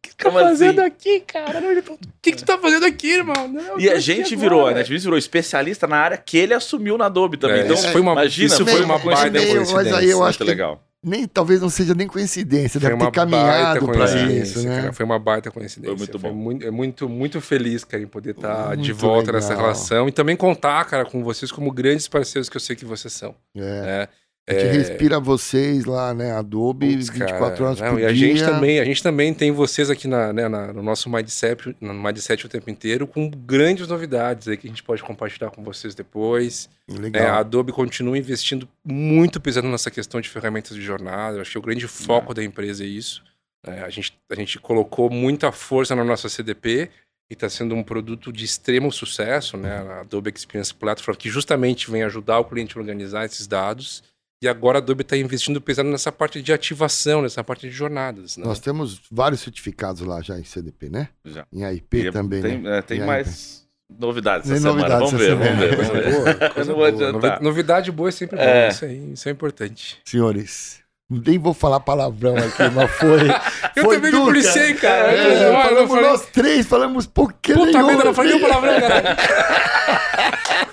que 0.00 0.14
tá 0.16 0.30
Como 0.30 0.38
fazendo 0.38 0.78
assim? 0.80 0.86
aqui, 0.88 1.20
cara? 1.26 1.60
Falou, 1.60 1.72
O 1.72 1.98
que, 2.22 2.30
que 2.30 2.36
tu 2.36 2.44
tá 2.46 2.56
fazendo 2.56 2.86
aqui, 2.86 3.08
irmão? 3.14 3.48
Não, 3.48 3.80
E 3.80 3.90
a 3.90 3.98
gente 3.98 4.32
agora. 4.34 4.40
virou, 4.40 4.66
a 4.68 4.72
Netflix 4.72 5.02
virou 5.02 5.18
especialista 5.18 5.86
na 5.88 5.96
área 5.96 6.16
que 6.16 6.38
ele 6.38 6.54
assumiu 6.54 6.96
na 6.96 7.06
Adobe 7.06 7.36
também. 7.36 7.58
É, 7.58 7.64
então, 7.64 7.74
isso 7.74 7.88
foi 7.90 8.00
uma- 8.00 8.12
imagina, 8.12 8.46
isso 8.46 8.64
foi 8.64 8.80
uma 8.84 8.98
baita 8.98 9.30
coincidência. 9.30 9.74
Mas 9.74 9.92
aí 9.92 10.08
eu 10.10 10.18
Muito 10.18 10.28
acho 10.28 10.38
que 10.38 10.44
legal. 10.44 10.80
Nem, 11.04 11.26
talvez 11.28 11.60
não 11.60 11.68
seja 11.68 11.94
nem 11.94 12.06
coincidência, 12.06 12.80
Foi 12.80 12.88
deve 12.88 13.02
uma 13.02 13.10
ter 13.10 13.20
caminhado 13.20 13.86
coincidência, 13.86 14.58
isso, 14.58 14.68
né? 14.68 14.80
cara. 14.80 14.92
Foi 14.92 15.04
uma 15.04 15.18
baita 15.18 15.50
coincidência. 15.50 15.96
Foi 15.96 16.06
muito 16.06 16.18
bom. 16.18 16.32
muito, 16.32 16.66
é 16.66 16.70
muito, 16.70 17.08
muito 17.08 17.40
feliz, 17.40 17.84
cara, 17.84 18.02
em 18.02 18.06
poder 18.06 18.30
estar 18.30 18.76
de 18.76 18.92
Muito 18.92 18.96
volta 18.96 19.32
nessa 19.32 19.50
legal. 19.50 19.64
relação 19.64 20.08
e 20.08 20.12
também 20.12 20.36
contar, 20.36 20.84
cara, 20.86 21.04
com 21.04 21.22
vocês 21.22 21.52
como 21.52 21.70
grandes 21.70 22.08
parceiros 22.08 22.48
que 22.48 22.56
eu 22.56 22.60
sei 22.60 22.74
que 22.74 22.84
vocês 22.84 23.12
são. 23.12 23.34
É. 23.54 23.60
né? 23.82 24.08
A 24.46 24.52
gente 24.52 24.76
respira 24.76 25.18
vocês 25.18 25.86
lá, 25.86 26.12
né? 26.12 26.32
Adobe, 26.32 26.92
Putz, 26.94 27.08
24 27.08 27.38
cara, 27.38 27.64
horas 27.64 27.80
não, 27.80 27.90
por 27.92 28.00
e 28.00 28.04
a 28.04 28.12
dia. 28.12 28.28
gente 28.28 28.44
também, 28.44 28.78
a 28.78 28.84
gente 28.84 29.02
também 29.02 29.32
tem 29.32 29.50
vocês 29.50 29.88
aqui 29.88 30.06
na, 30.06 30.34
né, 30.34 30.48
na- 30.48 30.70
no 30.70 30.82
nosso 30.82 31.08
mindset, 31.08 31.74
no 31.80 31.94
mindset 31.94 32.44
o 32.44 32.48
tempo 32.48 32.68
inteiro, 32.68 33.06
com 33.06 33.30
grandes 33.30 33.88
novidades 33.88 34.46
aí 34.46 34.58
que 34.58 34.66
a 34.66 34.70
gente 34.70 34.82
pode 34.82 35.02
compartilhar 35.02 35.50
com 35.50 35.64
vocês 35.64 35.94
depois. 35.94 36.68
É, 36.88 36.94
a 36.94 36.98
Legal. 37.00 37.34
Adobe 37.38 37.72
continua 37.72 38.18
investindo 38.18 38.68
muito 38.84 39.40
pesado 39.40 39.66
nessa 39.66 39.90
questão 39.90 40.20
de 40.20 40.28
ferramentas 40.28 40.76
de 40.76 40.82
jornada. 40.82 41.38
Eu 41.38 41.40
acho 41.40 41.50
que 41.52 41.58
o 41.58 41.62
grande 41.62 41.88
foco 41.88 42.34
da 42.34 42.44
empresa 42.44 42.84
é 42.84 42.86
isso. 42.86 43.22
É, 43.66 43.80
a, 43.80 43.88
gente, 43.88 44.12
a 44.30 44.34
gente 44.34 44.58
colocou 44.58 45.08
muita 45.08 45.50
força 45.52 45.96
na 45.96 46.04
nossa 46.04 46.28
CDP 46.28 46.90
e 47.30 47.32
está 47.32 47.48
sendo 47.48 47.74
um 47.74 47.82
produto 47.82 48.30
de 48.30 48.44
extremo 48.44 48.92
sucesso, 48.92 49.56
né? 49.56 49.78
A 49.78 50.00
Adobe 50.02 50.30
Experience 50.36 50.74
Platform, 50.74 51.16
que 51.16 51.30
justamente 51.30 51.90
vem 51.90 52.02
ajudar 52.02 52.40
o 52.40 52.44
cliente 52.44 52.76
a 52.76 52.80
organizar 52.82 53.24
esses 53.24 53.46
dados. 53.46 54.02
E 54.44 54.48
agora 54.48 54.76
a 54.76 54.80
Adobe 54.80 55.00
está 55.00 55.16
investindo 55.16 55.58
pesado 55.58 55.88
nessa 55.88 56.12
parte 56.12 56.42
de 56.42 56.52
ativação, 56.52 57.22
nessa 57.22 57.42
parte 57.42 57.62
de 57.66 57.72
jornadas. 57.74 58.36
Né? 58.36 58.44
Nós 58.46 58.60
temos 58.60 59.00
vários 59.10 59.40
certificados 59.40 60.02
lá 60.02 60.20
já 60.20 60.38
em 60.38 60.44
CDP, 60.44 60.90
né? 60.90 61.08
Já. 61.24 61.46
Em 61.50 61.64
AIP 61.64 61.96
E 61.96 62.12
também, 62.12 62.42
tem, 62.42 62.58
né? 62.58 62.78
é, 62.78 62.82
tem 62.82 63.00
mais 63.00 63.64
novidades 63.98 64.50
essa 64.50 64.60
semana. 64.60 64.82
novidades 64.82 65.10
Vamos 65.12 65.26
ver, 65.26 65.34
vamos 65.34 65.58
ver. 65.58 65.76
Vamos 65.76 65.92
ver. 65.92 66.12
Boa, 66.36 66.50
coisa 66.50 66.74
boa. 66.74 66.88
adiantar. 66.88 67.30
Novi- 67.32 67.42
Novidade 67.44 67.90
boa 67.90 68.08
é 68.10 68.12
sempre 68.12 68.36
bom. 68.36 68.42
É. 68.42 68.68
Isso, 68.68 68.84
aí, 68.84 69.12
isso 69.14 69.28
é 69.28 69.32
importante. 69.32 69.98
Senhores, 70.04 70.80
nem 71.08 71.38
vou 71.38 71.54
falar 71.54 71.80
palavrão 71.80 72.36
aqui, 72.36 72.68
mas 72.74 72.90
foi. 72.90 73.20
Eu 73.76 73.84
foi 73.84 73.96
também 73.96 74.12
me 74.12 74.18
policiei, 74.20 74.74
cara. 74.74 75.10
É, 75.10 75.62
falamos 75.62 75.90
falei- 75.90 76.10
nós 76.10 76.26
três, 76.26 76.66
falamos 76.66 77.06
pouquinho. 77.06 77.58
Puta 77.64 77.82
merda, 77.82 78.04
não 78.04 78.12
falei 78.14 78.34
nenhum 78.34 78.46
palavrão, 78.46 78.80
cara. 78.80 79.16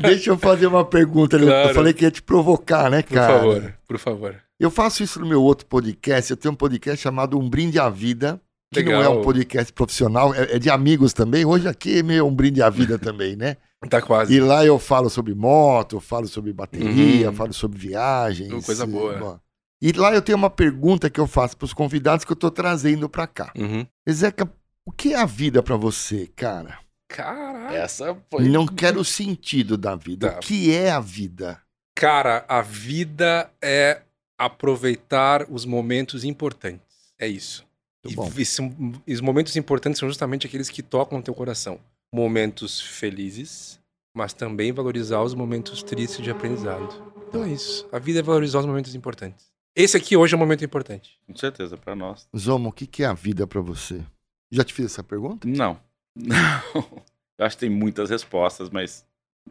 Deixa 0.00 0.30
eu 0.30 0.38
fazer 0.38 0.66
uma 0.66 0.84
pergunta. 0.84 1.36
Eu 1.36 1.46
Claro. 1.46 1.74
falei 1.74 1.92
que 1.92 2.04
ia 2.04 2.10
te 2.10 2.22
provocar, 2.22 2.90
né, 2.90 3.02
Por 3.02 3.14
cara? 3.14 3.38
favor, 3.38 3.74
por 3.86 3.98
favor. 3.98 4.36
Eu 4.58 4.70
faço 4.70 5.02
isso 5.02 5.20
no 5.20 5.26
meu 5.26 5.42
outro 5.42 5.66
podcast. 5.66 6.30
Eu 6.30 6.36
tenho 6.36 6.52
um 6.52 6.56
podcast 6.56 7.02
chamado 7.02 7.38
Um 7.38 7.48
Brinde 7.48 7.78
à 7.78 7.88
Vida, 7.88 8.40
que 8.72 8.82
não 8.82 8.92
é 8.92 8.96
Legal. 8.98 9.18
um 9.20 9.22
podcast 9.22 9.72
profissional, 9.72 10.34
é, 10.34 10.56
é 10.56 10.58
de 10.58 10.70
amigos 10.70 11.12
também. 11.12 11.44
Hoje 11.44 11.68
aqui 11.68 11.98
é 11.98 12.02
meio 12.02 12.26
um 12.26 12.34
brinde 12.34 12.62
à 12.62 12.70
vida 12.70 12.98
também, 12.98 13.36
né? 13.36 13.56
Tá 13.90 14.00
quase. 14.00 14.32
E 14.34 14.40
lá 14.40 14.64
eu 14.64 14.78
falo 14.78 15.10
sobre 15.10 15.34
moto, 15.34 15.96
eu 15.96 16.00
falo 16.00 16.26
sobre 16.26 16.50
bateria, 16.54 17.28
Uhum. 17.28 17.34
falo 17.36 17.52
sobre 17.52 17.78
viagens. 17.78 18.64
Coisa 18.64 18.86
boa. 18.86 19.18
Bom. 19.18 19.38
E 19.82 19.92
lá 19.92 20.14
eu 20.14 20.22
tenho 20.22 20.38
uma 20.38 20.48
pergunta 20.48 21.10
que 21.10 21.20
eu 21.20 21.26
faço 21.26 21.54
para 21.54 21.66
os 21.66 21.74
convidados 21.74 22.24
que 22.24 22.32
eu 22.32 22.36
tô 22.36 22.50
trazendo 22.50 23.10
para 23.10 23.26
cá. 23.26 23.52
Uhum. 23.54 23.84
Zeca, 24.10 24.50
o 24.86 24.90
que 24.90 25.12
é 25.12 25.16
a 25.20 25.26
vida 25.26 25.62
para 25.62 25.76
você, 25.76 26.30
cara? 26.34 26.78
Caralho. 27.16 27.76
Essa 27.76 28.16
foi. 28.30 28.48
Não 28.48 28.66
quero 28.68 29.00
o 29.00 29.04
sentido 29.04 29.76
da 29.76 29.94
vida. 29.94 30.30
Tá. 30.32 30.36
O 30.36 30.40
que 30.40 30.72
é 30.74 30.90
a 30.90 31.00
vida? 31.00 31.60
Cara, 31.96 32.44
a 32.48 32.60
vida 32.60 33.50
é 33.62 34.02
aproveitar 34.36 35.46
os 35.50 35.64
momentos 35.64 36.24
importantes. 36.24 36.82
É 37.18 37.26
isso. 37.26 37.64
Muito 38.04 38.12
E 38.12 38.16
bom. 38.16 38.32
esse- 38.40 38.62
os 39.08 39.20
momentos 39.20 39.56
importantes 39.56 39.98
são 39.98 40.08
justamente 40.08 40.46
aqueles 40.46 40.68
que 40.68 40.82
tocam 40.82 41.18
o 41.18 41.22
teu 41.22 41.34
coração. 41.34 41.78
Momentos 42.12 42.80
felizes, 42.80 43.80
mas 44.14 44.32
também 44.32 44.72
valorizar 44.72 45.20
os 45.22 45.34
momentos 45.34 45.82
tristes 45.82 46.22
de 46.22 46.30
aprendizado. 46.30 47.12
Então 47.28 47.44
é 47.44 47.48
isso. 47.48 47.86
A 47.92 47.98
vida 47.98 48.18
é 48.20 48.22
valorizar 48.22 48.60
os 48.60 48.66
momentos 48.66 48.94
importantes. 48.94 49.46
Esse 49.76 49.96
aqui 49.96 50.16
hoje 50.16 50.34
é 50.34 50.36
um 50.36 50.40
momento 50.40 50.64
importante. 50.64 51.18
Com 51.26 51.34
certeza, 51.36 51.76
pra 51.76 51.96
nós. 51.96 52.28
Zomo, 52.36 52.68
o 52.68 52.72
que 52.72 52.86
que 52.86 53.02
é 53.02 53.06
a 53.06 53.14
vida 53.14 53.46
para 53.46 53.60
você? 53.60 54.02
Já 54.50 54.62
te 54.62 54.72
fiz 54.72 54.86
essa 54.86 55.02
pergunta? 55.02 55.48
Não. 55.48 55.78
Não. 56.16 56.34
Eu 57.36 57.46
acho 57.46 57.56
que 57.56 57.60
tem 57.60 57.70
muitas 57.70 58.10
respostas, 58.10 58.70
mas 58.70 59.04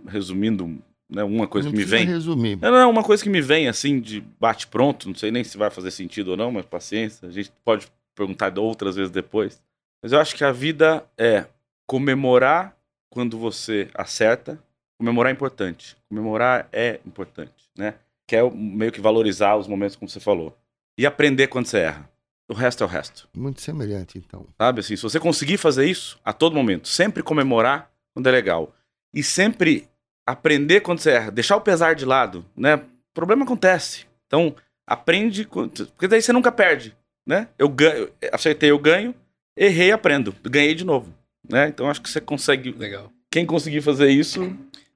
resumindo, 0.07 0.82
né, 1.09 1.24
uma 1.24 1.47
coisa 1.47 1.68
Não 1.68 1.74
que 1.74 1.80
me 1.80 1.86
vem. 1.86 2.05
resumir. 2.05 2.55
Não, 2.55 2.72
não, 2.72 2.89
uma 2.89 3.03
coisa 3.03 3.22
que 3.22 3.30
me 3.30 3.41
vem 3.41 3.68
assim 3.68 3.99
de 3.99 4.22
bate 4.39 4.68
pronto, 4.68 5.09
não 5.09 5.16
sei 5.16 5.32
nem 5.32 5.43
se 5.43 5.57
vai 5.57 5.70
fazer 5.70 5.91
sentido 5.91 6.30
ou 6.32 6.38
não, 6.38 6.49
mas 6.51 6.66
paciência, 6.66 7.28
a 7.28 7.32
gente 7.32 7.51
pode 7.64 7.88
perguntar 8.16 8.57
outras 8.57 8.95
vezes 8.95 9.11
depois. 9.11 9.61
Mas 10.01 10.11
eu 10.14 10.20
acho 10.20 10.36
que 10.36 10.43
a 10.43 10.51
vida 10.51 11.05
é 11.18 11.45
comemorar 11.86 12.76
quando 13.09 13.38
você 13.38 13.89
acerta. 13.93 14.57
Comemorar 14.97 15.32
é 15.32 15.34
importante. 15.34 15.97
Comemorar 16.09 16.68
é 16.72 16.99
importante, 17.05 17.70
né? 17.78 17.95
Que 18.28 18.36
é 18.36 18.49
meio 18.49 18.91
que 18.91 19.01
valorizar 19.01 19.55
os 19.55 19.68
momentos 19.68 19.95
como 19.95 20.09
você 20.09 20.20
falou. 20.20 20.57
E 20.97 21.05
aprender 21.05 21.47
quando 21.47 21.66
você 21.66 21.80
erra. 21.80 22.09
O 22.50 22.54
resto 22.54 22.84
é 22.84 22.86
o 22.86 22.89
resto. 22.89 23.28
Muito 23.36 23.62
semelhante, 23.62 24.18
então. 24.18 24.46
Sabe 24.62 24.82
assim, 24.82 24.96
se 24.96 25.02
você 25.04 25.20
conseguir 25.20 25.58
fazer 25.58 25.86
isso 25.86 26.20
a 26.24 26.34
todo 26.34 26.56
momento, 26.56 26.88
sempre 26.88 27.24
comemorar 27.24 27.89
quando 28.14 28.28
é 28.28 28.32
legal 28.32 28.76
e 29.14 29.24
sempre 29.24 29.88
aprender 30.28 30.82
quando 30.82 31.00
você 31.00 31.12
erra, 31.12 31.32
deixar 31.32 31.56
o 31.56 31.62
pesar 31.62 31.96
de 31.96 32.06
lado, 32.06 32.46
né? 32.56 32.76
O 32.76 33.14
problema 33.14 33.44
acontece. 33.44 34.06
Então, 34.28 34.56
aprende, 34.88 35.46
quando- 35.46 35.88
porque 35.88 36.08
daí 36.08 36.22
você 36.22 36.34
nunca 36.34 36.52
perde, 36.52 36.96
né? 37.26 37.48
Eu 37.58 37.70
ganho, 37.70 38.10
acertei, 38.32 38.72
eu 38.72 38.80
ganho, 38.80 39.16
errei, 39.58 39.91
aprendo, 39.91 40.36
ganhei 40.44 40.74
de 40.76 40.84
novo, 40.84 41.14
né? 41.50 41.68
Então 41.68 41.89
acho 41.89 42.02
que 42.02 42.10
você 42.10 42.20
consegue, 42.20 42.72
Legal. 42.72 43.12
quem 43.32 43.46
conseguir 43.46 43.82
fazer 43.82 44.10
isso, 44.10 44.41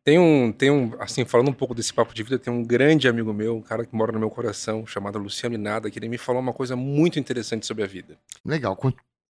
Tem 0.08 0.18
um, 0.18 0.54
tem 0.54 0.72
um, 0.72 0.94
assim, 1.02 1.26
falando 1.26 1.50
um 1.50 1.54
pouco 1.54 1.76
desse 1.76 1.94
papo 1.94 2.14
de 2.14 2.24
vida, 2.24 2.40
tem 2.40 2.54
um 2.54 2.64
grande 2.64 3.10
amigo 3.10 3.34
meu, 3.34 3.58
um 3.58 3.62
cara 3.62 3.86
que 3.86 3.94
mora 3.94 4.10
no 4.14 4.18
meu 4.20 4.30
coração, 4.30 4.88
chamado 4.88 5.20
Luciano 5.20 5.54
Inada, 5.56 5.92
que 5.92 6.00
ele 6.00 6.08
me 6.08 6.18
falou 6.18 6.42
uma 6.42 6.54
coisa 6.54 6.78
muito 6.78 7.20
interessante 7.20 7.66
sobre 7.66 7.84
a 7.84 7.88
vida. 7.88 8.18
Legal. 8.46 8.80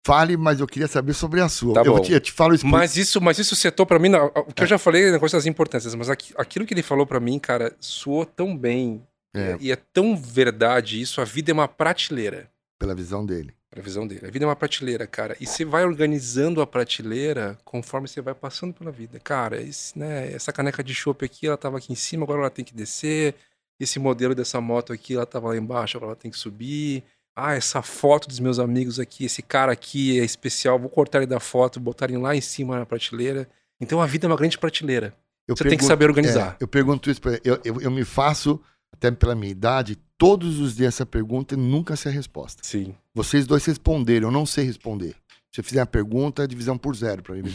Fale, 0.04 0.36
mas 0.36 0.58
eu 0.58 0.66
queria 0.66 0.88
saber 0.88 1.12
sobre 1.14 1.40
a 1.40 1.48
sua. 1.48 1.74
Tá 1.74 1.82
eu, 1.84 1.94
bom. 1.94 2.00
te, 2.00 2.12
eu 2.12 2.18
te 2.20 2.32
falo 2.32 2.56
isso 2.56 2.66
Mas 2.66 2.96
isso, 2.96 3.20
mas 3.20 3.38
isso 3.38 3.54
setou 3.54 3.86
pra 3.86 4.00
mim, 4.00 4.08
na- 4.08 4.24
o 4.24 4.52
que 4.52 4.64
eu 4.64 4.66
já 4.66 4.76
falei, 4.76 5.14
é 5.14 5.18
coisas 5.20 5.44
das 5.44 5.46
importâncias, 5.46 5.94
mas 5.94 6.10
aqui- 6.10 6.34
aquilo 6.36 6.66
que 6.66 6.74
ele 6.74 6.82
falou 6.82 7.06
pra 7.06 7.20
mim, 7.20 7.38
cara, 7.38 7.72
soou 7.78 8.26
tão 8.26 8.56
bem 8.58 9.00
É. 9.32 9.56
e 9.60 9.70
é 9.70 9.76
tão 9.76 10.16
verdade 10.16 11.00
isso. 11.00 11.20
A 11.20 11.24
vida 11.24 11.52
é 11.52 11.54
uma 11.54 11.68
prateleira, 11.68 12.50
pela 12.80 12.96
visão 12.96 13.24
dele. 13.24 13.54
A 13.80 13.82
visão 13.82 14.06
dele. 14.06 14.26
A 14.26 14.30
vida 14.30 14.44
é 14.44 14.48
uma 14.48 14.56
prateleira, 14.56 15.06
cara. 15.06 15.36
E 15.40 15.46
você 15.46 15.64
vai 15.64 15.84
organizando 15.84 16.60
a 16.60 16.66
prateleira 16.66 17.58
conforme 17.64 18.06
você 18.08 18.20
vai 18.20 18.34
passando 18.34 18.72
pela 18.74 18.90
vida. 18.90 19.18
Cara, 19.20 19.60
esse, 19.60 19.98
né, 19.98 20.32
essa 20.32 20.52
caneca 20.52 20.82
de 20.82 20.94
chopp 20.94 21.24
aqui, 21.24 21.46
ela 21.46 21.56
tava 21.56 21.78
aqui 21.78 21.92
em 21.92 21.96
cima, 21.96 22.24
agora 22.24 22.40
ela 22.40 22.50
tem 22.50 22.64
que 22.64 22.74
descer. 22.74 23.34
Esse 23.80 23.98
modelo 23.98 24.34
dessa 24.34 24.60
moto 24.60 24.92
aqui, 24.92 25.14
ela 25.14 25.26
tava 25.26 25.48
lá 25.48 25.56
embaixo, 25.56 25.96
agora 25.96 26.12
ela 26.12 26.16
tem 26.20 26.30
que 26.30 26.38
subir. 26.38 27.02
Ah, 27.36 27.54
essa 27.54 27.82
foto 27.82 28.28
dos 28.28 28.38
meus 28.38 28.60
amigos 28.60 29.00
aqui, 29.00 29.24
esse 29.24 29.42
cara 29.42 29.72
aqui 29.72 30.20
é 30.20 30.24
especial, 30.24 30.78
vou 30.78 30.88
cortar 30.88 31.18
ele 31.18 31.26
da 31.26 31.40
foto, 31.40 31.80
botar 31.80 32.04
ele 32.08 32.16
lá 32.18 32.36
em 32.36 32.40
cima 32.40 32.78
na 32.78 32.86
prateleira. 32.86 33.48
Então 33.80 34.00
a 34.00 34.06
vida 34.06 34.26
é 34.26 34.28
uma 34.28 34.36
grande 34.36 34.56
prateleira. 34.56 35.12
Eu 35.48 35.56
Você 35.56 35.64
tem 35.64 35.70
que 35.72 35.78
pergunto- 35.78 35.88
saber 35.88 36.04
organizar. 36.04 36.56
é, 36.60 36.62
eu 36.62 36.68
pergunto 36.68 37.10
isso 37.10 37.20
pra 37.20 37.38
eu, 37.44 37.58
eu, 37.64 37.80
eu 37.80 37.90
me 37.90 38.04
faço, 38.04 38.60
até 38.92 39.10
pela 39.10 39.34
minha 39.34 39.50
idade, 39.50 39.98
todos 40.18 40.58
os 40.60 40.76
dias 40.76 40.94
essa 40.94 41.06
pergunta 41.06 41.54
e 41.54 41.56
nunca 41.56 41.96
sei 41.96 42.12
a 42.12 42.14
resposta. 42.14 42.62
Sim. 42.64 42.94
Vocês 43.14 43.46
dois 43.46 43.64
responderam, 43.64 44.28
eu 44.28 44.32
não 44.32 44.46
sei 44.46 44.64
responder. 44.64 45.14
Se 45.52 45.60
eu 45.60 45.64
fizer 45.64 45.80
a 45.80 45.86
pergunta, 45.86 46.48
divisão 46.48 46.76
por 46.76 46.96
zero 46.96 47.22
pra 47.22 47.34
mim. 47.36 47.42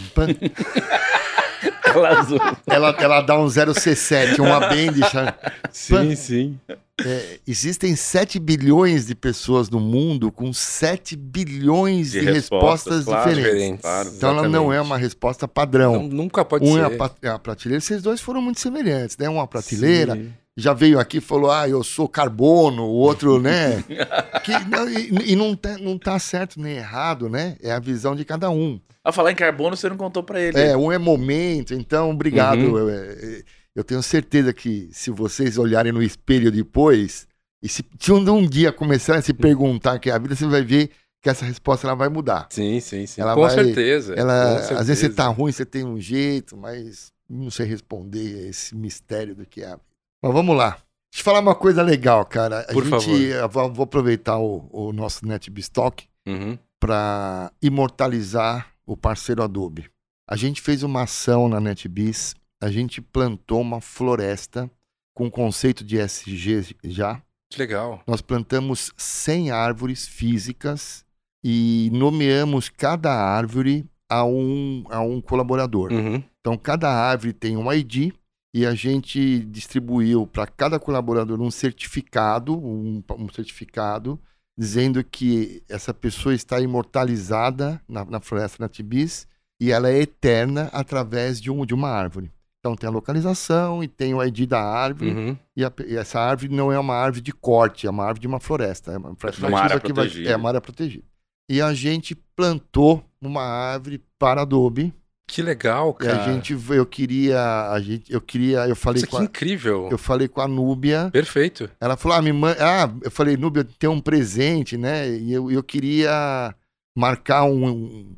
Ela 1.83 2.25
ela, 2.67 2.95
ela 2.99 3.21
dá 3.21 3.37
um 3.37 3.47
0C7, 3.47 4.39
uma 4.39 4.67
deixa. 4.69 5.35
Sim, 5.71 6.15
sim. 6.15 6.59
É, 7.03 7.39
existem 7.47 7.95
7 7.95 8.37
bilhões 8.39 9.07
de 9.07 9.15
pessoas 9.15 9.69
no 9.69 9.79
mundo 9.79 10.31
com 10.31 10.53
7 10.53 11.15
bilhões 11.15 12.11
de, 12.11 12.19
De 12.19 12.25
respostas, 12.31 12.97
respostas, 12.97 13.05
claro, 13.05 13.33
diferentes. 13.35 13.81
Claro. 13.81 14.09
Então 14.15 14.29
ela 14.29 14.47
não 14.47 14.71
é 14.71 14.79
uma 14.79 14.97
resposta 14.97 15.47
padrão. 15.47 15.93
Não, 15.93 16.07
nunca 16.07 16.45
pode 16.45 16.63
um 16.65 16.73
ser. 16.75 16.79
é 16.81 16.83
a, 16.85 16.89
pat- 16.97 17.17
é 17.23 17.27
a 17.29 17.39
prateleira, 17.39 17.81
vocês 17.81 18.01
dois 18.03 18.21
foram 18.21 18.41
muito 18.41 18.59
semelhantes, 18.59 19.17
né? 19.17 19.27
Uma 19.27 19.47
prateleira, 19.47 20.13
Sim. 20.15 20.31
Já 20.59 20.73
veio 20.73 20.99
aqui 20.99 21.17
e 21.17 21.21
falou, 21.21 21.51
ah, 21.51 21.67
eu 21.67 21.83
sou 21.83 22.07
carbono, 22.07 22.83
o 22.83 22.91
outro, 22.93 23.39
né? 23.41 23.83
Que, 24.43 24.51
não, 24.69 24.89
e 24.89 25.31
e 25.33 25.35
não, 25.35 25.55
tá, 25.55 25.77
não 25.77 25.97
tá 25.97 26.17
certo 26.19 26.59
nem 26.59 26.77
errado, 26.77 27.29
né? 27.29 27.57
É 27.61 27.71
a 27.71 27.79
visão 27.79 28.15
de 28.15 28.23
cada 28.25 28.49
um. 28.49 28.79
A 29.03 29.11
falar 29.11 29.31
em 29.31 29.35
carbono, 29.35 29.75
você 29.75 29.89
não 29.89 29.97
contou 29.97 30.23
pra 30.23 30.39
ele. 30.41 30.59
É, 30.59 30.75
um 30.75 30.91
é 30.91 30.97
momento, 30.97 31.73
então, 31.73 32.09
obrigado. 32.11 32.59
Uhum. 32.59 32.77
Eu, 32.77 32.89
é, 32.89 33.41
eu 33.75 33.83
tenho 33.83 34.01
certeza 34.03 34.53
que 34.53 34.89
se 34.91 35.09
vocês 35.11 35.57
olharem 35.57 35.91
no 35.91 36.01
espelho 36.03 36.51
depois, 36.51 37.27
e 37.61 37.67
se, 37.69 37.83
se 37.99 38.11
um, 38.11 38.17
um 38.31 38.45
dia 38.47 38.71
começarem 38.71 39.19
a 39.19 39.21
se 39.21 39.33
perguntar 39.33 39.95
o 39.97 39.99
que 39.99 40.09
é 40.09 40.13
a 40.13 40.17
vida, 40.17 40.35
você 40.35 40.45
vai 40.47 40.63
ver 40.63 40.89
que 41.21 41.29
essa 41.29 41.45
resposta 41.45 41.85
ela 41.87 41.95
vai 41.95 42.07
mudar. 42.09 42.47
Sim, 42.49 42.79
sim, 42.79 43.05
sim. 43.05 43.21
Ela 43.21 43.35
com 43.35 43.41
vai- 43.41 43.53
certeza. 43.53 44.13
Ela, 44.15 44.55
com 44.55 44.75
às 44.75 44.87
vezes 44.87 44.87
você 44.87 44.95
certeza. 44.95 45.15
tá 45.15 45.27
ruim, 45.27 45.51
você 45.51 45.65
tem 45.65 45.83
um 45.85 45.99
jeito, 45.99 46.55
mas 46.55 47.11
não 47.29 47.51
sei 47.51 47.65
responder 47.65 48.49
esse 48.49 48.75
mistério 48.75 49.35
do 49.35 49.45
que 49.45 49.61
é 49.61 49.65
a 49.67 49.71
vida. 49.71 49.88
Mas 50.21 50.33
vamos 50.33 50.55
lá. 50.55 50.71
Deixa 51.11 51.21
eu 51.21 51.23
falar 51.23 51.39
uma 51.39 51.55
coisa 51.55 51.81
legal, 51.81 52.23
cara. 52.25 52.61
A 52.61 52.73
Por 52.73 52.83
gente, 52.85 53.31
favor. 53.33 53.69
vou, 53.71 53.83
aproveitar 53.83 54.37
o, 54.37 54.67
o 54.71 54.93
nosso 54.93 55.25
NetBstock 55.25 56.07
Uhum. 56.27 56.57
para 56.79 57.51
imortalizar 57.61 58.67
o 58.85 58.95
parceiro 58.95 59.41
Adobe. 59.41 59.89
A 60.29 60.35
gente 60.35 60.61
fez 60.61 60.83
uma 60.83 61.03
ação 61.03 61.49
na 61.49 61.59
NetBiz, 61.59 62.35
a 62.61 62.69
gente 62.69 63.01
plantou 63.01 63.61
uma 63.61 63.81
floresta 63.81 64.69
com 65.15 65.31
conceito 65.31 65.83
de 65.83 65.97
SG 65.97 66.75
já. 66.83 67.19
Que 67.51 67.57
legal. 67.57 68.03
Nós 68.05 68.21
plantamos 68.21 68.93
100 68.95 69.49
árvores 69.49 70.07
físicas 70.07 71.03
e 71.43 71.89
nomeamos 71.91 72.69
cada 72.69 73.11
árvore 73.11 73.89
a 74.07 74.23
um, 74.23 74.83
a 74.89 75.01
um 75.01 75.19
colaborador. 75.19 75.91
Uhum. 75.91 76.23
Então, 76.39 76.55
cada 76.57 76.89
árvore 76.89 77.33
tem 77.33 77.57
um 77.57 77.71
ID 77.73 78.13
e 78.53 78.65
a 78.65 78.73
gente 78.73 79.39
distribuiu 79.45 80.25
para 80.25 80.47
cada 80.47 80.79
colaborador 80.79 81.39
um 81.41 81.51
certificado, 81.51 82.57
um, 82.57 83.03
um 83.17 83.29
certificado 83.29 84.19
dizendo 84.57 85.03
que 85.03 85.63
essa 85.69 85.93
pessoa 85.93 86.33
está 86.35 86.59
imortalizada 86.59 87.81
na, 87.87 88.03
na 88.05 88.19
floresta 88.19 88.57
Natibis 88.63 89.27
e 89.61 89.71
ela 89.71 89.89
é 89.89 89.99
eterna 90.01 90.69
através 90.73 91.39
de, 91.39 91.49
um, 91.51 91.65
de 91.65 91.73
uma 91.73 91.89
árvore. 91.89 92.31
Então, 92.59 92.75
tem 92.75 92.89
a 92.89 92.91
localização 92.91 93.81
e 93.81 93.87
tem 93.87 94.13
o 94.13 94.21
ID 94.21 94.45
da 94.45 94.61
árvore. 94.61 95.11
Uhum. 95.11 95.37
E, 95.55 95.63
a- 95.63 95.71
e 95.87 95.95
essa 95.95 96.19
árvore 96.19 96.53
não 96.53 96.69
é 96.71 96.77
uma 96.77 96.93
árvore 96.93 97.21
de 97.21 97.31
corte, 97.31 97.87
é 97.87 97.89
uma 97.89 98.03
árvore 98.03 98.19
de 98.19 98.27
uma 98.27 98.39
floresta. 98.41 98.91
É 98.91 98.97
uma 98.97 99.15
floresta 99.15 99.47
Uma 99.47 99.59
área 99.59 99.79
que 99.79 99.93
vai- 99.93 100.05
protegida. 100.05 100.29
É 100.29 100.35
uma 100.35 100.49
área 100.49 100.59
protegida. 100.61 101.05
E 101.49 101.61
a 101.61 101.73
gente 101.73 102.13
plantou 102.35 103.01
uma 103.21 103.41
árvore 103.41 104.03
para 104.19 104.41
adobe. 104.41 104.93
Que 105.29 105.43
legal, 105.43 105.95
E 105.99 106.03
cara. 106.05 106.23
a 106.25 106.33
gente, 106.33 106.57
eu 106.71 106.85
queria, 106.87 107.69
a 107.71 107.79
gente, 107.79 108.11
eu 108.11 108.19
queria, 108.19 108.67
eu 108.67 108.75
falei 108.75 109.03
Isso 109.03 109.11
com 109.11 109.17
é 109.17 109.21
a, 109.21 109.23
incrível. 109.25 109.87
eu 109.91 109.97
falei 109.97 110.27
com 110.27 110.41
a 110.41 110.47
Núbia. 110.47 111.09
Perfeito. 111.13 111.69
Ela 111.79 111.95
falou, 111.95 112.17
ah, 112.17 112.21
me 112.21 112.33
man... 112.33 112.55
ah, 112.59 112.91
eu 113.03 113.11
falei, 113.11 113.37
Núbia, 113.37 113.63
tem 113.77 113.87
um 113.87 114.01
presente, 114.01 114.75
né? 114.75 115.07
E 115.07 115.31
eu, 115.31 115.51
eu 115.51 115.61
queria 115.61 116.55
marcar 116.97 117.43
um, 117.43 118.11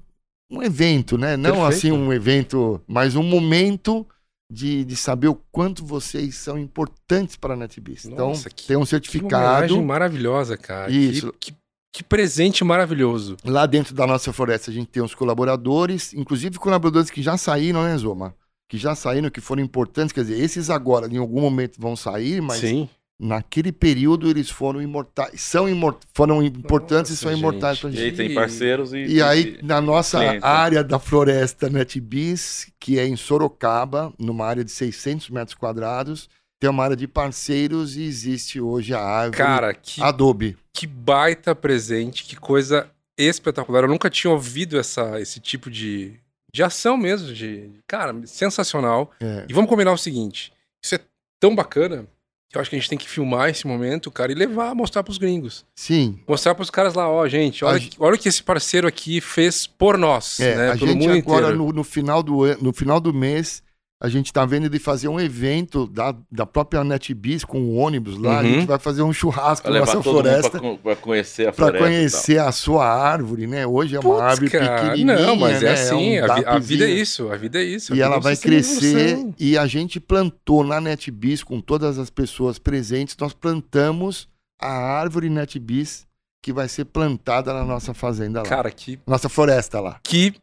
um, 0.50 0.64
evento, 0.64 1.18
né? 1.18 1.36
Não 1.36 1.52
Perfeito. 1.52 1.68
assim 1.76 1.92
um 1.92 2.14
evento, 2.14 2.82
mas 2.88 3.16
um 3.18 3.24
momento 3.24 4.08
de, 4.50 4.86
de 4.86 4.96
saber 4.96 5.28
o 5.28 5.36
quanto 5.52 5.86
vocês 5.86 6.36
são 6.36 6.58
importantes 6.58 7.36
para 7.36 7.54
a 7.54 7.58
NetBeast. 7.58 8.08
Então, 8.08 8.30
Nossa, 8.30 8.50
que- 8.50 8.68
tem 8.68 8.78
um 8.78 8.82
Que 8.84 8.88
certificado 8.88 9.46
homenagem 9.46 9.86
maravilhosa, 9.86 10.56
cara. 10.58 10.90
Que- 10.90 10.98
Isso. 10.98 11.34
Que, 11.40 11.52
que 11.52 11.58
presente 12.04 12.64
maravilhoso. 12.64 13.36
lá 13.44 13.66
dentro 13.66 13.94
da 13.94 14.08
nossa 14.08 14.32
floresta. 14.32 14.72
A 14.72 14.74
gente 14.74 14.88
tem 14.88 15.04
os 15.04 15.14
colaboradores, 15.14 16.14
inclusive 16.14 16.58
colaboradores 16.58 17.10
que 17.10 17.22
já 17.22 17.36
saíram, 17.38 17.84
né, 17.84 17.98
Zoma? 17.98 18.34
Que 18.70 18.78
já 18.78 18.96
saíram, 18.96 19.30
que 19.30 19.42
foram 19.42 19.62
importantes. 19.62 20.14
Quer 20.14 20.22
dizer, 20.22 20.40
esses 20.40 20.70
agora, 20.70 21.08
em 21.08 21.18
algum 21.18 21.42
momento, 21.42 21.80
vão 21.80 21.96
sair, 21.96 22.42
mas 22.42 22.60
Sim. 22.62 22.88
naquele 23.20 23.72
período 23.74 24.30
eles 24.30 24.50
foram 24.50 24.82
imortais. 24.82 25.42
São 25.42 25.68
imor 25.68 25.98
foram 26.14 26.42
importantes 26.42 27.12
Nossa, 27.12 27.26
e 27.26 27.30
são 27.30 27.38
imortais 27.38 27.78
gente. 27.78 27.82
pra 27.82 27.90
E 27.90 27.94
gente. 28.06 28.22
aí 28.22 28.28
tem 28.28 28.34
parceiros 28.36 28.94
e. 28.94 28.98
E 29.08 29.22
aí, 29.22 29.60
na 29.62 29.82
nossa 29.82 30.20
clientes, 30.20 30.42
né? 30.42 30.48
área 30.48 30.84
da 30.86 30.98
floresta 31.00 31.70
NetBees, 31.70 32.72
que 32.80 32.98
é 32.98 33.06
em 33.06 33.18
Sorocaba, 33.18 34.14
numa 34.18 34.46
área 34.46 34.64
de 34.64 34.72
600 34.72 35.30
metros 35.30 35.56
quadrados, 35.56 36.30
tem 36.62 36.70
uma 36.70 36.84
área 36.84 36.96
de 36.96 37.08
parceiros 37.08 37.98
e 37.98 38.04
existe 38.04 38.62
hoje 38.62 38.94
a 38.94 39.02
árvore 39.02 39.38
Cara, 39.38 39.74
que, 39.74 40.00
Adobe. 40.02 40.56
que 40.72 40.86
baita 40.86 41.56
presente, 41.56 42.24
que 42.24 42.36
coisa 42.36 42.88
espetacular. 43.18 43.84
Eu 43.84 43.90
nunca 43.90 44.12
tinha 44.12 44.32
ouvido 44.32 44.80
essa, 44.80 45.20
esse 45.20 45.40
tipo 45.40 45.72
de, 45.72 46.14
de 46.54 46.62
ação 46.62 46.96
mesmo. 46.96 47.34
De, 47.34 47.72
cara, 47.88 48.16
sensacional. 48.28 49.10
É. 49.20 49.44
E 49.50 49.54
vamos 49.54 49.70
combinar 49.70 49.92
o 49.92 49.98
seguinte: 49.98 50.54
isso 50.84 50.94
é 50.94 51.00
tão 51.40 51.56
bacana 51.56 52.06
que 52.52 52.58
eu 52.58 52.62
acho 52.62 52.70
que 52.70 52.76
a 52.76 52.80
gente 52.80 52.90
tem 52.90 52.98
que 52.98 53.10
filmar 53.10 53.50
esse 53.50 53.66
momento, 53.66 54.12
cara, 54.12 54.32
e 54.32 54.36
levar, 54.36 54.76
mostrar 54.76 55.02
pros 55.04 55.18
gringos. 55.18 55.66
Sim, 55.74 56.20
Mostrar 56.28 56.54
pros 56.54 56.70
caras 56.70 56.94
lá, 56.94 57.10
ó, 57.10 57.26
gente, 57.28 57.64
olha, 57.66 57.80
que- 57.80 57.96
olha 57.98 58.14
o 58.16 58.20
que 58.20 58.28
esse 58.30 58.44
parceiro 58.44 58.88
aqui 58.88 59.20
fez 59.22 59.66
por 59.66 59.98
nós, 59.98 60.40
É, 60.40 60.56
né? 60.58 60.72
a 60.72 60.76
gente 60.76 60.94
mundo 60.94 61.14
agora, 61.18 61.56
no, 61.56 61.72
no 61.72 61.84
final 61.84 62.22
do, 62.22 62.46
no 62.62 62.72
final 62.74 63.00
do 63.00 63.12
mês, 63.14 63.64
a 64.04 64.10
gente 64.10 64.34
tá 64.34 64.44
vendo 64.46 64.68
de 64.68 64.80
fazer 64.80 65.08
um 65.08 65.20
evento 65.20 65.86
da, 65.86 66.16
da 66.32 66.44
própria 66.44 66.84
NetBees 66.84 67.46
com 67.46 67.62
o 67.62 67.76
ônibus 67.76 68.18
lá. 68.18 68.40
A 68.40 68.42
Uhum. 68.42 68.50
gente 68.50 68.66
vai 68.66 68.80
fazer 68.80 69.04
um 69.04 69.14
churrasco 69.14 69.70
na 69.70 69.80
nossa 69.80 70.02
floresta 70.02 70.60
pra 70.82 70.96
conhecer 70.96 71.48
a 71.48 71.54
para 71.54 71.66
floresta. 71.68 71.86
e 71.88 71.88
conhecer 71.88 72.40
a 72.40 72.52
sua 72.52 72.86
árvore, 72.88 73.46
né? 73.46 73.68
Hoje 73.68 73.96
é 73.96 74.00
uma 74.00 74.10
Putz, 74.16 74.22
árvore 74.24 74.50
cara, 74.50 74.82
pequenininha, 74.90 75.20
Não, 75.28 75.36
mas 75.36 75.62
né? 75.62 75.70
é 75.70 75.74
assim, 75.74 76.20
um 76.20 76.26
a, 76.26 76.36
vi- 76.36 76.46
a 76.48 76.58
vida 76.58 76.86
é 76.86 76.90
isso, 76.90 77.32
a 77.32 77.38
vida 77.38 77.60
é 77.62 77.64
isso. 77.64 77.94
a 77.94 77.96
E 77.96 78.02
ela 78.02 78.20
vai 78.20 78.36
crescer. 78.36 79.30
E 79.40 79.56
a 79.58 79.68
gente 79.68 80.00
plantou 80.00 80.64
na 80.64 80.82
NetBees, 80.82 81.44
com 81.44 81.62
todas 81.62 82.00
as 82.00 82.10
pessoas 82.10 82.58
presentes, 82.58 83.16
nós 83.20 83.34
plantamos 83.34 84.28
a 84.60 84.72
árvore 84.72 85.30
NetBees 85.30 86.06
que 86.44 86.52
vai 86.52 86.68
ser 86.68 86.86
plantada 86.86 87.54
na 87.54 87.64
nossa 87.64 87.94
fazenda 87.94 88.40
lá. 88.42 88.46
Cara, 88.48 88.72
que, 88.72 88.98
nossa 89.06 89.30
floresta 89.30 89.80
lá. 89.80 90.00
que 90.04 90.34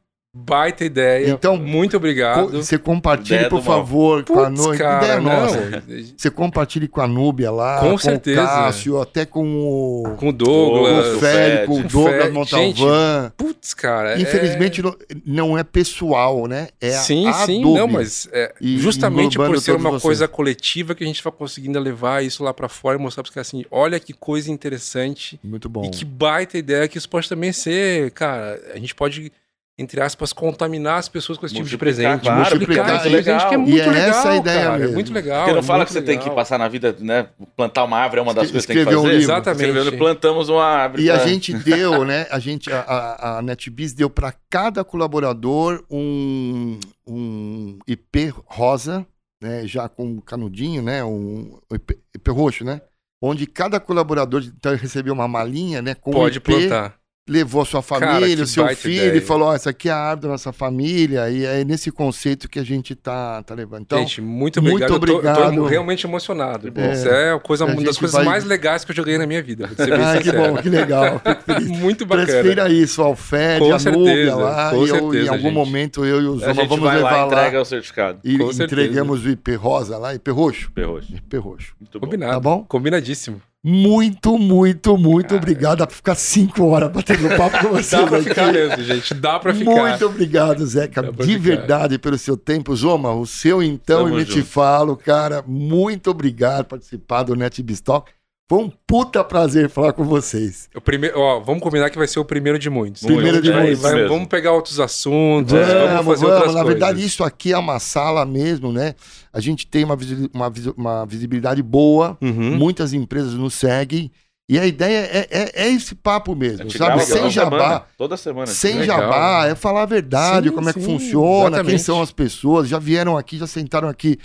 baita 0.45 0.85
ideia. 0.85 1.31
Então, 1.31 1.57
muito 1.57 1.93
Co- 1.93 1.97
obrigado. 1.97 2.51
Você 2.63 2.79
compartilhe, 2.79 3.35
Ideia 3.37 3.51
por 3.51 3.63
favor, 3.63 4.25
com 4.25 4.41
a 4.41 4.49
Núbia. 4.51 4.79
cara, 4.79 5.05
Ideia 5.05 5.21
não. 5.21 5.41
nossa. 5.43 5.83
Você 6.17 6.31
compartilhe 6.31 6.89
com 6.89 7.01
a 7.01 7.07
Núbia 7.09 7.51
lá, 7.51 7.81
Com 7.81 7.91
com, 7.91 7.99
certeza. 7.99 8.43
o 8.43 8.45
Cássio, 8.47 9.01
até 9.01 9.25
com 9.27 9.45
o, 9.47 10.03
Com 10.05 10.11
o 10.11 10.17
com 10.17 10.33
Douglas. 10.33 11.07
o 11.07 11.17
o 11.17 11.21
Félix, 11.21 11.67
com 11.67 11.81
o. 11.81 11.83
Douglas. 11.85 12.33
Montalvan. 12.33 13.33
Putz, 13.37 13.75
cara. 13.75 14.15
é- 14.15 14.21
Infelizmente 14.23 14.83
não, 14.83 14.97
não 15.27 15.59
é 15.59 15.65
pessoal, 15.65 16.47
né? 16.47 16.69
É 16.81 16.89
a 16.95 16.99
sim, 17.01 17.31
sim, 17.47 17.61
Adobe. 17.61 17.79
não, 17.79 17.89
mas 17.89 18.29
é, 18.33 18.53
E- 18.61 18.79
justamente 18.79 19.37
por 19.37 19.61
ser 19.61 19.73
uma 19.77 19.91
vocês. 19.91 20.03
coisa 20.03 20.29
coletiva 20.29 20.95
que 20.95 21.03
a 21.05 21.07
gente 21.07 21.23
vai 21.23 21.33
conseguindo 21.33 21.79
levar 21.79 22.23
isso 22.25 22.43
lá 22.45 22.53
pra 22.55 22.69
fora 22.69 22.99
e 22.99 23.01
mostrar 23.01 23.23
pros 23.23 23.35
caras 23.35 23.49
assim, 23.49 23.65
olha 23.71 23.99
que 23.99 24.13
coisa 24.13 24.51
interessante 24.51 25.39
Muito 25.43 25.69
bom. 25.69 25.85
e 25.85 25.91
que 25.91 26.05
baita 26.05 26.59
ideia 26.59 26.87
que 26.89 26.99
isso 26.99 27.09
pode 27.09 27.29
também 27.29 27.53
ser, 27.53 28.11
cara, 28.13 28.61
a 28.75 28.79
gente 28.79 28.95
pode 28.95 29.33
entre 29.81 30.01
aspas, 30.01 30.33
contaminar 30.33 30.99
as 30.99 31.09
pessoas 31.09 31.39
com 31.39 31.47
esse 31.47 31.55
tipo 31.55 31.69
de 31.69 31.73
Multiplicar, 31.77 32.19
presente. 32.19 32.23
claro, 32.25 32.51
multiplicar 32.51 32.85
porque 32.85 32.91
é 32.93 32.97
esse 32.97 33.09
muito 33.11 33.25
presente 33.25 33.49
que 33.49 33.55
é 33.55 33.57
legal. 33.57 33.61
muito 33.61 33.77
E 33.77 33.81
é 33.81 33.87
legal, 33.87 34.09
essa 34.19 34.29
a 34.31 34.37
ideia 34.37 34.63
cara, 34.65 34.75
É 34.75 34.79
mesmo. 34.79 34.95
muito 34.95 35.13
legal. 35.13 35.39
Porque 35.39 35.53
não 35.53 35.59
é 35.61 35.63
fala 35.63 35.85
que 35.87 35.93
você 35.93 36.03
tem 36.03 36.17
que 36.19 36.25
legal. 36.25 36.35
passar 36.35 36.59
na 36.59 36.67
vida, 36.69 36.97
né? 36.99 37.29
Plantar 37.57 37.85
uma 37.85 37.97
árvore 37.97 38.19
é 38.19 38.23
uma 38.25 38.35
das 38.35 38.45
Escre- 38.47 38.53
coisas 38.55 38.67
que 38.67 38.75
tem 38.75 38.85
que 38.85 38.91
um 38.97 39.03
fazer. 39.03 39.15
livro. 39.19 39.33
Exatamente. 39.33 39.69
Escrever, 39.71 39.99
plantamos 39.99 40.49
uma 40.49 40.65
árvore. 40.65 41.03
E 41.05 41.11
a 41.11 41.15
pra- 41.15 41.27
gente 41.29 41.53
deu, 41.63 42.05
né? 42.05 42.27
A 42.31 42.39
gente, 42.41 42.73
a, 42.73 42.81
a, 42.81 43.39
a 43.39 43.43
NetBiz 43.43 43.93
deu 43.93 44.11
para 44.11 44.35
cada 44.51 44.83
colaborador 44.83 45.85
um, 45.89 46.81
um 47.07 47.79
IP 47.87 48.33
rosa, 48.47 49.07
né? 49.41 49.65
Já 49.67 49.89
com 49.89 50.21
canudinho, 50.21 50.83
né? 50.83 51.05
Um 51.05 51.59
IP, 51.73 51.99
IP 52.17 52.31
roxo, 52.33 52.65
né? 52.65 52.81
Onde 53.23 53.47
cada 53.47 53.81
colaborador 53.81 54.43
então, 54.45 54.75
recebeu 54.77 55.13
uma 55.15 55.27
malinha, 55.29 55.81
né? 55.83 55.95
Com 55.95 56.11
Pode 56.13 56.39
um 56.39 56.41
IP, 56.41 56.53
plantar. 56.53 56.98
Levou 57.29 57.63
a 57.63 57.65
sua 57.65 57.83
Cara, 57.83 58.13
família, 58.13 58.37
que 58.37 58.43
o 58.43 58.47
seu 58.47 58.67
filho, 58.69 58.95
ideia. 59.07 59.17
e 59.19 59.21
falou: 59.21 59.49
Ó, 59.49 59.55
essa 59.55 59.71
aqui 59.71 59.89
é 59.89 59.93
a 59.93 59.97
árvore 59.97 60.23
da 60.23 60.29
nossa 60.29 60.53
família. 60.53 61.29
E 61.31 61.45
é 61.45 61.65
nesse 61.65 61.91
conceito 61.91 62.49
que 62.49 62.59
a 62.59 62.65
gente 62.65 62.95
tá, 62.95 63.43
tá 63.43 63.55
levando. 63.55 63.83
Então, 63.83 63.99
Gente, 64.01 64.21
muito 64.21 64.63
muito 64.63 64.93
obrigado. 64.93 64.93
Eu 64.95 65.01
tô- 65.01 65.29
Eu 65.29 65.35
tô, 65.35 65.41
obrigado. 65.43 65.65
realmente 65.67 66.07
emocionado. 66.07 66.73
É. 66.75 66.93
Isso 66.93 67.09
é 67.09 67.33
a 67.33 67.39
coisa, 67.39 67.65
uma 67.65 67.83
das 67.83 67.99
coisas 67.99 68.17
vai- 68.17 68.25
mais 68.25 68.45
legais 68.45 68.85
que 68.85 68.91
eu 68.93 68.97
joguei 68.97 69.19
na 69.19 69.27
minha 69.27 69.43
vida. 69.43 69.69
ah, 69.69 70.23
que 70.23 70.33
bom, 70.33 70.57
que 70.57 70.69
legal. 70.69 71.21
Muito 71.67 72.07
bacana. 72.07 72.27
Transfira 72.27 72.69
isso 72.73 73.03
ao 73.03 73.15
Fed, 73.15 73.61
Com 73.61 73.75
a 73.75 73.79
certeza, 73.79 73.99
Núbia 74.05 74.35
lá. 74.37 74.71
com 74.71 74.77
e 74.77 74.89
eu, 74.89 74.97
em 74.97 75.01
certeza, 75.01 75.31
algum 75.33 75.43
gente. 75.45 75.55
momento 75.55 76.05
eu 76.05 76.23
e 76.23 76.27
o 76.27 76.35
A 76.35 76.39
Zoma 76.53 76.65
vamos 76.67 76.81
vai 76.81 76.97
levar 76.97 77.11
lá 77.11 77.17
e 77.17 77.21
lá. 77.21 77.27
entrega 77.27 77.61
o 77.61 77.65
certificado. 77.65 78.19
E 78.25 78.39
Com 78.39 78.53
certeza. 78.53 78.65
entregamos 78.83 79.25
o 79.25 79.29
IP 79.29 79.55
rosa 79.55 79.99
lá, 79.99 80.15
IP 80.15 80.31
roxo. 80.31 80.71
Perroxo. 80.73 81.13
IP 81.15 81.37
roxo. 81.37 81.75
Muito 81.81 81.99
bom. 82.01 82.07
Combinado. 82.07 82.33
Tá 82.33 82.41
bom? 82.41 82.65
Combinadíssimo. 82.69 83.41
Muito, 83.69 84.39
muito, 84.39 84.97
muito 84.97 85.29
Cara, 85.29 85.37
obrigado. 85.37 85.79
Dá 85.79 85.87
pra 85.87 85.95
ficar 85.97 86.15
cinco 86.15 86.67
horas 86.67 86.91
batendo 86.91 87.29
papo 87.37 87.59
com 87.61 87.69
você. 87.77 87.97
Dá 87.97 88.07
pra 88.07 88.23
ficar 88.23 88.53
mesmo, 88.53 88.83
gente. 88.83 89.15
Dá 89.15 89.39
pra 89.39 89.55
ficar. 89.55 89.71
Muito 89.71 90.07
obrigado, 90.07 90.67
Zeca, 90.67 91.03
Dá 91.03 91.11
de 91.11 91.33
ficar. 91.35 91.39
verdade 91.43 91.99
pelo 91.99 92.17
seu 92.17 92.37
tempo. 92.37 92.75
Zoma, 92.75 93.13
o 93.13 93.27
seu 93.27 93.63
então, 93.63 94.05
Tamo 94.05 94.15
e 94.17 94.19
me 94.21 94.25
te 94.25 94.43
falo, 94.43 94.97
cara, 94.97 95.45
muito 95.47 96.11
obrigado 96.11 96.65
por 96.65 96.71
participar 96.79 97.25
do 97.25 97.35
Net 97.35 97.63
Bistock. 97.63 98.11
Foi 98.49 98.61
um 98.61 98.73
puta 98.87 99.23
prazer 99.23 99.69
falar 99.69 99.93
com 99.93 100.05
vocês. 100.05 100.71
O 100.75 100.81
primeiro, 100.81 101.21
ó, 101.21 101.39
vamos 101.41 101.63
combinar 101.63 101.91
que 101.91 101.99
vai 101.99 102.07
ser 102.09 102.19
o 102.19 102.25
primeiro 102.25 102.59
de 102.59 102.71
muitos. 102.71 103.03
Primeiro 103.03 103.43
de 103.43 103.51
Vai- 103.53 103.63
muitos 103.65 103.83
vai- 103.83 103.95
mesmo. 103.95 104.09
vamos 104.09 104.27
pegar 104.29 104.53
outros 104.53 104.81
assuntos, 104.81 105.53
Vamos, 105.53 105.67
vamos 105.69 105.91
vamos. 105.91 106.07
fazer 106.21 106.33
outras 106.33 106.55
Na 106.55 106.65
verdade, 106.65 106.93
coisas. 106.95 107.13
isso 107.13 107.23
aqui 107.25 107.53
é 107.53 107.59
uma 107.59 107.79
sala 107.79 108.25
mesmo, 108.25 108.73
né? 108.73 108.95
A 109.35 109.39
gente 109.41 109.67
tem 109.67 109.85
uma, 109.85 109.99
uma, 110.33 110.53
uma 110.79 111.05
visibilidade 111.07 111.63
boa, 111.63 112.17
Uhum. 112.23 112.57
muitas 112.57 112.95
empresas 112.95 113.35
nos 113.35 113.53
seguem. 113.53 114.11
E 114.51 114.59
a 114.59 114.65
ideia 114.65 114.97
é, 115.13 115.29
é, 115.31 115.53
é 115.67 115.69
esse 115.69 115.95
papo 115.95 116.35
mesmo, 116.35 116.63
gente 116.63 116.79
sabe? 116.79 117.03
Sem 117.05 117.17
toda 117.19 117.29
jabá. 117.31 117.59
semana, 117.59 117.83
Toda 117.99 118.17
semana. 118.17 118.47
Sem 118.47 118.79
Legal. 118.79 118.99
jabá, 119.03 119.47
é 119.47 119.55
falar 119.55 119.83
a 119.83 119.87
verdade, 119.87 120.49
Sim, 120.49 120.55
como 120.55 120.71
é 120.71 120.73
que 120.73 120.81
funciona, 120.81 121.41
quem 121.51 121.55
exatamente. 121.59 121.83
são 121.83 122.01
as 122.01 122.13
pessoas. 122.13 122.67
Já 122.67 122.79
vieram 122.79 123.15
aqui, 123.19 123.37
já 123.37 123.47
sentaram 123.47 123.91
aqui 123.91 124.19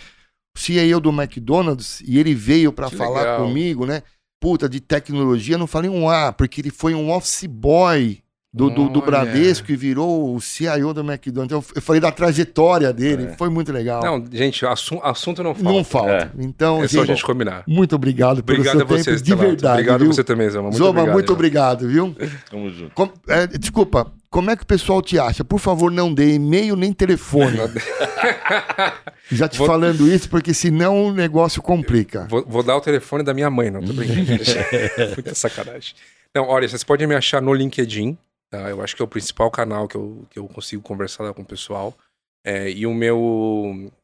o 0.56 0.60
CEO 0.62 1.02
do 1.02 1.10
McDonald's 1.10 2.02
e 2.08 2.18
ele 2.20 2.34
veio 2.34 2.72
para 2.72 2.90
falar 2.90 3.20
legal. 3.20 3.46
comigo, 3.48 3.86
né? 3.86 4.02
Puta, 4.44 4.68
de 4.68 4.82
tecnologia, 4.82 5.58
não 5.58 5.66
falei 5.66 5.90
um 5.90 6.10
A, 6.10 6.34
porque 6.34 6.60
ele 6.60 6.70
foi 6.70 6.94
um 6.94 7.10
office 7.10 7.46
boy 7.46 8.22
do, 8.54 8.70
do, 8.70 8.88
do. 8.90 9.02
Bradesco 9.02 9.72
e 9.72 9.76
virou 9.76 10.36
o 10.36 10.40
CIO 10.40 10.94
do 10.94 11.02
McDonald's. 11.02 11.72
Eu 11.76 11.82
falei 11.82 12.00
da 12.00 12.12
trajetória 12.12 12.94
dele, 12.94 13.30
É. 13.32 13.36
foi 13.36 13.50
muito 13.50 13.72
legal. 13.72 14.02
Não, 14.04 14.24
gente, 14.32 14.64
assu- 14.66 15.00
assunto 15.04 15.42
não 15.42 15.56
falta. 15.56 15.72
Não 15.74 15.84
falta. 15.84 16.32
Então, 16.38 16.84
É 16.84 16.88
só 16.88 16.98
a 17.02 17.06
gente, 17.06 17.16
gente 17.16 17.26
combinar. 17.26 17.64
muito 17.68 17.96
obrigado 17.96 18.44
pelo 18.44 18.60
Obrigado 18.60 18.76
a 18.76 18.80
seu 18.80 18.88
tempo, 18.88 19.04
vocês, 19.04 19.22
de 19.24 19.32
Telato. 19.32 19.48
verdade, 19.48 19.74
Obrigado 19.74 20.00
viu? 20.02 20.10
a 20.12 20.14
você 20.14 20.24
também, 20.24 20.50
Zoma. 20.50 20.64
Muito 20.66 20.78
Zoma, 20.78 20.90
obrigado. 20.92 21.14
muito 21.14 21.34
obrigado, 21.34 21.88
viu? 21.88 22.16
Tamo 22.52 22.70
junto. 22.70 22.92
Com- 22.94 23.10
é, 23.28 23.48
desculpa, 23.48 24.12
como 24.30 24.52
é 24.52 24.56
que 24.56 24.62
o 24.64 24.68
pessoal 24.68 25.02
te 25.02 25.18
acha? 25.18 25.44
Por 25.44 25.60
favor, 25.60 25.92
não 25.92 26.14
dê 26.14 26.36
e-mail 26.36 26.76
nem 26.76 26.94
telefone. 26.94 27.58
Já 29.32 29.48
te 29.48 29.58
Vou- 29.58 29.66
falando 29.68 30.08
isso, 30.08 30.30
porque 30.30 30.54
senão 30.54 31.06
o 31.08 31.12
negócio 31.14 31.62
complica. 31.62 32.28
Vou, 32.30 32.46
vou 32.48 32.62
dar 32.64 32.76
o 32.78 32.82
telefone 32.82 33.24
da 33.24 33.34
minha 33.34 33.50
mãe, 33.50 33.72
não 33.72 33.82
tô 33.82 33.94
brincando. 33.94 34.28
Muita 35.16 35.34
sacanagem. 35.36 35.94
Não, 36.36 36.44
olha, 36.48 36.68
vocês 36.68 36.84
podem 36.84 37.08
me 37.08 37.16
achar 37.16 37.42
no 37.42 37.54
LinkedIn, 37.54 38.18
tá? 38.54 38.70
Eu 38.70 38.84
acho 38.84 38.96
que 38.96 39.02
é 39.02 39.06
o 39.06 39.08
principal 39.08 39.50
canal 39.50 39.88
que 39.88 39.96
eu, 39.96 40.26
que 40.30 40.38
eu 40.38 40.48
consigo 40.48 40.84
conversar 40.84 41.24
lá 41.24 41.34
com 41.34 41.42
o 41.42 41.46
pessoal. 41.46 41.98
É, 42.46 42.70
e 42.70 42.86
o 42.86 42.94
meu, 42.94 43.20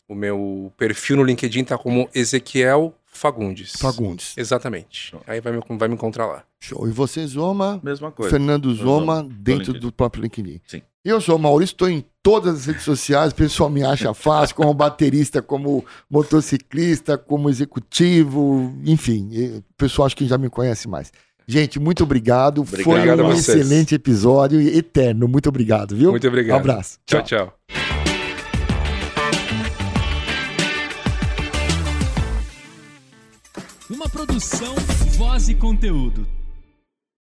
o 0.07 0.15
meu 0.15 0.73
perfil 0.76 1.17
no 1.17 1.23
LinkedIn 1.23 1.65
tá 1.65 1.77
como 1.77 2.09
Ezequiel 2.15 2.95
Fagundes. 3.05 3.73
Fagundes. 3.77 4.38
Exatamente. 4.38 5.13
Aí 5.27 5.41
vai 5.41 5.51
me, 5.53 5.61
vai 5.77 5.88
me 5.88 5.93
encontrar 5.93 6.26
lá. 6.26 6.43
Show. 6.59 6.88
E 6.88 6.91
você, 6.91 7.26
Zoma? 7.27 7.80
Mesma 7.84 8.11
coisa. 8.11 8.31
Fernando 8.31 8.73
Zoma, 8.73 9.17
Zoma, 9.17 9.23
dentro 9.23 9.73
LinkedIn. 9.73 9.80
do 9.80 9.91
próprio 9.91 10.23
LinkedIn. 10.23 10.61
Sim. 10.65 10.81
Eu 11.03 11.21
sou 11.21 11.35
o 11.35 11.39
Maurício, 11.39 11.73
estou 11.73 11.89
em 11.89 12.03
todas 12.21 12.55
as 12.55 12.65
redes 12.65 12.84
sociais, 12.84 13.31
o 13.31 13.35
pessoal 13.35 13.69
me 13.69 13.84
acha 13.84 14.13
fácil, 14.15 14.55
como 14.55 14.73
baterista, 14.73 15.41
como 15.41 15.85
motociclista, 16.09 17.17
como 17.17 17.49
executivo, 17.49 18.73
enfim, 18.85 19.57
o 19.57 19.63
pessoal 19.77 20.05
acho 20.05 20.15
que 20.15 20.27
já 20.27 20.38
me 20.38 20.49
conhece 20.49 20.88
mais. 20.88 21.11
Gente, 21.49 21.80
muito 21.80 22.03
obrigado. 22.03 22.63
Foi 22.63 22.93
Obrigado 22.93 23.21
a 23.21 23.23
um 23.23 23.30
vocês. 23.30 23.57
excelente 23.57 23.95
episódio 23.95 24.61
e 24.61 24.77
eterno. 24.77 25.27
Muito 25.27 25.49
obrigado, 25.49 25.95
viu? 25.95 26.11
Muito 26.11 26.27
obrigado. 26.27 26.55
Um 26.55 26.59
abraço. 26.59 26.99
Tchau, 27.07 27.23
tchau. 27.23 27.53
Uma 33.89 34.07
produção, 34.07 34.76
voz 35.17 35.49
e 35.49 35.55
conteúdo. 35.55 36.27